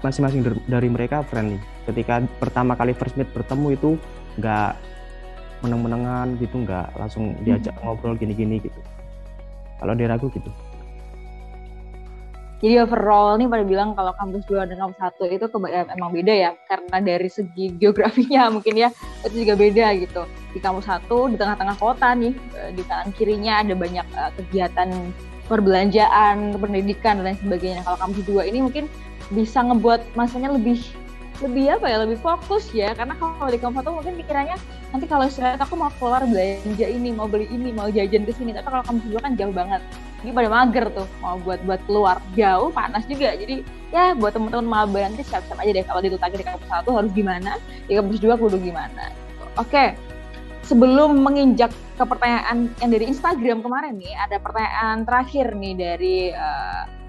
masing-masing 0.00 0.40
dari 0.64 0.88
mereka 0.88 1.20
friendly. 1.28 1.60
Ketika 1.84 2.24
pertama 2.40 2.72
kali 2.72 2.96
first 2.96 3.20
meet 3.20 3.28
bertemu 3.36 3.76
itu 3.76 3.90
nggak 4.40 4.72
meneng-menengan 5.60 6.40
gitu 6.40 6.64
nggak 6.64 6.96
langsung 6.96 7.36
diajak 7.44 7.76
hmm. 7.76 7.84
ngobrol 7.84 8.16
gini-gini 8.16 8.64
gitu 8.64 8.80
kalau 9.80 9.96
dari 9.96 10.12
aku 10.12 10.28
gitu 10.36 10.52
jadi 12.60 12.84
overall 12.84 13.40
nih 13.40 13.48
pada 13.48 13.64
bilang 13.64 13.96
kalau 13.96 14.12
kampus 14.20 14.44
2 14.44 14.68
dan 14.68 14.76
kampus 14.76 15.00
1 15.00 15.32
itu 15.32 15.46
ya, 15.72 15.88
emang 15.96 16.12
beda 16.12 16.34
ya 16.36 16.50
karena 16.68 16.96
dari 17.00 17.28
segi 17.32 17.72
geografinya 17.80 18.48
mungkin 18.54 18.76
ya 18.76 18.92
itu 19.24 19.48
juga 19.48 19.56
beda 19.56 19.96
gitu. 19.96 20.22
Di 20.52 20.60
kampus 20.60 20.84
1 20.84 21.08
di 21.32 21.36
tengah-tengah 21.40 21.76
kota 21.80 22.12
nih 22.12 22.36
eh, 22.60 22.70
di 22.76 22.84
kanan 22.84 23.16
kirinya 23.16 23.64
ada 23.64 23.72
banyak 23.72 24.04
uh, 24.12 24.30
kegiatan 24.36 24.92
perbelanjaan, 25.48 26.52
pendidikan 26.60 27.24
dan 27.24 27.32
lain 27.32 27.40
sebagainya. 27.40 27.80
Kalau 27.80 27.96
kampus 27.96 28.28
2 28.28 28.44
ini 28.52 28.60
mungkin 28.60 28.84
bisa 29.32 29.64
ngebuat 29.64 30.12
masanya 30.12 30.52
lebih 30.52 30.84
lebih 31.40 31.80
apa 31.80 31.86
ya 31.88 31.96
lebih 32.04 32.18
fokus 32.20 32.70
ya. 32.72 32.92
Karena 32.92 33.16
kalau 33.16 33.48
di 33.48 33.58
kampus 33.58 33.80
satu 33.82 33.90
mungkin 33.96 34.14
pikirannya 34.20 34.56
nanti 34.92 35.06
kalau 35.08 35.24
istirahat 35.26 35.60
aku 35.60 35.74
mau 35.76 35.90
keluar 35.96 36.22
belanja 36.24 36.86
ini 36.86 37.10
mau 37.12 37.26
beli 37.26 37.48
ini 37.48 37.72
mau 37.72 37.88
jajan 37.88 38.24
ke 38.28 38.32
sini. 38.36 38.52
Tapi 38.52 38.68
kalau 38.68 38.84
kampus 38.84 39.06
dua 39.08 39.20
kan 39.24 39.32
jauh 39.36 39.54
banget. 39.54 39.80
Ini 40.20 40.36
pada 40.36 40.48
mager 40.52 40.86
tuh 40.92 41.08
mau 41.24 41.40
buat 41.40 41.60
buat 41.64 41.80
keluar. 41.88 42.16
Jauh 42.36 42.68
panas 42.70 43.04
juga. 43.08 43.32
Jadi 43.34 43.64
ya 43.90 44.12
buat 44.14 44.36
teman-teman 44.36 44.68
maba 44.68 44.98
nanti 45.08 45.24
siap-siap 45.24 45.58
aja 45.58 45.70
deh. 45.72 45.84
Kalau 45.84 46.00
ditutaki 46.04 46.36
di 46.40 46.46
kampus 46.46 46.68
satu 46.68 46.92
harus 46.92 47.10
gimana 47.16 47.56
di 47.88 47.96
kampus 47.96 48.20
dua 48.20 48.36
kudu 48.36 48.60
gimana. 48.60 49.12
Oke 49.56 49.96
sebelum 50.70 51.24
menginjak 51.24 51.72
ke 51.98 52.04
pertanyaan 52.06 52.70
yang 52.78 52.90
dari 52.94 53.10
Instagram 53.10 53.58
kemarin 53.64 53.98
nih 53.98 54.14
ada 54.14 54.36
pertanyaan 54.38 55.02
terakhir 55.02 55.56
nih 55.56 55.74
dari 55.74 56.16
uh, 56.30 56.99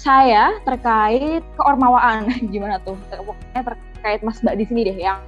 saya 0.00 0.56
terkait 0.64 1.44
keormawaan 1.60 2.24
gimana 2.52 2.80
tuh 2.80 2.96
pokoknya 3.12 3.76
terkait 3.76 4.20
Mas 4.24 4.40
Mbak 4.40 4.56
di 4.56 4.64
sini 4.64 4.80
deh 4.88 4.96
yang 4.96 5.20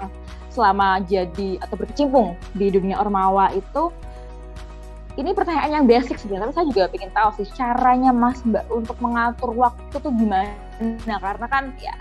selama 0.49 1.05
jadi 1.05 1.61
atau 1.61 1.77
berkecimpung 1.77 2.41
di 2.57 2.73
dunia 2.73 2.97
ormawa 2.97 3.53
itu 3.53 3.93
ini 5.13 5.37
pertanyaan 5.37 5.77
yang 5.77 5.85
basic 5.85 6.17
sebenarnya, 6.17 6.49
tapi 6.49 6.57
saya 6.57 6.67
juga 6.73 6.83
ingin 6.97 7.13
tahu 7.13 7.29
sih 7.37 7.49
caranya 7.53 8.17
Mas 8.17 8.41
Mbak 8.49 8.65
untuk 8.73 8.97
mengatur 8.97 9.53
waktu 9.53 9.93
tuh 10.01 10.09
gimana? 10.09 10.57
Nah, 11.05 11.21
karena 11.21 11.47
kan 11.53 11.69
ya 11.77 11.93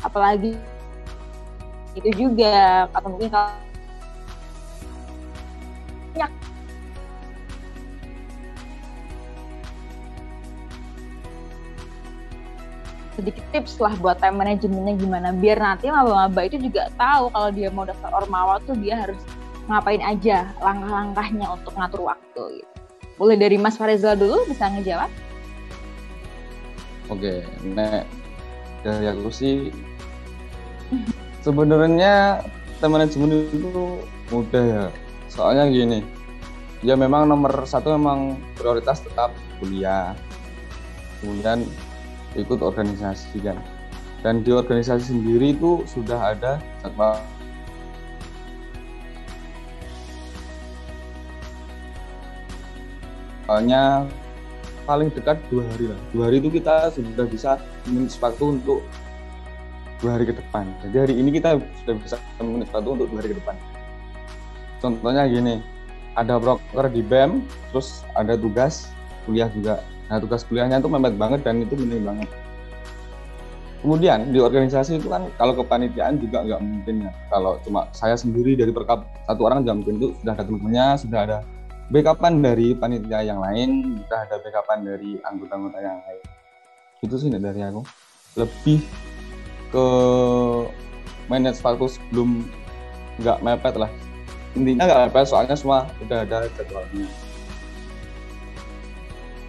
apalagi 0.00 0.56
itu 1.92 2.08
juga 2.16 2.88
atau 2.88 3.12
mungkin 3.12 3.28
kalau 3.28 3.67
banyak 6.18 6.34
sedikit 13.18 13.44
tips 13.54 13.78
lah 13.78 13.94
buat 14.02 14.18
time 14.18 14.38
manajemennya 14.38 14.94
gimana 14.98 15.30
biar 15.30 15.58
nanti 15.62 15.90
maba-maba 15.90 16.42
itu 16.46 16.58
juga 16.58 16.90
tahu 16.98 17.30
kalau 17.30 17.50
dia 17.54 17.70
mau 17.70 17.86
daftar 17.86 18.10
ormawa 18.14 18.58
tuh 18.66 18.74
dia 18.78 18.98
harus 18.98 19.18
ngapain 19.70 20.02
aja 20.02 20.50
langkah-langkahnya 20.62 21.46
untuk 21.50 21.74
ngatur 21.78 22.02
waktu 22.14 22.62
gitu. 22.62 22.74
Boleh 23.18 23.34
dari 23.34 23.58
Mas 23.58 23.74
Farizal 23.74 24.14
dulu 24.14 24.46
bisa 24.46 24.70
ngejawab? 24.70 25.10
Oke, 27.10 27.42
nek 27.66 28.06
dari 28.86 29.10
aku 29.10 29.28
sih 29.34 29.74
sebenarnya 31.42 32.46
time 32.78 33.02
management 33.02 33.50
itu 33.50 33.98
mudah 34.30 34.62
ya. 34.62 34.84
Soalnya 35.28 35.68
gini, 35.68 36.00
ya 36.80 36.96
memang 36.96 37.28
nomor 37.28 37.64
satu 37.68 37.94
memang 37.94 38.40
prioritas 38.56 39.04
tetap 39.04 39.32
kuliah. 39.60 40.16
Kemudian 41.20 41.64
ikut 42.34 42.60
organisasi 42.60 43.40
kan. 43.44 43.60
Dan 44.24 44.42
di 44.42 44.50
organisasi 44.50 45.14
sendiri 45.14 45.54
itu 45.54 45.86
sudah 45.86 46.34
ada 46.34 46.58
jadwal 46.82 47.22
Soalnya 53.48 54.04
paling 54.84 55.08
dekat 55.08 55.40
dua 55.48 55.64
hari 55.72 55.88
lah. 55.88 56.00
Dua 56.12 56.28
hari 56.28 56.36
itu 56.36 56.52
kita 56.52 56.92
sudah 56.92 57.24
bisa 57.24 57.56
menulis 57.88 58.12
waktu 58.20 58.44
untuk 58.44 58.84
dua 60.04 60.20
hari 60.20 60.28
ke 60.28 60.36
depan. 60.36 60.68
Jadi 60.84 60.96
hari 61.00 61.14
ini 61.16 61.32
kita 61.32 61.56
sudah 61.80 61.94
bisa 61.96 62.16
menulis 62.44 62.68
waktu 62.68 62.88
untuk 62.92 63.08
dua 63.08 63.24
hari 63.24 63.32
ke 63.32 63.40
depan. 63.40 63.56
Contohnya 64.78 65.26
gini, 65.26 65.58
ada 66.14 66.38
broker 66.38 66.86
di 66.90 67.02
BEM, 67.02 67.42
terus 67.70 68.02
ada 68.14 68.38
tugas 68.38 68.90
kuliah 69.26 69.50
juga. 69.50 69.82
Nah 70.08 70.18
tugas 70.18 70.42
kuliahnya 70.46 70.80
itu 70.80 70.88
mepet 70.88 71.14
banget 71.14 71.40
dan 71.44 71.62
itu 71.62 71.74
penting 71.76 72.02
banget. 72.02 72.28
Kemudian 73.78 74.34
di 74.34 74.42
organisasi 74.42 74.98
itu 74.98 75.06
kan 75.06 75.30
kalau 75.38 75.54
kepanitiaan 75.54 76.18
juga 76.18 76.42
nggak 76.42 76.60
mungkin 76.62 76.94
ya. 77.06 77.12
Kalau 77.30 77.62
cuma 77.62 77.86
saya 77.94 78.18
sendiri 78.18 78.58
dari 78.58 78.74
perkap 78.74 79.06
satu 79.30 79.46
orang 79.46 79.62
mungkin 79.62 80.02
itu 80.02 80.18
sudah 80.18 80.34
ada 80.34 80.42
teman-temannya, 80.42 80.86
sudah 80.98 81.20
ada 81.22 81.38
backupan 81.88 82.42
dari 82.42 82.74
panitia 82.74 83.22
yang 83.22 83.38
lain, 83.38 84.02
kita 84.02 84.16
ada 84.26 84.36
backupan 84.42 84.78
dari 84.82 85.22
anggota-anggota 85.22 85.78
yang 85.78 85.98
lain. 86.02 86.22
Itu 87.06 87.14
sih 87.22 87.30
dari 87.30 87.60
aku. 87.62 87.82
Lebih 88.34 88.78
ke 89.70 89.86
manage 91.30 91.62
waktu 91.62 91.86
sebelum 91.86 92.50
nggak 93.22 93.38
mepet 93.46 93.74
lah. 93.78 93.90
Intinya 94.58 94.84
nggak 94.90 95.00
mepet 95.08 95.26
soalnya 95.30 95.54
semua 95.54 95.86
udah 96.02 96.18
ada 96.26 96.50
jadwalnya. 96.58 97.06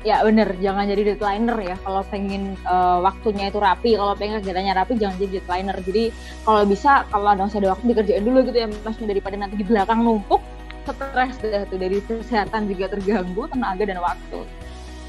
Ya 0.08 0.24
bener, 0.24 0.56
jangan 0.64 0.88
jadi 0.88 1.12
deadlineer 1.12 1.60
ya. 1.60 1.76
Kalau 1.84 2.08
pengen 2.08 2.56
uh, 2.64 3.04
waktunya 3.04 3.52
itu 3.52 3.60
rapi, 3.60 4.00
kalau 4.00 4.16
pengen 4.16 4.40
kegiatannya 4.40 4.72
rapi, 4.72 4.96
jangan 4.96 5.20
jadi 5.20 5.44
deadlineer. 5.44 5.78
Jadi 5.84 6.04
kalau 6.48 6.62
bisa, 6.64 7.04
kalau 7.12 7.36
masih 7.36 7.60
ada 7.60 7.76
waktu 7.76 7.84
dikerjain 7.92 8.24
dulu 8.24 8.40
gitu 8.48 8.58
ya, 8.64 8.68
maksudnya 8.88 9.12
daripada 9.12 9.36
nanti 9.36 9.60
di 9.60 9.68
belakang 9.68 10.00
numpuk, 10.00 10.40
stres 10.88 11.36
dah 11.44 11.64
tuh 11.68 11.78
dari 11.78 12.02
kesehatan 12.02 12.70
juga 12.70 12.90
terganggu 12.96 13.46
tenaga 13.52 13.84
dan 13.86 14.00
waktu. 14.02 14.40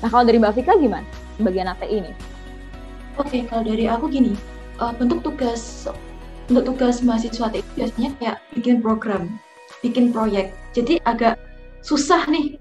Nah 0.01 0.09
kalau 0.09 0.25
dari 0.25 0.39
Mbak 0.41 0.53
Vika 0.61 0.75
gimana 0.77 1.07
bagian 1.41 1.69
AT 1.69 1.85
ini? 1.89 2.13
Oke 3.17 3.45
kalau 3.49 3.65
dari 3.65 3.85
aku 3.89 4.09
gini 4.09 4.33
uh, 4.81 4.93
bentuk 4.97 5.21
tugas 5.25 5.89
untuk 6.51 6.75
tugas 6.75 7.01
mahasiswa 7.05 7.47
itu 7.55 7.71
biasanya 7.79 8.11
kayak 8.19 8.37
bikin 8.57 8.83
program, 8.83 9.39
bikin 9.81 10.15
proyek. 10.15 10.55
Jadi 10.77 11.01
agak 11.03 11.41
susah 11.81 12.29
nih 12.29 12.61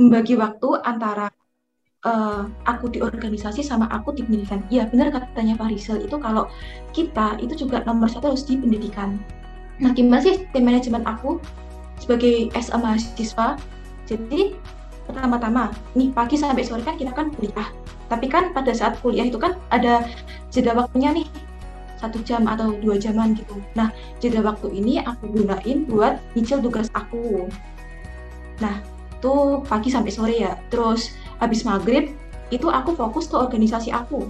membagi 0.00 0.38
waktu 0.38 0.68
antara 0.86 1.28
uh, 2.06 2.48
aku 2.64 2.88
di 2.88 2.98
organisasi 3.04 3.60
sama 3.60 3.90
aku 3.92 4.16
di 4.16 4.24
pendidikan. 4.24 4.64
Iya 4.72 4.88
benar 4.88 5.12
katanya 5.12 5.58
Pak 5.60 5.68
Rizal 5.74 6.00
itu 6.00 6.16
kalau 6.16 6.48
kita 6.96 7.36
itu 7.42 7.66
juga 7.66 7.84
nomor 7.84 8.08
satu 8.08 8.32
harus 8.32 8.46
di 8.46 8.56
pendidikan. 8.56 9.20
Nah 9.80 9.92
gimana 9.92 10.22
sih 10.24 10.46
tim 10.54 10.64
manajemen 10.64 11.04
aku 11.04 11.40
sebagai 12.00 12.48
SA 12.56 12.80
mahasiswa 12.80 13.60
jadi 14.08 14.56
pertama-tama 15.04 15.74
nih 15.92 16.10
pagi 16.16 16.40
sampai 16.40 16.64
sore 16.64 16.82
kan 16.82 16.96
kita 16.96 17.12
kan 17.12 17.28
kuliah 17.34 17.68
tapi 18.08 18.26
kan 18.26 18.50
pada 18.56 18.72
saat 18.74 18.98
kuliah 19.04 19.28
itu 19.28 19.36
kan 19.36 19.54
ada 19.70 20.02
jeda 20.50 20.74
waktunya 20.74 21.14
nih 21.14 21.26
satu 22.00 22.24
jam 22.24 22.48
atau 22.48 22.72
dua 22.80 22.96
jaman 22.96 23.36
gitu 23.36 23.60
nah 23.76 23.92
jeda 24.18 24.40
waktu 24.40 24.72
ini 24.72 25.04
aku 25.04 25.28
gunain 25.28 25.84
buat 25.84 26.16
nyicil 26.32 26.64
tugas 26.64 26.88
aku 26.96 27.46
nah 28.58 28.80
tuh 29.20 29.60
pagi 29.68 29.92
sampai 29.92 30.12
sore 30.12 30.36
ya 30.40 30.56
terus 30.72 31.12
habis 31.38 31.62
maghrib 31.68 32.16
itu 32.48 32.66
aku 32.72 32.96
fokus 32.96 33.28
ke 33.28 33.36
organisasi 33.36 33.92
aku 33.92 34.24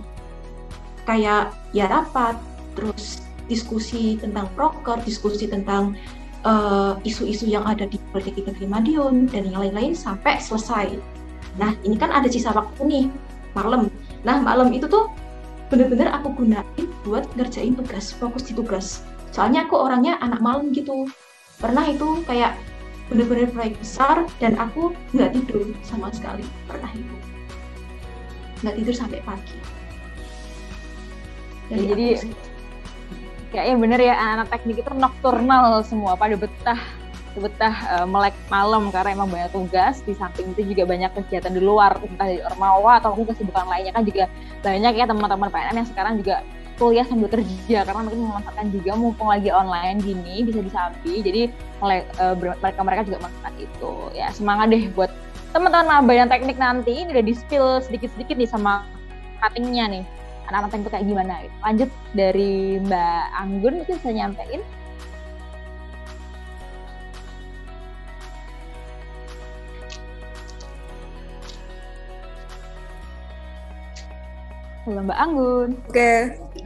kayak 1.07 1.55
ya 1.71 1.87
rapat 1.87 2.35
terus 2.75 3.23
diskusi 3.47 4.19
tentang 4.19 4.47
proker 4.55 4.99
diskusi 5.07 5.47
tentang 5.47 5.95
Eh, 6.41 6.93
isu-isu 7.05 7.45
uh, 7.45 7.61
yang 7.61 7.65
ada 7.69 7.85
di 7.85 8.01
politik 8.17 8.41
kita 8.41 8.65
Madiun 8.65 9.29
dan 9.29 9.53
yang 9.53 9.61
lain-lain 9.61 9.93
sampai 9.93 10.41
selesai. 10.41 10.97
Nah 11.61 11.77
ini 11.85 12.01
kan 12.01 12.09
ada 12.09 12.33
sisa 12.33 12.49
waktu 12.49 12.81
nih 12.89 13.05
malam. 13.53 13.93
Nah 14.25 14.41
malam 14.41 14.73
itu 14.73 14.89
tuh 14.89 15.13
bener-bener 15.71 16.11
aku 16.11 16.35
gunain 16.35 16.87
buat 17.07 17.25
ngerjain 17.39 17.79
tugas, 17.79 18.11
fokus 18.11 18.43
di 18.51 18.53
tugas. 18.53 19.07
Soalnya 19.31 19.71
aku 19.71 19.79
orangnya 19.79 20.19
anak 20.19 20.43
malam 20.43 20.75
gitu. 20.75 21.07
Pernah 21.63 21.87
itu 21.87 22.27
kayak 22.27 22.59
bener-bener 23.07 23.47
proyek 23.55 23.79
besar 23.79 24.27
dan 24.43 24.59
aku 24.59 24.91
nggak 25.15 25.31
tidur 25.39 25.71
sama 25.87 26.11
sekali. 26.11 26.43
Pernah 26.67 26.91
itu. 26.91 27.15
Nggak 28.67 28.75
tidur 28.83 28.95
sampai 28.99 29.23
pagi. 29.23 29.59
Jadi, 31.71 31.87
jadi 31.87 32.07
kayaknya 33.55 33.77
bener 33.79 34.01
ya 34.03 34.15
anak-anak 34.19 34.49
teknik 34.51 34.77
itu 34.83 34.91
nokturnal 34.99 35.87
semua 35.87 36.19
pada 36.19 36.35
betah 36.35 36.83
betah 37.39 37.75
uh, 37.95 38.07
melek 38.07 38.35
malam 38.51 38.91
karena 38.91 39.15
emang 39.15 39.31
banyak 39.31 39.51
tugas. 39.55 40.03
Di 40.03 40.17
samping 40.19 40.51
itu 40.57 40.75
juga 40.75 40.89
banyak 40.91 41.11
kegiatan 41.15 41.55
di 41.55 41.63
luar 41.63 41.99
entah 42.03 42.27
dari 42.27 42.43
ormawa 42.43 42.99
atau 42.99 43.15
mungkin 43.15 43.35
kesibukan 43.35 43.67
lainnya. 43.71 43.95
Kan 43.95 44.05
juga 44.09 44.27
banyak 44.67 44.93
ya 44.99 45.05
teman-teman 45.07 45.49
PNM 45.49 45.77
yang 45.79 45.89
sekarang 45.89 46.15
juga 46.19 46.43
kuliah 46.81 47.07
sambil 47.07 47.29
kerja. 47.31 47.79
Karena 47.87 48.01
mungkin 48.03 48.21
memanfaatkan 48.27 48.67
juga 48.75 48.93
mumpung 48.99 49.29
lagi 49.31 49.51
online 49.55 50.03
gini 50.03 50.43
bisa 50.43 50.61
disambi. 50.65 51.15
Jadi 51.23 51.41
uh, 51.85 52.35
mereka 52.35 52.81
mereka 52.83 53.03
juga 53.07 53.17
memanfaatkan 53.23 53.55
itu. 53.63 53.93
Ya 54.17 54.27
semangat 54.35 54.75
deh 54.75 54.91
buat 54.97 55.11
teman-teman 55.55 55.87
maba 55.87 56.13
yang 56.15 56.27
teknik 56.27 56.59
nanti. 56.59 57.07
Ini 57.07 57.15
udah 57.15 57.25
di 57.25 57.35
spill 57.39 57.79
sedikit-sedikit 57.87 58.35
nih 58.35 58.51
sama 58.51 58.83
cuttingnya 59.39 59.87
nih. 59.87 60.05
Anak-anak 60.51 60.83
itu 60.83 60.91
kayak 60.91 61.07
gimana 61.07 61.35
gitu. 61.47 61.57
Lanjut 61.63 61.91
dari 62.11 62.83
Mbak 62.83 63.23
Anggun 63.39 63.75
mungkin 63.79 63.95
bisa 64.03 64.11
nyampein. 64.11 64.63
Halo 74.91 75.07
Mbak 75.07 75.21
Anggun. 75.23 75.69
Oke, 75.87 76.13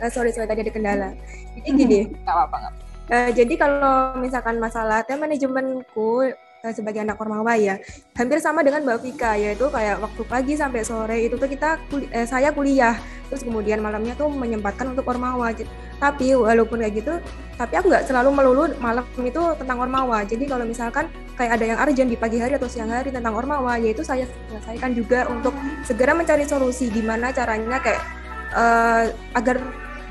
uh, 0.01 0.09
sorry 0.09 0.33
sorry 0.33 0.49
tadi 0.49 0.65
ada 0.65 0.73
kendala. 0.73 1.13
Jadi 1.61 1.69
gini. 1.77 2.01
Gak 2.25 2.33
apa-apa. 2.33 2.73
Uh, 3.13 3.29
jadi 3.37 3.53
kalau 3.61 4.17
misalkan 4.17 4.57
masalah 4.57 5.05
time 5.05 5.29
manajemenku 5.29 6.25
Eh, 6.25 6.33
sebagai 6.73 7.05
anak 7.05 7.21
Ormawa 7.21 7.59
ya. 7.59 7.77
Hampir 8.17 8.41
sama 8.41 8.65
dengan 8.65 8.87
Mbak 8.87 8.99
Vika 9.05 9.37
yaitu 9.37 9.69
kayak 9.69 10.01
waktu 10.01 10.23
pagi 10.25 10.55
sampai 10.57 10.81
sore 10.87 11.27
itu 11.27 11.37
tuh 11.37 11.51
kita 11.51 11.83
kuli 11.91 12.09
eh, 12.15 12.25
saya 12.25 12.55
kuliah. 12.55 12.97
Terus 13.29 13.45
kemudian 13.45 13.83
malamnya 13.83 14.15
tuh 14.17 14.31
menyempatkan 14.31 14.95
untuk 14.95 15.05
Ormawa 15.11 15.53
tapi 15.99 16.37
walaupun 16.37 16.85
kayak 16.85 16.95
gitu 17.01 17.15
tapi 17.55 17.79
aku 17.79 17.87
nggak 17.89 18.05
selalu 18.05 18.29
melulu 18.35 18.65
malam 18.83 19.07
itu 19.23 19.41
tentang 19.57 19.79
Ormawa 19.79 20.27
jadi 20.27 20.45
kalau 20.45 20.67
misalkan 20.67 21.07
kayak 21.39 21.57
ada 21.57 21.65
yang 21.65 21.79
urgent 21.79 22.11
di 22.11 22.19
pagi 22.19 22.39
hari 22.43 22.59
atau 22.59 22.69
siang 22.69 22.91
hari 22.91 23.15
tentang 23.15 23.33
Ormawa 23.33 23.79
yaitu 23.79 24.03
saya 24.03 24.27
selesaikan 24.51 24.93
juga 24.93 25.25
untuk 25.31 25.55
segera 25.87 26.13
mencari 26.13 26.45
solusi 26.45 26.91
gimana 26.91 27.31
caranya 27.31 27.79
kayak 27.81 28.03
uh, 28.53 29.05
agar 29.39 29.63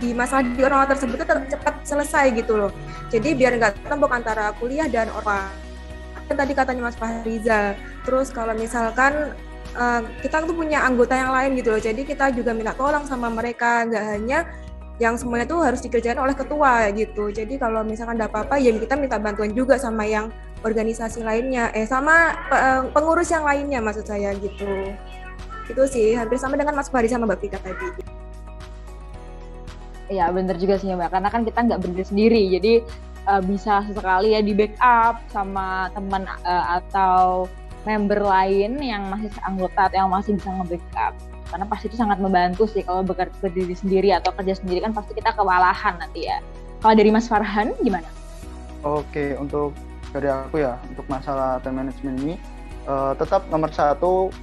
di 0.01 0.11
masalah 0.11 0.43
di 0.43 0.61
Ormawa 0.63 0.89
tersebut 0.89 1.15
itu 1.15 1.25
cepat 1.55 1.75
selesai 1.87 2.35
gitu 2.35 2.59
loh. 2.59 2.71
Jadi 3.07 3.37
biar 3.37 3.55
nggak 3.55 3.87
tembok 3.87 4.11
antara 4.11 4.51
kuliah 4.57 4.89
dan 4.89 5.07
kan 5.13 5.62
tadi 6.32 6.53
katanya 6.55 6.88
Mas 6.88 6.95
Fahrizal 6.95 7.76
terus 8.07 8.32
kalau 8.32 8.55
misalkan 8.55 9.36
uh, 9.76 10.01
kita 10.24 10.47
tuh 10.47 10.55
punya 10.55 10.88
anggota 10.88 11.19
yang 11.19 11.36
lain 11.36 11.59
gitu 11.59 11.76
loh 11.76 11.82
jadi 11.84 12.01
kita 12.01 12.32
juga 12.32 12.55
minta 12.55 12.71
tolong 12.71 13.03
sama 13.03 13.28
mereka 13.28 13.84
nggak 13.84 14.05
hanya 14.15 14.39
yang 15.01 15.17
semuanya 15.17 15.49
tuh 15.49 15.65
harus 15.65 15.82
dikerjakan 15.82 16.21
oleh 16.21 16.36
ketua 16.38 16.86
gitu. 16.93 17.34
Jadi 17.34 17.57
kalau 17.57 17.82
misalkan 17.82 18.21
ada 18.21 18.30
apa-apa 18.30 18.61
ya 18.61 18.69
kita 18.78 18.93
minta 18.93 19.17
bantuan 19.17 19.49
juga 19.49 19.82
sama 19.82 20.05
yang 20.05 20.30
organisasi 20.61 21.26
lainnya, 21.26 21.74
eh 21.74 21.89
sama 21.89 22.38
eh, 22.53 22.82
pengurus 22.93 23.34
yang 23.34 23.41
lainnya 23.41 23.82
maksud 23.82 24.05
saya 24.05 24.38
gitu. 24.38 24.93
Itu 25.65 25.84
sih 25.89 26.13
hampir 26.13 26.38
sama 26.38 26.59
dengan 26.61 26.78
Mas 26.78 26.93
Fahri 26.93 27.09
sama 27.09 27.26
Mbak 27.26 27.39
Vika 27.41 27.57
tadi. 27.57 27.89
Iya 30.13 30.30
bener 30.30 30.59
juga 30.61 30.78
sih 30.78 30.93
Mbak, 30.93 31.09
karena 31.09 31.30
kan 31.32 31.41
kita 31.41 31.59
nggak 31.63 31.80
berdiri 31.80 32.05
sendiri, 32.05 32.41
jadi 32.59 32.74
uh, 33.28 33.41
bisa 33.43 33.84
sesekali 33.88 34.36
ya 34.36 34.41
di 34.43 34.53
backup 34.55 35.24
sama 35.32 35.91
teman 35.95 36.28
uh, 36.43 36.80
atau 36.82 37.47
member 37.84 38.19
lain 38.24 38.80
yang 38.80 39.11
masih 39.11 39.28
anggota 39.43 39.91
atau 39.91 39.97
yang 39.99 40.11
masih 40.11 40.39
bisa 40.39 40.49
nge-backup. 40.51 41.13
Karena 41.51 41.65
pasti 41.69 41.86
itu 41.91 41.97
sangat 41.99 42.17
membantu 42.17 42.65
sih 42.65 42.82
kalau 42.82 43.05
berdiri 43.05 43.76
sendiri 43.76 44.09
atau 44.15 44.34
kerja 44.34 44.57
sendiri 44.57 44.82
kan 44.82 44.95
pasti 44.95 45.13
kita 45.13 45.36
kewalahan 45.36 45.99
nanti 45.99 46.26
ya. 46.26 46.39
Kalau 46.82 46.95
dari 46.97 47.11
Mas 47.13 47.30
Farhan 47.30 47.76
gimana? 47.84 48.07
Oke, 48.84 49.38
untuk 49.39 49.76
dari 50.11 50.28
aku 50.28 50.59
ya, 50.59 50.76
untuk 50.91 51.05
masalah 51.07 51.59
time 51.63 51.84
management 51.84 52.17
ini 52.26 52.36
uh, 52.88 53.15
tetap 53.15 53.47
nomor 53.47 53.71
satu 53.71 54.34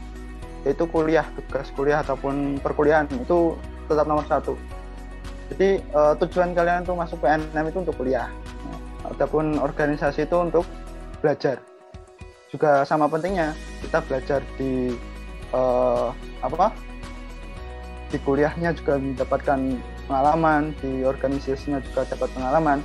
yaitu 0.61 0.85
kuliah, 0.93 1.25
tugas 1.49 1.73
kuliah 1.73 2.05
ataupun 2.05 2.61
perkuliahan 2.61 3.09
itu 3.17 3.57
tetap 3.89 4.05
nomor 4.05 4.25
satu. 4.29 4.55
Jadi 5.51 5.83
uh, 5.97 6.15
tujuan 6.21 6.53
kalian 6.55 6.87
untuk 6.87 7.01
masuk 7.01 7.19
PNM 7.25 7.65
itu 7.73 7.79
untuk 7.83 7.97
kuliah 7.99 8.31
ataupun 9.11 9.59
organisasi 9.59 10.25
itu 10.25 10.37
untuk 10.39 10.65
belajar. 11.21 11.59
Juga 12.51 12.83
sama 12.83 13.07
pentingnya 13.07 13.55
kita 13.83 14.03
belajar 14.07 14.41
di 14.59 14.95
uh, 15.55 16.11
apa? 16.43 16.75
Di 18.11 18.19
kuliahnya 18.23 18.75
juga 18.75 18.99
mendapatkan 18.99 19.79
pengalaman 20.11 20.75
di 20.83 21.07
organisasinya 21.07 21.79
juga 21.91 22.07
dapat 22.11 22.27
pengalaman. 22.35 22.79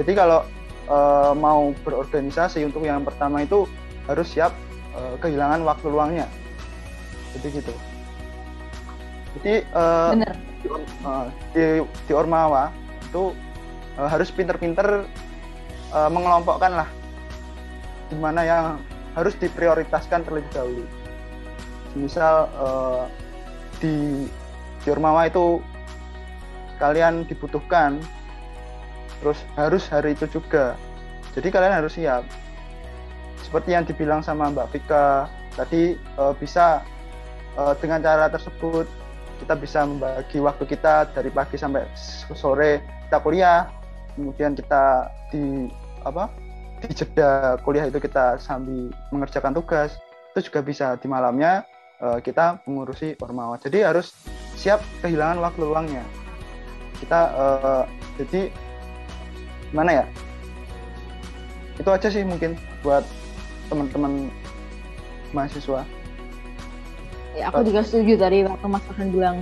Jadi 0.00 0.12
kalau 0.16 0.40
uh, 0.88 1.36
mau 1.36 1.76
berorganisasi 1.84 2.64
untuk 2.64 2.88
yang 2.88 3.04
pertama 3.04 3.44
itu 3.44 3.68
harus 4.08 4.32
siap 4.32 4.56
uh, 4.96 5.20
kehilangan 5.20 5.60
waktu 5.68 5.86
luangnya. 5.92 6.26
Jadi 7.36 7.60
gitu. 7.60 7.74
Jadi 9.36 9.54
uh, 9.76 10.16
Di, 10.60 10.68
uh, 11.04 11.24
di 11.56 11.80
di 11.80 12.12
Ormawa 12.12 12.68
itu 13.00 13.32
uh, 13.96 14.08
harus 14.08 14.28
pinter-pinter 14.28 15.08
uh, 15.94 16.10
mengelompokkan 16.10 16.82
lah 16.84 16.88
di 18.10 18.16
mana 18.18 18.42
yang 18.42 18.64
harus 19.14 19.34
diprioritaskan 19.38 20.26
terlebih 20.26 20.50
dahulu. 20.50 20.84
Misal 21.98 22.46
uh, 22.58 23.06
di 23.82 24.26
Jormawa 24.86 25.26
itu 25.26 25.58
kalian 26.78 27.26
dibutuhkan, 27.26 28.00
terus 29.20 29.38
harus 29.58 29.84
hari 29.90 30.16
itu 30.16 30.26
juga. 30.30 30.78
Jadi 31.36 31.48
kalian 31.52 31.74
harus 31.82 31.94
siap. 31.94 32.26
Seperti 33.42 33.74
yang 33.74 33.84
dibilang 33.86 34.22
sama 34.22 34.50
Mbak 34.50 34.68
Vika 34.74 35.26
tadi 35.58 35.98
uh, 36.18 36.34
bisa 36.38 36.82
uh, 37.58 37.74
dengan 37.78 38.02
cara 38.02 38.30
tersebut 38.30 38.86
kita 39.40 39.56
bisa 39.56 39.88
membagi 39.88 40.38
waktu 40.38 40.68
kita 40.68 41.10
dari 41.16 41.32
pagi 41.32 41.56
sampai 41.56 41.88
sore 42.36 42.84
kita 43.08 43.18
kuliah, 43.24 43.66
kemudian 44.14 44.52
kita 44.52 45.08
di 45.32 45.66
apa 46.04 46.32
di 46.80 46.88
jeda 46.96 47.60
kuliah 47.60 47.88
itu 47.88 48.00
kita 48.00 48.40
sambil 48.40 48.88
mengerjakan 49.12 49.52
tugas 49.52 50.00
itu 50.32 50.48
juga 50.48 50.60
bisa 50.64 50.86
di 50.96 51.06
malamnya 51.10 51.66
uh, 52.00 52.18
kita 52.22 52.64
mengurusi 52.64 53.18
ormawa 53.20 53.60
jadi 53.60 53.92
harus 53.92 54.16
siap 54.60 54.84
kehilangan 55.00 55.40
waktu 55.40 55.64
luangnya. 55.64 56.04
Kita 57.00 57.20
uh, 57.32 57.84
jadi 58.20 58.52
mana 59.72 60.04
ya? 60.04 60.06
Itu 61.80 61.88
aja 61.88 62.12
sih 62.12 62.20
mungkin 62.20 62.60
buat 62.84 63.00
teman-teman 63.72 64.28
mahasiswa. 65.32 65.80
Ya 67.32 67.48
aku 67.48 67.64
juga 67.64 67.80
setuju 67.86 68.20
tadi 68.20 68.44
waktu 68.44 68.66
Mas 68.68 68.84
Farhan 68.84 69.08
bilang 69.14 69.36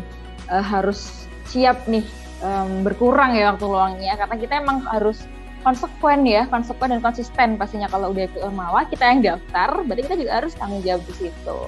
uh, 0.47 0.63
harus 0.63 1.27
siap 1.51 1.83
nih 1.91 2.05
um, 2.45 2.87
berkurang 2.87 3.35
ya 3.35 3.51
waktu 3.57 3.65
luangnya 3.67 4.15
karena 4.15 4.37
kita 4.39 4.55
emang 4.63 4.85
harus 4.87 5.27
konsekuen 5.63 6.23
ya, 6.25 6.47
konsekuen 6.47 6.95
dan 6.95 7.01
konsisten 7.03 7.59
pastinya 7.59 7.91
kalau 7.91 8.15
udah 8.15 8.27
ikut 8.31 8.41
Ormawa 8.43 8.87
kita 8.87 9.05
yang 9.11 9.21
daftar, 9.25 9.83
berarti 9.85 10.03
kita 10.07 10.17
juga 10.19 10.33
harus 10.43 10.53
tanggung 10.55 10.83
jawab 10.83 11.03
di 11.07 11.15
situ. 11.27 11.59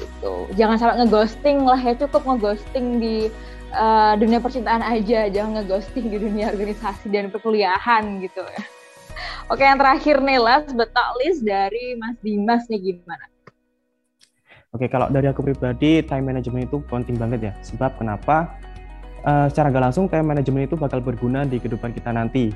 Gitu. 0.00 0.34
Jangan 0.56 0.76
sampai 0.80 0.96
ngeghosting 1.04 1.58
lah 1.64 1.80
ya, 1.80 1.92
cukup 1.96 2.22
ngeghosting 2.24 2.86
di 3.00 3.28
uh, 3.76 4.16
dunia 4.16 4.40
percintaan 4.40 4.80
aja, 4.80 5.28
jangan 5.28 5.60
ngeghosting 5.60 6.08
di 6.08 6.16
dunia 6.16 6.52
organisasi 6.52 7.12
dan 7.12 7.28
perkuliahan 7.28 8.20
gitu 8.24 8.40
ya. 8.44 8.62
Oke, 9.52 9.66
yang 9.66 9.76
terakhir 9.76 10.22
nih 10.22 10.38
last 10.40 10.72
but 10.72 10.88
not 10.94 11.16
least 11.20 11.44
dari 11.44 11.98
Mas 11.98 12.16
Dimas 12.22 12.64
nih 12.70 12.94
gimana? 12.94 13.26
Oke, 14.70 14.86
kalau 14.86 15.10
dari 15.10 15.26
aku 15.26 15.42
pribadi, 15.42 15.98
time 16.06 16.30
management 16.30 16.70
itu 16.70 16.78
penting 16.86 17.18
banget 17.18 17.50
ya. 17.50 17.52
Sebab 17.66 17.98
kenapa? 17.98 18.54
Uh, 19.26 19.50
secara 19.50 19.68
gak 19.68 19.90
langsung, 19.90 20.06
time 20.06 20.30
management 20.30 20.70
itu 20.70 20.78
bakal 20.78 21.02
berguna 21.02 21.42
di 21.42 21.58
kehidupan 21.58 21.92
kita 21.92 22.14
nanti 22.14 22.54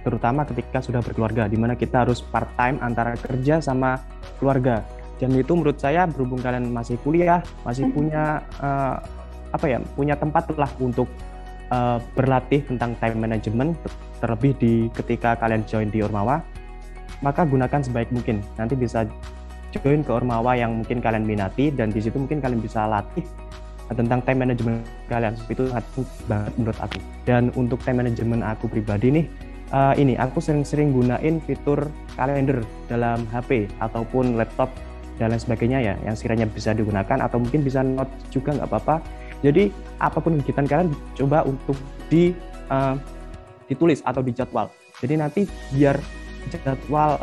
terutama 0.00 0.46
ketika 0.48 0.80
sudah 0.80 1.00
berkeluarga, 1.04 1.46
di 1.46 1.56
mana 1.60 1.76
kita 1.76 2.04
harus 2.06 2.24
part 2.24 2.48
time 2.56 2.80
antara 2.80 3.16
kerja 3.16 3.60
sama 3.60 4.00
keluarga. 4.40 4.84
Dan 5.20 5.36
itu 5.36 5.52
menurut 5.52 5.76
saya 5.76 6.08
berhubung 6.08 6.40
kalian 6.40 6.72
masih 6.72 6.96
kuliah, 7.04 7.44
masih 7.64 7.88
hmm. 7.88 7.94
punya 7.94 8.24
uh, 8.64 8.96
apa 9.52 9.66
ya, 9.68 9.78
punya 9.92 10.16
tempat 10.16 10.48
lah 10.56 10.70
untuk 10.80 11.10
uh, 11.68 12.00
berlatih 12.16 12.64
tentang 12.64 12.96
time 12.96 13.20
management, 13.20 13.76
terlebih 14.24 14.56
di 14.56 14.72
ketika 14.96 15.36
kalian 15.36 15.60
join 15.68 15.92
di 15.92 16.00
Ormawa, 16.00 16.40
maka 17.20 17.44
gunakan 17.44 17.84
sebaik 17.84 18.08
mungkin. 18.08 18.40
Nanti 18.56 18.72
bisa 18.72 19.04
join 19.76 20.00
ke 20.00 20.10
Ormawa 20.10 20.56
yang 20.56 20.80
mungkin 20.80 20.98
kalian 21.04 21.28
minati 21.28 21.68
dan 21.70 21.92
di 21.92 22.00
situ 22.00 22.16
mungkin 22.16 22.40
kalian 22.40 22.58
bisa 22.58 22.88
latih 22.88 23.22
tentang 23.90 24.22
time 24.22 24.46
management 24.46 24.86
kalian 25.10 25.34
itu 25.50 25.66
sangat 25.66 25.86
banget 26.30 26.52
menurut 26.54 26.78
aku 26.78 26.98
dan 27.26 27.50
untuk 27.58 27.78
time 27.82 28.06
management 28.06 28.42
aku 28.46 28.70
pribadi 28.70 29.10
nih 29.10 29.26
uh, 29.74 29.94
ini 29.96 30.14
aku 30.18 30.38
sering-sering 30.42 30.94
gunain 30.94 31.42
fitur 31.42 31.88
kalender 32.14 32.62
dalam 32.86 33.24
HP 33.30 33.70
ataupun 33.82 34.36
laptop 34.38 34.70
dan 35.16 35.36
lain 35.36 35.42
sebagainya 35.42 35.78
ya 35.84 35.94
yang 36.00 36.16
sekiranya 36.16 36.48
bisa 36.48 36.72
digunakan 36.72 37.20
atau 37.20 37.36
mungkin 37.36 37.60
bisa 37.60 37.84
note 37.84 38.10
juga 38.32 38.56
nggak 38.56 38.68
apa-apa. 38.68 38.96
Jadi 39.40 39.72
apa 40.00 40.18
pun 40.20 40.36
kegiatan 40.40 40.68
kalian 40.68 40.88
coba 41.16 41.44
untuk 41.48 41.76
di 42.12 42.32
uh, 42.68 42.96
ditulis 43.68 44.04
atau 44.04 44.20
dijadwal. 44.20 44.68
Jadi 45.00 45.14
nanti 45.16 45.42
biar 45.72 45.96
jadwal 46.48 47.20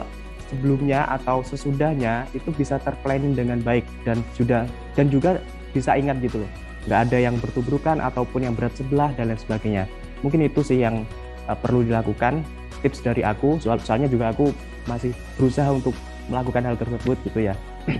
sebelumnya 0.47 1.05
atau 1.11 1.43
sesudahnya 1.43 2.25
itu 2.31 2.49
bisa 2.55 2.79
terplanning 2.81 3.35
dengan 3.35 3.59
baik 3.61 3.83
dan 4.07 4.23
sudah 4.33 4.65
dan 4.95 5.11
juga 5.11 5.41
bisa 5.75 5.93
ingat 5.97 6.17
gitu 6.23 6.41
loh. 6.41 6.51
Nggak 6.87 6.99
ada 7.11 7.17
yang 7.19 7.35
bertubrukan 7.37 7.99
ataupun 7.99 8.47
yang 8.47 8.55
berat 8.55 8.73
sebelah 8.77 9.11
dan 9.13 9.29
lain 9.33 9.41
sebagainya. 9.41 9.83
Mungkin 10.23 10.47
itu 10.47 10.63
sih 10.65 10.81
yang 10.81 11.03
uh, 11.47 11.57
perlu 11.57 11.83
dilakukan 11.83 12.43
tips 12.83 13.01
dari 13.01 13.25
aku 13.25 13.57
soal 13.57 13.81
soalnya 13.81 14.05
juga 14.11 14.29
aku 14.29 14.53
masih 14.85 15.11
berusaha 15.35 15.67
untuk 15.73 15.95
melakukan 16.27 16.63
hal 16.63 16.75
tersebut 16.79 17.17
gitu 17.27 17.39
ya. 17.51 17.55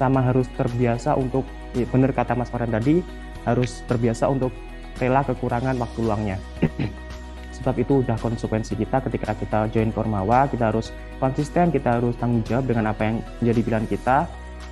Sama 0.00 0.24
harus 0.24 0.48
terbiasa 0.56 1.16
untuk 1.16 1.44
ya 1.76 1.84
benar 1.88 2.12
kata 2.16 2.32
Mas 2.32 2.48
Farhan 2.48 2.72
tadi 2.72 3.04
harus 3.44 3.84
terbiasa 3.84 4.28
untuk 4.28 4.52
rela 5.00 5.24
kekurangan 5.24 5.76
waktu 5.76 5.98
luangnya. 6.00 6.38
Sebab 7.60 7.76
itu 7.76 8.00
udah 8.00 8.16
konsekuensi 8.16 8.72
kita 8.72 9.04
ketika 9.04 9.36
kita 9.36 9.58
join 9.68 9.92
Kormawa 9.92 10.48
kita 10.48 10.72
harus 10.72 10.96
konsisten 11.20 11.68
kita 11.68 12.00
harus 12.00 12.16
tanggung 12.16 12.40
jawab 12.48 12.64
dengan 12.64 12.88
apa 12.88 13.04
yang 13.04 13.16
menjadi 13.44 13.60
pilihan 13.60 13.86
kita. 13.88 14.18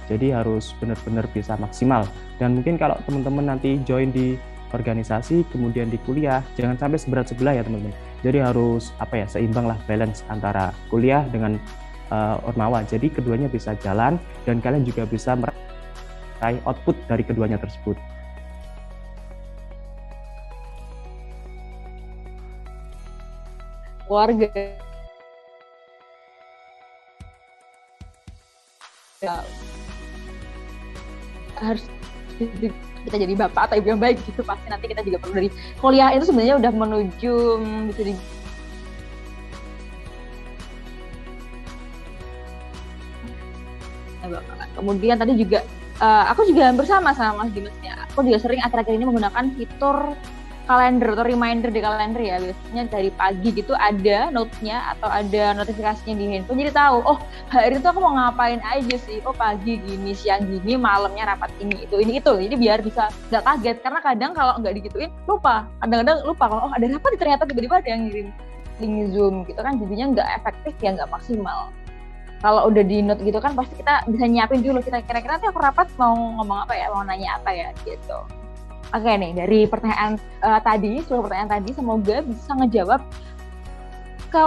Jadi 0.08 0.32
harus 0.32 0.72
benar-benar 0.80 1.28
bisa 1.36 1.52
maksimal. 1.60 2.08
Dan 2.40 2.56
mungkin 2.56 2.80
kalau 2.80 2.96
teman-teman 3.04 3.52
nanti 3.52 3.76
join 3.84 4.08
di 4.08 4.40
organisasi 4.72 5.48
kemudian 5.52 5.88
di 5.88 5.98
kuliah. 6.04 6.44
Jangan 6.56 6.76
sampai 6.76 6.98
seberat 7.00 7.26
sebelah 7.30 7.56
ya 7.56 7.62
teman-teman. 7.64 7.94
Jadi 8.20 8.38
harus 8.42 8.90
apa 8.98 9.22
ya 9.22 9.26
seimbang 9.30 9.70
lah 9.70 9.78
balance 9.86 10.26
antara 10.28 10.74
kuliah 10.90 11.24
dengan 11.30 11.56
uh, 12.10 12.40
ormawa. 12.44 12.84
Jadi 12.84 13.08
keduanya 13.12 13.48
bisa 13.48 13.76
jalan 13.80 14.18
dan 14.44 14.58
kalian 14.58 14.84
juga 14.84 15.06
bisa 15.06 15.38
meraih 15.38 16.60
output 16.66 16.96
dari 17.06 17.22
keduanya 17.24 17.60
tersebut. 17.60 17.96
Keluarga. 24.08 24.48
Ya, 29.18 29.42
harus 31.58 31.84
kita 33.06 33.16
jadi 33.20 33.34
bapak 33.36 33.70
atau 33.70 33.76
ibu 33.78 33.94
yang 33.94 34.00
baik 34.02 34.18
gitu 34.26 34.42
pasti 34.42 34.66
nanti 34.66 34.86
kita 34.90 35.02
juga 35.06 35.18
perlu 35.22 35.34
dari 35.38 35.48
kuliah. 35.78 36.10
Itu 36.16 36.30
sebenarnya 36.30 36.56
udah 36.58 36.72
menuju 36.72 37.34
bisa 37.92 38.02
di 38.04 38.14
kemudian 44.76 45.16
tadi 45.16 45.32
juga 45.34 45.64
uh, 45.98 46.28
aku 46.30 46.46
juga 46.46 46.70
bersama 46.76 47.10
sama 47.16 47.44
Mas 47.44 47.50
Dimas 47.50 47.74
ya. 47.82 48.06
Aku 48.12 48.22
juga 48.22 48.38
sering 48.38 48.62
akhir-akhir 48.62 48.94
ini 48.94 49.04
menggunakan 49.08 49.44
fitur 49.58 50.14
kalender 50.68 51.16
atau 51.16 51.24
reminder 51.24 51.72
di 51.72 51.80
kalender 51.80 52.20
ya. 52.20 52.36
Biasanya 52.36 52.84
dari 52.92 53.08
pagi 53.08 53.48
gitu 53.56 53.72
ada 53.72 54.28
note-nya 54.28 54.92
atau 54.94 55.08
ada 55.08 55.56
notifikasinya 55.56 56.14
di 56.14 56.24
handphone. 56.36 56.60
Jadi 56.60 56.72
tahu 56.76 56.96
oh 57.08 57.18
hari 57.48 57.80
itu 57.80 57.88
aku 57.88 57.98
mau 58.04 58.12
ngapain 58.12 58.60
aja 58.60 58.96
sih? 59.00 59.24
Oh 59.24 59.32
pagi 59.32 59.80
gini 59.80 60.12
siang 60.12 60.44
gini 60.44 60.76
malamnya 60.76 61.32
rapat 61.32 61.48
ini 61.64 61.88
itu 61.88 61.96
ini 61.96 62.20
itu. 62.20 62.32
Jadi 62.36 62.54
biar 62.60 62.84
bisa 62.84 63.08
nggak 63.32 63.42
kaget. 63.48 63.76
Karena 63.80 64.00
kadang 64.04 64.30
kalau 64.36 64.52
nggak 64.60 64.74
digituin 64.76 65.10
lupa. 65.24 65.64
Kadang-kadang 65.80 66.16
lupa 66.28 66.44
kalau 66.52 66.62
oh 66.68 66.72
ada 66.76 66.84
rapat 66.84 67.10
ternyata 67.16 67.42
tiba-tiba 67.48 67.80
ada 67.80 67.88
yang 67.88 68.02
ngirim 68.04 68.28
link 68.78 69.16
zoom 69.16 69.48
gitu 69.48 69.60
kan. 69.64 69.80
Jadinya 69.80 70.06
nggak 70.20 70.28
efektif 70.44 70.76
ya 70.84 70.92
nggak 70.92 71.08
maksimal. 71.08 71.72
Kalau 72.38 72.70
udah 72.70 72.84
di 72.86 73.02
note 73.02 73.24
gitu 73.26 73.42
kan 73.42 73.56
pasti 73.56 73.80
kita 73.80 74.04
bisa 74.04 74.28
nyiapin 74.28 74.60
dulu. 74.60 74.84
Kita 74.84 75.00
kira-kira 75.00 75.40
nanti 75.40 75.48
aku 75.48 75.58
rapat 75.58 75.88
mau 75.96 76.12
ngomong 76.12 76.68
apa 76.68 76.76
ya? 76.76 76.92
Mau 76.92 77.02
nanya 77.02 77.40
apa 77.40 77.50
ya? 77.56 77.72
Gitu 77.82 78.20
Oke 78.88 79.10
nih, 79.20 79.36
dari 79.36 79.68
pertanyaan 79.68 80.16
uh, 80.40 80.60
tadi, 80.64 81.04
seluruh 81.04 81.28
pertanyaan 81.28 81.60
tadi, 81.60 81.70
semoga 81.76 82.24
bisa 82.24 82.50
ngejawab 82.56 83.00
ke 84.28 84.46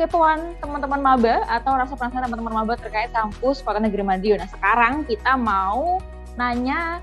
kepoan 0.00 0.56
teman-teman 0.60 1.00
maba 1.00 1.44
atau 1.48 1.76
rasa 1.76 1.96
penasaran 1.96 2.28
teman-teman 2.28 2.64
maba 2.64 2.76
terkait 2.80 3.12
kampus 3.12 3.64
Kota 3.64 3.80
Negeri 3.80 4.04
Madiun. 4.04 4.44
Nah, 4.44 4.48
sekarang 4.48 5.08
kita 5.08 5.36
mau 5.40 6.00
nanya 6.36 7.00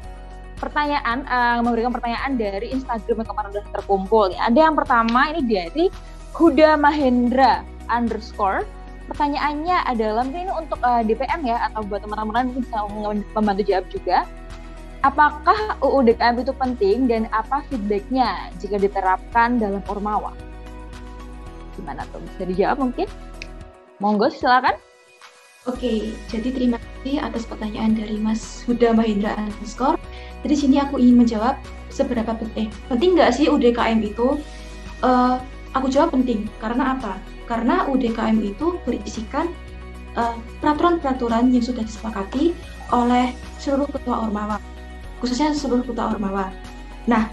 pertanyaan, 0.61 1.25
uh, 1.25 1.57
memberikan 1.65 1.89
pertanyaan 1.89 2.37
dari 2.37 2.69
Instagram 2.69 3.25
yang 3.25 3.29
kemarin 3.33 3.49
sudah 3.49 3.67
terkumpul. 3.73 4.29
Ada 4.29 4.59
yang 4.69 4.75
pertama, 4.77 5.33
ini 5.33 5.41
dari 5.45 5.85
Huda 6.37 6.77
Mahendra 6.77 7.65
underscore. 7.89 8.61
Pertanyaannya 9.09 9.89
adalah, 9.89 10.21
mungkin 10.21 10.45
ini 10.45 10.53
untuk 10.53 10.77
uh, 10.85 11.01
eh, 11.01 11.09
DPM 11.09 11.41
ya, 11.49 11.65
atau 11.71 11.81
buat 11.81 12.05
teman-teman 12.05 12.53
bisa 12.53 12.85
membantu 13.33 13.63
jawab 13.65 13.85
juga 13.89 14.29
Apakah 14.99 15.79
UU 15.79 16.11
DKM 16.11 16.43
itu 16.43 16.51
penting 16.51 17.07
dan 17.07 17.31
apa 17.31 17.63
feedbacknya 17.71 18.51
jika 18.59 18.75
diterapkan 18.75 19.55
dalam 19.55 19.79
Ormawa? 19.87 20.35
Gimana 21.79 22.03
tuh? 22.11 22.19
Bisa 22.19 22.43
dijawab 22.43 22.77
mungkin? 22.83 23.07
Monggo 24.03 24.27
silakan. 24.27 24.75
Oke, 25.63 26.11
jadi 26.27 26.51
terima 26.51 26.83
kasih 26.83 27.23
atas 27.23 27.47
pertanyaan 27.47 27.95
dari 27.95 28.19
Mas 28.19 28.67
Huda 28.67 28.91
Mahendra 28.91 29.39
underscore. 29.39 29.95
Jadi 30.43 30.55
sini 30.67 30.75
aku 30.83 30.99
ingin 30.99 31.23
menjawab 31.23 31.55
seberapa 31.87 32.35
penting. 32.35 32.67
Penting 32.91 33.15
nggak 33.15 33.31
sih 33.39 33.47
UDKM 33.47 34.03
itu? 34.03 34.35
Uh, 34.99 35.39
aku 35.79 35.87
jawab 35.87 36.11
penting. 36.11 36.43
Karena 36.59 36.99
apa? 36.99 37.15
Karena 37.47 37.87
UDKM 37.87 38.35
itu 38.43 38.77
berisikan 38.85 39.49
eh, 40.13 40.35
peraturan-peraturan 40.61 41.49
uh, 41.49 41.53
yang 41.55 41.63
sudah 41.65 41.81
disepakati 41.81 42.53
oleh 42.93 43.33
seluruh 43.57 43.89
ketua 43.89 44.29
Ormawa 44.29 44.61
khususnya 45.19 45.51
seluruh 45.51 45.83
kota 45.83 46.15
Ormawa. 46.15 46.51
Nah, 47.05 47.31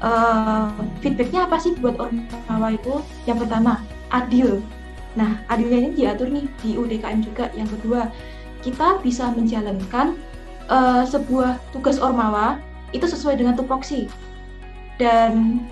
uh, 0.00 0.72
feedbacknya 1.00 1.48
apa 1.48 1.56
sih 1.60 1.76
buat 1.78 1.96
Ormawa 2.00 2.76
itu? 2.76 3.00
Yang 3.28 3.46
pertama, 3.46 3.80
adil. 4.12 4.60
Nah, 5.16 5.40
adilnya 5.48 5.88
ini 5.88 5.90
diatur 5.96 6.28
nih 6.28 6.44
di 6.60 6.76
UDKM 6.76 7.20
juga. 7.24 7.48
Yang 7.56 7.80
kedua, 7.80 8.12
kita 8.60 9.00
bisa 9.00 9.32
menjalankan 9.32 10.16
uh, 10.68 11.04
sebuah 11.08 11.60
tugas 11.72 11.96
Ormawa 12.00 12.60
itu 12.92 13.08
sesuai 13.08 13.40
dengan 13.40 13.56
tupoksi. 13.56 14.08
Dan 14.96 15.64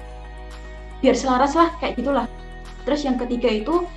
biar 1.00 1.16
selaras 1.16 1.56
lah, 1.56 1.72
kayak 1.80 2.00
gitulah. 2.00 2.28
Terus 2.84 3.04
yang 3.04 3.16
ketiga 3.16 3.48
itu 3.48 3.88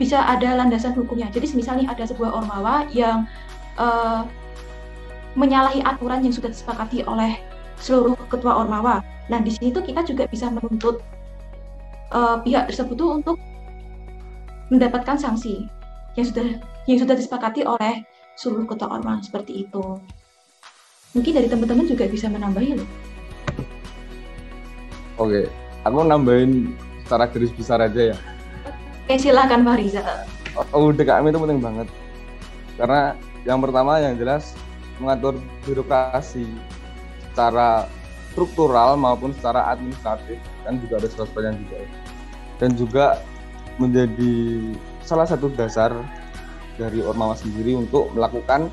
bisa 0.00 0.24
ada 0.24 0.56
landasan 0.56 0.96
hukumnya. 0.96 1.28
Jadi 1.28 1.52
misalnya 1.52 1.92
ada 1.92 2.08
sebuah 2.08 2.32
Ormawa 2.32 2.88
yang 2.92 3.28
uh, 3.76 4.24
menyalahi 5.34 5.80
aturan 5.84 6.20
yang 6.24 6.34
sudah 6.34 6.52
disepakati 6.52 7.04
oleh 7.08 7.40
seluruh 7.80 8.14
ketua 8.28 8.62
ormawa. 8.62 9.00
Nah, 9.32 9.40
di 9.40 9.50
sini 9.50 9.72
tuh 9.72 9.82
kita 9.82 10.04
juga 10.04 10.28
bisa 10.28 10.52
menuntut 10.52 11.00
uh, 12.12 12.38
pihak 12.44 12.68
tersebut 12.68 12.94
tuh 12.94 13.10
untuk 13.22 13.36
mendapatkan 14.68 15.16
sanksi 15.16 15.68
yang 16.16 16.26
sudah 16.28 16.46
yang 16.84 16.98
sudah 17.00 17.14
disepakati 17.16 17.64
oleh 17.64 18.04
seluruh 18.36 18.68
ketua 18.68 18.88
ormawa 19.00 19.20
seperti 19.24 19.68
itu. 19.68 20.00
Mungkin 21.12 21.32
dari 21.36 21.48
teman-teman 21.48 21.84
juga 21.84 22.08
bisa 22.08 22.28
menambahin. 22.32 22.80
Oke, 25.20 25.44
aku 25.84 25.98
nambahin 26.08 26.72
secara 27.04 27.28
garis 27.28 27.52
besar 27.52 27.84
aja 27.84 28.16
ya. 28.16 28.18
Oke, 29.04 29.20
silakan 29.20 29.60
Pak 29.60 29.76
Riza. 29.76 30.02
Oh, 30.72 30.88
DKM 30.88 31.28
itu 31.28 31.38
penting 31.40 31.60
banget. 31.60 31.88
Karena 32.80 33.12
yang 33.44 33.60
pertama 33.60 34.00
yang 34.00 34.16
jelas 34.16 34.56
mengatur 35.00 35.38
birokrasi 35.64 36.48
secara 37.30 37.88
struktural 38.32 38.96
maupun 38.96 39.32
secara 39.36 39.72
administratif 39.72 40.40
kan 40.64 40.80
juga 40.80 41.00
ada 41.00 41.08
yang 41.52 41.58
juga. 41.60 41.78
Dan 42.60 42.70
juga 42.78 43.06
menjadi 43.80 44.34
salah 45.02 45.26
satu 45.26 45.50
dasar 45.52 45.90
dari 46.76 47.04
Ormawa 47.04 47.36
sendiri 47.36 47.76
untuk 47.76 48.12
melakukan 48.12 48.68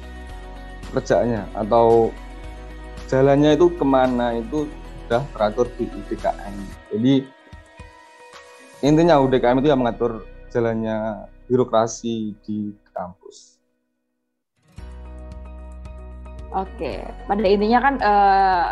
kerjanya 0.91 1.45
atau 1.53 2.09
jalannya 3.09 3.57
itu 3.57 3.67
ke 3.73 3.85
mana 3.85 4.37
itu 4.37 4.65
sudah 5.05 5.25
teratur 5.33 5.67
di 5.77 5.85
UDKM 5.89 6.55
jadi 6.93 7.13
intinya 8.85 9.17
UDKM 9.21 9.57
itu 9.61 9.69
yang 9.69 9.81
mengatur 9.81 10.25
jalannya 10.49 11.27
birokrasi 11.49 12.33
di 12.45 12.73
kampus 12.93 13.58
Oke, 16.49 17.05
pada 17.29 17.45
intinya 17.45 17.79
kan 17.79 17.95
uh, 18.01 18.67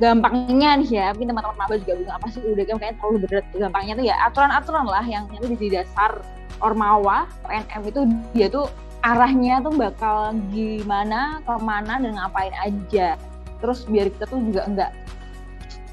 gampangnya 0.00 0.80
nih 0.80 0.90
ya, 0.96 1.06
mungkin 1.12 1.28
teman-teman 1.32 1.56
maba 1.60 1.74
juga 1.76 1.92
bingung 2.00 2.16
apa 2.16 2.26
sih 2.32 2.40
udah 2.40 2.64
kayaknya 2.64 2.96
terlalu 2.96 3.18
berat. 3.28 3.44
Gampangnya 3.52 3.94
tuh 4.00 4.04
ya 4.08 4.14
aturan-aturan 4.28 4.86
lah 4.88 5.04
yang 5.04 5.24
itu 5.32 5.44
di 5.56 5.68
dasar 5.68 6.24
Ormawa, 6.64 7.28
PNM 7.44 7.82
itu 7.84 8.00
dia 8.32 8.48
tuh 8.48 8.72
arahnya 9.04 9.60
tuh 9.60 9.76
bakal 9.76 10.32
gimana, 10.48 11.44
ke 11.44 11.54
mana, 11.60 12.00
dan 12.00 12.16
ngapain 12.16 12.54
aja. 12.64 13.20
Terus 13.60 13.84
biar 13.84 14.08
kita 14.08 14.24
tuh 14.24 14.40
juga 14.40 14.64
enggak 14.64 14.90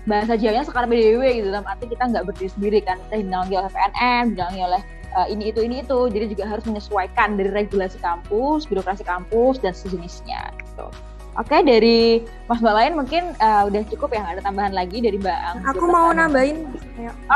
bahasa 0.04 0.36
Jawanya 0.36 0.68
sekarang 0.68 0.92
PDW 0.92 1.24
gitu, 1.40 1.48
dalam 1.52 1.64
arti 1.64 1.88
kita 1.88 2.04
nggak 2.12 2.24
berdiri 2.28 2.52
sendiri 2.52 2.80
kan, 2.84 3.00
kita 3.08 3.24
dinaungi 3.24 3.56
oleh 3.56 3.72
PNM, 3.72 4.24
dinaungi 4.36 4.62
oleh 4.68 4.82
uh, 5.16 5.28
ini 5.30 5.54
itu 5.54 5.64
ini 5.64 5.82
itu. 5.86 6.00
Jadi 6.10 6.26
juga 6.38 6.44
harus 6.50 6.66
menyesuaikan 6.66 7.40
dari 7.40 7.50
regulasi 7.54 7.98
kampus 8.02 8.66
birokrasi 8.68 9.06
kampus 9.06 9.62
dan 9.62 9.72
sejenisnya 9.72 10.52
gitu. 10.62 10.88
Oke 11.34 11.66
dari 11.66 12.22
mas 12.46 12.62
mbak 12.62 12.76
lain 12.78 12.94
mungkin 12.94 13.24
uh, 13.42 13.66
udah 13.66 13.82
cukup 13.90 14.14
ya? 14.14 14.22
Ada 14.38 14.46
tambahan 14.46 14.74
lagi 14.74 15.02
dari 15.02 15.18
mbak 15.18 15.34
Ang? 15.34 15.58
Aku 15.74 15.90
mau 15.90 16.14
nambahin. 16.14 16.70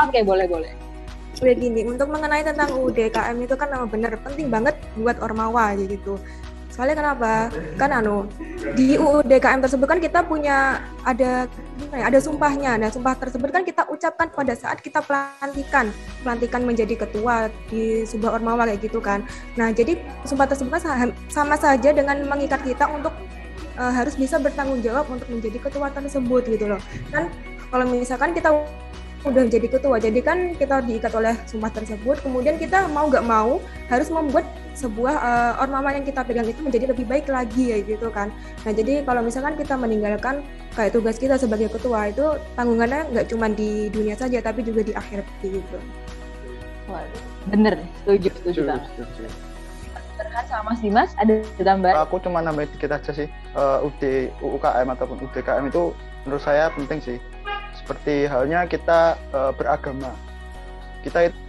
Oke 0.06 0.22
boleh 0.22 0.46
boleh. 0.46 0.72
Begini, 1.38 1.86
untuk 1.86 2.10
mengenai 2.10 2.42
tentang 2.42 2.74
UDKM 2.74 3.38
itu 3.38 3.54
kan 3.54 3.70
benar 3.86 4.18
penting 4.26 4.50
banget 4.50 4.74
buat 4.98 5.22
Ormawa 5.22 5.78
gitu 5.78 6.18
Soalnya 6.78 6.94
kenapa? 6.94 7.50
Kan 7.74 7.90
anu 7.90 8.30
di 8.78 8.94
UU 8.94 9.26
DKM 9.26 9.58
tersebut 9.66 9.90
kan 9.90 9.98
kita 9.98 10.22
punya 10.22 10.78
ada 11.02 11.50
ya, 11.90 12.06
ada 12.06 12.22
sumpahnya. 12.22 12.78
Nah, 12.78 12.86
sumpah 12.86 13.18
tersebut 13.18 13.50
kan 13.50 13.66
kita 13.66 13.82
ucapkan 13.90 14.30
pada 14.30 14.54
saat 14.54 14.78
kita 14.78 15.02
pelantikan, 15.02 15.90
pelantikan 16.22 16.62
menjadi 16.62 17.02
ketua 17.02 17.50
di 17.66 18.06
sebuah 18.06 18.38
ormawa 18.38 18.70
kayak 18.70 18.86
gitu 18.86 19.02
kan. 19.02 19.26
Nah, 19.58 19.74
jadi 19.74 19.98
sumpah 20.22 20.46
tersebut 20.46 20.70
kan 20.78 21.10
sama 21.26 21.58
saja 21.58 21.90
dengan 21.90 22.22
mengikat 22.30 22.62
kita 22.62 22.86
untuk 22.94 23.10
uh, 23.74 23.90
harus 23.90 24.14
bisa 24.14 24.38
bertanggung 24.38 24.78
jawab 24.78 25.10
untuk 25.10 25.26
menjadi 25.34 25.58
ketua 25.58 25.90
tersebut 25.90 26.46
gitu 26.46 26.70
loh. 26.70 26.80
Kan 27.10 27.26
kalau 27.74 27.90
misalkan 27.90 28.38
kita 28.38 28.54
udah 29.28 29.44
jadi 29.46 29.68
ketua. 29.68 29.96
Jadi 30.00 30.20
kan 30.24 30.56
kita 30.56 30.82
diikat 30.84 31.12
oleh 31.14 31.36
sumpah 31.44 31.70
tersebut 31.70 32.20
kemudian 32.24 32.56
kita 32.56 32.88
mau 32.90 33.06
nggak 33.06 33.24
mau 33.24 33.60
harus 33.92 34.08
membuat 34.08 34.48
sebuah 34.78 35.14
uh, 35.18 35.52
ormawa 35.62 35.90
yang 35.94 36.06
kita 36.06 36.22
pegang 36.22 36.46
itu 36.46 36.62
menjadi 36.62 36.94
lebih 36.94 37.04
baik 37.04 37.26
lagi 37.28 37.74
ya 37.74 37.78
gitu 37.84 38.08
kan. 38.08 38.32
Nah 38.64 38.72
jadi 38.72 39.04
kalau 39.04 39.20
misalkan 39.22 39.54
kita 39.58 39.74
meninggalkan 39.74 40.40
kayak 40.72 40.94
tugas 40.94 41.18
kita 41.18 41.36
sebagai 41.36 41.68
ketua 41.68 42.08
itu 42.08 42.38
tanggungannya 42.54 43.10
nggak 43.12 43.26
cuma 43.28 43.50
di 43.50 43.90
dunia 43.90 44.14
saja 44.14 44.38
tapi 44.40 44.64
juga 44.64 44.86
di 44.86 44.92
akhirat 44.94 45.26
gitu. 45.42 45.78
Bener 47.52 47.76
setuju 48.02 48.28
setuju 48.40 48.60
sama 50.48 50.72
Mas 50.72 50.80
Dimas 50.80 51.10
ada 51.20 51.44
tambahan? 51.60 51.94
Aku 52.08 52.16
cuma 52.24 52.40
nambahin 52.40 52.72
dikit 52.72 52.90
aja 52.90 53.12
sih. 53.12 53.28
Uh, 53.52 53.84
UD 53.84 54.32
UKM 54.40 54.88
ataupun 54.96 55.20
UDKM 55.28 55.68
itu 55.68 55.92
menurut 56.24 56.42
saya 56.42 56.72
penting 56.72 56.98
sih 57.04 57.16
seperti 57.88 58.28
halnya 58.28 58.68
kita 58.68 59.16
uh, 59.32 59.48
beragama. 59.56 60.12
Kita 61.00 61.32
itu 61.32 61.40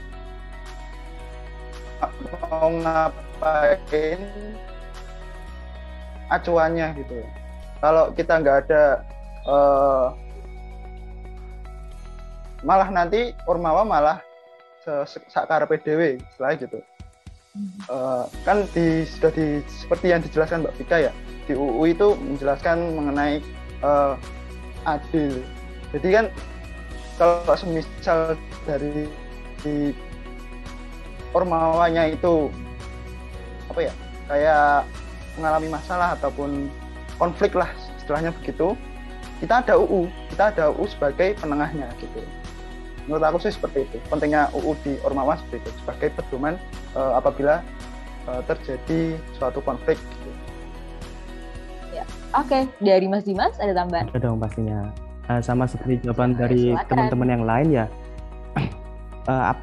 mau 2.47 2.71
ngapain 2.79 4.23
acuannya 6.31 6.95
gitu. 6.95 7.19
Kalau 7.83 8.15
kita 8.15 8.39
nggak 8.39 8.57
ada 8.63 9.03
uh, 9.43 10.15
malah 12.63 12.87
nanti 12.87 13.35
ormawa 13.43 13.83
malah 13.83 14.23
sakar 15.27 15.67
PDW 15.67 16.23
setelah 16.31 16.55
gitu. 16.55 16.79
Uh, 17.91 18.23
kan 18.47 18.63
di 18.71 19.03
sudah 19.03 19.35
di 19.35 19.59
seperti 19.67 20.15
yang 20.15 20.23
dijelaskan 20.23 20.63
Mbak 20.63 20.75
Vika 20.79 20.97
ya 21.03 21.11
di 21.51 21.57
UU 21.57 21.83
itu 21.91 22.15
menjelaskan 22.15 22.95
mengenai 22.95 23.43
uh, 23.83 24.15
adil 24.87 25.43
Jadi 25.89 26.07
kan 26.13 26.25
kalau 27.19 27.55
semisal 27.57 28.37
dari 28.63 29.09
di 29.59 29.91
ormawanya 31.35 32.09
itu 32.09 32.47
apa 33.69 33.79
ya 33.85 33.93
kayak 34.31 34.87
mengalami 35.37 35.67
masalah 35.69 36.15
ataupun 36.17 36.71
konflik 37.21 37.53
lah 37.53 37.69
istilahnya 38.01 38.33
begitu 38.41 38.73
kita 39.43 39.61
ada 39.61 39.73
UU 39.77 40.09
kita 40.33 40.43
ada 40.55 40.63
UU 40.73 40.85
sebagai 40.89 41.37
penengahnya 41.37 41.91
gitu 42.01 42.23
menurut 43.05 43.23
aku 43.25 43.37
sih 43.45 43.53
seperti 43.53 43.85
itu 43.85 43.97
pentingnya 44.09 44.49
UU 44.55 44.73
di 44.81 44.97
ormawa 45.05 45.37
seperti 45.37 45.65
itu 45.65 45.69
sebagai 45.85 46.09
pedoman 46.17 46.55
uh, 46.97 47.17
apabila 47.19 47.61
uh, 48.25 48.41
terjadi 48.45 49.17
suatu 49.37 49.61
konflik 49.61 49.97
gitu. 49.97 50.29
ya 51.93 52.03
oke 52.33 52.47
okay. 52.47 52.63
dari 52.81 53.05
Mas 53.05 53.25
Dimas 53.25 53.53
ada 53.61 53.73
tambahan 53.73 54.09
ada 54.09 54.17
dong 54.17 54.41
pastinya 54.41 54.89
uh, 55.29 55.41
sama 55.41 55.69
seperti 55.69 56.01
jawaban 56.03 56.33
dari 56.33 56.73
teman-teman 56.89 57.29
yang 57.29 57.43
lain 57.45 57.67
ya. 57.71 57.85
Uh, 59.29 59.53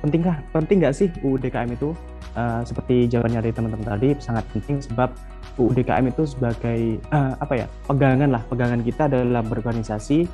pentingkah 0.00 0.40
penting 0.48 0.80
nggak 0.80 0.96
sih 0.96 1.12
UU 1.20 1.36
DKM 1.36 1.76
itu? 1.76 1.92
Uh, 2.32 2.64
seperti 2.64 3.04
jawabannya 3.04 3.44
dari 3.44 3.52
teman-teman 3.52 3.84
tadi 3.84 4.08
sangat 4.16 4.48
penting 4.48 4.80
sebab 4.80 5.12
UU 5.60 5.76
DKM 5.76 6.08
itu 6.08 6.24
sebagai 6.24 7.04
uh, 7.12 7.36
apa 7.36 7.52
ya 7.52 7.66
pegangan 7.84 8.32
lah 8.32 8.40
pegangan 8.48 8.80
kita 8.80 9.12
dalam 9.12 9.44
berorganisasi 9.44 10.24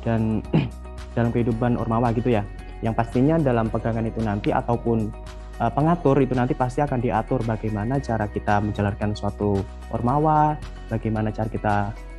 dan 0.00 0.40
dalam 1.16 1.28
kehidupan 1.28 1.76
ormawa 1.76 2.08
gitu 2.16 2.32
ya. 2.32 2.42
Yang 2.80 3.04
pastinya 3.04 3.36
dalam 3.36 3.68
pegangan 3.68 4.08
itu 4.08 4.24
nanti 4.24 4.48
ataupun 4.48 5.12
uh, 5.60 5.72
pengatur 5.72 6.16
itu 6.20 6.32
nanti 6.32 6.56
pasti 6.56 6.80
akan 6.80 7.00
diatur 7.00 7.40
bagaimana 7.44 8.00
cara 8.00 8.28
kita 8.28 8.64
menjalankan 8.64 9.12
suatu 9.12 9.60
ormawa 9.92 10.56
bagaimana 10.88 11.32
cara 11.32 11.48
kita 11.48 11.76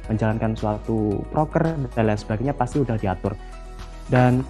menjalankan 0.07 0.55
suatu 0.55 1.21
proker 1.31 1.75
dan 1.95 2.03
lain 2.07 2.19
sebagainya 2.19 2.55
pasti 2.55 2.81
udah 2.81 2.95
diatur 2.95 3.35
dan 4.07 4.43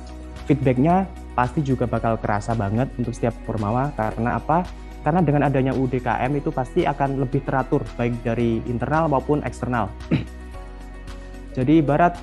feedbacknya 0.46 1.10
pasti 1.38 1.62
juga 1.62 1.86
bakal 1.86 2.18
kerasa 2.18 2.58
banget 2.58 2.90
untuk 2.98 3.14
setiap 3.14 3.38
Formawa 3.46 3.94
karena 3.94 4.42
apa? 4.42 4.66
Karena 5.06 5.22
dengan 5.22 5.46
adanya 5.46 5.72
UDKM 5.78 6.32
itu 6.34 6.50
pasti 6.50 6.82
akan 6.84 7.22
lebih 7.22 7.46
teratur 7.46 7.86
baik 7.94 8.26
dari 8.26 8.60
internal 8.66 9.06
maupun 9.06 9.46
eksternal. 9.46 9.94
Jadi 11.58 11.82
ibarat 11.82 12.18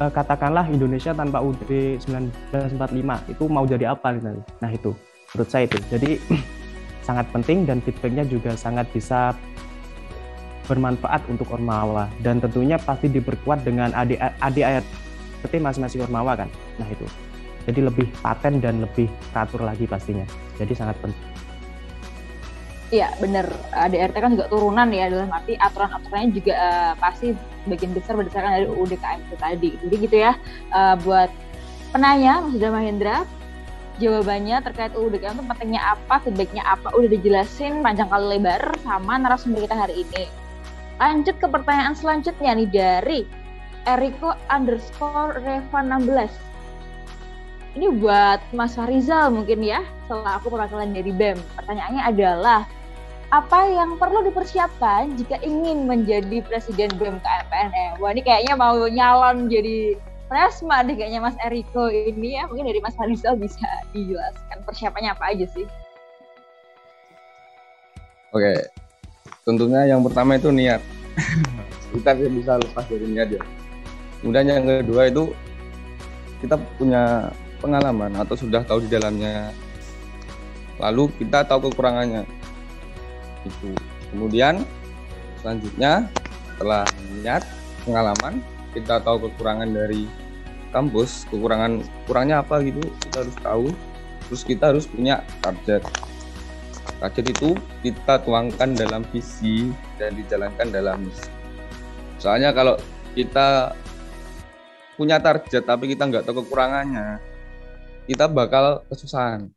eh, 0.00 0.10
katakanlah 0.10 0.68
Indonesia 0.72 1.12
tanpa 1.12 1.44
UUD 1.44 2.00
1945 2.00 3.32
itu 3.32 3.44
mau 3.48 3.64
jadi 3.64 3.96
apa 3.96 4.12
nih 4.12 4.36
Nah 4.60 4.70
itu 4.72 4.92
menurut 5.32 5.48
saya 5.48 5.64
itu. 5.64 5.78
Jadi 5.88 6.10
sangat 7.08 7.24
penting 7.32 7.64
dan 7.64 7.80
feedbacknya 7.80 8.24
juga 8.28 8.52
sangat 8.52 8.84
bisa 8.92 9.32
bermanfaat 10.68 11.24
untuk 11.32 11.48
Ormawa 11.50 12.12
dan 12.20 12.38
tentunya 12.38 12.76
pasti 12.76 13.08
diperkuat 13.08 13.64
dengan 13.64 13.90
ADART 13.96 14.86
masing-masing 15.48 16.04
Ormawa 16.04 16.36
kan. 16.36 16.48
Nah 16.76 16.86
itu. 16.86 17.08
Jadi 17.68 17.84
lebih 17.84 18.08
paten 18.24 18.60
dan 18.64 18.80
lebih 18.80 19.08
teratur 19.32 19.64
lagi 19.64 19.84
pastinya. 19.84 20.24
Jadi 20.56 20.72
sangat 20.72 20.96
penting. 21.00 21.28
Iya 22.88 23.12
benar. 23.20 23.44
ADRT 23.76 24.16
kan 24.16 24.32
juga 24.32 24.48
turunan 24.48 24.88
ya 24.88 25.12
dalam 25.12 25.28
arti 25.28 25.60
aturan-aturannya 25.60 26.32
juga 26.32 26.54
uh, 26.56 26.92
pasti 26.96 27.36
bagian 27.68 27.92
besar 27.92 28.16
berdasarkan 28.16 28.56
dari 28.56 28.66
UUD 28.68 28.96
KM 28.96 29.20
itu 29.28 29.36
tadi. 29.36 29.70
Jadi 29.84 29.94
gitu 30.08 30.16
ya 30.16 30.32
uh, 30.72 30.96
buat 31.04 31.28
penanya 31.92 32.40
Mas 32.40 32.56
Dama 32.56 32.80
Mahendra 32.80 33.28
jawabannya 34.00 34.64
terkait 34.64 34.96
UUD 34.96 35.20
KM 35.20 35.36
itu 35.36 35.44
pentingnya 35.44 35.82
apa, 35.84 36.22
feedbacknya 36.24 36.64
apa, 36.64 36.88
udah 36.96 37.10
dijelasin 37.12 37.84
panjang 37.84 38.08
kali 38.08 38.38
lebar 38.38 38.62
sama 38.80 39.20
narasumber 39.20 39.68
kita 39.68 39.76
hari 39.76 40.06
ini. 40.08 40.47
Lanjut 40.98 41.38
ke 41.38 41.46
pertanyaan 41.46 41.94
selanjutnya 41.94 42.58
nih 42.58 42.68
dari 42.70 43.20
Eriko 43.86 44.34
underscore 44.50 45.38
Reva 45.40 45.80
16 45.80 46.48
ini 47.78 47.94
buat 48.02 48.42
Mas 48.50 48.74
Farizal 48.74 49.30
mungkin 49.30 49.62
ya, 49.62 49.86
setelah 50.02 50.42
aku 50.42 50.50
perwakilan 50.50 50.90
dari 50.90 51.14
BEM. 51.14 51.38
Pertanyaannya 51.54 52.02
adalah, 52.10 52.60
apa 53.30 53.70
yang 53.70 53.94
perlu 54.00 54.26
dipersiapkan 54.26 55.14
jika 55.14 55.38
ingin 55.46 55.86
menjadi 55.86 56.42
Presiden 56.42 56.90
BEM 56.98 57.22
KMPNM? 57.22 58.02
Wah 58.02 58.10
ini 58.10 58.26
kayaknya 58.26 58.58
mau 58.58 58.74
nyalon 58.88 59.46
jadi 59.46 59.94
Presma 60.26 60.84
deh 60.84 60.92
kayaknya 60.98 61.22
Mas 61.22 61.38
Eriko 61.40 61.86
ini 61.88 62.36
ya. 62.40 62.50
Mungkin 62.50 62.66
dari 62.66 62.80
Mas 62.82 62.98
Farizal 62.98 63.38
bisa 63.38 63.68
dijelaskan 63.94 64.58
persiapannya 64.66 65.14
apa 65.14 65.24
aja 65.30 65.46
sih? 65.46 65.64
Oke, 68.34 68.68
tentunya 69.48 69.88
yang 69.88 70.04
pertama 70.04 70.36
itu 70.36 70.52
niat. 70.52 70.84
kita 71.96 72.12
bisa 72.20 72.60
lepas 72.60 72.84
dari 72.84 73.08
niat 73.08 73.28
ya. 73.32 73.42
Kemudian 74.20 74.44
yang 74.44 74.64
kedua 74.68 75.08
itu 75.08 75.32
kita 76.44 76.60
punya 76.76 77.32
pengalaman 77.64 78.12
atau 78.20 78.36
sudah 78.36 78.60
tahu 78.68 78.84
di 78.84 78.92
dalamnya. 78.92 79.48
Lalu 80.76 81.08
kita 81.16 81.48
tahu 81.48 81.72
kekurangannya. 81.72 82.28
Itu. 83.48 83.72
Kemudian 84.12 84.68
selanjutnya 85.40 86.12
setelah 86.52 86.84
niat 87.24 87.42
pengalaman 87.88 88.44
kita 88.76 89.00
tahu 89.00 89.32
kekurangan 89.32 89.70
dari 89.72 90.04
kampus 90.68 91.24
kekurangan 91.32 91.80
kurangnya 92.04 92.44
apa 92.44 92.60
gitu 92.60 92.84
kita 93.08 93.24
harus 93.24 93.36
tahu. 93.40 93.66
Terus 94.28 94.42
kita 94.44 94.76
harus 94.76 94.84
punya 94.84 95.24
target 95.40 95.80
target 96.96 97.24
itu 97.36 97.52
kita 97.84 98.24
tuangkan 98.24 98.72
dalam 98.72 99.04
visi 99.12 99.68
dan 100.00 100.16
dijalankan 100.16 100.68
dalam 100.72 101.04
misi 101.04 101.28
soalnya 102.16 102.50
kalau 102.56 102.80
kita 103.12 103.76
punya 104.98 105.20
target 105.22 105.62
tapi 105.62 105.92
kita 105.92 106.08
nggak 106.08 106.24
tahu 106.26 106.42
kekurangannya 106.42 107.22
kita 108.08 108.24
bakal 108.24 108.80
kesusahan. 108.88 109.52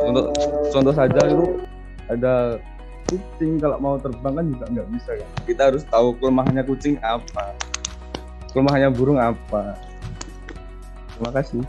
Contoh, 0.00 0.32
contoh 0.72 0.94
saja 0.96 1.20
itu 1.28 1.60
ada 2.08 2.56
kucing 3.04 3.60
kalau 3.60 3.76
mau 3.76 3.94
terbang 4.00 4.40
kan 4.40 4.44
juga 4.48 4.64
nggak 4.72 4.88
bisa 4.96 5.10
ya. 5.20 5.26
Kita 5.44 5.62
harus 5.68 5.84
tahu 5.84 6.16
kelemahannya 6.16 6.64
kucing 6.64 6.96
apa, 7.04 7.52
kelemahannya 8.56 8.88
burung 8.96 9.20
apa. 9.20 9.76
Terima 11.14 11.30
kasih. 11.36 11.60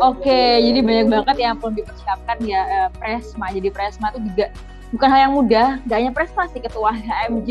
Oke, 0.00 0.42
jadi 0.64 0.80
banyak 0.80 1.06
banget 1.12 1.36
yang 1.38 1.56
perlu 1.60 1.76
dipersiapkan 1.76 2.38
ya 2.44 2.60
eh, 2.66 2.88
Presma. 2.96 3.52
Jadi 3.52 3.68
Presma 3.68 4.12
itu 4.16 4.20
juga 4.32 4.46
bukan 4.90 5.08
hal 5.12 5.20
yang 5.28 5.34
mudah, 5.36 5.68
gak 5.86 5.96
hanya 6.00 6.12
prestasi 6.12 6.58
ketua 6.58 6.96
HMJ, 7.06 7.50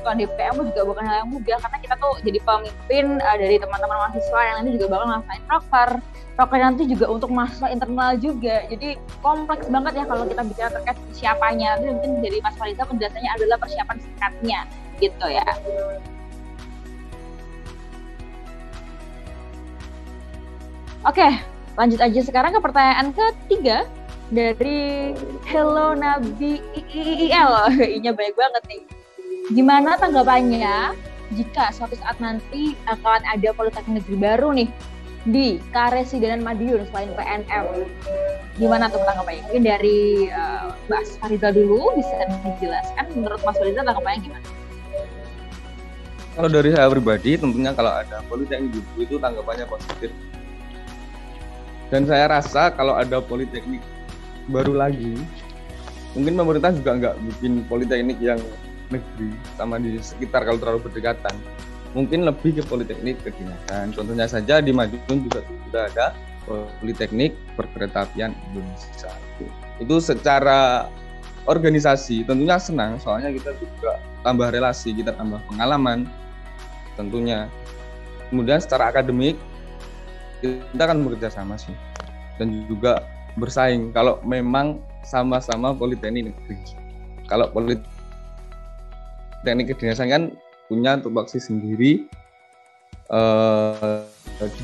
ketua 0.00 0.12
DPM 0.16 0.54
juga 0.64 0.82
bukan 0.88 1.04
hal 1.04 1.16
yang 1.26 1.30
mudah. 1.30 1.56
Karena 1.60 1.78
kita 1.78 1.94
tuh 2.00 2.14
jadi 2.24 2.38
pemimpin 2.42 3.04
uh, 3.20 3.36
dari 3.36 3.56
teman-teman 3.60 3.96
mahasiswa 4.08 4.40
yang 4.42 4.56
nanti 4.62 4.70
juga 4.80 4.86
bakal 4.96 5.06
ngelaksanain 5.12 5.44
proker 5.46 5.90
proker 6.38 6.58
nanti 6.62 6.82
juga 6.86 7.06
untuk 7.10 7.30
mahasiswa 7.34 7.68
internal 7.74 8.10
juga. 8.14 8.56
Jadi 8.70 8.94
kompleks 9.20 9.66
banget 9.66 9.92
ya 9.98 10.04
kalau 10.06 10.24
kita 10.24 10.42
bicara 10.46 10.70
terkait 10.70 10.98
persiapannya. 11.10 11.68
Nanti 11.78 11.86
mungkin 11.90 12.10
dari 12.22 12.38
Mas 12.40 12.54
Fariza 12.54 12.86
penjelasannya 12.86 13.30
adalah 13.34 13.56
persiapan 13.58 13.96
singkatnya 13.98 14.60
gitu 14.98 15.26
ya 15.30 15.46
Oke, 21.08 21.24
lanjut 21.80 22.04
aja 22.04 22.20
sekarang 22.20 22.52
ke 22.52 22.60
pertanyaan 22.60 23.16
ketiga 23.16 23.88
dari 24.28 25.16
Hello 25.48 25.96
Nabi 25.96 26.60
IIL. 26.76 27.52
I-nya 27.96 28.12
banyak 28.12 28.36
banget 28.36 28.62
nih. 28.68 28.82
Gimana 29.56 29.96
tanggapannya 29.96 30.92
jika 31.32 31.72
suatu 31.72 31.96
saat 31.96 32.20
nanti 32.20 32.76
akan 32.84 33.24
ada 33.24 33.56
politeknik 33.56 34.04
negeri 34.04 34.16
baru 34.20 34.52
nih 34.52 34.68
di 35.24 35.56
Karesidenan 35.72 36.44
Madiun 36.44 36.84
selain 36.92 37.08
PNM? 37.16 37.88
Gimana 38.60 38.92
tuh 38.92 39.00
tanggapannya? 39.00 39.48
Mungkin 39.48 39.64
dari 39.64 40.28
uh, 40.28 40.76
Mas 40.92 41.16
Fariza 41.16 41.56
dulu 41.56 41.96
bisa 41.96 42.20
dijelaskan 42.44 43.16
menurut 43.16 43.40
Mas 43.48 43.56
Fariza 43.56 43.80
tanggapannya 43.80 44.28
gimana? 44.28 44.46
Kalau 46.36 46.52
dari 46.52 46.68
saya 46.68 46.92
pribadi 46.92 47.40
tentunya 47.40 47.72
kalau 47.72 47.96
ada 47.96 48.20
politeknik 48.28 48.84
itu 49.00 49.16
tanggapannya 49.16 49.64
positif. 49.64 50.12
Dan 51.88 52.04
saya 52.04 52.28
rasa 52.28 52.68
kalau 52.72 52.96
ada 52.96 53.20
politeknik 53.24 53.80
baru 54.48 54.76
lagi, 54.76 55.16
mungkin 56.12 56.36
pemerintah 56.36 56.72
juga 56.76 56.90
nggak 56.96 57.14
bikin 57.32 57.64
politeknik 57.68 58.18
yang 58.20 58.40
negeri 58.88 59.32
sama 59.56 59.76
di 59.80 59.96
sekitar 60.00 60.44
kalau 60.44 60.60
terlalu 60.60 60.88
berdekatan. 60.88 61.32
Mungkin 61.96 62.28
lebih 62.28 62.60
ke 62.60 62.62
politeknik 62.68 63.16
kedinasan 63.24 63.96
contohnya 63.96 64.28
saja 64.28 64.60
di 64.60 64.76
Madiun 64.76 65.24
juga 65.24 65.40
sudah 65.48 65.88
ada 65.88 66.06
politeknik 66.80 67.32
perkeretaapian 67.56 68.36
Indonesia. 68.52 69.12
Itu 69.80 69.96
secara 70.00 70.88
organisasi 71.48 72.28
tentunya 72.28 72.60
senang 72.60 73.00
soalnya 73.00 73.32
kita 73.32 73.56
juga 73.56 73.96
tambah 74.20 74.52
relasi 74.52 74.92
kita 74.92 75.16
tambah 75.16 75.40
pengalaman 75.48 76.04
tentunya. 76.96 77.48
Kemudian 78.28 78.60
secara 78.60 78.92
akademik 78.92 79.40
kita 80.42 80.82
akan 80.82 81.04
bekerja 81.06 81.30
sama 81.32 81.58
sih. 81.58 81.74
Dan 82.38 82.64
juga 82.70 83.02
bersaing. 83.38 83.90
Kalau 83.94 84.22
memang 84.22 84.78
sama-sama 85.02 85.74
politeknik 85.74 86.30
negeri. 86.30 86.56
Kalau 87.26 87.50
politeknik 87.50 87.98
teknik 89.42 89.70
kedinasan 89.74 90.10
kan 90.10 90.22
punya 90.66 90.98
tupoksi 90.98 91.38
sendiri 91.38 92.06
uh, 93.14 94.04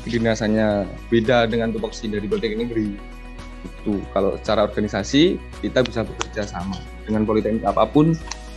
kedinasannya 0.05 0.87
beda 1.09 1.49
dengan 1.49 1.71
tupoksi 1.73 2.07
dari 2.07 2.25
Politeknik 2.27 2.69
Negeri. 2.69 2.87
Itu 3.65 3.99
kalau 4.13 4.37
secara 4.39 4.69
organisasi 4.69 5.41
kita 5.65 5.81
bisa 5.81 6.05
bekerja 6.05 6.45
sama 6.45 6.77
dengan 7.09 7.25
politeknik 7.25 7.65
apa 7.65 7.83
pun 7.89 8.13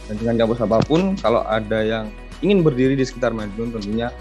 dan 0.07 0.15
dengan 0.21 0.45
kampus 0.45 0.61
apa 0.63 0.79
pun. 0.85 1.17
Kalau 1.19 1.43
ada 1.49 1.81
yang 1.83 2.13
ingin 2.45 2.63
berdiri 2.63 2.95
di 2.95 3.05
sekitar 3.09 3.35
Madiun 3.35 3.75
tentunya 3.75 4.13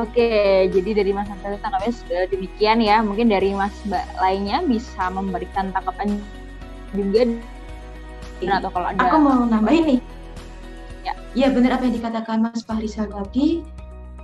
Oke, 0.00 0.32
jadi 0.72 0.90
dari 1.04 1.12
Mas 1.12 1.28
Antara 1.28 1.60
tanggapannya 1.60 1.92
sudah 1.92 2.24
demikian 2.32 2.80
ya. 2.80 3.04
Mungkin 3.04 3.28
dari 3.28 3.52
Mas 3.52 3.74
Mbak 3.84 4.16
lainnya 4.16 4.64
bisa 4.64 5.12
memberikan 5.12 5.68
tanggapan 5.76 6.16
juga 6.96 7.22
atau 8.40 8.70
kalau 8.72 8.86
ada 8.88 9.00
Aku 9.04 9.16
mau 9.20 9.44
nambahin 9.44 9.84
nih. 9.84 10.00
Ya, 11.04 11.12
ya 11.36 11.46
benar 11.52 11.76
apa 11.76 11.84
yang 11.84 12.00
dikatakan 12.00 12.40
Mas 12.40 12.64
Fahrizal 12.64 13.12
tadi. 13.12 13.60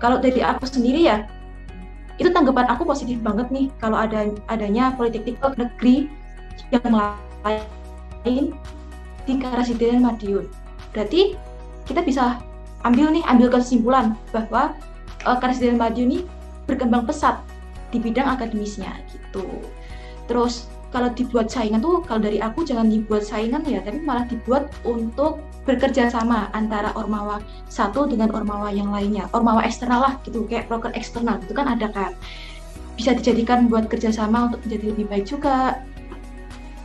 Kalau 0.00 0.16
dari 0.16 0.40
aku 0.40 0.64
sendiri 0.64 1.04
ya, 1.04 1.28
itu 2.16 2.32
tanggapan 2.32 2.68
aku 2.72 2.88
positif 2.88 3.20
banget 3.20 3.48
nih 3.52 3.68
kalau 3.76 4.00
ada 4.00 4.32
adanya 4.48 4.92
politik 4.96 5.36
negeri 5.56 6.08
yang 6.72 6.92
lain 6.92 8.56
di 9.28 9.32
Karasidenan 9.36 10.00
Madiun. 10.00 10.48
Berarti 10.96 11.36
kita 11.84 12.00
bisa 12.00 12.40
ambil 12.88 13.12
nih 13.12 13.24
ambil 13.28 13.52
kesimpulan 13.52 14.16
bahwa 14.32 14.72
uh, 15.26 15.36
Karisdel 15.42 15.74
Maju 15.74 15.98
ini 15.98 16.22
berkembang 16.70 17.04
pesat 17.04 17.42
di 17.90 17.98
bidang 17.98 18.26
akademisnya 18.38 18.94
gitu. 19.10 19.46
Terus 20.30 20.70
kalau 20.94 21.10
dibuat 21.12 21.50
saingan 21.50 21.82
tuh 21.82 22.00
kalau 22.06 22.22
dari 22.22 22.38
aku 22.38 22.62
jangan 22.62 22.86
dibuat 22.88 23.26
saingan 23.26 23.66
ya, 23.66 23.82
tapi 23.82 24.00
malah 24.00 24.24
dibuat 24.30 24.70
untuk 24.86 25.42
bekerja 25.66 26.06
sama 26.08 26.46
antara 26.54 26.94
ormawa 26.94 27.42
satu 27.66 28.06
dengan 28.06 28.30
ormawa 28.30 28.70
yang 28.70 28.94
lainnya. 28.94 29.26
Ormawa 29.34 29.66
eksternal 29.66 30.00
lah 30.02 30.14
gitu, 30.22 30.46
kayak 30.46 30.70
broker 30.70 30.94
eksternal 30.94 31.42
itu 31.42 31.52
kan 31.52 31.66
ada 31.66 31.90
kan. 31.90 32.14
Bisa 32.96 33.12
dijadikan 33.12 33.68
buat 33.68 33.90
kerjasama 33.92 34.48
untuk 34.48 34.62
menjadi 34.64 34.86
lebih 34.94 35.06
baik 35.10 35.26
juga. 35.26 35.84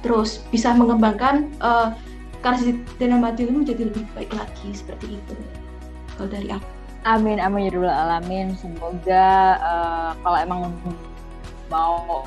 Terus 0.01 0.41
bisa 0.49 0.73
mengembangkan 0.73 1.45
uh, 1.61 1.93
Karisdel 2.41 3.13
Maju 3.21 3.41
ini 3.41 3.57
menjadi 3.63 3.85
lebih 3.85 4.05
baik 4.17 4.33
lagi 4.33 4.69
seperti 4.73 5.13
itu. 5.13 5.35
Kalau 6.17 6.29
dari 6.29 6.49
aku. 6.49 6.80
Amin 7.02 7.41
amin 7.41 7.74
ya 7.74 7.93
alamin. 8.06 8.54
Semoga 8.62 9.58
uh, 9.58 10.12
kalau 10.22 10.38
emang 10.38 10.60
mau 11.72 12.24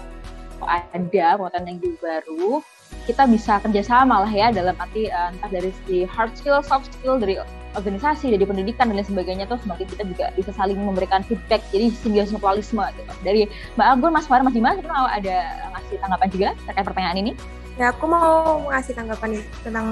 ada 0.64 1.37
potensi 1.37 1.95
baru, 2.01 2.59
kita 3.05 3.29
bisa 3.29 3.61
kerjasama 3.61 4.25
lah 4.25 4.33
ya 4.33 4.49
dalam 4.51 4.75
arti 4.81 5.12
uh, 5.12 5.31
entah 5.31 5.51
dari 5.53 5.70
si 5.85 6.09
hard 6.09 6.35
skill, 6.35 6.59
soft 6.64 6.89
skill 6.91 7.20
dari 7.20 7.39
organisasi, 7.75 8.35
dari 8.35 8.43
pendidikan 8.47 8.91
dan 8.91 8.99
lain 8.99 9.07
sebagainya 9.07 9.45
tuh 9.51 9.59
semakin 9.62 9.87
kita 9.95 10.03
juga 10.07 10.25
bisa 10.35 10.51
saling 10.55 10.79
memberikan 10.79 11.22
feedback. 11.27 11.62
Jadi 11.70 11.95
simbiosis 11.95 12.35
mutualisme 12.35 12.83
gitu. 12.99 13.12
Dari 13.22 13.47
Mbak 13.79 13.87
Agun, 13.99 14.11
Mas 14.14 14.27
Farah, 14.27 14.43
Mas 14.47 14.55
Dimas, 14.55 14.79
mau 14.87 15.07
ada 15.07 15.37
ngasih 15.75 15.97
tanggapan 16.03 16.29
juga 16.31 16.49
terkait 16.66 16.87
pertanyaan 16.87 17.18
ini? 17.18 17.33
Ya 17.75 17.91
aku 17.91 18.07
mau 18.07 18.62
ngasih 18.70 18.95
tanggapan 18.95 19.29
nih 19.39 19.43
tentang 19.66 19.87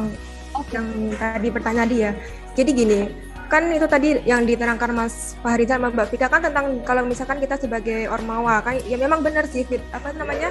okay. 0.54 0.78
yang 0.78 0.86
tadi 1.18 1.48
pertanyaan 1.50 1.90
dia. 1.90 2.10
Jadi 2.54 2.70
gini, 2.70 3.00
kan 3.52 3.68
itu 3.68 3.84
tadi 3.84 4.16
yang 4.24 4.48
diterangkan 4.48 4.96
Mas 4.96 5.36
Fahrizal 5.44 5.76
sama 5.76 5.92
Mbak 5.92 6.08
Vika 6.08 6.32
kan 6.32 6.40
tentang 6.40 6.80
kalau 6.88 7.04
misalkan 7.04 7.36
kita 7.36 7.60
sebagai 7.60 8.08
ormawa 8.08 8.64
kan 8.64 8.80
ya 8.88 8.96
memang 8.96 9.20
benar 9.20 9.44
sih 9.44 9.68
fit, 9.68 9.84
apa 9.92 10.08
namanya 10.16 10.48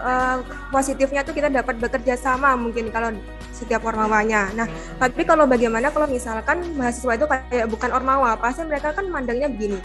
uh, 0.00 0.40
positifnya 0.72 1.20
tuh 1.28 1.36
kita 1.36 1.52
dapat 1.52 1.76
bekerja 1.76 2.16
sama 2.16 2.56
mungkin 2.56 2.88
kalau 2.88 3.12
setiap 3.52 3.84
ormawanya. 3.84 4.48
Nah, 4.56 4.64
tapi 4.96 5.28
kalau 5.28 5.44
bagaimana 5.44 5.92
kalau 5.92 6.08
misalkan 6.08 6.64
mahasiswa 6.72 7.20
itu 7.20 7.26
kayak 7.28 7.68
bukan 7.68 7.90
ormawa, 7.92 8.40
pasti 8.40 8.64
mereka 8.64 8.96
kan 8.96 9.12
mandangnya 9.12 9.52
begini. 9.52 9.76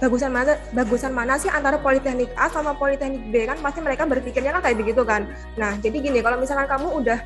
Bagusan 0.00 0.32
mana 0.32 0.56
bagusan 0.72 1.12
mana 1.12 1.36
sih 1.36 1.52
antara 1.52 1.76
Politeknik 1.76 2.32
A 2.40 2.48
sama 2.48 2.72
Politeknik 2.72 3.20
B 3.28 3.44
kan 3.44 3.60
pasti 3.60 3.84
mereka 3.84 4.08
berpikirnya 4.08 4.56
kan 4.56 4.64
kayak 4.64 4.80
begitu 4.80 5.04
kan. 5.04 5.28
Nah, 5.60 5.76
jadi 5.76 5.96
gini, 6.00 6.24
kalau 6.24 6.40
misalkan 6.40 6.68
kamu 6.68 7.04
udah 7.04 7.20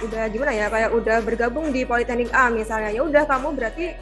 udah 0.00 0.24
gimana 0.32 0.52
ya 0.56 0.66
kayak 0.72 0.90
udah 0.96 1.18
bergabung 1.20 1.68
di 1.68 1.84
Politeknik 1.84 2.32
A 2.32 2.48
misalnya. 2.48 2.90
Ya 2.90 3.02
udah 3.04 3.28
kamu 3.28 3.52
berarti 3.52 3.92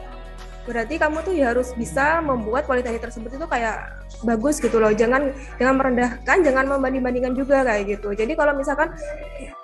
berarti 0.61 1.01
kamu 1.01 1.25
tuh 1.25 1.33
ya 1.33 1.57
harus 1.57 1.73
bisa 1.73 2.21
membuat 2.21 2.69
politeknik 2.69 3.01
tersebut 3.01 3.33
itu 3.33 3.47
kayak 3.49 3.97
bagus 4.21 4.61
gitu 4.61 4.77
loh. 4.77 4.93
Jangan 4.93 5.33
jangan 5.57 5.75
merendahkan 5.81 6.37
jangan 6.45 6.65
membanding-bandingkan 6.69 7.33
juga 7.33 7.65
kayak 7.65 7.97
gitu. 7.97 8.13
Jadi 8.13 8.37
kalau 8.37 8.53
misalkan 8.53 8.93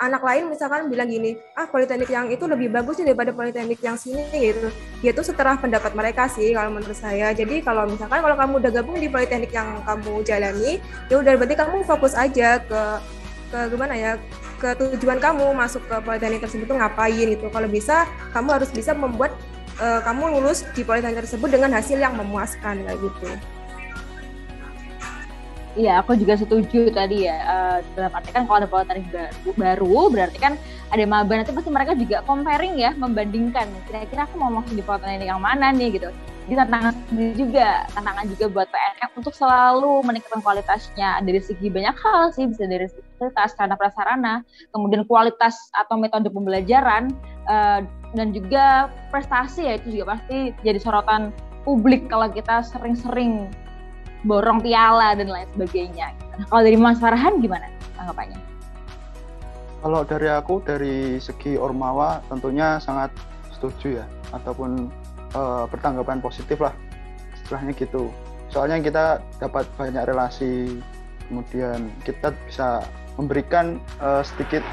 anak 0.02 0.22
lain 0.26 0.50
misalkan 0.50 0.90
bilang 0.90 1.10
gini 1.10 1.38
ah 1.54 1.70
politeknik 1.70 2.10
yang 2.10 2.34
itu 2.34 2.50
lebih 2.50 2.74
bagus 2.74 2.98
daripada 2.98 3.30
politeknik 3.30 3.78
yang 3.86 3.94
sini 3.94 4.26
gitu. 4.34 4.74
Ya 5.06 5.14
itu 5.14 5.22
setelah 5.22 5.54
pendapat 5.62 5.94
mereka 5.94 6.26
sih 6.26 6.58
kalau 6.58 6.74
menurut 6.74 6.98
saya. 6.98 7.30
Jadi 7.30 7.62
kalau 7.62 7.86
misalkan 7.86 8.18
kalau 8.26 8.34
kamu 8.34 8.54
udah 8.66 8.72
gabung 8.74 8.98
di 8.98 9.10
politeknik 9.10 9.54
yang 9.54 9.78
kamu 9.86 10.26
jalani 10.26 10.82
ya 11.14 11.16
udah 11.22 11.34
berarti 11.38 11.56
kamu 11.56 11.86
fokus 11.86 12.18
aja 12.18 12.58
ke 12.66 12.82
ke 13.48 13.60
gimana 13.72 13.96
ya 13.96 14.20
ke 14.58 14.74
tujuan 14.74 15.22
kamu 15.22 15.54
masuk 15.54 15.86
ke 15.86 15.96
politeknik 16.02 16.42
tersebut 16.42 16.66
tuh 16.66 16.78
ngapain 16.78 17.28
gitu. 17.30 17.48
Kalau 17.54 17.70
bisa, 17.70 18.10
kamu 18.34 18.58
harus 18.58 18.70
bisa 18.74 18.92
membuat 18.98 19.38
uh, 19.78 20.02
kamu 20.02 20.38
lulus 20.38 20.66
di 20.74 20.82
politeknik 20.82 21.26
tersebut 21.26 21.50
dengan 21.50 21.74
hasil 21.78 21.98
yang 21.98 22.18
memuaskan 22.18 22.82
kayak 22.84 23.00
gitu. 23.00 23.28
Iya, 25.78 26.02
aku 26.02 26.18
juga 26.18 26.34
setuju 26.42 26.90
tadi 26.90 27.30
ya. 27.30 27.38
Uh, 27.46 27.78
dalam 27.94 28.12
arti 28.18 28.34
kan 28.34 28.50
kalau 28.50 28.66
ada 28.66 28.70
politeknik 28.70 29.14
baru, 29.14 29.50
baru, 29.54 29.98
berarti 30.10 30.38
kan 30.42 30.54
ada 30.90 31.04
maba 31.06 31.38
nanti 31.38 31.54
pasti 31.54 31.70
mereka 31.70 31.94
juga 31.94 32.26
comparing 32.26 32.82
ya, 32.82 32.98
membandingkan. 32.98 33.70
Kira-kira 33.86 34.26
aku 34.26 34.42
mau 34.42 34.50
masuk 34.50 34.74
di 34.74 34.82
politeknik 34.82 35.30
yang 35.30 35.38
mana 35.38 35.70
nih 35.70 36.02
gitu. 36.02 36.10
Jadi 36.48 36.64
tantangan 36.64 36.96
sendiri 37.12 37.34
juga, 37.36 37.84
tantangan 37.92 38.26
juga 38.32 38.46
buat 38.48 38.68
PNM 38.72 39.10
untuk 39.20 39.36
selalu 39.36 40.00
meningkatkan 40.08 40.40
kualitasnya 40.40 41.20
dari 41.20 41.44
segi 41.44 41.68
banyak 41.68 41.92
hal 41.92 42.32
sih, 42.32 42.48
bisa 42.48 42.64
dari 42.64 42.88
kualitas 43.20 43.52
karena 43.60 43.76
prasarana, 43.76 44.48
kemudian 44.72 45.04
kualitas 45.12 45.60
atau 45.76 46.00
metode 46.00 46.32
pembelajaran, 46.32 47.12
uh, 47.52 47.84
dan 48.16 48.32
juga 48.32 48.88
prestasi 49.12 49.68
ya 49.68 49.76
itu 49.76 50.00
juga 50.00 50.16
pasti 50.16 50.56
jadi 50.64 50.80
sorotan 50.80 51.36
publik 51.68 52.08
kalau 52.08 52.32
kita 52.32 52.64
sering-sering 52.64 53.52
borong 54.24 54.64
piala 54.64 55.20
dan 55.20 55.28
lain 55.28 55.52
sebagainya. 55.52 56.16
Nah, 56.40 56.48
kalau 56.48 56.64
dari 56.64 56.80
Mas 56.80 57.04
Farhan 57.04 57.44
gimana 57.44 57.68
tanggapannya? 58.00 58.40
Kalau 59.84 60.02
dari 60.08 60.32
aku 60.32 60.64
dari 60.64 61.20
segi 61.20 61.60
Ormawa 61.60 62.24
tentunya 62.32 62.80
sangat 62.80 63.12
setuju 63.52 64.00
ya 64.00 64.06
ataupun 64.32 64.88
uh, 65.38 65.64
bertanggapan 65.70 66.18
positif 66.18 66.58
lah 66.58 66.74
istilahnya 67.38 67.78
gitu. 67.78 68.10
Soalnya 68.50 68.82
kita 68.82 69.22
dapat 69.38 69.70
banyak 69.78 70.04
relasi 70.10 70.82
kemudian 71.30 71.94
kita 72.02 72.34
bisa 72.50 72.82
memberikan 73.20 73.78
uh, 74.02 74.26
sedikit 74.26 74.66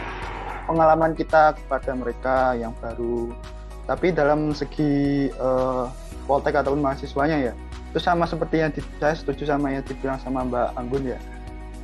pengalaman 0.64 1.12
kita 1.12 1.52
kepada 1.60 1.92
mereka 1.92 2.56
yang 2.56 2.72
baru. 2.80 3.36
Tapi 3.84 4.16
dalam 4.16 4.56
segi 4.56 5.28
uh, 5.36 5.92
poltek 6.24 6.56
ataupun 6.56 6.80
mahasiswanya 6.80 7.52
ya 7.52 7.54
itu 7.92 8.02
sama 8.02 8.26
seperti 8.26 8.58
yang 8.58 8.74
di, 8.74 8.82
saya 8.98 9.14
setuju 9.14 9.54
sama 9.54 9.70
yang 9.70 9.86
dibilang 9.86 10.18
sama 10.18 10.42
Mbak 10.42 10.68
Anggun 10.74 11.14
ya. 11.14 11.18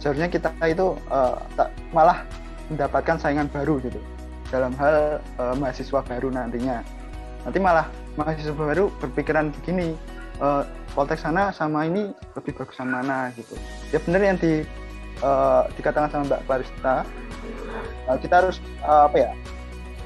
Seharusnya 0.02 0.26
kita 0.26 0.50
itu 0.66 0.96
uh, 1.12 1.38
tak, 1.54 1.70
malah 1.94 2.26
mendapatkan 2.66 3.20
saingan 3.20 3.46
baru 3.46 3.78
gitu. 3.84 4.00
Dalam 4.50 4.74
hal 4.74 5.22
uh, 5.38 5.54
mahasiswa 5.54 6.02
baru 6.02 6.34
nantinya 6.34 6.82
nanti 7.44 7.58
malah 7.58 7.86
mahasiswa 8.18 8.52
baru 8.52 8.92
berpikiran 9.00 9.52
begini 9.60 9.96
uh, 10.42 10.66
Poltek 10.90 11.22
sana 11.22 11.54
sama 11.54 11.86
ini 11.86 12.10
lebih 12.34 12.58
bagus 12.58 12.74
sama 12.74 12.98
mana 12.98 13.30
gitu. 13.38 13.54
Ya 13.94 14.02
benar 14.02 14.20
yang 14.26 14.38
di 14.42 14.66
uh, 15.22 15.70
dikatakan 15.78 16.10
sama 16.10 16.22
Mbak 16.26 16.42
Clarista 16.50 16.94
uh, 18.10 18.18
kita 18.18 18.34
harus 18.42 18.58
uh, 18.82 19.06
apa 19.06 19.16
ya 19.16 19.30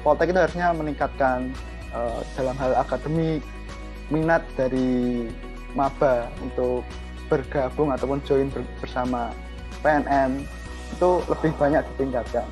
Poltek 0.05 0.29
itu 0.29 0.37
harusnya 0.37 0.69
meningkatkan 0.77 1.49
uh, 1.89 2.21
dalam 2.37 2.53
hal 2.61 2.77
akademik 2.77 3.41
minat 4.13 4.45
dari 4.53 5.25
maba 5.73 6.29
untuk 6.45 6.85
bergabung 7.25 7.89
ataupun 7.89 8.21
join 8.29 8.53
bersama 8.77 9.33
PNM 9.81 10.45
itu 10.93 11.09
lebih 11.25 11.51
banyak 11.57 11.81
ditingkatkan. 11.95 12.45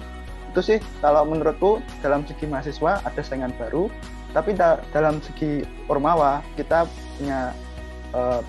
Itu 0.50 0.62
sih 0.66 0.78
kalau 1.02 1.26
menurutku 1.30 1.78
dalam 2.02 2.26
segi 2.26 2.50
mahasiswa 2.50 3.02
ada 3.06 3.22
saingan 3.22 3.54
baru 3.62 3.90
tapi 4.34 4.58
da 4.58 4.82
dalam 4.90 5.22
segi 5.22 5.62
ormawa 5.86 6.42
kita 6.58 6.90
punya 7.18 7.54
uh, 8.18 8.42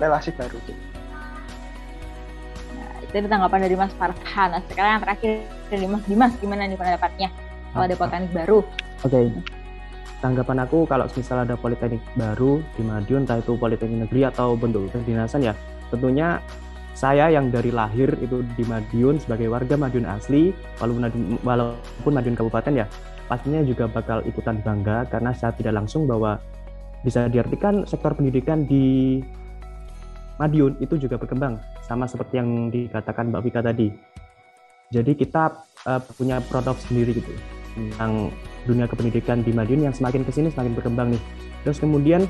relasi 0.00 0.32
baru 0.32 0.56
gitu. 0.64 0.80
Nah, 2.76 2.90
itu 3.04 3.28
tanggapan 3.28 3.60
dari 3.68 3.76
Mas 3.76 3.92
Farhan. 4.00 4.48
Nah, 4.56 4.62
sekarang 4.72 4.90
yang 4.96 5.02
terakhir 5.04 5.30
dari 5.68 5.86
Mas 5.86 6.04
Dimas, 6.08 6.32
gimana 6.40 6.64
nih 6.64 6.80
pendapatnya 6.80 7.28
kalau 7.76 7.84
ada 7.84 7.96
politeknik 7.96 8.32
baru? 8.32 8.58
Oke, 9.04 9.12
okay. 9.12 9.26
tanggapan 10.24 10.64
aku 10.64 10.88
kalau 10.88 11.04
misalnya 11.12 11.52
ada 11.52 11.56
politeknik 11.60 12.00
baru 12.16 12.64
di 12.74 12.82
Madiun, 12.82 13.28
entah 13.28 13.38
itu 13.38 13.52
politeknik 13.60 14.08
negeri 14.08 14.20
atau 14.32 14.56
bentuk 14.56 14.88
kedinasan 14.88 15.44
ya, 15.44 15.52
tentunya 15.92 16.40
saya 16.96 17.28
yang 17.28 17.52
dari 17.52 17.68
lahir 17.68 18.16
itu 18.24 18.40
di 18.56 18.64
Madiun 18.64 19.20
sebagai 19.20 19.52
warga 19.52 19.76
Madiun 19.76 20.08
asli, 20.08 20.56
walaupun 20.80 21.36
walaupun 21.44 22.12
Madiun 22.16 22.32
Kabupaten 22.32 22.72
ya, 22.72 22.88
pastinya 23.26 23.62
juga 23.62 23.90
bakal 23.90 24.22
ikutan 24.26 24.62
bangga 24.62 25.06
karena 25.10 25.34
saya 25.34 25.54
tidak 25.54 25.82
langsung 25.82 26.06
bahwa 26.06 26.38
bisa 27.02 27.30
diartikan 27.30 27.86
sektor 27.86 28.14
pendidikan 28.14 28.66
di 28.66 29.18
Madiun 30.36 30.76
itu 30.84 31.00
juga 31.00 31.16
berkembang 31.16 31.56
sama 31.80 32.04
seperti 32.04 32.36
yang 32.36 32.68
dikatakan 32.68 33.32
Mbak 33.32 33.42
Vika 33.46 33.60
tadi. 33.64 33.88
Jadi 34.92 35.16
kita 35.16 35.64
uh, 35.88 36.00
punya 36.14 36.44
produk 36.44 36.76
sendiri 36.76 37.16
gitu 37.16 37.32
tentang 37.72 38.30
dunia 38.68 38.84
kependidikan 38.84 39.40
di 39.40 39.50
Madiun 39.52 39.88
yang 39.88 39.94
semakin 39.96 40.22
ke 40.22 40.30
sini 40.34 40.52
semakin 40.52 40.76
berkembang 40.76 41.08
nih. 41.16 41.22
Terus 41.64 41.80
kemudian 41.80 42.28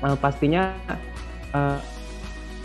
uh, 0.00 0.14
pastinya 0.14 0.72
uh, 1.52 1.82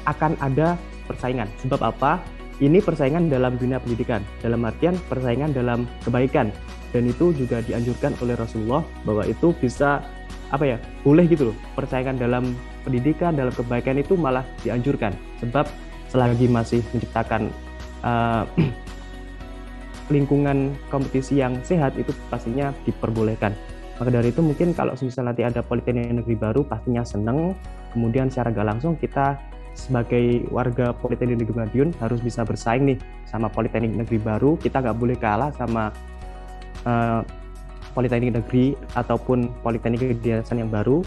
akan 0.06 0.38
ada 0.38 0.78
persaingan. 1.10 1.50
Sebab 1.66 1.82
apa? 1.82 2.22
Ini 2.62 2.80
persaingan 2.86 3.34
dalam 3.34 3.58
dunia 3.58 3.82
pendidikan, 3.82 4.22
dalam 4.40 4.62
artian 4.64 4.94
persaingan 5.10 5.52
dalam 5.52 5.90
kebaikan. 6.06 6.54
Dan 6.94 7.10
itu 7.10 7.34
juga 7.34 7.60
dianjurkan 7.66 8.14
oleh 8.22 8.38
Rasulullah 8.38 8.86
bahwa 9.04 9.26
itu 9.26 9.52
bisa 9.58 10.06
apa 10.54 10.70
ya 10.70 10.78
boleh 11.02 11.26
gitu 11.26 11.50
loh 11.50 11.58
persaingan 11.74 12.14
dalam 12.22 12.54
pendidikan 12.86 13.34
dalam 13.34 13.50
kebaikan 13.50 13.98
itu 13.98 14.14
malah 14.14 14.46
dianjurkan. 14.62 15.12
Sebab 15.42 15.66
selagi 16.14 16.46
masih 16.46 16.86
menciptakan 16.94 17.50
uh, 18.06 18.46
lingkungan 20.14 20.78
kompetisi 20.94 21.42
yang 21.42 21.58
sehat 21.66 21.98
itu 21.98 22.14
pastinya 22.30 22.70
diperbolehkan. 22.86 23.58
Maka 23.98 24.10
dari 24.10 24.30
itu 24.30 24.42
mungkin 24.46 24.78
kalau 24.78 24.94
misalnya 24.98 25.34
nanti 25.34 25.44
ada 25.46 25.62
politeknik 25.66 26.22
negeri 26.22 26.36
baru 26.38 26.62
pastinya 26.62 27.02
seneng. 27.02 27.58
Kemudian 27.94 28.30
secara 28.30 28.50
gak 28.50 28.68
langsung 28.78 28.98
kita 28.98 29.38
sebagai 29.74 30.46
warga 30.54 30.94
Politeknik 30.94 31.46
Negeri 31.46 31.66
Madiun 31.66 31.90
harus 31.98 32.22
bisa 32.22 32.46
bersaing 32.46 32.94
nih 32.94 32.98
sama 33.26 33.50
Politeknik 33.50 33.94
Negeri 33.94 34.22
baru. 34.22 34.58
Kita 34.58 34.82
nggak 34.82 34.98
boleh 34.98 35.18
kalah 35.18 35.50
sama 35.54 35.90
uh, 36.88 37.22
Politeknik 37.94 38.42
Negeri 38.42 38.74
ataupun 38.98 39.54
Politeknik 39.62 40.18
Kedinasan 40.18 40.66
yang 40.66 40.74
baru, 40.74 41.06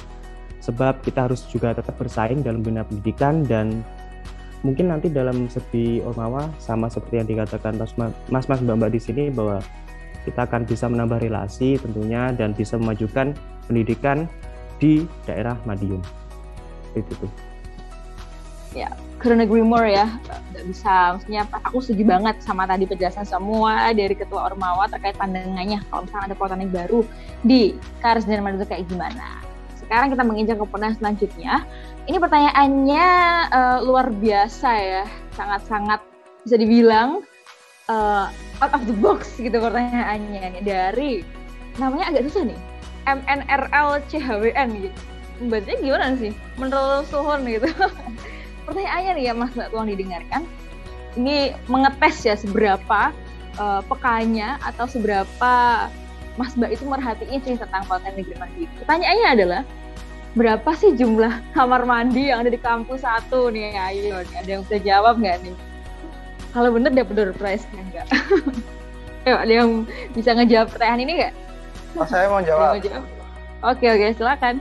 sebab 0.63 1.03
kita 1.03 1.27
harus 1.27 1.43
juga 1.51 1.75
tetap 1.75 1.99
bersaing 1.99 2.47
dalam 2.47 2.63
dunia 2.63 2.87
pendidikan 2.87 3.43
dan 3.43 3.83
mungkin 4.63 4.91
nanti 4.91 5.11
dalam 5.11 5.47
segi 5.47 6.03
Ormawa 6.03 6.51
sama 6.59 6.91
seperti 6.91 7.23
yang 7.23 7.29
dikatakan 7.29 7.79
mas-mas 8.31 8.59
mbak-mbak 8.63 8.91
di 8.91 9.01
sini 9.03 9.25
bahwa 9.31 9.63
kita 10.27 10.43
akan 10.43 10.67
bisa 10.67 10.91
menambah 10.91 11.23
relasi 11.23 11.79
tentunya 11.79 12.35
dan 12.35 12.51
bisa 12.51 12.75
memajukan 12.75 13.31
pendidikan 13.71 14.27
di 14.83 15.07
daerah 15.23 15.55
Madiun. 15.63 16.03
Itu 16.99 17.15
tuh 17.15 17.46
ya 18.77 18.93
couldn't 19.27 19.43
agree 19.43 19.65
more 19.65 19.89
ya. 19.89 20.07
Nggak 20.53 20.65
bisa 20.71 21.19
maksudnya 21.19 21.43
aku 21.51 21.83
setuju 21.83 22.03
banget 22.17 22.37
sama 22.45 22.69
tadi 22.69 22.85
penjelasan 22.87 23.27
semua 23.27 23.91
dari 23.91 24.15
ketua 24.15 24.53
Ormawa 24.53 24.87
terkait 24.87 25.17
pandangannya 25.17 25.83
kalau 25.91 26.07
misalnya 26.07 26.33
ada 26.33 26.37
politeknik 26.37 26.71
baru 26.71 27.01
di 27.43 27.75
Kars 27.99 28.29
dan 28.29 28.45
Madura 28.45 28.69
kayak 28.69 28.87
gimana. 28.87 29.43
Sekarang 29.75 30.15
kita 30.15 30.23
menginjak 30.23 30.57
ke 30.61 30.67
pertanyaan 30.71 30.99
selanjutnya. 30.99 31.55
Ini 32.07 32.17
pertanyaannya 32.23 33.07
uh, 33.51 33.79
luar 33.83 34.15
biasa 34.15 34.71
ya. 34.79 35.05
Sangat-sangat 35.35 36.01
bisa 36.47 36.57
dibilang 36.59 37.23
uh, 37.91 38.31
out 38.63 38.73
of 38.75 38.83
the 38.87 38.95
box 38.99 39.35
gitu 39.39 39.59
pertanyaannya. 39.59 40.63
Dari 40.63 41.27
namanya 41.83 42.15
agak 42.15 42.31
susah 42.31 42.47
nih. 42.47 42.61
MNRL 43.07 44.03
CHWN 44.11 44.69
gitu. 44.87 45.01
Bacanya 45.47 45.79
gimana 45.79 46.07
sih? 46.19 46.33
Menurut 46.59 47.07
Suhun 47.07 47.45
gitu 47.47 47.69
pertanyaannya 48.67 49.13
nih 49.17 49.25
ya 49.31 49.33
Mas 49.33 49.55
Mbak 49.55 49.69
tolong 49.73 49.89
didengarkan. 49.89 50.43
Ini 51.17 51.57
mengetes 51.71 52.27
ya 52.29 52.35
seberapa 52.37 53.15
uh, 53.57 53.81
pekanya 53.89 54.61
atau 54.61 54.85
seberapa 54.85 55.53
Mas 56.37 56.53
Mbak 56.53 56.71
itu 56.77 56.85
merhatiin 56.85 57.41
sih 57.41 57.57
tentang 57.57 57.89
Politeknik 57.89 58.29
Negeri 58.29 58.37
Mandi. 58.37 58.63
Pertanyaannya 58.83 59.29
adalah 59.33 59.63
berapa 60.37 60.71
sih 60.77 60.93
jumlah 60.93 61.33
kamar 61.57 61.89
mandi 61.89 62.29
yang 62.29 62.45
ada 62.45 62.53
di 62.53 62.61
kampus 62.61 63.01
satu 63.09 63.49
nih? 63.49 63.73
Ayo, 63.73 64.21
ada 64.21 64.45
yang 64.45 64.63
bisa 64.69 64.77
jawab 64.85 65.17
nggak 65.17 65.41
nih? 65.41 65.57
Kalau 66.53 66.69
bener 66.77 66.93
dapat 66.93 67.15
door 67.17 67.33
prize 67.33 67.65
enggak? 67.73 68.05
Ayo, 69.25 69.37
ada 69.41 69.53
yang 69.65 69.71
bisa 70.13 70.37
ngejawab 70.37 70.69
pertanyaan 70.69 71.01
ini 71.09 71.13
nggak? 71.25 71.35
Oh, 71.97 72.05
saya 72.05 72.29
mau 72.29 72.45
jawab. 72.45 72.77
Oke 73.65 73.87
oke 73.89 74.07
silakan. 74.13 74.61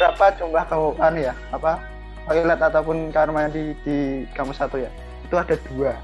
Berapa 0.00 0.32
jumlah 0.40 0.64
kamu 0.72 1.20
ya? 1.20 1.36
Apa 1.52 1.97
toilet 2.28 2.60
ataupun 2.60 3.08
kamar 3.10 3.32
mandi 3.32 3.72
di 3.82 4.28
kampus 4.36 4.60
satu 4.60 4.76
ya. 4.76 4.92
Itu 5.24 5.34
ada 5.40 5.56
dua. 5.72 5.96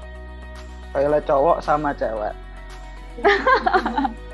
Toilet 0.91 1.23
cowok 1.29 1.61
sama 1.61 1.93
cewek. 1.93 2.33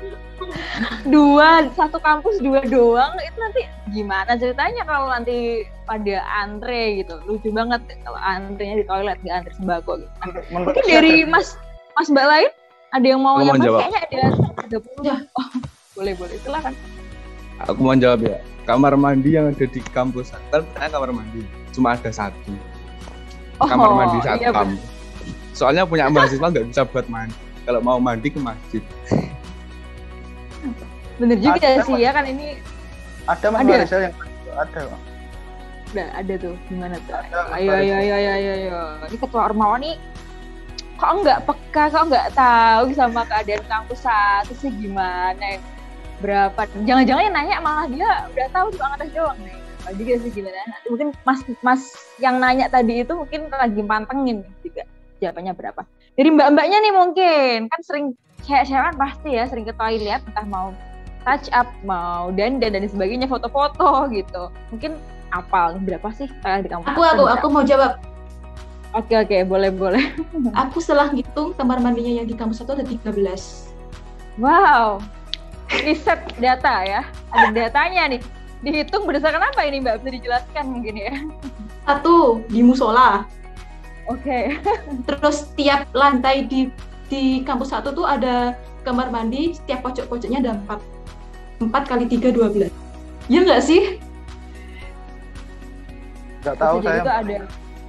Dua 1.06 1.70
satu 1.78 2.02
kampus 2.02 2.42
dua 2.42 2.62
doang. 2.66 3.14
Itu 3.22 3.38
nanti 3.38 3.62
gimana 3.94 4.34
ceritanya 4.34 4.82
kalau 4.82 5.06
nanti 5.10 5.66
pada 5.86 6.18
antre 6.26 7.02
gitu? 7.02 7.14
Lucu 7.26 7.54
banget 7.54 7.78
kalau 8.02 8.18
antrenya 8.18 8.82
di 8.82 8.86
toilet 8.86 9.18
di 9.22 9.30
antre 9.30 9.52
sembako 9.54 10.02
gitu. 10.02 10.12
Mungkin 10.50 10.82
dari 10.82 11.22
mas 11.22 11.54
mas 11.94 12.10
mbak 12.10 12.26
lain 12.26 12.50
ada 12.92 13.06
yang 13.06 13.22
mau 13.22 13.38
nyampe 13.38 13.70
kayaknya 13.70 14.00
ada 14.02 14.20
ada 14.66 14.76
ya. 15.06 15.16
oh, 15.38 15.48
boleh 15.96 16.12
boleh. 16.18 16.36
Silakan. 16.42 16.74
Aku 17.70 17.78
mau 17.78 17.94
jawab 17.94 18.26
ya. 18.26 18.38
Kamar 18.66 18.94
mandi 18.98 19.34
yang 19.38 19.50
ada 19.50 19.66
di 19.66 19.80
kampus 19.94 20.34
kan 20.50 20.66
kamar 20.74 21.10
mandi 21.14 21.61
cuma 21.72 21.96
ada 21.96 22.10
satu 22.12 22.52
oh, 23.60 23.66
kamar 23.66 23.90
mandi 23.96 24.18
satu 24.22 24.42
iya, 24.42 24.52
kamar. 24.52 24.78
Soalnya 25.52 25.84
punya 25.84 26.08
mahasiswa 26.08 26.48
nggak 26.48 26.66
bisa 26.72 26.82
buat 26.88 27.06
mandi. 27.12 27.36
Kalau 27.62 27.80
mau 27.84 28.00
mandi 28.00 28.28
ke 28.32 28.40
masjid. 28.40 28.82
Bener 31.20 31.38
juga 31.38 31.60
ada, 31.60 31.84
sih 31.84 31.96
ya 32.00 32.10
kan 32.10 32.24
ini. 32.26 32.58
Ada 33.28 33.46
mas 33.52 33.60
ada. 33.62 33.68
Malaysia 33.68 33.98
yang 34.00 34.14
ada. 34.56 34.80
Udah 35.92 36.08
ada 36.16 36.34
tuh 36.40 36.54
gimana 36.66 36.96
tuh? 37.04 37.14
Ada, 37.14 37.36
ayo, 37.60 37.70
ayo 37.78 37.94
ayo 38.00 38.14
ayo 38.16 38.30
ayo 38.32 38.52
ayo. 38.56 38.78
Ini 39.12 39.16
ketua 39.20 39.52
Ormawa 39.52 39.76
nih 39.78 39.96
kok 40.96 41.18
nggak 41.18 41.40
peka, 41.50 41.84
kok 41.90 42.04
nggak 42.14 42.30
tahu 42.30 42.94
sama 42.94 43.26
keadaan 43.26 43.66
kampus 43.66 44.06
satu 44.06 44.54
sih 44.56 44.70
gimana? 44.70 45.58
Berapa? 46.22 46.70
Jangan-jangan 46.86 47.22
yang 47.26 47.34
nanya 47.34 47.56
malah 47.58 47.86
dia 47.90 48.30
udah 48.30 48.46
tahu 48.54 48.70
tuh 48.70 48.86
angkatan 48.86 49.10
doang 49.10 49.38
nih 49.42 49.61
apa 49.82 49.98
juga 49.98 50.14
sih 50.22 50.30
gimana 50.30 50.62
mungkin 50.86 51.10
mas 51.26 51.42
mas 51.58 51.82
yang 52.22 52.38
nanya 52.38 52.70
tadi 52.70 53.02
itu 53.02 53.12
mungkin 53.18 53.50
lagi 53.50 53.82
pantengin 53.82 54.46
juga 54.62 54.86
jawabannya 55.18 55.52
berapa 55.58 55.82
dari 56.14 56.30
mbak-mbaknya 56.30 56.78
nih 56.86 56.94
mungkin 56.94 57.58
kan 57.66 57.80
sering 57.82 58.06
cewek-cewek 58.46 58.94
pasti 58.94 59.30
ya 59.34 59.44
sering 59.50 59.66
ke 59.66 59.74
toilet 59.74 60.22
entah 60.22 60.46
mau 60.46 60.70
touch 61.26 61.50
up 61.50 61.66
mau 61.82 62.30
dan 62.30 62.62
dan 62.62 62.78
dan 62.78 62.86
sebagainya 62.86 63.26
foto-foto 63.26 64.06
gitu 64.14 64.54
mungkin 64.70 64.94
apal 65.34 65.82
berapa 65.82 66.06
sih 66.14 66.30
toilet 66.46 66.62
di 66.62 66.70
kampus 66.70 66.86
aku 66.94 67.02
aku 67.02 67.24
aku 67.26 67.46
mau 67.50 67.66
jawab 67.66 67.98
Oke 68.92 69.16
oke 69.16 69.48
boleh 69.48 69.72
boleh. 69.72 70.04
Aku 70.68 70.76
setelah 70.76 71.08
ngitung 71.08 71.56
kamar 71.56 71.80
mandinya 71.80 72.20
yang 72.20 72.28
di 72.28 72.36
kampus 72.36 72.60
satu 72.60 72.76
ada 72.76 72.84
13. 72.84 73.08
Wow. 74.36 75.00
Riset 75.72 76.20
data 76.36 76.84
ya. 76.84 77.00
Ada 77.32 77.56
datanya 77.56 78.12
nih 78.12 78.20
dihitung 78.62 79.04
berdasarkan 79.04 79.42
apa 79.42 79.60
ini 79.66 79.82
Mbak? 79.82 80.02
Bisa 80.02 80.10
dijelaskan 80.14 80.64
mungkin 80.70 80.94
ya? 80.94 81.14
Satu, 81.82 82.46
di 82.46 82.62
musola. 82.62 83.26
Oke. 84.06 84.54
Okay. 84.58 84.62
Terus 85.10 85.50
tiap 85.58 85.90
lantai 85.92 86.46
di 86.46 86.70
di 87.10 87.44
kampus 87.44 87.74
satu 87.74 87.92
tuh 87.92 88.06
ada 88.08 88.56
kamar 88.86 89.12
mandi, 89.12 89.52
setiap 89.52 89.84
pojok-pojoknya 89.84 90.40
ada 90.42 90.52
empat. 90.56 90.80
Empat 91.60 91.84
kali 91.86 92.06
tiga, 92.08 92.30
dua 92.32 92.48
belas. 92.48 92.72
Iya 93.30 93.40
nggak 93.46 93.62
sih? 93.62 93.82
Nggak 96.42 96.56
tahu 96.58 96.76
saya. 96.82 97.02
Juga 97.02 97.14
ada. 97.22 97.38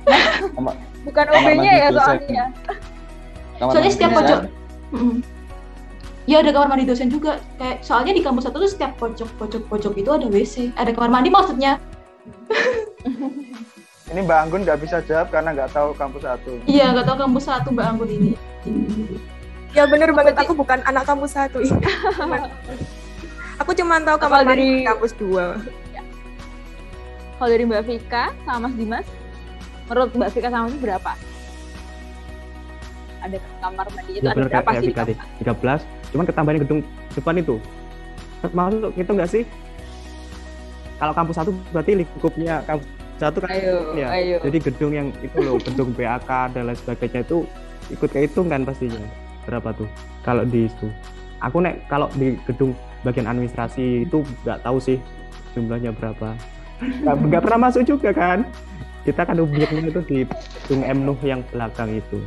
Bukan 1.07 1.25
OB-nya 1.27 1.71
ya 1.73 1.87
soalnya. 1.93 2.45
Soalnya 3.57 3.91
setiap 3.91 4.11
pojok. 4.13 4.39
Ya 6.23 6.39
ada 6.39 6.55
kamar 6.55 6.71
mandi 6.71 6.87
dosen 6.87 7.11
juga. 7.11 7.43
Kayak 7.59 7.83
soalnya 7.83 8.15
di 8.15 8.23
kampus 8.23 8.47
satu 8.47 8.63
tuh 8.63 8.71
setiap 8.71 8.95
pojok 8.95 9.27
pojok 9.35 9.63
pojok 9.67 9.93
itu 9.99 10.09
ada 10.11 10.27
WC. 10.31 10.71
Ada 10.79 10.95
kamar 10.95 11.11
mandi 11.11 11.27
maksudnya. 11.27 11.79
ini 14.13 14.19
Mbak 14.23 14.39
Anggun 14.47 14.61
nggak 14.63 14.79
bisa 14.79 15.01
jawab 15.03 15.33
karena 15.33 15.51
nggak 15.51 15.75
tahu 15.75 15.91
kampus 15.99 16.23
satu. 16.23 16.51
Iya 16.63 16.95
nggak 16.95 17.05
tahu 17.11 17.17
kampus 17.27 17.43
satu 17.43 17.67
Mbak 17.75 17.87
Anggun 17.91 18.09
ini. 18.11 18.31
Ya 19.75 19.83
bener 19.89 20.15
banget 20.15 20.37
aku 20.39 20.55
bukan 20.55 20.79
anak 20.87 21.03
kampus 21.03 21.35
satu. 21.35 21.59
aku 23.61 23.71
cuma 23.75 23.99
tahu 23.99 24.17
kamar 24.21 24.47
mandi 24.47 24.63
dari... 24.63 24.87
kampus 24.87 25.11
dua. 25.19 25.59
Ya. 25.91 26.03
Kalau 27.35 27.49
dari 27.51 27.63
Mbak 27.67 27.83
Vika 27.83 28.31
sama 28.47 28.71
Mas 28.71 28.75
Dimas, 28.79 29.07
menurut 29.91 30.11
Mbak 30.15 30.29
Vika 30.31 30.47
sama 30.47 30.71
Mas 30.71 30.79
berapa? 30.79 31.13
ada 33.23 33.37
kamar 33.63 33.87
mandi 33.95 34.11
itu 34.19 34.25
ya, 34.27 34.31
ada 34.35 34.43
berapa 34.51 34.69
sih? 34.83 34.91
Tiga 35.39 35.53
belas. 35.55 35.81
Cuman 36.13 36.29
ketambahan 36.29 36.61
gedung 36.61 36.79
depan 37.17 37.35
itu. 37.41 37.57
Masuk 38.53 38.93
itu 38.93 39.11
enggak 39.11 39.29
sih? 39.33 39.43
Kalau 41.01 41.13
kampus 41.17 41.35
satu 41.41 41.51
berarti 41.73 41.91
lingkupnya 42.05 42.61
kampus 42.69 42.85
satu 43.17 43.37
kan? 43.41 43.49
Ayo, 43.49 43.97
ya 43.97 44.07
ayo. 44.13 44.37
jadi 44.45 44.57
gedung 44.61 44.93
yang 44.93 45.07
itu 45.25 45.37
loh 45.41 45.57
gedung 45.57 45.89
BAK 45.97 46.53
dan 46.53 46.69
lain 46.69 46.77
sebagainya 46.77 47.25
itu 47.25 47.49
ikut 47.89 48.09
kehitung 48.13 48.47
kan 48.47 48.61
pastinya? 48.61 49.01
Berapa 49.49 49.73
tuh? 49.73 49.89
Kalau 50.21 50.45
di 50.45 50.69
itu 50.69 50.87
aku 51.43 51.59
nek 51.59 51.75
kalau 51.91 52.07
di 52.15 52.39
gedung 52.47 52.71
bagian 53.03 53.27
administrasi 53.27 54.07
itu 54.07 54.23
nggak 54.47 54.63
tahu 54.63 54.79
sih 54.79 54.97
jumlahnya 55.53 55.91
berapa. 55.91 56.33
Nggak, 56.79 57.15
nggak 57.29 57.41
pernah 57.43 57.59
masuk 57.69 57.83
juga 57.83 58.09
kan? 58.15 58.47
Kita 59.03 59.27
kan 59.27 59.35
objeknya 59.43 59.91
itu 59.91 60.01
di 60.07 60.19
gedung 60.63 60.81
M 60.87 60.99
yang 61.21 61.43
belakang 61.51 61.99
itu. 61.99 62.19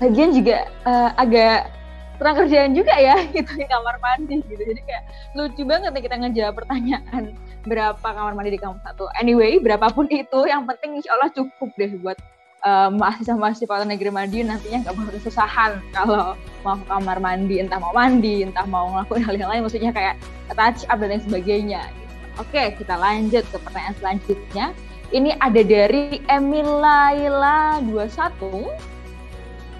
Lagian 0.00 0.30
juga 0.36 0.68
eh, 0.68 1.10
agak 1.16 1.79
kurang 2.20 2.36
kerjaan 2.36 2.76
juga 2.76 2.92
ya 3.00 3.16
gitu 3.34 3.48
di 3.56 3.64
kamar 3.64 3.96
mandi 4.04 4.44
gitu. 4.44 4.60
Jadi 4.60 4.80
kayak 4.84 5.04
lucu 5.32 5.64
banget 5.64 5.90
nih 5.96 6.02
kita 6.04 6.16
ngejawab 6.20 6.54
pertanyaan 6.60 7.32
berapa 7.64 8.04
kamar 8.04 8.36
mandi 8.36 8.52
di 8.52 8.60
kampus 8.60 8.84
satu. 8.84 9.08
Anyway, 9.16 9.56
berapapun 9.56 10.04
itu 10.12 10.44
yang 10.44 10.68
penting 10.68 11.00
insya 11.00 11.16
Allah 11.16 11.32
cukup 11.32 11.72
deh 11.80 11.96
buat 12.04 12.20
eh, 12.60 12.90
mahasiswa-mahasiswa 12.92 13.88
negeri 13.88 14.12
Madiun 14.12 14.52
nantinya 14.52 14.84
nggak 14.84 14.94
bakal 15.00 15.12
kesusahan 15.16 15.80
kalau 15.96 16.36
mau 16.60 16.76
ke 16.76 16.84
kamar 16.84 17.16
mandi, 17.24 17.56
entah 17.56 17.80
mau 17.80 17.96
mandi, 17.96 18.44
entah 18.44 18.68
mau 18.68 18.92
ngelakuin 18.92 19.24
hal 19.24 19.34
yang 19.40 19.50
lain, 19.56 19.62
maksudnya 19.64 19.92
kayak 19.96 20.20
touch 20.52 20.84
up 20.92 21.00
dan 21.00 21.16
lain 21.16 21.24
sebagainya. 21.24 21.80
gitu. 21.88 22.12
Oke, 22.36 22.62
kita 22.76 23.00
lanjut 23.00 23.48
ke 23.48 23.56
pertanyaan 23.64 23.96
selanjutnya. 23.96 24.66
Ini 25.10 25.34
ada 25.42 25.66
dari 25.66 26.22
Emilaila 26.30 27.82
21 27.82 28.89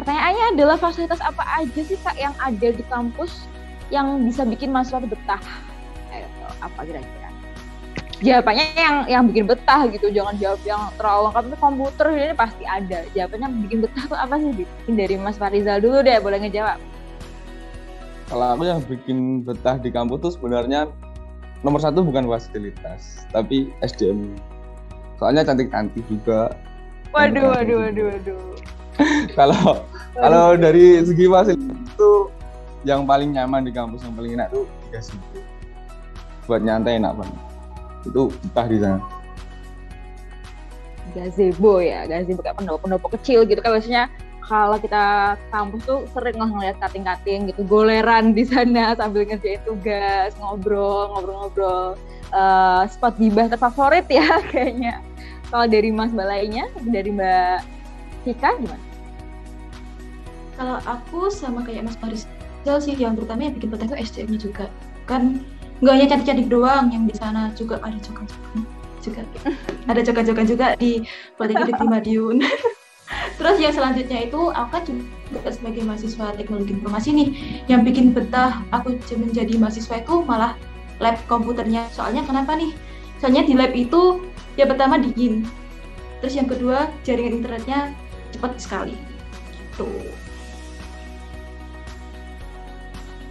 Pertanyaannya 0.01 0.57
adalah 0.57 0.81
fasilitas 0.81 1.21
apa 1.21 1.45
aja 1.61 1.81
sih 1.85 2.01
kak 2.01 2.17
yang 2.17 2.33
ada 2.41 2.73
di 2.73 2.81
kampus 2.89 3.45
yang 3.93 4.25
bisa 4.25 4.49
bikin 4.49 4.73
mahasiswa 4.73 5.05
betah? 5.05 5.45
Ayo, 6.09 6.25
apa 6.65 6.89
kira-kira? 6.89 7.29
Jawabannya 8.25 8.65
yang 8.81 8.97
yang 9.13 9.23
bikin 9.29 9.45
betah 9.45 9.85
gitu, 9.93 10.09
jangan 10.09 10.41
jawab 10.41 10.61
yang 10.65 10.89
terlalu 10.97 11.21
lengkap 11.29 11.45
itu 11.45 11.57
komputer 11.61 12.07
ini 12.17 12.33
pasti 12.33 12.65
ada. 12.65 13.05
Jawabannya 13.13 13.49
bikin 13.69 13.79
betah 13.85 14.05
tuh 14.09 14.17
apa 14.17 14.35
sih? 14.41 14.65
Mungkin 14.65 14.95
dari 14.97 15.15
Mas 15.21 15.37
Farizal 15.37 15.85
dulu 15.85 16.01
deh, 16.01 16.17
boleh 16.17 16.49
ngejawab. 16.49 16.81
Kalau 18.33 18.47
aku 18.57 18.63
yang 18.65 18.81
bikin 18.81 19.45
betah 19.45 19.77
di 19.77 19.93
kampus 19.93 20.19
tuh 20.25 20.33
sebenarnya 20.33 20.89
nomor 21.61 21.85
satu 21.85 22.01
bukan 22.01 22.25
fasilitas, 22.25 23.29
tapi 23.37 23.69
SDM. 23.85 24.33
Soalnya 25.21 25.45
cantik-cantik 25.45 26.09
juga. 26.09 26.57
Waduh, 27.13 27.53
waduh, 27.53 27.85
waduh, 27.85 28.05
waduh. 28.17 28.41
Kalau 29.39 29.85
kalau 30.15 30.59
dari 30.59 31.01
segi 31.01 31.25
fasilitas 31.31 31.79
itu 31.97 32.11
yang 32.85 33.05
paling 33.09 33.33
nyaman 33.33 33.65
di 33.65 33.73
kampus 33.73 34.05
yang 34.05 34.15
paling 34.17 34.33
enak 34.37 34.49
tuh 34.53 34.65
gazebo. 34.93 35.25
Buat 36.49 36.61
nyantai 36.67 36.99
enak 37.01 37.13
banget. 37.17 37.41
Itu 38.05 38.23
betah 38.45 38.67
di 38.69 38.79
sana. 38.81 39.01
gazebo 41.11 41.83
ya, 41.83 42.07
gazebo 42.07 42.39
kayak 42.39 42.63
pendopo-pendopo 42.63 43.11
kecil 43.19 43.43
gitu 43.43 43.59
kan 43.59 43.75
biasanya 43.75 44.07
kalau 44.47 44.79
kita 44.83 45.35
kampus 45.55 45.83
tuh 45.87 46.03
sering 46.11 46.39
ngeliat 46.39 46.75
kating-kating 46.83 47.51
gitu, 47.55 47.63
goleran 47.67 48.35
di 48.35 48.43
sana 48.43 48.93
sambil 48.99 49.23
ngerjain 49.23 49.63
tugas, 49.63 50.35
ngobrol, 50.43 51.11
ngobrol-ngobrol. 51.15 51.95
Eh, 52.31 52.83
spot 52.91 53.15
gibah 53.19 53.47
terfavorit 53.47 54.07
ya 54.11 54.27
kayaknya. 54.51 55.03
Kalau 55.51 55.67
dari 55.67 55.91
Mas 55.95 56.15
Balainya, 56.15 56.67
dari 56.79 57.11
Mbak 57.15 57.59
Hika 58.27 58.51
gimana? 58.59 58.90
Kalau 60.59 60.79
aku 60.89 61.29
sama 61.31 61.63
kayak 61.67 61.87
Mas 61.87 61.97
Farizal 61.99 62.79
sih 62.83 62.95
yang 62.97 63.15
terutama 63.19 63.47
yang 63.47 63.55
bikin 63.57 63.69
betah 63.71 63.87
itu 63.91 63.97
SDM-nya 63.97 64.39
juga. 64.41 64.67
Kan 65.07 65.45
nggak 65.81 65.95
hanya 65.97 66.07
cantik-cantik 66.13 66.49
doang 66.53 66.93
yang 66.93 67.05
di 67.09 67.15
sana 67.17 67.53
juga 67.57 67.81
ada 67.81 67.97
jokan-jokan 68.01 68.65
juga. 69.01 69.23
ada 69.89 70.01
jokan-jokan 70.05 70.47
juga 70.47 70.67
di 70.77 71.05
Politeknik 71.41 71.77
di 71.81 71.87
Madiun. 71.89 72.37
Terus 73.41 73.57
yang 73.59 73.73
selanjutnya 73.73 74.29
itu 74.29 74.41
aku 74.53 74.71
kan 74.71 74.83
juga 75.33 75.49
sebagai 75.51 75.83
mahasiswa 75.83 76.37
teknologi 76.37 76.77
informasi 76.77 77.09
nih 77.17 77.29
yang 77.67 77.83
bikin 77.83 78.13
betah 78.13 78.61
aku 78.71 79.01
menjadi 79.17 79.57
mahasiswa 79.57 79.99
itu 79.99 80.15
malah 80.29 80.55
lab 81.01 81.17
komputernya. 81.27 81.89
Soalnya 81.91 82.23
kenapa 82.29 82.55
nih? 82.55 82.77
Soalnya 83.19 83.49
di 83.49 83.57
lab 83.57 83.73
itu 83.73 84.21
ya 84.61 84.69
pertama 84.69 85.01
dingin. 85.01 85.49
Terus 86.21 86.37
yang 86.37 86.49
kedua 86.53 86.93
jaringan 87.03 87.41
internetnya 87.41 87.97
cepat 88.37 88.61
sekali. 88.61 88.95
Gitu. 89.57 89.89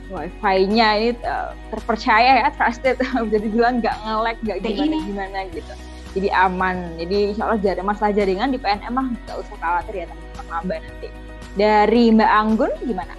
Wifi-nya 0.10 0.90
ini 0.98 1.10
uh, 1.22 1.54
terpercaya 1.70 2.42
ya, 2.42 2.50
trusted, 2.58 2.98
bisa 3.30 3.38
dibilang 3.38 3.78
nggak 3.78 3.96
nge-lag, 4.02 4.38
nggak 4.42 4.58
TI 4.62 4.66
nih. 4.66 4.74
gimana-gimana 4.74 5.40
gitu. 5.54 5.74
Jadi 6.18 6.28
aman. 6.34 6.98
Jadi 6.98 7.18
insya 7.34 7.46
Allah 7.46 7.62
jaring 7.62 7.86
masalah 7.86 8.12
jaringan 8.18 8.50
di 8.50 8.58
PNM 8.58 8.90
mah 8.90 9.08
nggak 9.14 9.38
usah 9.38 9.56
khawatir 9.62 9.94
ya 10.02 10.06
teman-teman 10.10 10.46
maba 10.50 10.76
nanti. 10.82 11.08
Dari 11.54 12.04
Mbak 12.10 12.32
Anggun 12.34 12.72
gimana? 12.82 13.14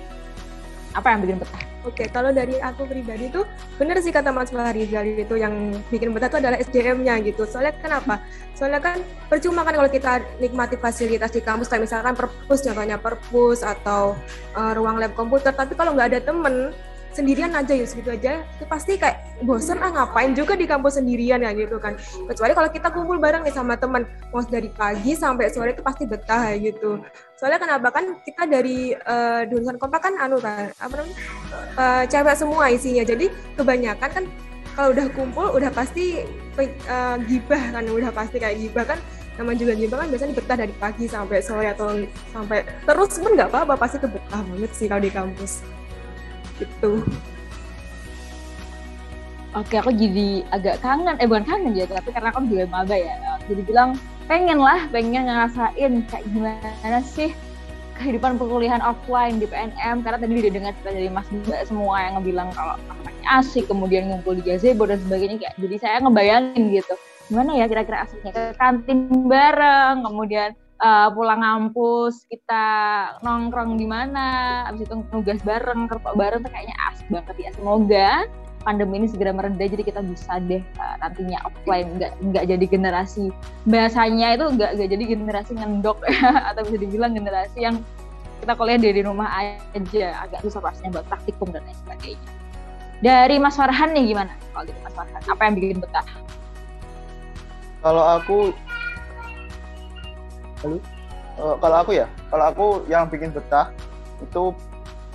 Apa 0.99 1.15
yang 1.15 1.23
bikin 1.23 1.39
betah? 1.39 1.70
Oke, 1.81 2.12
kalau 2.12 2.28
dari 2.28 2.61
aku 2.61 2.85
pribadi 2.85 3.32
tuh 3.32 3.48
bener 3.81 3.97
sih 4.05 4.12
kata 4.12 4.28
Mas 4.28 4.52
Farizal 4.52 5.16
itu 5.16 5.32
yang 5.40 5.73
bikin 5.89 6.12
betah 6.12 6.28
itu 6.28 6.39
adalah 6.44 6.59
SDM-nya 6.61 7.16
gitu. 7.24 7.48
Soalnya 7.48 7.73
kenapa? 7.81 8.20
Soalnya 8.52 8.85
kan 8.85 9.01
percuma 9.32 9.65
kan 9.65 9.73
kalau 9.73 9.89
kita 9.89 10.20
nikmati 10.36 10.77
fasilitas 10.77 11.32
di 11.32 11.40
kampus 11.40 11.73
kayak 11.73 11.89
misalkan 11.89 12.12
perpus 12.12 12.61
contohnya 12.61 13.01
perpus 13.01 13.65
atau 13.65 14.12
eh, 14.61 14.73
ruang 14.77 15.01
lab 15.01 15.16
komputer, 15.16 15.57
tapi 15.57 15.73
kalau 15.73 15.97
nggak 15.97 16.12
ada 16.12 16.20
temen 16.20 16.77
sendirian 17.11 17.51
aja 17.51 17.74
ya 17.74 17.86
segitu 17.86 18.11
aja 18.15 18.47
itu 18.47 18.65
pasti 18.70 18.94
kayak 18.94 19.43
bosen 19.43 19.82
ah 19.82 19.90
ngapain 19.90 20.31
juga 20.31 20.55
di 20.55 20.62
kampus 20.62 21.02
sendirian 21.02 21.43
ya 21.43 21.51
gitu 21.59 21.82
kan 21.82 21.98
kecuali 21.98 22.55
kalau 22.55 22.70
kita 22.70 22.89
kumpul 22.94 23.19
bareng 23.19 23.43
nih 23.43 23.51
sama 23.51 23.74
teman 23.74 24.07
mau 24.31 24.43
dari 24.47 24.70
pagi 24.70 25.19
sampai 25.19 25.51
sore 25.51 25.74
itu 25.74 25.82
pasti 25.82 26.07
betah 26.07 26.55
gitu 26.55 27.02
soalnya 27.41 27.57
kenapa 27.57 27.89
kan 27.89 28.21
kita 28.21 28.45
dari 28.45 28.93
eh, 28.93 29.43
jurusan 29.49 29.81
kompak 29.81 30.05
kan 30.05 30.15
anu 30.21 30.37
kan 30.45 30.69
apa 30.77 30.93
namanya 30.93 31.17
eh, 31.81 32.05
cewek 32.05 32.37
semua 32.37 32.69
isinya. 32.69 33.01
Jadi 33.01 33.33
kebanyakan 33.57 34.11
kan 34.12 34.25
kalau 34.77 34.93
udah 34.93 35.09
kumpul 35.17 35.49
udah 35.57 35.73
pasti 35.73 36.21
eh, 36.61 37.17
gibah 37.25 37.62
kan 37.73 37.89
udah 37.89 38.12
pasti 38.12 38.37
kayak 38.37 38.61
gibah 38.61 38.85
kan. 38.85 39.01
Nama 39.41 39.57
juga 39.57 39.73
gibah 39.73 40.05
kan 40.05 40.12
biasanya 40.12 40.37
betah 40.37 40.57
dari 40.61 40.75
pagi 40.77 41.09
sampai 41.09 41.41
sore 41.41 41.73
atau 41.73 42.05
sampai 42.29 42.61
terus 42.85 43.17
pun 43.17 43.33
nggak 43.33 43.49
apa-apa 43.49 43.73
pasti 43.81 43.97
itu 43.97 44.09
betah 44.12 44.43
banget 44.45 44.71
sih 44.77 44.85
kalau 44.85 45.01
di 45.01 45.09
kampus. 45.09 45.65
Gitu. 46.61 47.01
Oke, 49.51 49.83
aku 49.83 49.91
jadi 49.91 50.47
agak 50.55 50.79
kangen, 50.79 51.19
eh 51.19 51.27
bukan 51.27 51.43
kangen 51.43 51.75
ya, 51.75 51.83
tapi 51.83 52.15
karena 52.15 52.31
aku 52.31 52.47
juga 52.47 52.71
maba 52.71 52.95
ya. 52.95 53.19
Jadi 53.51 53.67
bilang 53.67 53.99
pengen 54.31 54.62
lah, 54.62 54.86
pengen 54.94 55.27
ngerasain 55.27 56.07
kayak 56.07 56.24
gimana 56.31 57.02
sih 57.02 57.35
kehidupan 57.98 58.39
perkuliahan 58.39 58.78
offline 58.78 59.43
di 59.43 59.51
PNM. 59.51 60.07
Karena 60.07 60.23
tadi 60.23 60.39
udah 60.39 60.52
dengar 60.55 60.73
cerita 60.78 60.90
dari 60.94 61.11
Mas 61.11 61.27
Mbak 61.35 61.66
semua 61.66 61.98
yang 61.98 62.23
ngebilang 62.23 62.48
kalau 62.55 62.78
tempatnya 62.86 63.28
asik, 63.43 63.66
kemudian 63.66 64.07
ngumpul 64.07 64.39
di 64.39 64.47
gazebo 64.47 64.86
dan 64.86 65.02
sebagainya. 65.02 65.43
Kayak, 65.43 65.55
jadi 65.59 65.77
saya 65.82 65.97
ngebayangin 66.07 66.62
gitu, 66.70 66.94
gimana 67.27 67.51
ya 67.59 67.66
kira-kira 67.66 68.07
asiknya 68.07 68.31
ke 68.31 68.44
kantin 68.55 69.11
bareng, 69.27 70.07
kemudian 70.07 70.55
eh, 70.78 71.09
pulang 71.11 71.43
ngampus 71.43 72.23
kita 72.31 72.66
nongkrong 73.27 73.77
di 73.77 73.85
mana, 73.90 74.62
abis 74.70 74.86
itu 74.86 74.94
nugas 75.11 75.43
bareng, 75.43 75.90
kertok 75.90 76.15
bareng, 76.15 76.40
tuh 76.47 76.55
kayaknya 76.55 76.77
asik 76.94 77.07
banget 77.11 77.36
ya. 77.36 77.51
Semoga 77.59 78.11
pandemi 78.61 79.01
ini 79.01 79.09
segera 79.09 79.32
mereda 79.32 79.61
jadi 79.61 79.81
kita 79.81 80.01
bisa 80.05 80.37
deh 80.45 80.61
uh, 80.77 80.97
nantinya 81.01 81.41
offline 81.49 81.89
nggak 81.97 82.12
nggak 82.20 82.45
jadi 82.45 82.65
generasi 82.69 83.24
bahasanya 83.65 84.37
itu 84.37 84.47
nggak 84.57 84.70
nggak 84.77 84.89
jadi 84.93 85.05
generasi 85.16 85.53
ngendok 85.57 85.99
atau 86.53 86.61
bisa 86.69 86.78
dibilang 86.81 87.12
generasi 87.16 87.59
yang 87.65 87.77
kita 88.41 88.53
kuliah 88.57 88.81
dari 88.81 89.01
rumah 89.05 89.28
aja 89.32 90.07
agak 90.24 90.41
susah 90.45 90.61
pastinya 90.65 91.01
buat 91.01 91.07
praktikum 91.09 91.49
dan 91.53 91.65
lain 91.65 91.77
sebagainya 91.85 92.31
dari 93.01 93.37
Mas 93.41 93.57
Farhan 93.57 93.97
nih 93.97 94.12
gimana 94.12 94.32
kalau 94.53 94.65
gitu 94.69 94.81
Mas 94.85 94.95
Farhan 94.97 95.23
apa 95.24 95.43
yang 95.45 95.55
bikin 95.57 95.78
betah 95.81 96.07
Kalau 97.81 98.05
aku 98.05 98.53
Halo? 100.61 100.77
Eh, 101.41 101.57
kalau 101.57 101.77
aku 101.81 101.91
ya, 101.97 102.07
kalau 102.28 102.45
aku 102.53 102.66
yang 102.93 103.09
bikin 103.09 103.32
betah 103.32 103.73
itu 104.20 104.53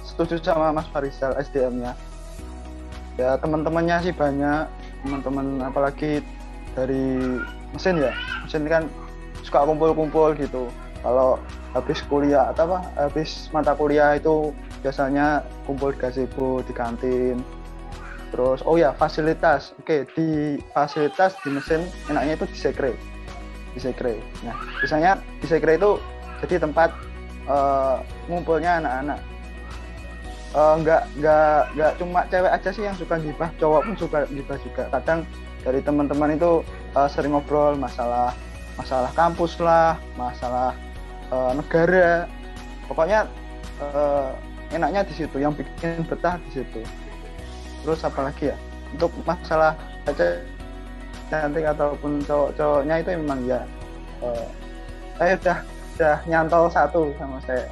setuju 0.02 0.42
sama 0.42 0.74
Mas 0.74 0.90
Farisal 0.90 1.38
SDM-nya. 1.38 1.94
Ya 3.16 3.40
teman-temannya 3.40 4.04
sih 4.04 4.14
banyak, 4.14 4.68
teman-teman 5.08 5.64
apalagi 5.64 6.20
dari 6.76 7.40
mesin 7.72 8.04
ya. 8.04 8.12
Mesin 8.44 8.68
kan 8.68 8.84
suka 9.44 9.64
kumpul-kumpul 9.64 10.36
gitu. 10.36 10.68
Kalau 11.00 11.40
habis 11.72 12.04
kuliah 12.12 12.52
atau 12.52 12.76
apa? 12.76 12.80
Habis 12.98 13.48
mata 13.56 13.72
kuliah 13.78 14.20
itu 14.20 14.52
biasanya 14.84 15.48
kumpul 15.64 15.96
di 15.96 16.00
gazebo 16.02 16.60
di 16.66 16.74
kantin. 16.76 17.40
Terus 18.36 18.60
oh 18.68 18.76
ya 18.76 18.92
fasilitas. 18.92 19.72
Oke, 19.80 20.04
di 20.18 20.60
fasilitas 20.76 21.40
di 21.40 21.56
mesin 21.56 21.88
enaknya 22.12 22.36
itu 22.36 22.46
di 22.52 22.58
sekre. 22.58 22.92
Di 23.72 23.80
sekre. 23.80 24.20
Nah, 24.44 24.60
biasanya 24.84 25.24
di 25.40 25.48
sekre 25.48 25.80
itu 25.80 25.96
jadi 26.44 26.68
tempat 26.68 26.92
eh, 27.48 27.98
ngumpulnya 28.28 28.84
anak-anak. 28.84 29.20
Eh, 30.56 30.74
nggak 30.80 31.04
nggak 31.20 31.60
nggak 31.76 31.92
cuma 32.00 32.24
cewek 32.32 32.48
aja 32.48 32.70
sih 32.72 32.88
yang 32.88 32.96
suka 32.96 33.20
gibah, 33.20 33.52
cowok 33.60 33.82
pun 33.92 33.96
suka 34.00 34.20
gibah 34.32 34.56
juga. 34.64 34.88
Kadang 34.88 35.28
dari 35.68 35.84
teman-teman 35.84 36.40
itu 36.40 36.64
uh, 36.96 37.10
sering 37.12 37.36
ngobrol 37.36 37.76
masalah 37.76 38.32
masalah 38.80 39.12
kampus 39.18 39.60
lah 39.60 40.00
masalah 40.16 40.72
uh, 41.28 41.52
negara. 41.52 42.24
Pokoknya 42.88 43.28
uh, 43.84 44.32
enaknya 44.72 45.04
di 45.04 45.14
situ 45.20 45.44
yang 45.44 45.52
bikin 45.52 46.08
betah 46.08 46.40
di 46.48 46.64
situ. 46.64 46.80
Terus 47.84 48.00
apa 48.08 48.32
lagi 48.32 48.54
ya? 48.54 48.58
Untuk 48.96 49.12
masalah 49.28 49.76
baca 50.08 50.40
cantik 51.28 51.68
ataupun 51.68 52.24
cowok-cowoknya 52.24 52.96
itu 53.04 53.10
memang 53.20 53.44
ya 53.44 53.60
uh, 54.24 54.48
saya 55.20 55.36
udah 55.36 55.58
udah 56.00 56.18
nyantol 56.32 56.72
satu 56.72 57.12
sama 57.20 57.44
saya. 57.44 57.68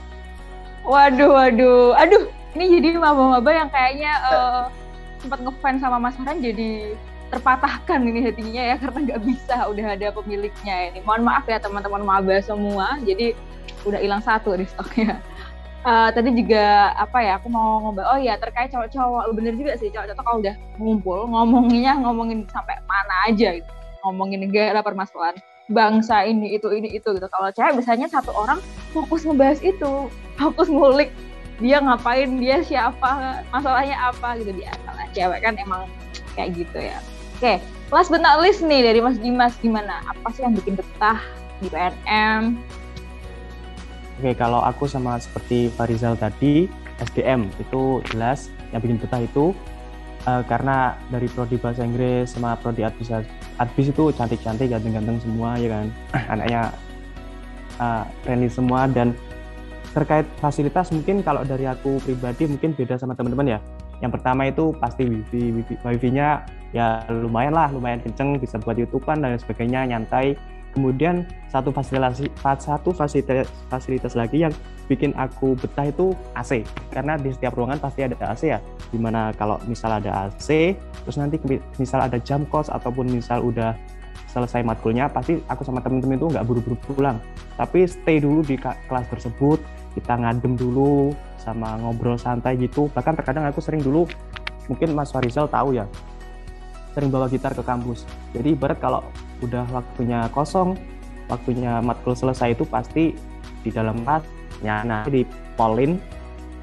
Waduh 0.83 1.31
waduh. 1.31 1.95
Aduh 1.95 2.42
ini 2.53 2.65
jadi 2.79 3.01
maba-maba 3.01 3.49
yang 3.49 3.69
kayaknya 3.73 4.13
uh, 4.29 4.63
sempat 5.17 5.41
ngefans 5.41 5.81
sama 5.81 5.97
Mas 5.97 6.13
Farhan 6.19 6.37
jadi 6.43 6.93
terpatahkan 7.33 8.05
ini 8.05 8.29
hatinya 8.29 8.61
ya 8.61 8.75
karena 8.77 8.99
nggak 9.09 9.21
bisa 9.25 9.57
udah 9.65 9.85
ada 9.97 10.07
pemiliknya 10.13 10.93
ini. 10.93 11.01
Mohon 11.01 11.33
maaf 11.33 11.49
ya 11.49 11.57
teman-teman 11.57 12.05
maba 12.05 12.37
semua. 12.45 13.01
Jadi 13.01 13.33
udah 13.89 13.97
hilang 13.97 14.21
satu 14.21 14.53
di 14.53 14.69
stoknya. 14.69 15.17
Uh, 15.83 16.07
tadi 16.15 16.31
juga 16.31 16.95
apa 16.95 17.19
ya 17.19 17.35
aku 17.41 17.51
mau 17.51 17.83
ngobrol 17.83 18.07
oh 18.07 18.19
ya 18.21 18.37
terkait 18.37 18.69
cowok-cowok. 18.69 19.33
Bener 19.33 19.57
juga 19.57 19.73
sih 19.81 19.89
cowok-cowok 19.89 20.21
kalau 20.21 20.37
udah 20.45 20.55
ngumpul 20.77 21.19
ngomonginnya 21.25 21.97
ngomongin 22.05 22.45
sampai 22.53 22.77
mana 22.85 23.33
aja 23.33 23.57
gitu. 23.57 23.71
Ngomongin 24.05 24.45
negara 24.45 24.85
permasalahan 24.85 25.41
bangsa 25.73 26.21
ini 26.29 26.53
itu 26.53 26.69
ini 26.69 26.93
itu 26.93 27.07
gitu. 27.17 27.27
Kalau 27.33 27.49
cewek 27.49 27.81
biasanya 27.81 28.05
satu 28.13 28.29
orang 28.37 28.61
fokus 28.93 29.25
ngebahas 29.25 29.57
itu 29.65 30.05
fokus 30.37 30.69
ngulik 30.69 31.09
dia 31.61 31.77
ngapain 31.81 32.29
dia 32.39 32.61
siapa 32.65 33.41
masalahnya 33.53 33.97
apa 34.09 34.39
gitu. 34.41 34.51
Dia 34.57 34.73
lah 34.89 35.07
cewek 35.13 35.39
kan 35.43 35.53
emang 35.57 35.85
kayak 36.33 36.57
gitu 36.57 36.79
ya. 36.79 36.97
Oke 37.37 37.61
last 37.93 38.09
but 38.09 38.25
not 38.25 38.41
nih 38.41 38.81
dari 38.81 38.99
Mas 38.99 39.21
Dimas 39.21 39.53
gimana? 39.61 40.01
Apa 40.09 40.33
sih 40.33 40.41
yang 40.41 40.57
bikin 40.57 40.73
betah 40.73 41.21
di 41.61 41.69
PNM 41.69 42.57
Oke, 44.13 44.31
kalau 44.37 44.61
aku 44.61 44.85
sama 44.85 45.17
seperti 45.17 45.73
Farizal 45.73 46.13
tadi, 46.13 46.69
SDM 47.01 47.49
itu 47.57 47.97
jelas 48.13 48.53
yang 48.69 48.79
bikin 48.85 49.01
betah 49.01 49.25
itu 49.25 49.57
uh, 50.29 50.45
karena 50.45 50.93
dari 51.09 51.25
prodi 51.33 51.57
bahasa 51.57 51.81
Inggris 51.81 52.37
sama 52.37 52.53
prodi 52.53 52.85
adbis 52.85 53.09
adbis 53.57 53.89
itu 53.89 54.13
cantik-cantik 54.13 54.69
ganteng-ganteng 54.69 55.17
semua 55.17 55.57
ya 55.57 55.69
kan? 55.73 55.85
Anaknya 56.33 56.61
uh, 57.81 58.05
friendly 58.21 58.49
semua 58.53 58.85
dan 58.85 59.17
terkait 59.93 60.25
fasilitas 60.41 60.89
mungkin 60.89 61.21
kalau 61.21 61.45
dari 61.45 61.69
aku 61.69 62.01
pribadi 62.01 62.49
mungkin 62.49 62.73
beda 62.73 62.97
sama 62.97 63.13
teman-teman 63.13 63.57
ya. 63.57 63.59
Yang 64.01 64.19
pertama 64.19 64.49
itu 64.49 64.73
pasti 64.81 65.05
wifi 65.05 65.53
wifi 65.53 65.75
wifi-nya 65.85 66.43
ya 66.73 67.05
lumayan 67.07 67.53
lah 67.53 67.69
lumayan 67.69 68.01
kenceng 68.01 68.41
bisa 68.41 68.57
buat 68.57 68.75
youtubean 68.75 69.21
dan 69.21 69.37
sebagainya 69.37 69.85
nyantai. 69.85 70.33
Kemudian 70.73 71.29
satu 71.53 71.69
fasilitas 71.69 72.17
satu 72.41 72.89
fasilitas 72.89 73.45
fasilitas 73.69 74.17
lagi 74.17 74.41
yang 74.41 74.53
bikin 74.89 75.13
aku 75.13 75.53
betah 75.53 75.85
itu 75.85 76.17
AC 76.33 76.65
karena 76.89 77.13
di 77.13 77.29
setiap 77.29 77.53
ruangan 77.53 77.77
pasti 77.77 78.01
ada 78.01 78.17
AC 78.17 78.49
ya. 78.49 78.59
Di 78.89 78.97
mana 78.97 79.29
kalau 79.37 79.61
misal 79.69 80.01
ada 80.01 80.25
AC 80.25 80.73
terus 81.05 81.15
nanti 81.21 81.37
misal 81.77 82.01
ada 82.01 82.17
jam 82.17 82.49
kos 82.49 82.73
ataupun 82.73 83.13
misal 83.13 83.45
udah 83.45 83.77
selesai 84.33 84.65
matkulnya 84.65 85.05
pasti 85.13 85.37
aku 85.45 85.61
sama 85.61 85.77
temen-temen 85.85 86.17
itu 86.17 86.33
nggak 86.33 86.45
buru-buru 86.49 86.73
pulang. 86.89 87.21
Tapi 87.53 87.85
stay 87.85 88.17
dulu 88.17 88.41
di 88.41 88.57
kelas 88.57 89.05
tersebut 89.13 89.61
kita 89.93 90.17
ngadem 90.17 90.57
dulu 90.57 91.13
sama 91.37 91.77
ngobrol 91.79 92.17
santai 92.17 92.57
gitu. 92.57 92.89
Bahkan 92.91 93.13
terkadang 93.19 93.45
aku 93.45 93.61
sering 93.61 93.81
dulu 93.81 94.09
mungkin 94.67 94.95
Mas 94.95 95.11
Farizal 95.11 95.47
tahu 95.49 95.75
ya 95.75 95.85
sering 96.93 97.09
bawa 97.09 97.25
gitar 97.29 97.57
ke 97.57 97.65
kampus. 97.65 98.05
Jadi 98.37 98.53
ibarat 98.53 98.77
kalau 98.77 99.01
udah 99.41 99.65
waktunya 99.73 100.29
kosong 100.29 100.77
waktunya 101.27 101.81
matkul 101.81 102.13
selesai 102.13 102.53
itu 102.53 102.63
pasti 102.69 103.17
di 103.65 103.69
dalam 103.73 104.05
kelas 104.05 104.23
nyana 104.61 105.03
di 105.09 105.25
polin 105.57 105.97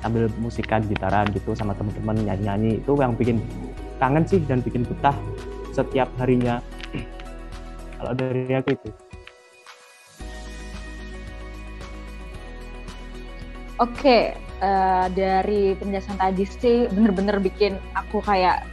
sambil 0.01 0.31
musikan 0.41 0.81
gitaran 0.87 1.29
gitu 1.35 1.53
sama 1.53 1.75
teman-teman 1.75 2.23
nyanyi-nyanyi. 2.25 2.81
Itu 2.81 2.95
yang 2.97 3.19
bikin 3.19 3.43
kangen 3.99 4.25
sih 4.25 4.41
dan 4.47 4.63
bikin 4.65 4.87
betah 4.87 5.15
setiap 5.75 6.09
harinya. 6.23 6.63
Kalau 8.01 8.13
dari 8.17 8.49
aku 8.55 8.73
itu 8.73 9.10
Oke, 13.81 14.37
uh, 14.61 15.09
dari 15.17 15.73
penjelasan 15.73 16.21
tadi 16.21 16.45
sih 16.45 16.85
bener-bener 16.93 17.41
bikin 17.41 17.81
aku 17.97 18.21
kayak 18.21 18.69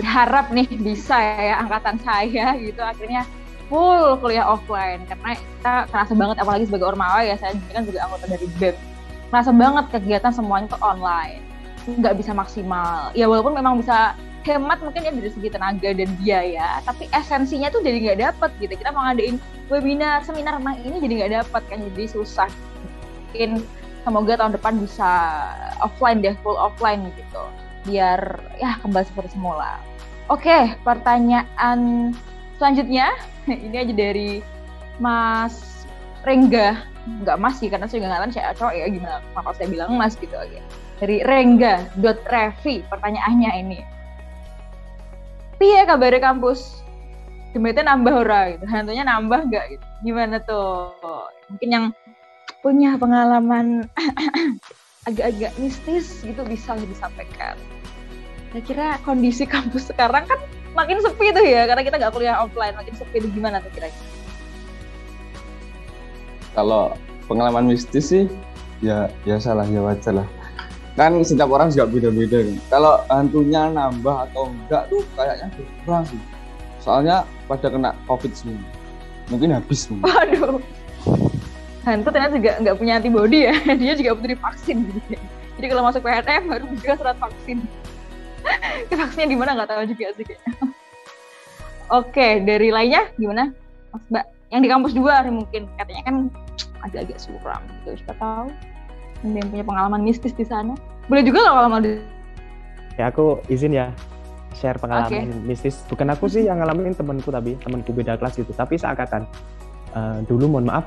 berharap 0.00 0.48
nih 0.48 0.64
bisa 0.88 1.20
ya 1.20 1.60
angkatan 1.60 2.00
saya 2.00 2.56
gitu. 2.56 2.80
Akhirnya 2.80 3.28
full 3.68 4.16
kuliah 4.24 4.48
offline. 4.48 5.04
Karena 5.04 5.36
kita 5.36 5.74
kerasa 5.92 6.12
banget 6.16 6.36
apalagi 6.40 6.64
sebagai 6.64 6.96
ormawa 6.96 7.20
ya 7.20 7.36
saya 7.36 7.52
kan 7.76 7.84
juga 7.84 8.08
anggota 8.08 8.24
dari 8.24 8.48
BEM. 8.56 8.76
Kerasa 9.28 9.52
banget 9.52 9.84
kegiatan 9.92 10.32
semuanya 10.32 10.72
tuh 10.72 10.80
online. 10.80 11.44
Nggak 11.84 12.16
bisa 12.16 12.32
maksimal. 12.32 13.12
Ya 13.12 13.28
walaupun 13.28 13.52
memang 13.52 13.84
bisa 13.84 14.16
hemat 14.48 14.80
mungkin 14.80 15.04
ya 15.04 15.12
dari 15.12 15.28
segi 15.28 15.52
tenaga 15.52 15.92
dan 15.92 16.08
biaya 16.24 16.80
tapi 16.88 17.04
esensinya 17.12 17.68
tuh 17.68 17.84
jadi 17.84 18.00
nggak 18.00 18.18
dapet 18.32 18.50
gitu. 18.64 18.80
Kita 18.80 18.96
mau 18.96 19.04
ngadain 19.04 19.36
webinar 19.68 20.24
seminar 20.24 20.56
emang 20.56 20.80
ini 20.80 21.04
jadi 21.04 21.12
nggak 21.20 21.32
dapet 21.44 21.62
kan 21.68 21.84
jadi 21.92 22.04
susah. 22.08 22.48
Mungkin 23.28 23.60
semoga 24.08 24.40
tahun 24.40 24.56
depan 24.56 24.80
bisa 24.80 25.10
offline 25.84 26.24
deh 26.24 26.32
full 26.40 26.56
offline 26.56 27.12
gitu. 27.12 27.44
Biar 27.84 28.40
ya 28.56 28.80
kembali 28.80 29.04
seperti 29.04 29.36
semula. 29.36 29.76
Oke 30.32 30.72
pertanyaan 30.80 32.10
selanjutnya. 32.56 33.12
Ini 33.68 33.84
aja 33.84 33.92
dari 33.92 34.40
Mas 34.96 35.84
Rengga. 36.24 36.80
Nggak 37.08 37.40
mas 37.40 37.56
sih 37.56 37.72
karena 37.72 37.88
saya 37.88 38.04
nggak 38.04 38.12
ngalamin 38.12 38.32
saya 38.36 38.52
cowok 38.52 38.74
ya 38.76 38.84
gimana 38.92 39.24
maka 39.32 39.56
saya 39.56 39.68
bilang 39.72 39.96
mas 39.96 40.16
gitu 40.16 40.36
aja. 40.36 40.60
Dari 41.00 41.24
Rengga 41.24 41.88
dot 42.00 42.20
pertanyaannya 42.24 43.50
ini. 43.64 43.80
Piye 45.56 45.84
kabar 45.88 46.12
kampus? 46.20 46.84
Demetnya 47.56 47.96
nambah 47.96 48.14
ora 48.28 48.52
gitu. 48.52 48.64
Hantunya 48.68 49.08
nambah 49.08 49.48
nggak 49.48 49.64
gitu? 49.72 49.86
Gimana 50.04 50.36
tuh? 50.44 50.92
Mungkin 51.48 51.68
yang 51.72 51.84
punya 52.60 52.98
pengalaman 52.98 53.86
agak-agak 55.08 55.54
mistis 55.62 56.20
gitu 56.26 56.42
bisa 56.44 56.74
disampaikan. 56.76 57.54
Kira-kira 58.52 58.98
kondisi 59.04 59.44
kampus 59.44 59.92
sekarang 59.92 60.24
kan 60.24 60.40
makin 60.72 61.00
sepi 61.00 61.30
tuh 61.32 61.44
ya 61.44 61.68
karena 61.68 61.82
kita 61.84 61.96
nggak 62.00 62.12
kuliah 62.12 62.36
offline. 62.42 62.74
Makin 62.74 62.94
sepi 62.96 63.22
itu 63.22 63.28
gimana 63.30 63.62
tuh 63.62 63.70
kira-kira? 63.72 64.08
Kalau 66.56 66.98
pengalaman 67.30 67.70
mistis 67.70 68.10
sih 68.10 68.24
ya 68.82 69.06
ya 69.22 69.38
salah 69.38 69.68
ya 69.68 69.84
wajar 69.84 70.24
lah. 70.24 70.28
Kan 70.98 71.22
setiap 71.22 71.46
orang 71.54 71.70
juga 71.70 71.86
beda-beda 71.86 72.42
nih 72.42 72.58
kalau 72.66 72.98
hantunya 73.06 73.70
nambah 73.70 74.26
atau 74.28 74.50
enggak 74.50 74.90
tuh 74.90 75.06
kayaknya 75.14 75.46
berkurang 75.54 76.04
sih. 76.10 76.20
Soalnya 76.82 77.22
pada 77.46 77.70
kena 77.70 77.94
covid 78.10 78.34
semua. 78.34 78.58
Mungkin 79.30 79.54
habis 79.54 79.86
semua. 79.86 80.08
Waduh 80.08 80.58
hantu 81.88 82.08
ternyata 82.12 82.34
juga 82.36 82.52
nggak 82.60 82.76
punya 82.76 82.92
antibody 83.00 83.38
ya. 83.48 83.54
Dia 83.80 83.92
juga 83.96 84.10
butuh 84.20 84.30
divaksin. 84.36 84.76
Gitu 84.84 85.08
ya. 85.16 85.22
jadi 85.58 85.66
kalau 85.74 85.82
masuk 85.90 86.00
PNM 86.06 86.42
harus 86.52 86.68
juga 86.78 86.92
surat 87.00 87.16
vaksin. 87.18 87.58
Vaksinnya 88.98 89.28
di 89.28 89.36
mana 89.36 89.50
nggak 89.58 89.68
tahu 89.68 89.82
juga 89.90 90.06
sih 90.14 90.24
kayaknya. 90.24 90.52
Oke 91.98 92.28
dari 92.44 92.68
lainnya 92.68 93.08
gimana 93.16 93.50
mas 93.90 94.04
mbak? 94.12 94.24
Yang 94.52 94.60
di 94.60 94.68
kampus 94.68 94.92
dua 94.94 95.14
mungkin. 95.28 95.62
Katanya 95.76 96.02
kan 96.04 96.14
agak-agak 96.84 97.18
suram. 97.18 97.62
Gitu 97.82 98.04
siapa 98.04 98.14
tahu 98.20 98.48
ada 99.18 99.34
yang 99.34 99.48
punya 99.50 99.64
pengalaman 99.66 100.00
mistis 100.06 100.30
di 100.36 100.46
sana. 100.46 100.78
Boleh 101.10 101.26
juga 101.26 101.42
nggak 101.42 101.54
kalau 101.58 101.68
mau 101.72 101.82
di 101.82 101.98
ya 102.98 103.14
aku 103.14 103.38
izin 103.46 103.78
ya 103.78 103.94
share 104.54 104.78
pengalaman 104.78 105.26
okay. 105.26 105.42
mistis. 105.42 105.82
Bukan 105.90 106.06
aku 106.10 106.30
sih 106.30 106.46
yang 106.46 106.62
ngalamin 106.62 106.94
temanku 106.94 107.34
tapi 107.34 107.58
temanku 107.58 107.90
beda 107.90 108.14
kelas 108.14 108.38
gitu. 108.38 108.54
Tapi 108.54 108.78
seangkatan 108.78 109.26
uh, 109.96 110.22
dulu 110.26 110.54
mohon 110.54 110.70
maaf 110.70 110.86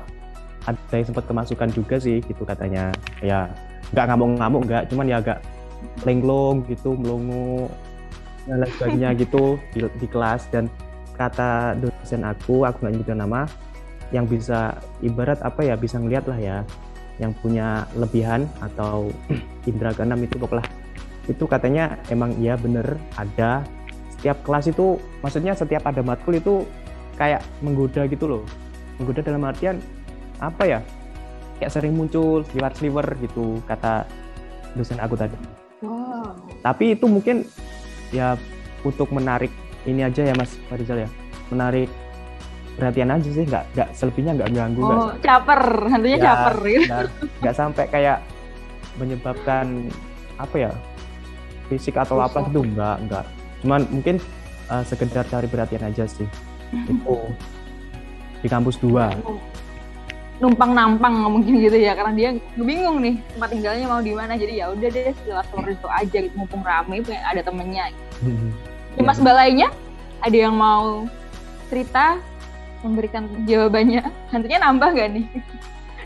ada 0.66 0.94
yang 0.94 1.06
sempat 1.10 1.24
kemasukan 1.26 1.68
juga 1.74 1.96
sih 1.98 2.22
gitu 2.22 2.42
katanya. 2.46 2.94
Ya 3.20 3.50
nggak 3.92 4.06
ngamuk-ngamuk 4.12 4.62
nggak 4.68 4.82
cuman 4.88 5.06
ya 5.10 5.16
agak 5.20 5.38
lenglong 6.06 6.62
gitu 6.70 6.94
melongo 6.94 7.68
dan 8.46 8.62
lain 8.62 8.72
sebagainya 8.78 9.10
gitu 9.22 9.58
di, 9.74 9.84
di 9.98 10.06
kelas. 10.06 10.48
Dan 10.50 10.70
kata 11.18 11.76
dosen 11.78 12.22
aku 12.24 12.64
aku 12.64 12.86
nggak 12.86 12.92
nyebut 12.94 13.14
nama 13.14 13.44
yang 14.12 14.28
bisa 14.28 14.76
ibarat 15.00 15.40
apa 15.40 15.64
ya 15.64 15.74
bisa 15.74 15.96
ngeliat 15.96 16.28
lah 16.28 16.36
ya 16.36 16.56
yang 17.20 17.32
punya 17.40 17.88
lebihan 17.96 18.44
atau 18.60 19.08
indera 19.68 19.92
keenam 19.92 20.20
itu 20.20 20.36
pokoknya 20.36 20.68
itu 21.30 21.44
katanya 21.46 21.98
emang 22.10 22.34
iya 22.38 22.58
bener 22.58 22.98
ada. 23.14 23.62
Setiap 24.18 24.42
kelas 24.46 24.70
itu 24.70 24.98
maksudnya 25.22 25.54
setiap 25.54 25.82
ada 25.86 26.02
matkul 26.02 26.38
itu 26.38 26.66
kayak 27.18 27.42
menggoda 27.62 28.06
gitu 28.10 28.26
loh. 28.26 28.42
Menggoda 28.98 29.22
dalam 29.22 29.42
artian 29.46 29.78
apa 30.42 30.62
ya 30.66 30.80
kayak 31.56 31.70
sering 31.70 31.94
muncul 31.94 32.42
sliver-sliver 32.44 33.06
gitu 33.22 33.62
kata 33.64 34.02
dosen 34.74 34.98
aku 34.98 35.14
tadi. 35.14 35.36
Wow. 35.82 36.34
tapi 36.62 36.94
itu 36.94 37.06
mungkin 37.06 37.42
ya 38.10 38.38
untuk 38.82 39.10
menarik 39.10 39.50
ini 39.82 40.02
aja 40.02 40.22
ya 40.22 40.34
Mas 40.34 40.54
Farizal 40.66 41.06
ya. 41.06 41.10
Menarik 41.48 41.86
perhatian 42.72 43.10
aja 43.10 43.28
sih 43.28 43.44
nggak 43.44 43.64
nggak 43.72 43.88
selebihnya 43.92 44.32
nggak 44.34 44.50
ganggu 44.50 44.80
Oh, 44.80 45.10
caper, 45.20 45.60
hantunya 45.86 46.16
Ya, 46.16 46.24
caper 46.24 46.56
gitu. 46.64 46.98
nggak 47.42 47.54
sampai 47.54 47.84
kayak 47.86 48.18
menyebabkan 48.96 49.86
apa 50.36 50.56
ya 50.58 50.70
fisik 51.68 51.94
atau 51.94 52.18
apa 52.18 52.40
Rusuh. 52.40 52.48
gitu 52.48 52.60
nggak 52.72 52.96
nggak. 53.06 53.24
Cuman 53.62 53.80
mungkin 53.90 54.16
uh, 54.66 54.82
sekedar 54.82 55.22
cari 55.24 55.46
perhatian 55.46 55.84
aja 55.84 56.04
sih. 56.04 56.26
Itu 56.72 57.18
di 58.40 58.48
kampus 58.48 58.80
dua 58.80 59.12
numpang 60.42 60.74
nampang 60.74 61.14
mungkin 61.30 61.62
gitu 61.62 61.78
ya. 61.78 61.94
Karena 61.94 62.12
dia 62.12 62.30
bingung 62.58 62.98
nih 62.98 63.22
tempat 63.38 63.48
tinggalnya 63.54 63.86
mau 63.86 64.02
di 64.02 64.12
mana. 64.12 64.34
Jadi 64.34 64.58
ya 64.58 64.74
udah 64.74 64.88
deh 64.90 65.14
setelah 65.14 65.46
keluar 65.54 65.70
itu 65.70 65.88
aja 65.88 66.16
gitu 66.18 66.34
mumpung 66.34 66.66
rame 66.66 66.98
pengen 67.06 67.22
ada 67.22 67.40
temennya. 67.46 67.94
Di 68.18 69.00
Ya. 69.00 69.08
Mas 69.08 69.16
Balainya 69.24 69.72
ada 70.20 70.36
yang 70.36 70.52
mau 70.52 71.08
cerita 71.72 72.20
memberikan 72.84 73.24
jawabannya? 73.48 74.04
Hantunya 74.28 74.58
nambah 74.60 74.90
gak 74.92 75.10
nih? 75.16 75.26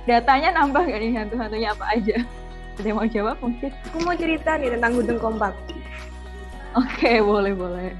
Datanya 0.06 0.54
nambah 0.54 0.86
gak 0.86 1.00
nih? 1.02 1.12
Hantu-hantunya 1.18 1.68
apa 1.74 1.84
aja? 1.90 2.16
Ada 2.76 2.86
yang 2.86 2.98
mau 3.00 3.08
jawab 3.08 3.36
mungkin? 3.42 3.70
Aku 3.90 3.98
mau 4.04 4.14
cerita 4.14 4.54
nih 4.60 4.70
tentang 4.76 4.92
gedung 5.00 5.18
kompak. 5.18 5.56
oke 6.78 7.12
boleh 7.24 7.52
boleh. 7.56 7.90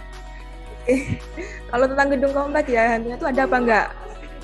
Kalau 1.73 1.87
tentang 1.91 2.09
gedung 2.15 2.31
kompak 2.37 2.71
ya 2.71 2.95
hantunya 2.95 3.17
tuh 3.19 3.29
ada 3.33 3.43
apa 3.43 3.57
enggak? 3.59 3.87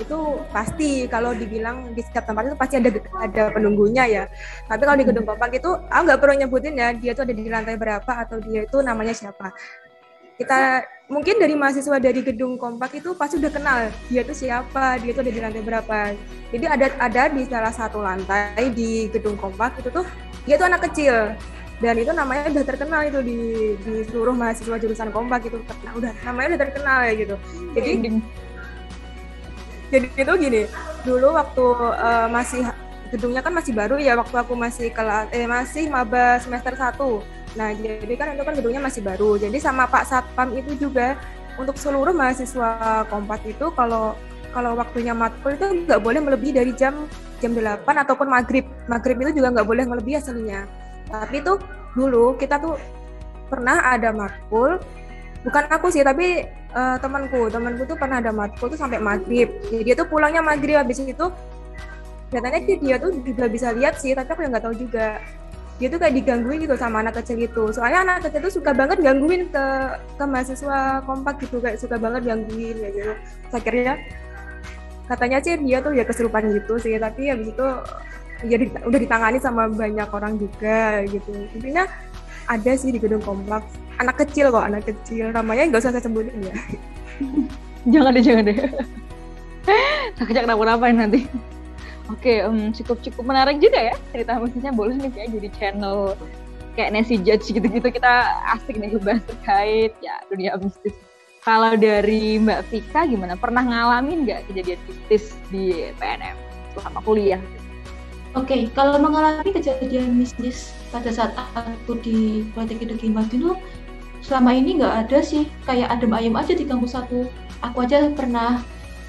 Itu 0.02 0.42
pasti 0.50 1.06
kalau 1.06 1.30
dibilang 1.32 1.94
di 1.94 2.02
setiap 2.02 2.26
tempat 2.26 2.50
itu 2.50 2.56
pasti 2.58 2.74
ada 2.82 2.90
ada 3.22 3.42
penunggunya 3.54 4.04
ya. 4.10 4.24
Tapi 4.66 4.82
kalau 4.82 4.98
di 4.98 5.06
gedung 5.06 5.26
kompak 5.26 5.50
itu 5.56 5.70
aku 5.88 6.02
nggak 6.02 6.20
perlu 6.20 6.34
nyebutin 6.42 6.74
ya 6.74 6.88
dia 6.92 7.12
tuh 7.14 7.24
ada 7.24 7.34
di 7.34 7.44
lantai 7.46 7.76
berapa 7.78 8.12
atau 8.26 8.42
dia 8.42 8.66
itu 8.66 8.78
namanya 8.82 9.14
siapa. 9.14 9.54
Kita 10.36 10.82
mungkin 11.06 11.38
dari 11.38 11.54
mahasiswa 11.54 11.96
dari 12.02 12.20
gedung 12.24 12.58
kompak 12.58 12.98
itu 12.98 13.14
pasti 13.14 13.38
udah 13.38 13.52
kenal 13.52 13.78
dia 14.10 14.26
tuh 14.26 14.34
siapa, 14.34 14.98
dia 14.98 15.14
tuh 15.14 15.22
ada 15.22 15.32
di 15.32 15.40
lantai 15.40 15.62
berapa. 15.62 15.98
Jadi 16.50 16.64
ada 16.66 16.86
ada 16.98 17.22
di 17.30 17.42
salah 17.46 17.72
satu 17.72 18.02
lantai 18.02 18.74
di 18.74 19.06
gedung 19.08 19.38
kompak 19.38 19.78
itu 19.78 19.88
tuh 19.88 20.04
dia 20.42 20.58
tuh 20.58 20.66
anak 20.66 20.90
kecil 20.90 21.38
dan 21.82 21.98
itu 21.98 22.14
namanya 22.14 22.46
udah 22.54 22.64
terkenal 22.64 23.02
itu 23.02 23.20
di 23.26 23.38
di 23.82 23.94
seluruh 24.06 24.30
mahasiswa 24.38 24.78
jurusan 24.78 25.10
kompak 25.10 25.50
itu 25.50 25.58
terkenal 25.66 25.94
udah 25.98 26.12
namanya 26.22 26.48
udah 26.54 26.60
terkenal 26.62 26.98
ya 27.02 27.12
gitu 27.18 27.36
jadi 27.74 27.90
jadi 29.92 30.08
itu 30.16 30.32
gini 30.40 30.62
dulu 31.04 31.36
waktu 31.36 31.66
eh, 32.00 32.28
masih 32.32 32.62
gedungnya 33.12 33.44
kan 33.44 33.52
masih 33.52 33.76
baru 33.76 34.00
ya 34.00 34.16
waktu 34.16 34.36
aku 34.40 34.56
masih 34.56 34.88
kelas 34.88 35.28
eh 35.36 35.44
masih 35.44 35.92
maba 35.92 36.40
semester 36.40 36.72
1 36.72 36.96
nah 37.52 37.68
jadi 37.76 38.14
kan 38.16 38.32
itu 38.32 38.42
kan 38.44 38.54
gedungnya 38.56 38.80
masih 38.80 39.04
baru. 39.04 39.36
Jadi 39.36 39.60
sama 39.60 39.84
Pak 39.84 40.08
Satpam 40.08 40.56
itu 40.56 40.72
juga 40.76 41.20
untuk 41.60 41.76
seluruh 41.76 42.16
mahasiswa 42.16 43.04
kompak 43.12 43.44
itu 43.44 43.68
kalau 43.76 44.16
kalau 44.52 44.76
waktunya 44.76 45.16
matkul 45.16 45.52
itu 45.52 45.84
nggak 45.88 46.00
boleh 46.00 46.20
melebihi 46.20 46.52
dari 46.56 46.72
jam 46.72 47.08
jam 47.40 47.52
8 47.52 47.84
ataupun 47.84 48.28
maghrib. 48.28 48.64
Maghrib 48.88 49.20
itu 49.20 49.40
juga 49.40 49.52
nggak 49.52 49.68
boleh 49.68 49.84
melebihi 49.84 50.16
aslinya. 50.16 50.64
Tapi 51.12 51.44
tuh 51.44 51.60
dulu 51.92 52.40
kita 52.40 52.56
tuh 52.56 52.80
pernah 53.52 53.84
ada 53.84 54.16
matkul 54.16 54.80
bukan 55.44 55.64
aku 55.68 55.92
sih 55.92 56.00
tapi 56.00 56.48
eh, 56.72 56.96
temanku 57.00 57.40
temanku 57.52 57.82
tuh 57.84 57.96
pernah 57.96 58.18
ada 58.18 58.32
matkul 58.32 58.68
tuh 58.72 58.78
sampai 58.80 58.98
maghrib. 58.98 59.48
Jadi 59.68 59.82
dia 59.86 59.94
tuh 59.96 60.06
pulangnya 60.08 60.42
maghrib 60.44 60.76
habis 60.80 61.00
itu 61.02 61.26
katanya 62.32 62.60
sih 62.64 62.76
dia 62.80 62.96
tuh 62.96 63.12
juga 63.20 63.44
bisa 63.44 63.76
lihat 63.76 64.00
sih 64.00 64.16
tapi 64.16 64.32
aku 64.32 64.40
yang 64.44 64.52
nggak 64.56 64.64
tahu 64.64 64.76
juga. 64.76 65.20
Dia 65.80 65.88
tuh 65.90 65.98
kayak 65.98 66.14
digangguin 66.14 66.62
gitu 66.62 66.78
sama 66.78 67.02
anak 67.02 67.18
kecil 67.20 67.42
itu. 67.42 67.64
Soalnya 67.74 68.06
anak 68.06 68.28
kecil 68.28 68.40
tuh 68.46 68.54
suka 68.62 68.70
banget 68.70 69.02
gangguin 69.02 69.50
ke 69.50 69.64
ke 70.14 70.24
mahasiswa 70.24 71.02
kompak 71.02 71.42
gitu 71.42 71.58
kayak 71.58 71.80
suka 71.80 71.96
banget 71.98 72.22
gangguin 72.22 72.76
kayak 72.78 72.92
gitu. 72.94 73.12
Akhirnya 73.50 73.94
katanya 75.10 75.38
sih 75.42 75.58
dia 75.58 75.82
tuh 75.82 75.92
ya 75.92 76.04
kesurupan 76.06 76.54
gitu 76.54 76.78
sih 76.78 76.96
tapi 76.96 77.28
habis 77.28 77.50
itu 77.50 77.66
ya 78.46 78.56
di- 78.58 78.74
udah 78.74 79.00
ditangani 79.02 79.38
sama 79.42 79.66
banyak 79.68 80.08
orang 80.08 80.38
juga 80.38 81.02
gitu. 81.10 81.34
Intinya 81.52 81.84
ada 82.46 82.72
sih 82.74 82.90
di 82.94 82.98
gedung 82.98 83.22
kompleks 83.22 83.70
anak 84.02 84.16
kecil 84.26 84.50
kok 84.50 84.66
anak 84.66 84.82
kecil. 84.84 85.30
Namanya 85.30 85.70
nggak 85.70 85.82
usah 85.82 85.92
saya 85.94 86.04
sebutin 86.04 86.36
ya. 86.42 86.54
Jangan 87.92 88.10
deh 88.14 88.22
jangan 88.22 88.44
deh. 88.46 88.58
Takutnya 90.18 90.42
kenapa-napa 90.46 90.90
nanti. 90.90 91.26
Oke 92.10 92.42
em, 92.42 92.74
cukup 92.74 92.98
cukup 93.00 93.24
menarik 93.30 93.62
juga 93.62 93.78
ya 93.78 93.94
cerita 94.10 94.36
musisnya 94.36 94.74
boleh 94.74 94.98
nih 94.98 95.10
kayak 95.14 95.28
jadi 95.38 95.48
channel 95.56 96.18
kayak 96.74 96.92
Nancy 96.92 97.16
Judge 97.22 97.48
gitu-gitu. 97.54 97.88
Kita 97.88 98.42
asik 98.58 98.76
nih 98.76 98.92
ngebahas 98.92 99.22
terkait 99.24 99.92
ya 100.02 100.18
dunia 100.28 100.58
mistis. 100.58 100.94
Kalau 101.42 101.74
dari 101.74 102.38
Mbak 102.38 102.70
Vika 102.70 103.02
gimana? 103.02 103.34
Pernah 103.34 103.66
ngalamin 103.66 104.26
nggak 104.26 104.46
kejadian 104.50 104.78
mistis 104.86 105.34
di 105.50 105.90
PNM 105.98 106.38
selama 106.78 107.02
kuliah? 107.02 107.42
Oke, 108.32 108.70
kalau 108.72 108.96
mengalami 108.96 109.50
kejadian 109.52 110.16
mistis 110.16 110.72
pada 110.88 111.12
saat 111.12 111.36
aku 111.36 112.00
di 112.00 112.48
Politeknik 112.56 112.96
Negeri 112.96 113.08
Madiun 113.12 113.56
selama 114.22 114.54
ini 114.54 114.78
nggak 114.78 115.06
ada 115.06 115.18
sih, 115.20 115.50
kayak 115.66 115.90
adem 115.90 116.14
ayem 116.14 116.34
aja 116.38 116.54
di 116.54 116.64
kampus 116.64 116.94
satu. 116.94 117.26
Aku 117.62 117.82
aja 117.82 118.08
pernah 118.14 118.62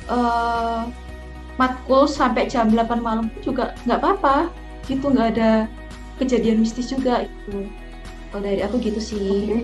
eh, 0.10 0.81
matkul 1.56 2.10
sampai 2.10 2.49
jam 2.49 2.69
8 2.73 2.99
malam 2.99 3.30
juga 3.45 3.77
nggak 3.85 3.99
apa-apa, 4.02 4.49
gitu 4.90 5.14
nggak 5.14 5.38
ada 5.38 5.69
kejadian 6.18 6.61
mistis 6.61 6.90
juga. 6.90 7.30
Itu. 7.30 7.69
Kalau 8.34 8.41
dari 8.41 8.61
aku 8.65 8.81
gitu 8.81 8.99
sih. 8.99 9.64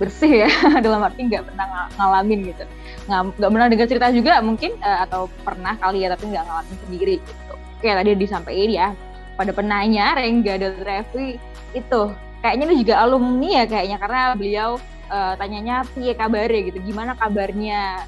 bersih 0.00 0.48
ya. 0.48 0.50
Dalam 0.84 1.04
arti 1.04 1.28
nggak 1.28 1.44
pernah 1.44 1.66
ng- 1.68 1.92
ngalamin 2.00 2.40
gitu. 2.48 2.64
Nggak 3.10 3.50
pernah 3.52 3.68
dengar 3.68 3.86
cerita 3.90 4.08
juga 4.14 4.40
mungkin 4.40 4.72
eh, 4.80 4.98
atau 5.04 5.28
pernah 5.44 5.76
kali 5.76 6.06
ya 6.06 6.14
tapi 6.16 6.32
nggak 6.32 6.44
ngalamin 6.46 6.76
sendiri 6.88 7.14
gitu. 7.20 7.52
Oke 7.52 7.88
tadi 7.92 8.10
disampaikan 8.16 8.70
ya. 8.70 8.88
Pada 9.36 9.52
penanya 9.52 10.16
Rengga 10.16 10.56
dan 10.56 10.74
Revi 10.84 11.36
itu 11.76 12.02
kayaknya 12.40 12.64
ini 12.68 12.76
juga 12.84 12.94
alumni 13.04 13.48
ya 13.62 13.64
kayaknya 13.68 13.98
karena 14.00 14.22
beliau 14.36 14.70
eh, 15.12 15.34
tanyanya 15.36 15.84
piye 15.92 16.12
kabarnya? 16.16 16.60
gitu. 16.72 16.78
Gimana 16.84 17.12
kabarnya? 17.16 18.04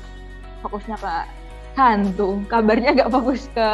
Fokusnya 0.64 0.96
ke 1.00 1.14
hantu. 1.76 2.40
Kabarnya 2.48 2.96
nggak 2.96 3.12
fokus 3.12 3.48
ke 3.52 3.68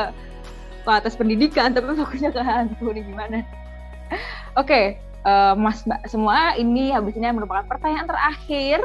ke 0.86 0.90
atas 0.90 1.14
pendidikan 1.18 1.74
tapi 1.74 1.94
fokusnya 1.94 2.30
ke 2.34 2.42
hantu. 2.42 2.90
Nih 2.90 3.04
gimana? 3.06 3.42
Oke 4.56 4.98
eh, 5.26 5.54
Mas 5.54 5.84
Mbak 5.86 6.08
semua 6.10 6.54
ini 6.58 6.90
habis 6.90 7.14
ini 7.14 7.30
merupakan 7.30 7.66
pertanyaan 7.66 8.08
terakhir 8.08 8.80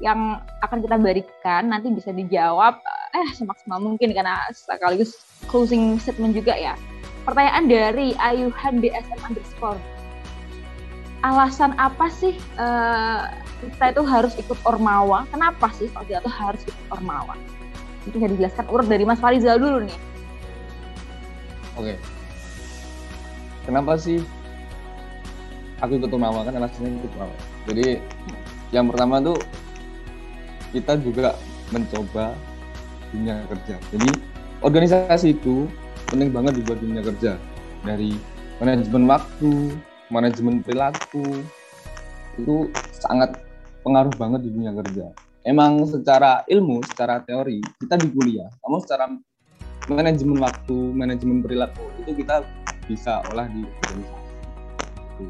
yang 0.00 0.40
akan 0.64 0.80
kita 0.80 0.96
berikan. 0.96 1.62
Nanti 1.68 1.92
bisa 1.92 2.10
dijawab 2.10 2.80
eh 3.10 3.28
semaksimal 3.36 3.82
mungkin 3.82 4.14
karena 4.14 4.38
sekaligus 4.54 5.18
closing 5.50 5.98
statement 5.98 6.36
juga 6.36 6.56
ya. 6.56 6.74
Pertanyaan 7.26 7.68
dari 7.68 8.16
Ayuhan 8.16 8.80
DSM 8.80 9.20
underscore. 9.20 9.76
Alasan 11.20 11.76
apa 11.76 12.08
sih 12.08 12.32
eh, 12.36 13.22
kita 13.60 13.92
itu 13.92 14.02
harus 14.08 14.32
ikut 14.40 14.56
Ormawa? 14.64 15.28
Kenapa 15.28 15.68
sih 15.76 15.92
kalau 15.92 16.08
kita 16.08 16.24
tuh 16.24 16.32
harus 16.32 16.62
ikut 16.64 16.86
Ormawa? 16.88 17.36
Itu 18.08 18.16
bisa 18.16 18.32
dijelaskan 18.32 18.64
urut 18.72 18.88
dari 18.88 19.04
Mas 19.04 19.20
Farizal 19.20 19.60
dulu 19.60 19.84
nih. 19.84 19.98
Oke. 21.76 21.94
Kenapa 23.68 24.00
sih 24.00 24.24
aku 25.84 26.00
ikut 26.00 26.08
Ormawa 26.08 26.48
kan 26.48 26.56
alasannya 26.56 27.04
ikut 27.04 27.12
Ormawa. 27.20 27.36
Jadi 27.68 27.86
yang 28.72 28.88
pertama 28.88 29.20
tuh 29.20 29.36
kita 30.72 30.96
juga 31.04 31.36
mencoba 31.68 32.32
dunia 33.12 33.44
kerja. 33.50 33.76
Jadi 33.92 34.08
organisasi 34.64 35.36
itu 35.36 35.66
penting 36.08 36.30
banget 36.32 36.58
di 36.58 36.62
buat 36.64 36.78
dunia 36.80 37.02
kerja. 37.04 37.36
Dari 37.84 38.16
manajemen 38.60 39.08
waktu, 39.08 39.52
manajemen 40.10 40.60
perilaku 40.60 41.46
itu 42.36 42.70
sangat 42.94 43.38
pengaruh 43.86 44.12
banget 44.18 44.44
di 44.46 44.50
dunia 44.52 44.74
kerja. 44.74 45.06
Emang 45.46 45.88
secara 45.88 46.44
ilmu, 46.50 46.84
secara 46.84 47.24
teori 47.24 47.64
kita 47.80 47.96
di 47.96 48.12
kuliah, 48.12 48.50
namun 48.66 48.78
secara 48.84 49.08
manajemen 49.88 50.36
waktu, 50.36 50.76
manajemen 50.92 51.40
perilaku 51.40 51.80
itu 52.04 52.20
kita 52.20 52.44
bisa 52.84 53.24
olah 53.32 53.48
di 53.48 53.64
organisasi. 53.64 55.26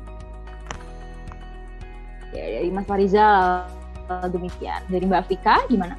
Ya, 2.35 2.44
dari 2.59 2.70
Mas 2.74 2.86
Farizal 2.86 3.70
demikian. 4.31 4.82
Dari 4.90 5.05
Mbak 5.07 5.24
Vika 5.31 5.57
gimana? 5.70 5.94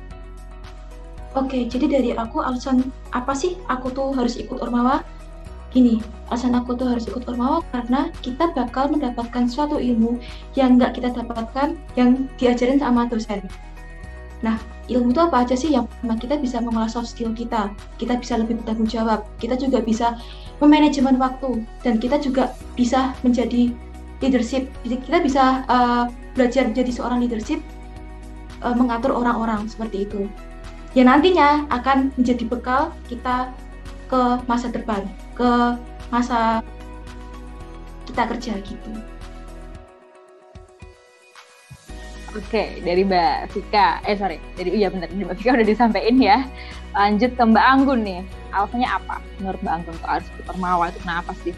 Oke, 1.31 1.63
jadi 1.63 1.87
dari 1.87 2.11
aku 2.11 2.43
alasan 2.43 2.83
apa 3.15 3.31
sih 3.31 3.55
aku 3.71 3.87
tuh 3.95 4.11
harus 4.11 4.35
ikut 4.35 4.59
Ormawa? 4.59 4.99
Gini, 5.71 6.03
alasan 6.27 6.51
aku 6.51 6.75
tuh 6.75 6.91
harus 6.91 7.07
ikut 7.07 7.23
Ormawa 7.31 7.63
karena 7.71 8.11
kita 8.19 8.51
bakal 8.51 8.91
mendapatkan 8.91 9.47
suatu 9.47 9.79
ilmu 9.79 10.19
yang 10.59 10.75
nggak 10.75 10.99
kita 10.99 11.15
dapatkan 11.15 11.79
yang 11.95 12.27
diajarin 12.35 12.75
sama 12.75 13.07
dosen. 13.07 13.39
Nah, 14.43 14.59
ilmu 14.91 15.15
itu 15.15 15.21
apa 15.23 15.47
aja 15.47 15.55
sih? 15.55 15.71
Yang 15.71 15.87
kita 16.19 16.35
bisa 16.43 16.59
mengolah 16.59 16.91
soft 16.91 17.15
skill 17.15 17.31
kita, 17.31 17.71
kita 17.95 18.19
bisa 18.19 18.35
lebih 18.35 18.59
bertanggung 18.59 18.91
jawab, 18.91 19.23
kita 19.39 19.55
juga 19.55 19.79
bisa 19.79 20.19
memanajemen 20.59 21.15
waktu, 21.15 21.63
dan 21.87 22.03
kita 22.03 22.19
juga 22.19 22.51
bisa 22.75 23.15
menjadi 23.23 23.71
leadership. 24.19 24.67
Jadi 24.83 24.95
kita 25.07 25.17
bisa 25.23 25.43
uh, 25.71 26.11
belajar 26.35 26.67
menjadi 26.67 26.91
seorang 26.91 27.23
leadership, 27.23 27.63
uh, 28.59 28.75
mengatur 28.75 29.15
orang-orang 29.15 29.71
seperti 29.71 30.03
itu. 30.03 30.27
ya 30.91 31.07
nantinya 31.07 31.71
akan 31.71 32.11
menjadi 32.19 32.43
bekal 32.51 32.91
kita 33.07 33.47
ke 34.11 34.21
masa 34.43 34.67
depan, 34.67 35.07
ke 35.31 35.51
masa 36.11 36.59
kita 38.03 38.27
kerja 38.27 38.53
gitu. 38.59 38.91
Oke, 42.31 42.79
dari 42.83 43.03
Mbak 43.07 43.55
Vika, 43.55 44.03
eh 44.07 44.15
sorry, 44.15 44.39
dari 44.55 44.75
iya 44.75 44.91
benar, 44.91 45.07
dari 45.07 45.23
Mbak 45.23 45.35
Vika 45.39 45.55
udah 45.55 45.67
disampaikan 45.67 46.19
ya. 46.19 46.43
Lanjut 46.91 47.31
ke 47.39 47.43
Mbak 47.43 47.65
Anggun 47.71 48.03
nih, 48.03 48.19
alasannya 48.51 48.87
apa? 48.87 49.23
Menurut 49.39 49.59
Mbak 49.63 49.73
Anggun 49.79 49.95
kok 49.99 50.11
harus 50.11 50.27
ikut 50.35 50.45
Ormawa 50.51 50.91
itu 50.91 50.99
kenapa 51.03 51.31
sih? 51.43 51.55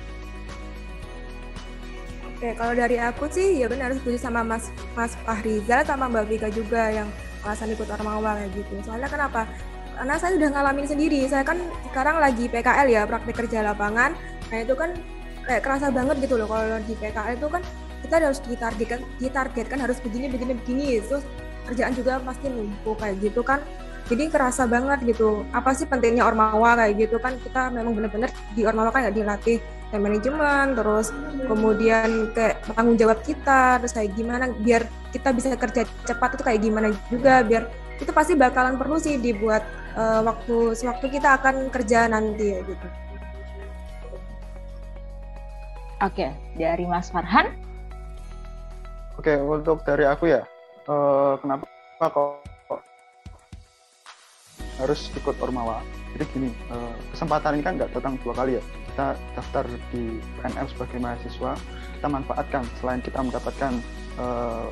Oke, 2.29 2.53
kalau 2.53 2.73
dari 2.77 2.97
aku 3.01 3.25
sih 3.33 3.61
ya 3.61 3.69
benar 3.69 3.93
setuju 3.97 4.17
sama 4.17 4.45
Mas 4.45 4.69
Mas 4.93 5.17
Fahrizal 5.25 5.85
sama 5.85 6.05
Mbak 6.09 6.25
Vika 6.29 6.49
juga 6.53 6.89
yang 6.89 7.09
alasan 7.45 7.73
ikut 7.73 7.89
Ormawa 7.89 8.37
kayak 8.41 8.53
gitu. 8.57 8.73
Soalnya 8.85 9.09
kenapa? 9.09 9.49
Karena 9.93 10.15
saya 10.17 10.35
udah 10.37 10.49
ngalamin 10.53 10.87
sendiri. 10.89 11.19
Saya 11.29 11.45
kan 11.45 11.57
sekarang 11.89 12.17
lagi 12.17 12.49
PKL 12.49 12.87
ya, 12.89 13.01
praktik 13.05 13.35
kerja 13.45 13.61
lapangan. 13.61 14.17
Nah 14.49 14.57
itu 14.59 14.73
kan 14.73 14.93
kayak 15.43 15.61
kerasa 15.63 15.91
banget 15.91 16.23
gitu 16.23 16.39
loh 16.39 16.47
kalau 16.47 16.79
di 16.87 16.95
PKL 16.95 17.35
itu 17.35 17.47
kan 17.51 17.61
kita 18.03 18.13
harus 18.19 18.39
ditargetkan 18.43 18.99
ditargetkan 19.19 19.79
harus 19.79 19.97
begini 19.99 20.27
begini 20.31 20.53
begini 20.55 20.87
terus 21.03 21.23
kerjaan 21.67 21.95
juga 21.95 22.19
pasti 22.23 22.51
numpuk 22.51 22.99
kayak 22.99 23.15
gitu 23.23 23.41
kan 23.43 23.63
jadi 24.11 24.27
kerasa 24.27 24.67
banget 24.67 24.99
gitu 25.07 25.47
apa 25.55 25.71
sih 25.71 25.87
pentingnya 25.87 26.27
ormawa 26.27 26.75
kayak 26.75 27.07
gitu 27.07 27.17
kan 27.23 27.39
kita 27.39 27.71
memang 27.71 27.95
benar-benar 27.95 28.31
di 28.51 28.67
ormawa 28.67 28.91
kan 28.91 29.07
nggak 29.07 29.15
dilatih 29.15 29.57
time 29.93 30.03
manajemen 30.03 30.65
terus 30.75 31.07
kemudian 31.47 32.33
kayak 32.35 32.59
tanggung 32.75 32.99
jawab 32.99 33.19
kita 33.23 33.79
terus 33.79 33.93
kayak 33.95 34.11
gimana 34.17 34.51
biar 34.59 34.83
kita 35.15 35.29
bisa 35.31 35.55
kerja 35.55 35.87
cepat 36.03 36.35
itu 36.35 36.43
kayak 36.43 36.59
gimana 36.59 36.87
juga 37.07 37.45
biar 37.47 37.63
itu 38.01 38.11
pasti 38.13 38.33
bakalan 38.33 38.77
perlu 38.77 38.97
sih 38.97 39.21
dibuat 39.21 39.61
uh, 39.93 40.25
waktu 40.25 40.73
sewaktu 40.73 41.19
kita 41.19 41.37
akan 41.37 41.69
kerja 41.69 42.09
nanti 42.09 42.57
ya 42.57 42.59
gitu. 42.65 42.87
Oke, 46.03 46.27
dari 46.59 46.83
Mas 46.83 47.07
Farhan 47.07 47.63
Oke, 49.13 49.37
untuk 49.37 49.85
dari 49.85 50.09
aku 50.09 50.25
ya, 50.25 50.41
uh, 50.89 51.37
kenapa 51.37 51.69
kok, 52.01 52.41
harus 54.81 55.13
ikut 55.13 55.37
Ormawa? 55.37 55.85
Jadi 56.17 56.25
gini, 56.33 56.49
uh, 56.73 56.97
kesempatan 57.13 57.61
ini 57.61 57.63
kan 57.63 57.73
nggak 57.77 57.93
datang 57.93 58.17
dua 58.25 58.33
kali 58.33 58.57
ya. 58.57 58.63
Kita 58.89 59.07
daftar 59.37 59.63
di 59.93 60.17
PNM 60.41 60.65
sebagai 60.65 60.97
mahasiswa, 60.97 61.53
kita 61.95 62.07
manfaatkan 62.09 62.65
selain 62.81 63.01
kita 63.05 63.21
mendapatkan 63.21 63.73
uh, 64.17 64.69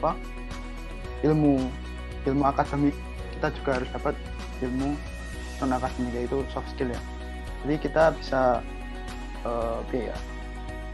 apa 0.00 0.16
ilmu 1.22 1.70
ilmu 2.26 2.42
akademik, 2.46 2.94
kita 3.38 3.48
juga 3.58 3.70
harus 3.80 3.88
dapat 3.90 4.14
ilmu 4.62 4.94
non 5.62 5.72
akademik 5.74 6.12
yaitu 6.14 6.42
soft 6.50 6.66
skill 6.74 6.90
ya. 6.90 7.00
Jadi 7.62 7.74
kita 7.78 8.04
bisa 8.18 8.62
uh, 9.46 9.78
ya. 9.90 10.14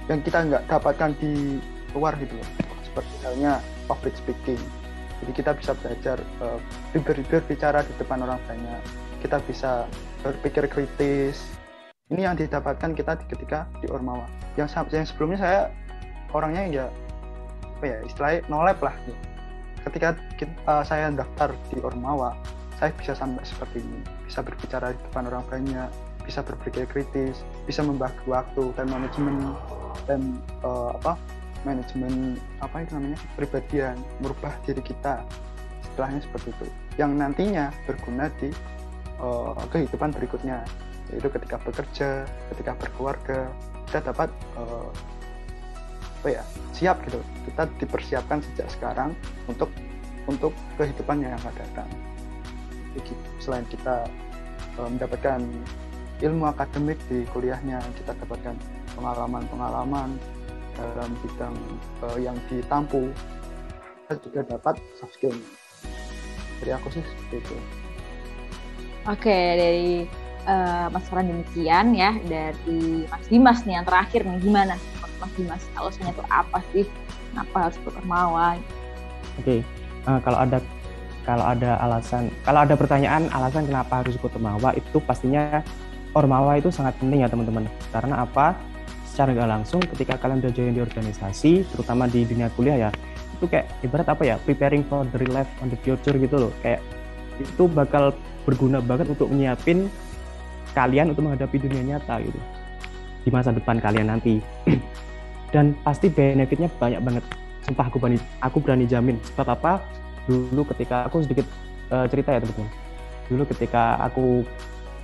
Yang 0.09 0.33
kita 0.33 0.39
nggak 0.49 0.63
dapatkan 0.69 1.11
di 1.21 1.61
luar 1.93 2.17
gitu 2.21 2.37
loh. 2.37 2.49
Seperti 2.85 3.13
halnya 3.25 3.61
public 3.89 4.17
speaking. 4.17 4.61
Jadi 5.25 5.33
kita 5.35 5.51
bisa 5.57 5.73
belajar 5.77 6.17
uh, 6.45 6.61
berbicara 7.29 7.85
di 7.85 7.93
depan 7.97 8.25
orang 8.25 8.41
banyak. 8.49 8.83
Kita 9.25 9.43
bisa 9.45 9.89
berpikir 10.23 10.69
kritis. 10.71 11.43
Ini 12.09 12.33
yang 12.33 12.37
didapatkan 12.41 12.97
kita 12.97 13.21
ketika 13.29 13.69
di 13.85 13.89
Ormawa. 13.93 14.25
Yang, 14.57 14.81
yang 14.93 15.05
sebelumnya 15.05 15.39
saya 15.41 15.61
orangnya 16.33 16.65
ya 16.69 16.87
apa 17.79 17.85
ya 17.85 17.99
istilahnya 18.05 18.41
nolep 18.51 18.79
lah 18.83 18.95
gitu. 19.07 19.21
Ketika 19.87 20.19
kita, 20.41 20.55
uh, 20.67 20.83
saya 20.83 21.13
daftar 21.13 21.55
di 21.71 21.79
Ormawa 21.83 22.35
saya 22.79 22.95
bisa 22.95 23.13
sampai 23.15 23.43
seperti 23.43 23.83
ini. 23.83 24.01
Bisa 24.27 24.41
berbicara 24.41 24.95
di 24.95 25.01
depan 25.11 25.27
orang 25.27 25.43
banyak 25.51 25.91
bisa 26.29 26.45
berpikir 26.45 26.85
kritis 26.93 27.41
bisa 27.65 27.81
membagi 27.81 28.21
waktu 28.29 28.69
dan 28.77 28.93
manajemen 28.93 29.57
dan 30.05 30.37
uh, 30.61 30.93
apa 31.01 31.17
manajemen 31.65 32.37
apa 32.61 32.85
itu 32.85 32.93
namanya 33.01 33.19
pribadian 33.33 33.97
merubah 34.21 34.53
diri 34.69 34.85
kita 34.85 35.25
setelahnya 35.83 36.21
seperti 36.21 36.53
itu. 36.53 36.67
Yang 37.01 37.11
nantinya 37.17 37.73
berguna 37.89 38.29
di 38.37 38.53
uh, 39.25 39.57
kehidupan 39.73 40.13
berikutnya 40.13 40.69
yaitu 41.09 41.33
ketika 41.33 41.57
bekerja 41.65 42.29
ketika 42.53 42.77
berkeluarga 42.77 43.49
kita 43.89 44.13
dapat 44.13 44.29
uh, 44.61 44.93
apa 46.19 46.29
ya 46.35 46.43
siap 46.75 46.99
gitu. 47.07 47.23
Kita 47.47 47.71
dipersiapkan 47.79 48.43
sejak 48.43 48.69
sekarang 48.75 49.15
untuk 49.47 49.71
untuk 50.27 50.53
kehidupan 50.77 51.25
yang 51.25 51.39
akan 51.41 51.55
datang. 51.57 51.89
Jadi, 52.99 53.13
selain 53.41 53.67
kita 53.71 54.05
uh, 54.77 54.89
mendapatkan 54.91 55.41
ilmu 56.19 56.51
akademik 56.51 56.99
di 57.07 57.23
kuliahnya 57.31 57.79
kita 58.03 58.13
dapatkan 58.27 58.59
pengalaman-pengalaman 58.99 60.19
dalam 60.75 61.11
bidang 61.23 61.57
uh, 62.03 62.19
yang 62.19 62.35
ditampu 62.51 63.09
kita 64.05 64.15
juga 64.25 64.41
dapat 64.59 64.75
soft 64.99 65.15
skill. 65.15 65.37
Dari 66.59 66.75
aku 66.75 66.91
sih 66.91 67.05
seperti 67.07 67.37
itu. 67.39 67.57
Oke 69.07 69.39
dari 69.57 69.89
uh, 70.45 70.91
Mas 70.91 71.07
Farhan 71.07 71.31
demikian 71.31 71.95
ya 71.95 72.13
dari 72.27 73.07
Mas 73.09 73.25
Dimas 73.31 73.63
nih 73.65 73.81
yang 73.81 73.87
terakhir 73.87 74.27
nih 74.27 74.39
gimana 74.43 74.75
Mas 75.19 75.33
Dimas 75.35 75.63
alasannya 75.75 76.13
itu 76.15 76.25
apa 76.31 76.59
sih 76.71 76.85
kenapa 77.35 77.57
harus 77.69 77.77
Ormawa 77.85 78.49
oke 78.55 79.45
okay. 79.45 79.61
uh, 80.07 80.21
kalau 80.23 80.39
ada 80.41 80.59
kalau 81.29 81.45
ada 81.45 81.71
alasan 81.85 82.33
kalau 82.47 82.65
ada 82.65 82.75
pertanyaan 82.75 83.29
alasan 83.35 83.69
kenapa 83.69 84.01
harus 84.01 84.17
ikut 84.17 84.33
Ormawa 84.33 84.73
itu 84.79 84.97
pastinya 85.03 85.61
Ormawa 86.17 86.57
itu 86.57 86.73
sangat 86.73 86.97
penting 86.97 87.23
ya 87.23 87.29
teman-teman. 87.29 87.69
Karena 87.93 88.25
apa? 88.25 88.57
Secara 89.05 89.35
nggak 89.35 89.51
langsung 89.51 89.81
ketika 89.95 90.17
kalian 90.17 90.41
udah 90.41 90.53
join 90.55 90.73
di 90.73 90.83
organisasi, 90.83 91.67
terutama 91.69 92.09
di 92.09 92.25
dunia 92.25 92.49
kuliah 92.55 92.89
ya, 92.89 92.91
itu 93.37 93.45
kayak 93.51 93.67
ibarat 93.85 94.09
apa 94.09 94.23
ya, 94.25 94.37
preparing 94.47 94.87
for 94.87 95.05
the 95.15 95.19
real 95.21 95.35
life 95.35 95.51
on 95.61 95.69
the 95.69 95.79
future 95.85 96.15
gitu 96.17 96.49
loh. 96.49 96.53
Kayak 96.65 96.81
itu 97.39 97.71
bakal 97.71 98.15
berguna 98.43 98.81
banget 98.81 99.13
untuk 99.13 99.29
menyiapin 99.29 99.87
kalian 100.73 101.13
untuk 101.13 101.29
menghadapi 101.29 101.57
dunia 101.61 101.97
nyata 101.97 102.19
gitu 102.23 102.39
di 103.27 103.31
masa 103.35 103.53
depan 103.53 103.79
kalian 103.83 104.09
nanti. 104.09 104.41
Dan 105.49 105.73
pasti 105.81 106.13
benefitnya 106.13 106.69
banyak 106.77 107.01
banget. 107.01 107.25
Sumpah 107.65 107.89
aku 107.89 107.97
berani, 108.01 108.19
aku 108.45 108.59
berani 108.61 108.85
jamin. 108.85 109.17
Sebab 109.33 109.57
apa? 109.57 109.81
Dulu 110.29 110.65
ketika 110.75 111.09
aku 111.09 111.25
sedikit 111.25 111.49
uh, 111.93 112.05
cerita 112.09 112.37
ya 112.37 112.41
teman-teman. 112.45 112.71
Dulu 113.29 113.43
ketika 113.49 113.97
aku 114.01 114.45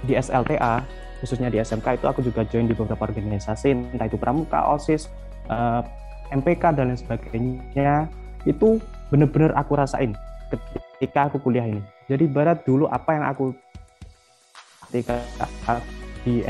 di 0.04 0.16
SLTA 0.16 0.84
khususnya 1.24 1.48
di 1.48 1.56
SMK 1.56 1.96
itu 1.96 2.04
aku 2.04 2.20
juga 2.20 2.44
join 2.44 2.68
di 2.68 2.76
beberapa 2.76 3.08
organisasi 3.08 3.96
entah 3.96 4.04
itu 4.04 4.20
pramuka, 4.20 4.60
OSIS, 4.76 5.08
uh, 5.48 5.80
eh, 5.80 6.36
MPK 6.36 6.76
dan 6.76 6.92
lain 6.92 7.00
sebagainya 7.00 8.12
itu 8.44 8.76
benar-benar 9.08 9.56
aku 9.56 9.72
rasain 9.72 10.12
ketika 11.00 11.32
aku 11.32 11.40
kuliah 11.40 11.64
ini. 11.64 11.80
Jadi 12.12 12.28
barat 12.28 12.60
dulu 12.68 12.84
apa 12.92 13.16
yang 13.16 13.24
aku 13.24 13.56
ketika 14.92 15.24
di 16.28 16.44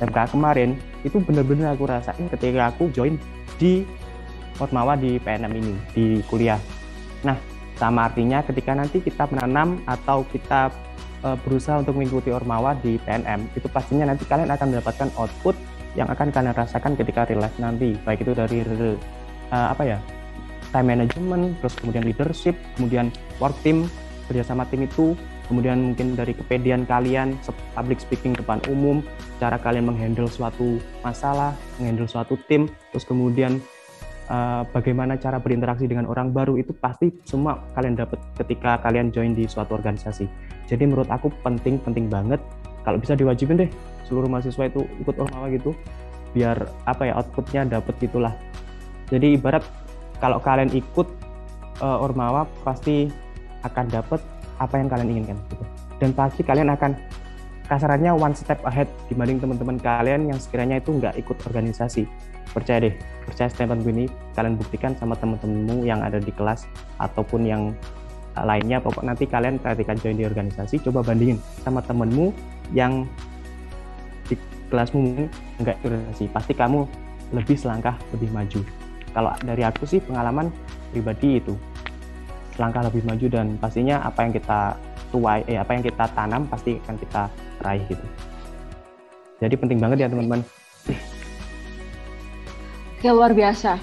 SMK 0.00 0.34
kemarin 0.34 0.74
itu 1.06 1.20
benar-benar 1.22 1.78
aku 1.78 1.86
rasain 1.86 2.26
ketika 2.32 2.72
aku 2.72 2.90
join 2.90 3.14
di 3.58 3.86
Ormawa 4.62 4.94
di 4.94 5.18
PNM 5.18 5.52
ini 5.54 5.74
di 5.94 6.06
kuliah. 6.30 6.58
Nah, 7.26 7.34
sama 7.74 8.06
artinya 8.06 8.42
ketika 8.46 8.70
nanti 8.74 9.02
kita 9.02 9.26
menanam 9.30 9.82
atau 9.86 10.22
kita 10.30 10.70
uh, 11.26 11.34
berusaha 11.42 11.82
untuk 11.82 11.98
mengikuti 11.98 12.30
Ormawa 12.30 12.78
di 12.78 12.98
PNM, 13.02 13.50
itu 13.58 13.66
pastinya 13.66 14.06
nanti 14.06 14.22
kalian 14.26 14.50
akan 14.50 14.66
mendapatkan 14.70 15.10
output 15.18 15.58
yang 15.98 16.06
akan 16.10 16.30
kalian 16.30 16.54
rasakan 16.54 16.94
ketika 16.98 17.26
life 17.34 17.54
nanti, 17.58 17.94
baik 18.02 18.22
itu 18.22 18.34
dari 18.34 18.62
uh, 18.66 19.70
apa 19.70 19.82
ya 19.86 19.98
time 20.74 20.90
management, 20.90 21.54
terus 21.62 21.74
kemudian 21.78 22.02
leadership, 22.02 22.58
kemudian 22.74 23.10
work 23.38 23.54
team, 23.62 23.86
kerjasama 24.26 24.66
tim 24.66 24.86
itu, 24.86 25.14
kemudian 25.54 25.94
mungkin 25.94 26.18
dari 26.18 26.34
kepedian 26.34 26.82
kalian, 26.82 27.38
public 27.78 28.02
speaking 28.02 28.34
depan 28.34 28.58
umum, 28.66 29.06
cara 29.38 29.54
kalian 29.54 29.86
menghandle 29.86 30.26
suatu 30.26 30.82
masalah, 31.06 31.54
menghandle 31.78 32.10
suatu 32.10 32.34
tim, 32.50 32.66
terus 32.90 33.06
kemudian 33.06 33.62
uh, 34.26 34.66
bagaimana 34.74 35.14
cara 35.14 35.38
berinteraksi 35.38 35.86
dengan 35.86 36.10
orang 36.10 36.34
baru 36.34 36.58
itu 36.58 36.74
pasti 36.74 37.14
semua 37.22 37.62
kalian 37.78 37.94
dapat 37.94 38.18
ketika 38.34 38.82
kalian 38.82 39.14
join 39.14 39.30
di 39.30 39.46
suatu 39.46 39.78
organisasi. 39.78 40.26
Jadi 40.66 40.90
menurut 40.90 41.06
aku 41.06 41.30
penting 41.46 41.78
penting 41.78 42.10
banget 42.10 42.42
kalau 42.82 42.98
bisa 42.98 43.14
diwajibin 43.14 43.62
deh 43.62 43.70
seluruh 44.10 44.26
mahasiswa 44.26 44.66
itu 44.66 44.82
ikut 45.06 45.14
ormawa 45.22 45.46
gitu 45.54 45.70
biar 46.34 46.66
apa 46.82 47.06
ya 47.06 47.14
outputnya 47.14 47.62
dapat 47.78 47.94
gitulah. 48.02 48.34
Jadi 49.06 49.38
ibarat 49.38 49.62
kalau 50.18 50.42
kalian 50.42 50.74
ikut 50.74 51.06
uh, 51.78 52.02
ormawa 52.02 52.42
pasti 52.66 53.06
akan 53.62 53.86
dapat 53.86 54.33
apa 54.58 54.78
yang 54.78 54.88
kalian 54.90 55.08
inginkan 55.18 55.38
gitu. 55.50 55.64
Dan 55.98 56.10
pasti 56.12 56.42
kalian 56.42 56.70
akan 56.74 56.98
kasarannya 57.64 58.12
one 58.12 58.36
step 58.36 58.60
ahead 58.68 58.90
dibanding 59.08 59.40
teman-teman 59.40 59.80
kalian 59.80 60.28
yang 60.28 60.38
sekiranya 60.38 60.78
itu 60.78 60.94
nggak 60.94 61.16
ikut 61.16 61.36
organisasi. 61.48 62.04
Percaya 62.52 62.86
deh, 62.86 62.94
percaya 63.26 63.48
statement 63.50 63.82
ini 63.88 64.04
kalian 64.36 64.54
buktikan 64.54 64.92
sama 64.94 65.18
teman-temanmu 65.18 65.82
yang 65.82 66.04
ada 66.04 66.22
di 66.22 66.30
kelas 66.30 66.68
ataupun 67.02 67.42
yang 67.42 67.74
lainnya 68.42 68.82
pokok 68.82 69.06
nanti 69.06 69.30
kalian 69.30 69.62
ketika 69.62 69.94
join 69.94 70.18
di 70.18 70.26
organisasi 70.26 70.82
coba 70.82 71.06
bandingin 71.06 71.38
sama 71.62 71.78
temenmu 71.86 72.34
yang 72.74 73.06
di 74.26 74.34
kelasmu 74.66 74.98
mungkin 74.98 75.26
enggak 75.62 75.78
organisasi 75.86 76.26
pasti 76.34 76.52
kamu 76.58 76.82
lebih 77.30 77.54
selangkah 77.54 77.94
lebih 78.10 78.34
maju 78.34 78.60
kalau 79.14 79.30
dari 79.46 79.62
aku 79.62 79.86
sih 79.86 80.02
pengalaman 80.02 80.50
pribadi 80.90 81.38
itu 81.38 81.54
selangkah 82.54 82.86
lebih 82.86 83.02
maju 83.02 83.26
dan 83.26 83.46
pastinya 83.58 84.00
apa 84.06 84.26
yang 84.26 84.32
kita 84.32 84.78
tuai 85.10 85.42
eh 85.50 85.58
apa 85.58 85.70
yang 85.74 85.82
kita 85.82 86.04
tanam 86.14 86.46
pasti 86.46 86.78
akan 86.86 86.96
kita 86.98 87.22
raih 87.62 87.82
gitu. 87.90 88.06
Jadi 89.42 89.54
penting 89.58 89.78
banget 89.82 90.06
ya 90.06 90.08
teman-teman. 90.08 90.40
Oke 92.98 93.08
luar 93.10 93.34
biasa. 93.34 93.76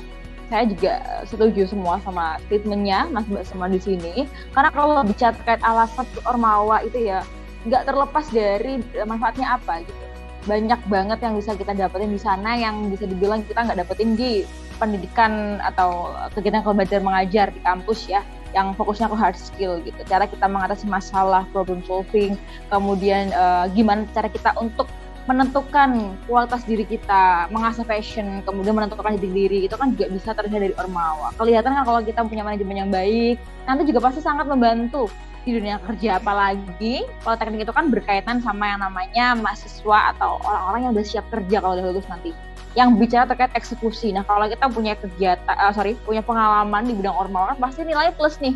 Saya 0.52 0.68
juga 0.68 1.23
setuju 1.23 1.64
semua 1.64 2.03
sama 2.03 2.35
statementnya 2.48 3.07
Mas 3.07 3.23
Mbak 3.27 3.45
semua 3.48 3.68
di 3.72 3.80
sini. 3.80 4.27
Karena 4.52 4.68
kalau 4.73 4.99
bicara 5.07 5.31
terkait 5.35 5.61
alasan 5.64 6.07
Ormawa 6.27 6.84
itu 6.84 7.07
ya 7.07 7.23
nggak 7.68 7.88
terlepas 7.88 8.26
dari 8.34 8.81
manfaatnya 9.06 9.56
apa 9.56 9.85
gitu. 9.85 10.03
Banyak 10.49 10.81
banget 10.89 11.22
yang 11.22 11.38
bisa 11.38 11.53
kita 11.53 11.77
dapetin 11.77 12.11
di 12.11 12.19
sana 12.19 12.57
yang 12.57 12.89
bisa 12.89 13.06
dibilang 13.06 13.45
kita 13.45 13.61
nggak 13.61 13.85
dapetin 13.85 14.18
di 14.18 14.41
pendidikan 14.81 15.61
atau 15.61 16.10
kegiatan 16.34 16.65
kalau 16.65 16.73
belajar 16.73 16.99
mengajar 17.06 17.48
di 17.53 17.61
kampus 17.61 18.10
ya 18.10 18.26
yang 18.52 18.76
fokusnya 18.76 19.07
ke 19.07 19.18
hard 19.18 19.38
skill 19.38 19.80
gitu. 19.84 19.98
Cara 20.07 20.28
kita 20.28 20.45
mengatasi 20.48 20.88
masalah, 20.88 21.48
problem 21.56 21.84
solving, 21.88 22.36
kemudian 22.68 23.32
uh, 23.32 23.68
gimana 23.72 24.07
cara 24.11 24.28
kita 24.28 24.56
untuk 24.60 24.88
menentukan 25.30 26.18
kualitas 26.26 26.65
diri 26.65 26.84
kita, 26.84 27.45
mengasah 27.53 27.86
passion, 27.86 28.41
kemudian 28.41 28.73
menentukan 28.73 29.14
diri 29.22 29.30
diri 29.30 29.60
itu 29.69 29.76
kan 29.78 29.94
juga 29.94 30.10
bisa 30.10 30.34
terlihat 30.34 30.61
dari 30.65 30.76
Ormawa. 30.76 31.30
Kelihatan 31.38 31.78
kan 31.78 31.84
kalau 31.86 32.02
kita 32.02 32.26
punya 32.26 32.41
manajemen 32.41 32.78
yang 32.88 32.91
baik, 32.91 33.38
nanti 33.69 33.86
juga 33.86 34.10
pasti 34.10 34.19
sangat 34.26 34.49
membantu 34.49 35.07
di 35.41 35.57
dunia 35.57 35.82
kerja 35.82 36.22
apalagi 36.22 37.02
kalau 37.26 37.34
teknik 37.34 37.65
itu 37.65 37.73
kan 37.73 37.90
berkaitan 37.90 38.38
sama 38.45 38.78
yang 38.78 38.82
namanya 38.86 39.34
mahasiswa 39.34 40.14
atau 40.14 40.38
orang-orang 40.45 40.80
yang 40.86 40.91
udah 40.94 41.06
siap 41.06 41.26
kerja 41.34 41.57
kalau 41.57 41.73
udah 41.73 41.86
lulus 41.90 42.06
nanti 42.06 42.30
yang 42.76 42.95
bicara 42.95 43.27
terkait 43.27 43.52
eksekusi. 43.52 44.15
Nah, 44.15 44.23
kalau 44.23 44.48
kita 44.48 44.72
punya 44.72 44.95
kegiatan, 44.95 45.56
uh, 45.60 45.73
sorry, 45.76 45.99
punya 46.07 46.23
pengalaman 46.23 46.88
di 46.88 46.95
bidang 46.95 47.15
ormawa, 47.15 47.56
pasti 47.60 47.84
nilai 47.84 48.15
plus 48.15 48.39
nih. 48.39 48.56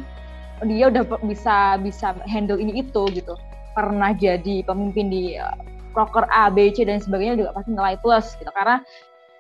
Dia 0.64 0.88
udah 0.88 1.04
bisa 1.28 1.76
bisa 1.84 2.16
handle 2.32 2.60
ini 2.60 2.80
itu 2.80 3.04
gitu. 3.12 3.36
Pernah 3.76 4.16
jadi 4.16 4.64
pemimpin 4.64 5.12
di 5.12 5.36
uh, 5.36 5.52
proker 5.92 6.28
A, 6.32 6.48
B, 6.48 6.72
C 6.72 6.88
dan 6.88 7.04
sebagainya 7.04 7.40
juga 7.44 7.52
pasti 7.56 7.76
nilai 7.76 7.96
plus 8.00 8.40
gitu 8.40 8.52
karena 8.56 8.80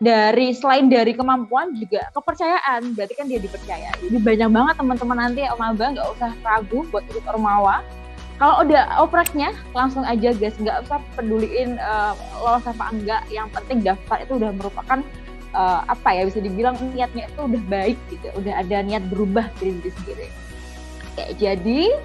dari 0.03 0.52
selain 0.52 0.91
dari 0.91 1.15
kemampuan 1.15 1.72
juga 1.72 2.11
kepercayaan 2.11 2.99
berarti 2.99 3.15
kan 3.15 3.31
dia 3.31 3.39
dipercaya 3.39 3.95
jadi 4.03 4.19
banyak 4.19 4.49
banget 4.52 4.76
teman-teman 4.76 5.18
nanti 5.23 5.47
Om 5.47 5.61
Abah 5.72 5.88
nggak 5.95 6.07
usah 6.19 6.31
ragu 6.43 6.84
buat 6.91 7.07
ikut 7.07 7.23
Ormawa 7.23 7.80
kalau 8.36 8.68
udah 8.68 8.99
opreknya 8.99 9.56
langsung 9.72 10.03
aja 10.03 10.36
guys. 10.36 10.56
Nggak 10.60 10.88
usah 10.88 10.99
peduliin 11.16 11.80
uh, 11.80 12.12
lolos 12.44 12.68
apa 12.68 12.91
enggak. 12.91 13.24
Yang 13.32 13.48
penting 13.56 13.78
daftar 13.84 14.18
itu 14.20 14.34
udah 14.36 14.52
merupakan 14.52 14.99
uh, 15.56 15.82
apa 15.88 16.10
ya 16.12 16.28
bisa 16.28 16.44
dibilang 16.44 16.76
niatnya 16.91 17.32
itu 17.32 17.40
udah 17.40 17.64
baik 17.72 17.98
gitu. 18.12 18.28
Udah 18.36 18.60
ada 18.60 18.84
niat 18.84 19.07
berubah 19.07 19.48
diri 19.64 19.88
sendiri. 19.88 20.28
Oke, 21.16 21.32
jadi 21.40 21.95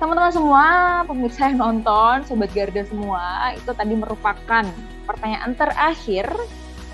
teman-teman 0.00 0.32
semua, 0.34 0.66
pemirsa 1.04 1.52
yang 1.52 1.60
nonton, 1.60 2.26
sobat 2.26 2.50
Garda 2.56 2.82
semua, 2.88 3.52
itu 3.54 3.70
tadi 3.70 3.94
merupakan 3.94 4.64
pertanyaan 5.04 5.52
terakhir 5.54 6.26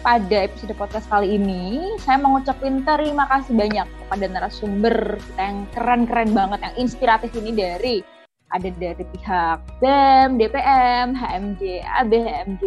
pada 0.02 0.50
episode 0.50 0.74
podcast 0.74 1.06
kali 1.06 1.38
ini. 1.38 1.94
Saya 2.02 2.18
mau 2.18 2.34
ngucapin 2.36 2.82
terima 2.82 3.30
kasih 3.30 3.54
banyak 3.54 3.86
kepada 3.86 4.24
narasumber 4.28 5.16
kita 5.30 5.42
yang 5.46 5.58
keren-keren 5.72 6.30
banget, 6.34 6.58
yang 6.68 6.74
inspiratif 6.84 7.30
ini 7.38 7.50
dari 7.54 8.17
ada 8.48 8.68
dari 8.72 9.04
pihak 9.16 9.58
BEM, 9.80 10.40
DPM, 10.40 11.12
HMJ, 11.12 11.62
AB, 11.84 12.12
HMJ, 12.16 12.62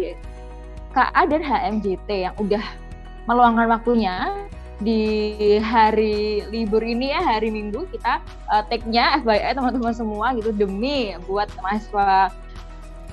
KA 0.94 1.22
dan 1.26 1.42
HMJT 1.42 2.08
yang 2.30 2.34
udah 2.38 2.62
meluangkan 3.26 3.66
waktunya 3.70 4.46
di 4.82 4.98
hari 5.62 6.42
libur 6.50 6.82
ini 6.82 7.14
ya 7.14 7.22
hari 7.22 7.54
Minggu 7.54 7.86
kita 7.94 8.18
uh, 8.50 8.66
take-nya 8.66 9.22
FYI 9.22 9.54
teman-teman 9.54 9.94
semua 9.94 10.34
gitu 10.34 10.50
demi 10.50 11.14
buat 11.30 11.46
mahasiswa 11.62 12.34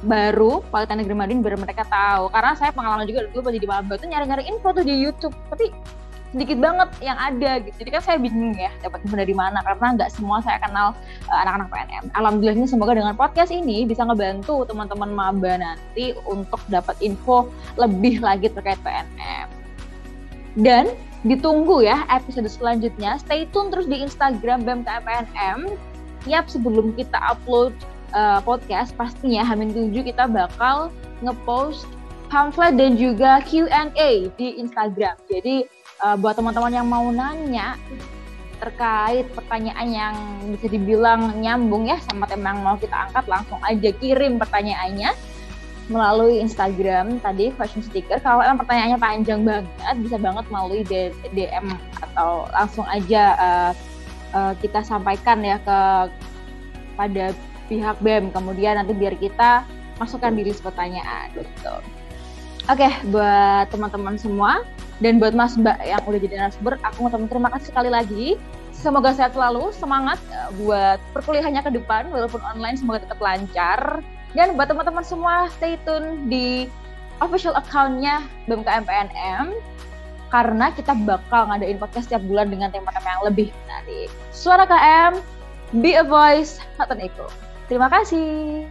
baru 0.01 0.63
Politeknik 0.71 1.05
Negeri 1.05 1.15
Madin 1.15 1.39
biar 1.43 1.59
mereka 1.59 1.83
tahu. 1.85 2.31
Karena 2.31 2.55
saya 2.55 2.71
pengalaman 2.71 3.05
juga 3.05 3.27
dulu 3.29 3.51
pas 3.51 3.53
jadi 3.53 3.67
maba 3.67 3.93
tuh 3.99 4.07
nyari-nyari 4.07 4.43
info 4.47 4.71
tuh 4.71 4.85
di 4.85 4.95
YouTube. 4.95 5.35
Tapi 5.51 5.69
sedikit 6.30 6.61
banget 6.61 6.89
yang 7.01 7.18
ada 7.18 7.57
gitu 7.64 7.76
jadi 7.81 7.89
kan 7.97 8.01
saya 8.06 8.18
bingung 8.22 8.53
ya 8.53 8.69
dapat 8.85 9.01
info 9.01 9.18
dari 9.18 9.34
mana 9.34 9.65
karena 9.65 9.97
nggak 9.97 10.11
semua 10.14 10.39
saya 10.45 10.61
kenal 10.61 10.93
uh, 11.26 11.39
anak-anak 11.41 11.68
PNM 11.73 12.06
alhamdulillahnya 12.14 12.68
semoga 12.69 12.93
dengan 12.93 13.18
podcast 13.18 13.49
ini 13.49 13.85
bisa 13.89 14.06
ngebantu 14.06 14.61
teman-teman 14.69 15.10
maba 15.10 15.57
nanti 15.57 16.14
untuk 16.30 16.61
dapat 16.69 16.93
info 17.01 17.49
lebih 17.81 18.22
lagi 18.22 18.45
terkait 18.53 18.77
PNM 18.85 19.47
dan 20.61 20.93
ditunggu 21.27 21.84
ya 21.84 22.07
episode 22.07 22.47
selanjutnya. 22.47 23.19
Stay 23.19 23.43
tune 23.51 23.72
terus 23.72 23.88
di 23.88 23.99
Instagram 23.99 24.64
BMKPNM. 24.64 25.68
Tiap 26.27 26.45
sebelum 26.51 26.95
kita 26.95 27.15
upload 27.31 27.76
uh, 28.11 28.43
podcast, 28.43 28.95
pastinya 28.95 29.43
Hamin 29.43 29.72
7 29.72 29.91
kita 30.03 30.27
bakal 30.27 30.91
ngepost 31.23 31.88
pamflet 32.27 32.76
dan 32.76 32.95
juga 32.95 33.39
Q&A 33.43 34.30
di 34.35 34.47
Instagram. 34.60 35.15
Jadi 35.27 35.68
uh, 36.03 36.15
buat 36.19 36.35
teman-teman 36.35 36.71
yang 36.73 36.88
mau 36.88 37.07
nanya 37.11 37.76
terkait 38.59 39.23
pertanyaan 39.31 39.88
yang 39.88 40.15
bisa 40.51 40.67
dibilang 40.67 41.39
nyambung 41.39 41.88
ya 41.88 41.95
sama 42.03 42.27
tema 42.27 42.51
yang 42.51 42.59
mau 42.59 42.76
kita 42.76 42.91
angkat, 43.07 43.23
langsung 43.31 43.59
aja 43.63 43.89
kirim 43.95 44.35
pertanyaannya 44.35 45.15
melalui 45.89 46.43
Instagram 46.43 47.17
tadi 47.23 47.49
question 47.55 47.81
sticker. 47.81 48.19
Kalau 48.21 48.43
emang 48.43 48.61
pertanyaannya 48.61 48.99
panjang 48.99 49.41
banget, 49.41 49.95
bisa 50.03 50.17
banget 50.21 50.45
melalui 50.51 50.85
DM 51.34 51.65
atau 51.97 52.45
langsung 52.53 52.85
aja 52.85 53.23
uh, 53.39 53.71
uh, 54.38 54.53
kita 54.59 54.85
sampaikan 54.85 55.41
ya 55.41 55.57
ke 55.63 55.80
pada 56.93 57.34
pihak 57.71 57.97
BEM. 58.05 58.30
Kemudian 58.30 58.77
nanti 58.77 58.93
biar 58.93 59.17
kita 59.17 59.65
masukkan 59.97 60.35
diri 60.35 60.53
pertanyaan 60.53 61.31
gitu. 61.34 61.76
Oke, 62.69 62.85
okay, 62.85 62.91
buat 63.09 63.71
teman-teman 63.73 64.13
semua 64.19 64.61
dan 64.99 65.19
buat 65.19 65.31
Mas 65.31 65.55
Mbak 65.55 65.80
yang 65.84 66.01
udah 66.03 66.19
jadi 66.19 66.35
narasumber, 66.39 66.76
aku 66.84 66.97
mau 67.07 67.11
terima 67.11 67.49
kasih 67.55 67.67
sekali 67.71 67.89
lagi. 67.91 68.27
Semoga 68.76 69.11
sehat 69.11 69.35
selalu, 69.35 69.76
semangat 69.76 70.19
uh, 70.31 70.51
buat 70.63 70.99
perkuliahannya 71.11 71.59
ke 71.67 71.71
depan, 71.76 72.07
walaupun 72.11 72.39
online 72.43 72.80
semoga 72.80 73.03
tetap 73.03 73.19
lancar 73.19 73.99
dan 74.38 74.55
buat 74.55 74.69
teman-teman 74.69 75.03
semua 75.03 75.49
stay 75.57 75.76
tune 75.84 76.30
di 76.30 76.69
official 77.19 77.57
accountnya 77.57 78.23
BMKM 78.47 78.85
PNM 78.85 79.51
karena 80.30 80.69
kita 80.77 80.93
bakal 80.93 81.49
ngadain 81.49 81.81
podcast 81.81 82.07
setiap 82.07 82.21
bulan 82.30 82.53
dengan 82.53 82.69
tema-tema 82.69 83.09
yang 83.17 83.26
lebih 83.26 83.47
menarik. 83.65 84.09
Suara 84.30 84.63
KM, 84.69 85.17
be 85.81 85.97
a 85.97 86.05
voice, 86.05 86.61
not 86.77 86.93
an 86.93 87.01
echo. 87.01 87.26
Terima 87.65 87.89
kasih. 87.89 88.69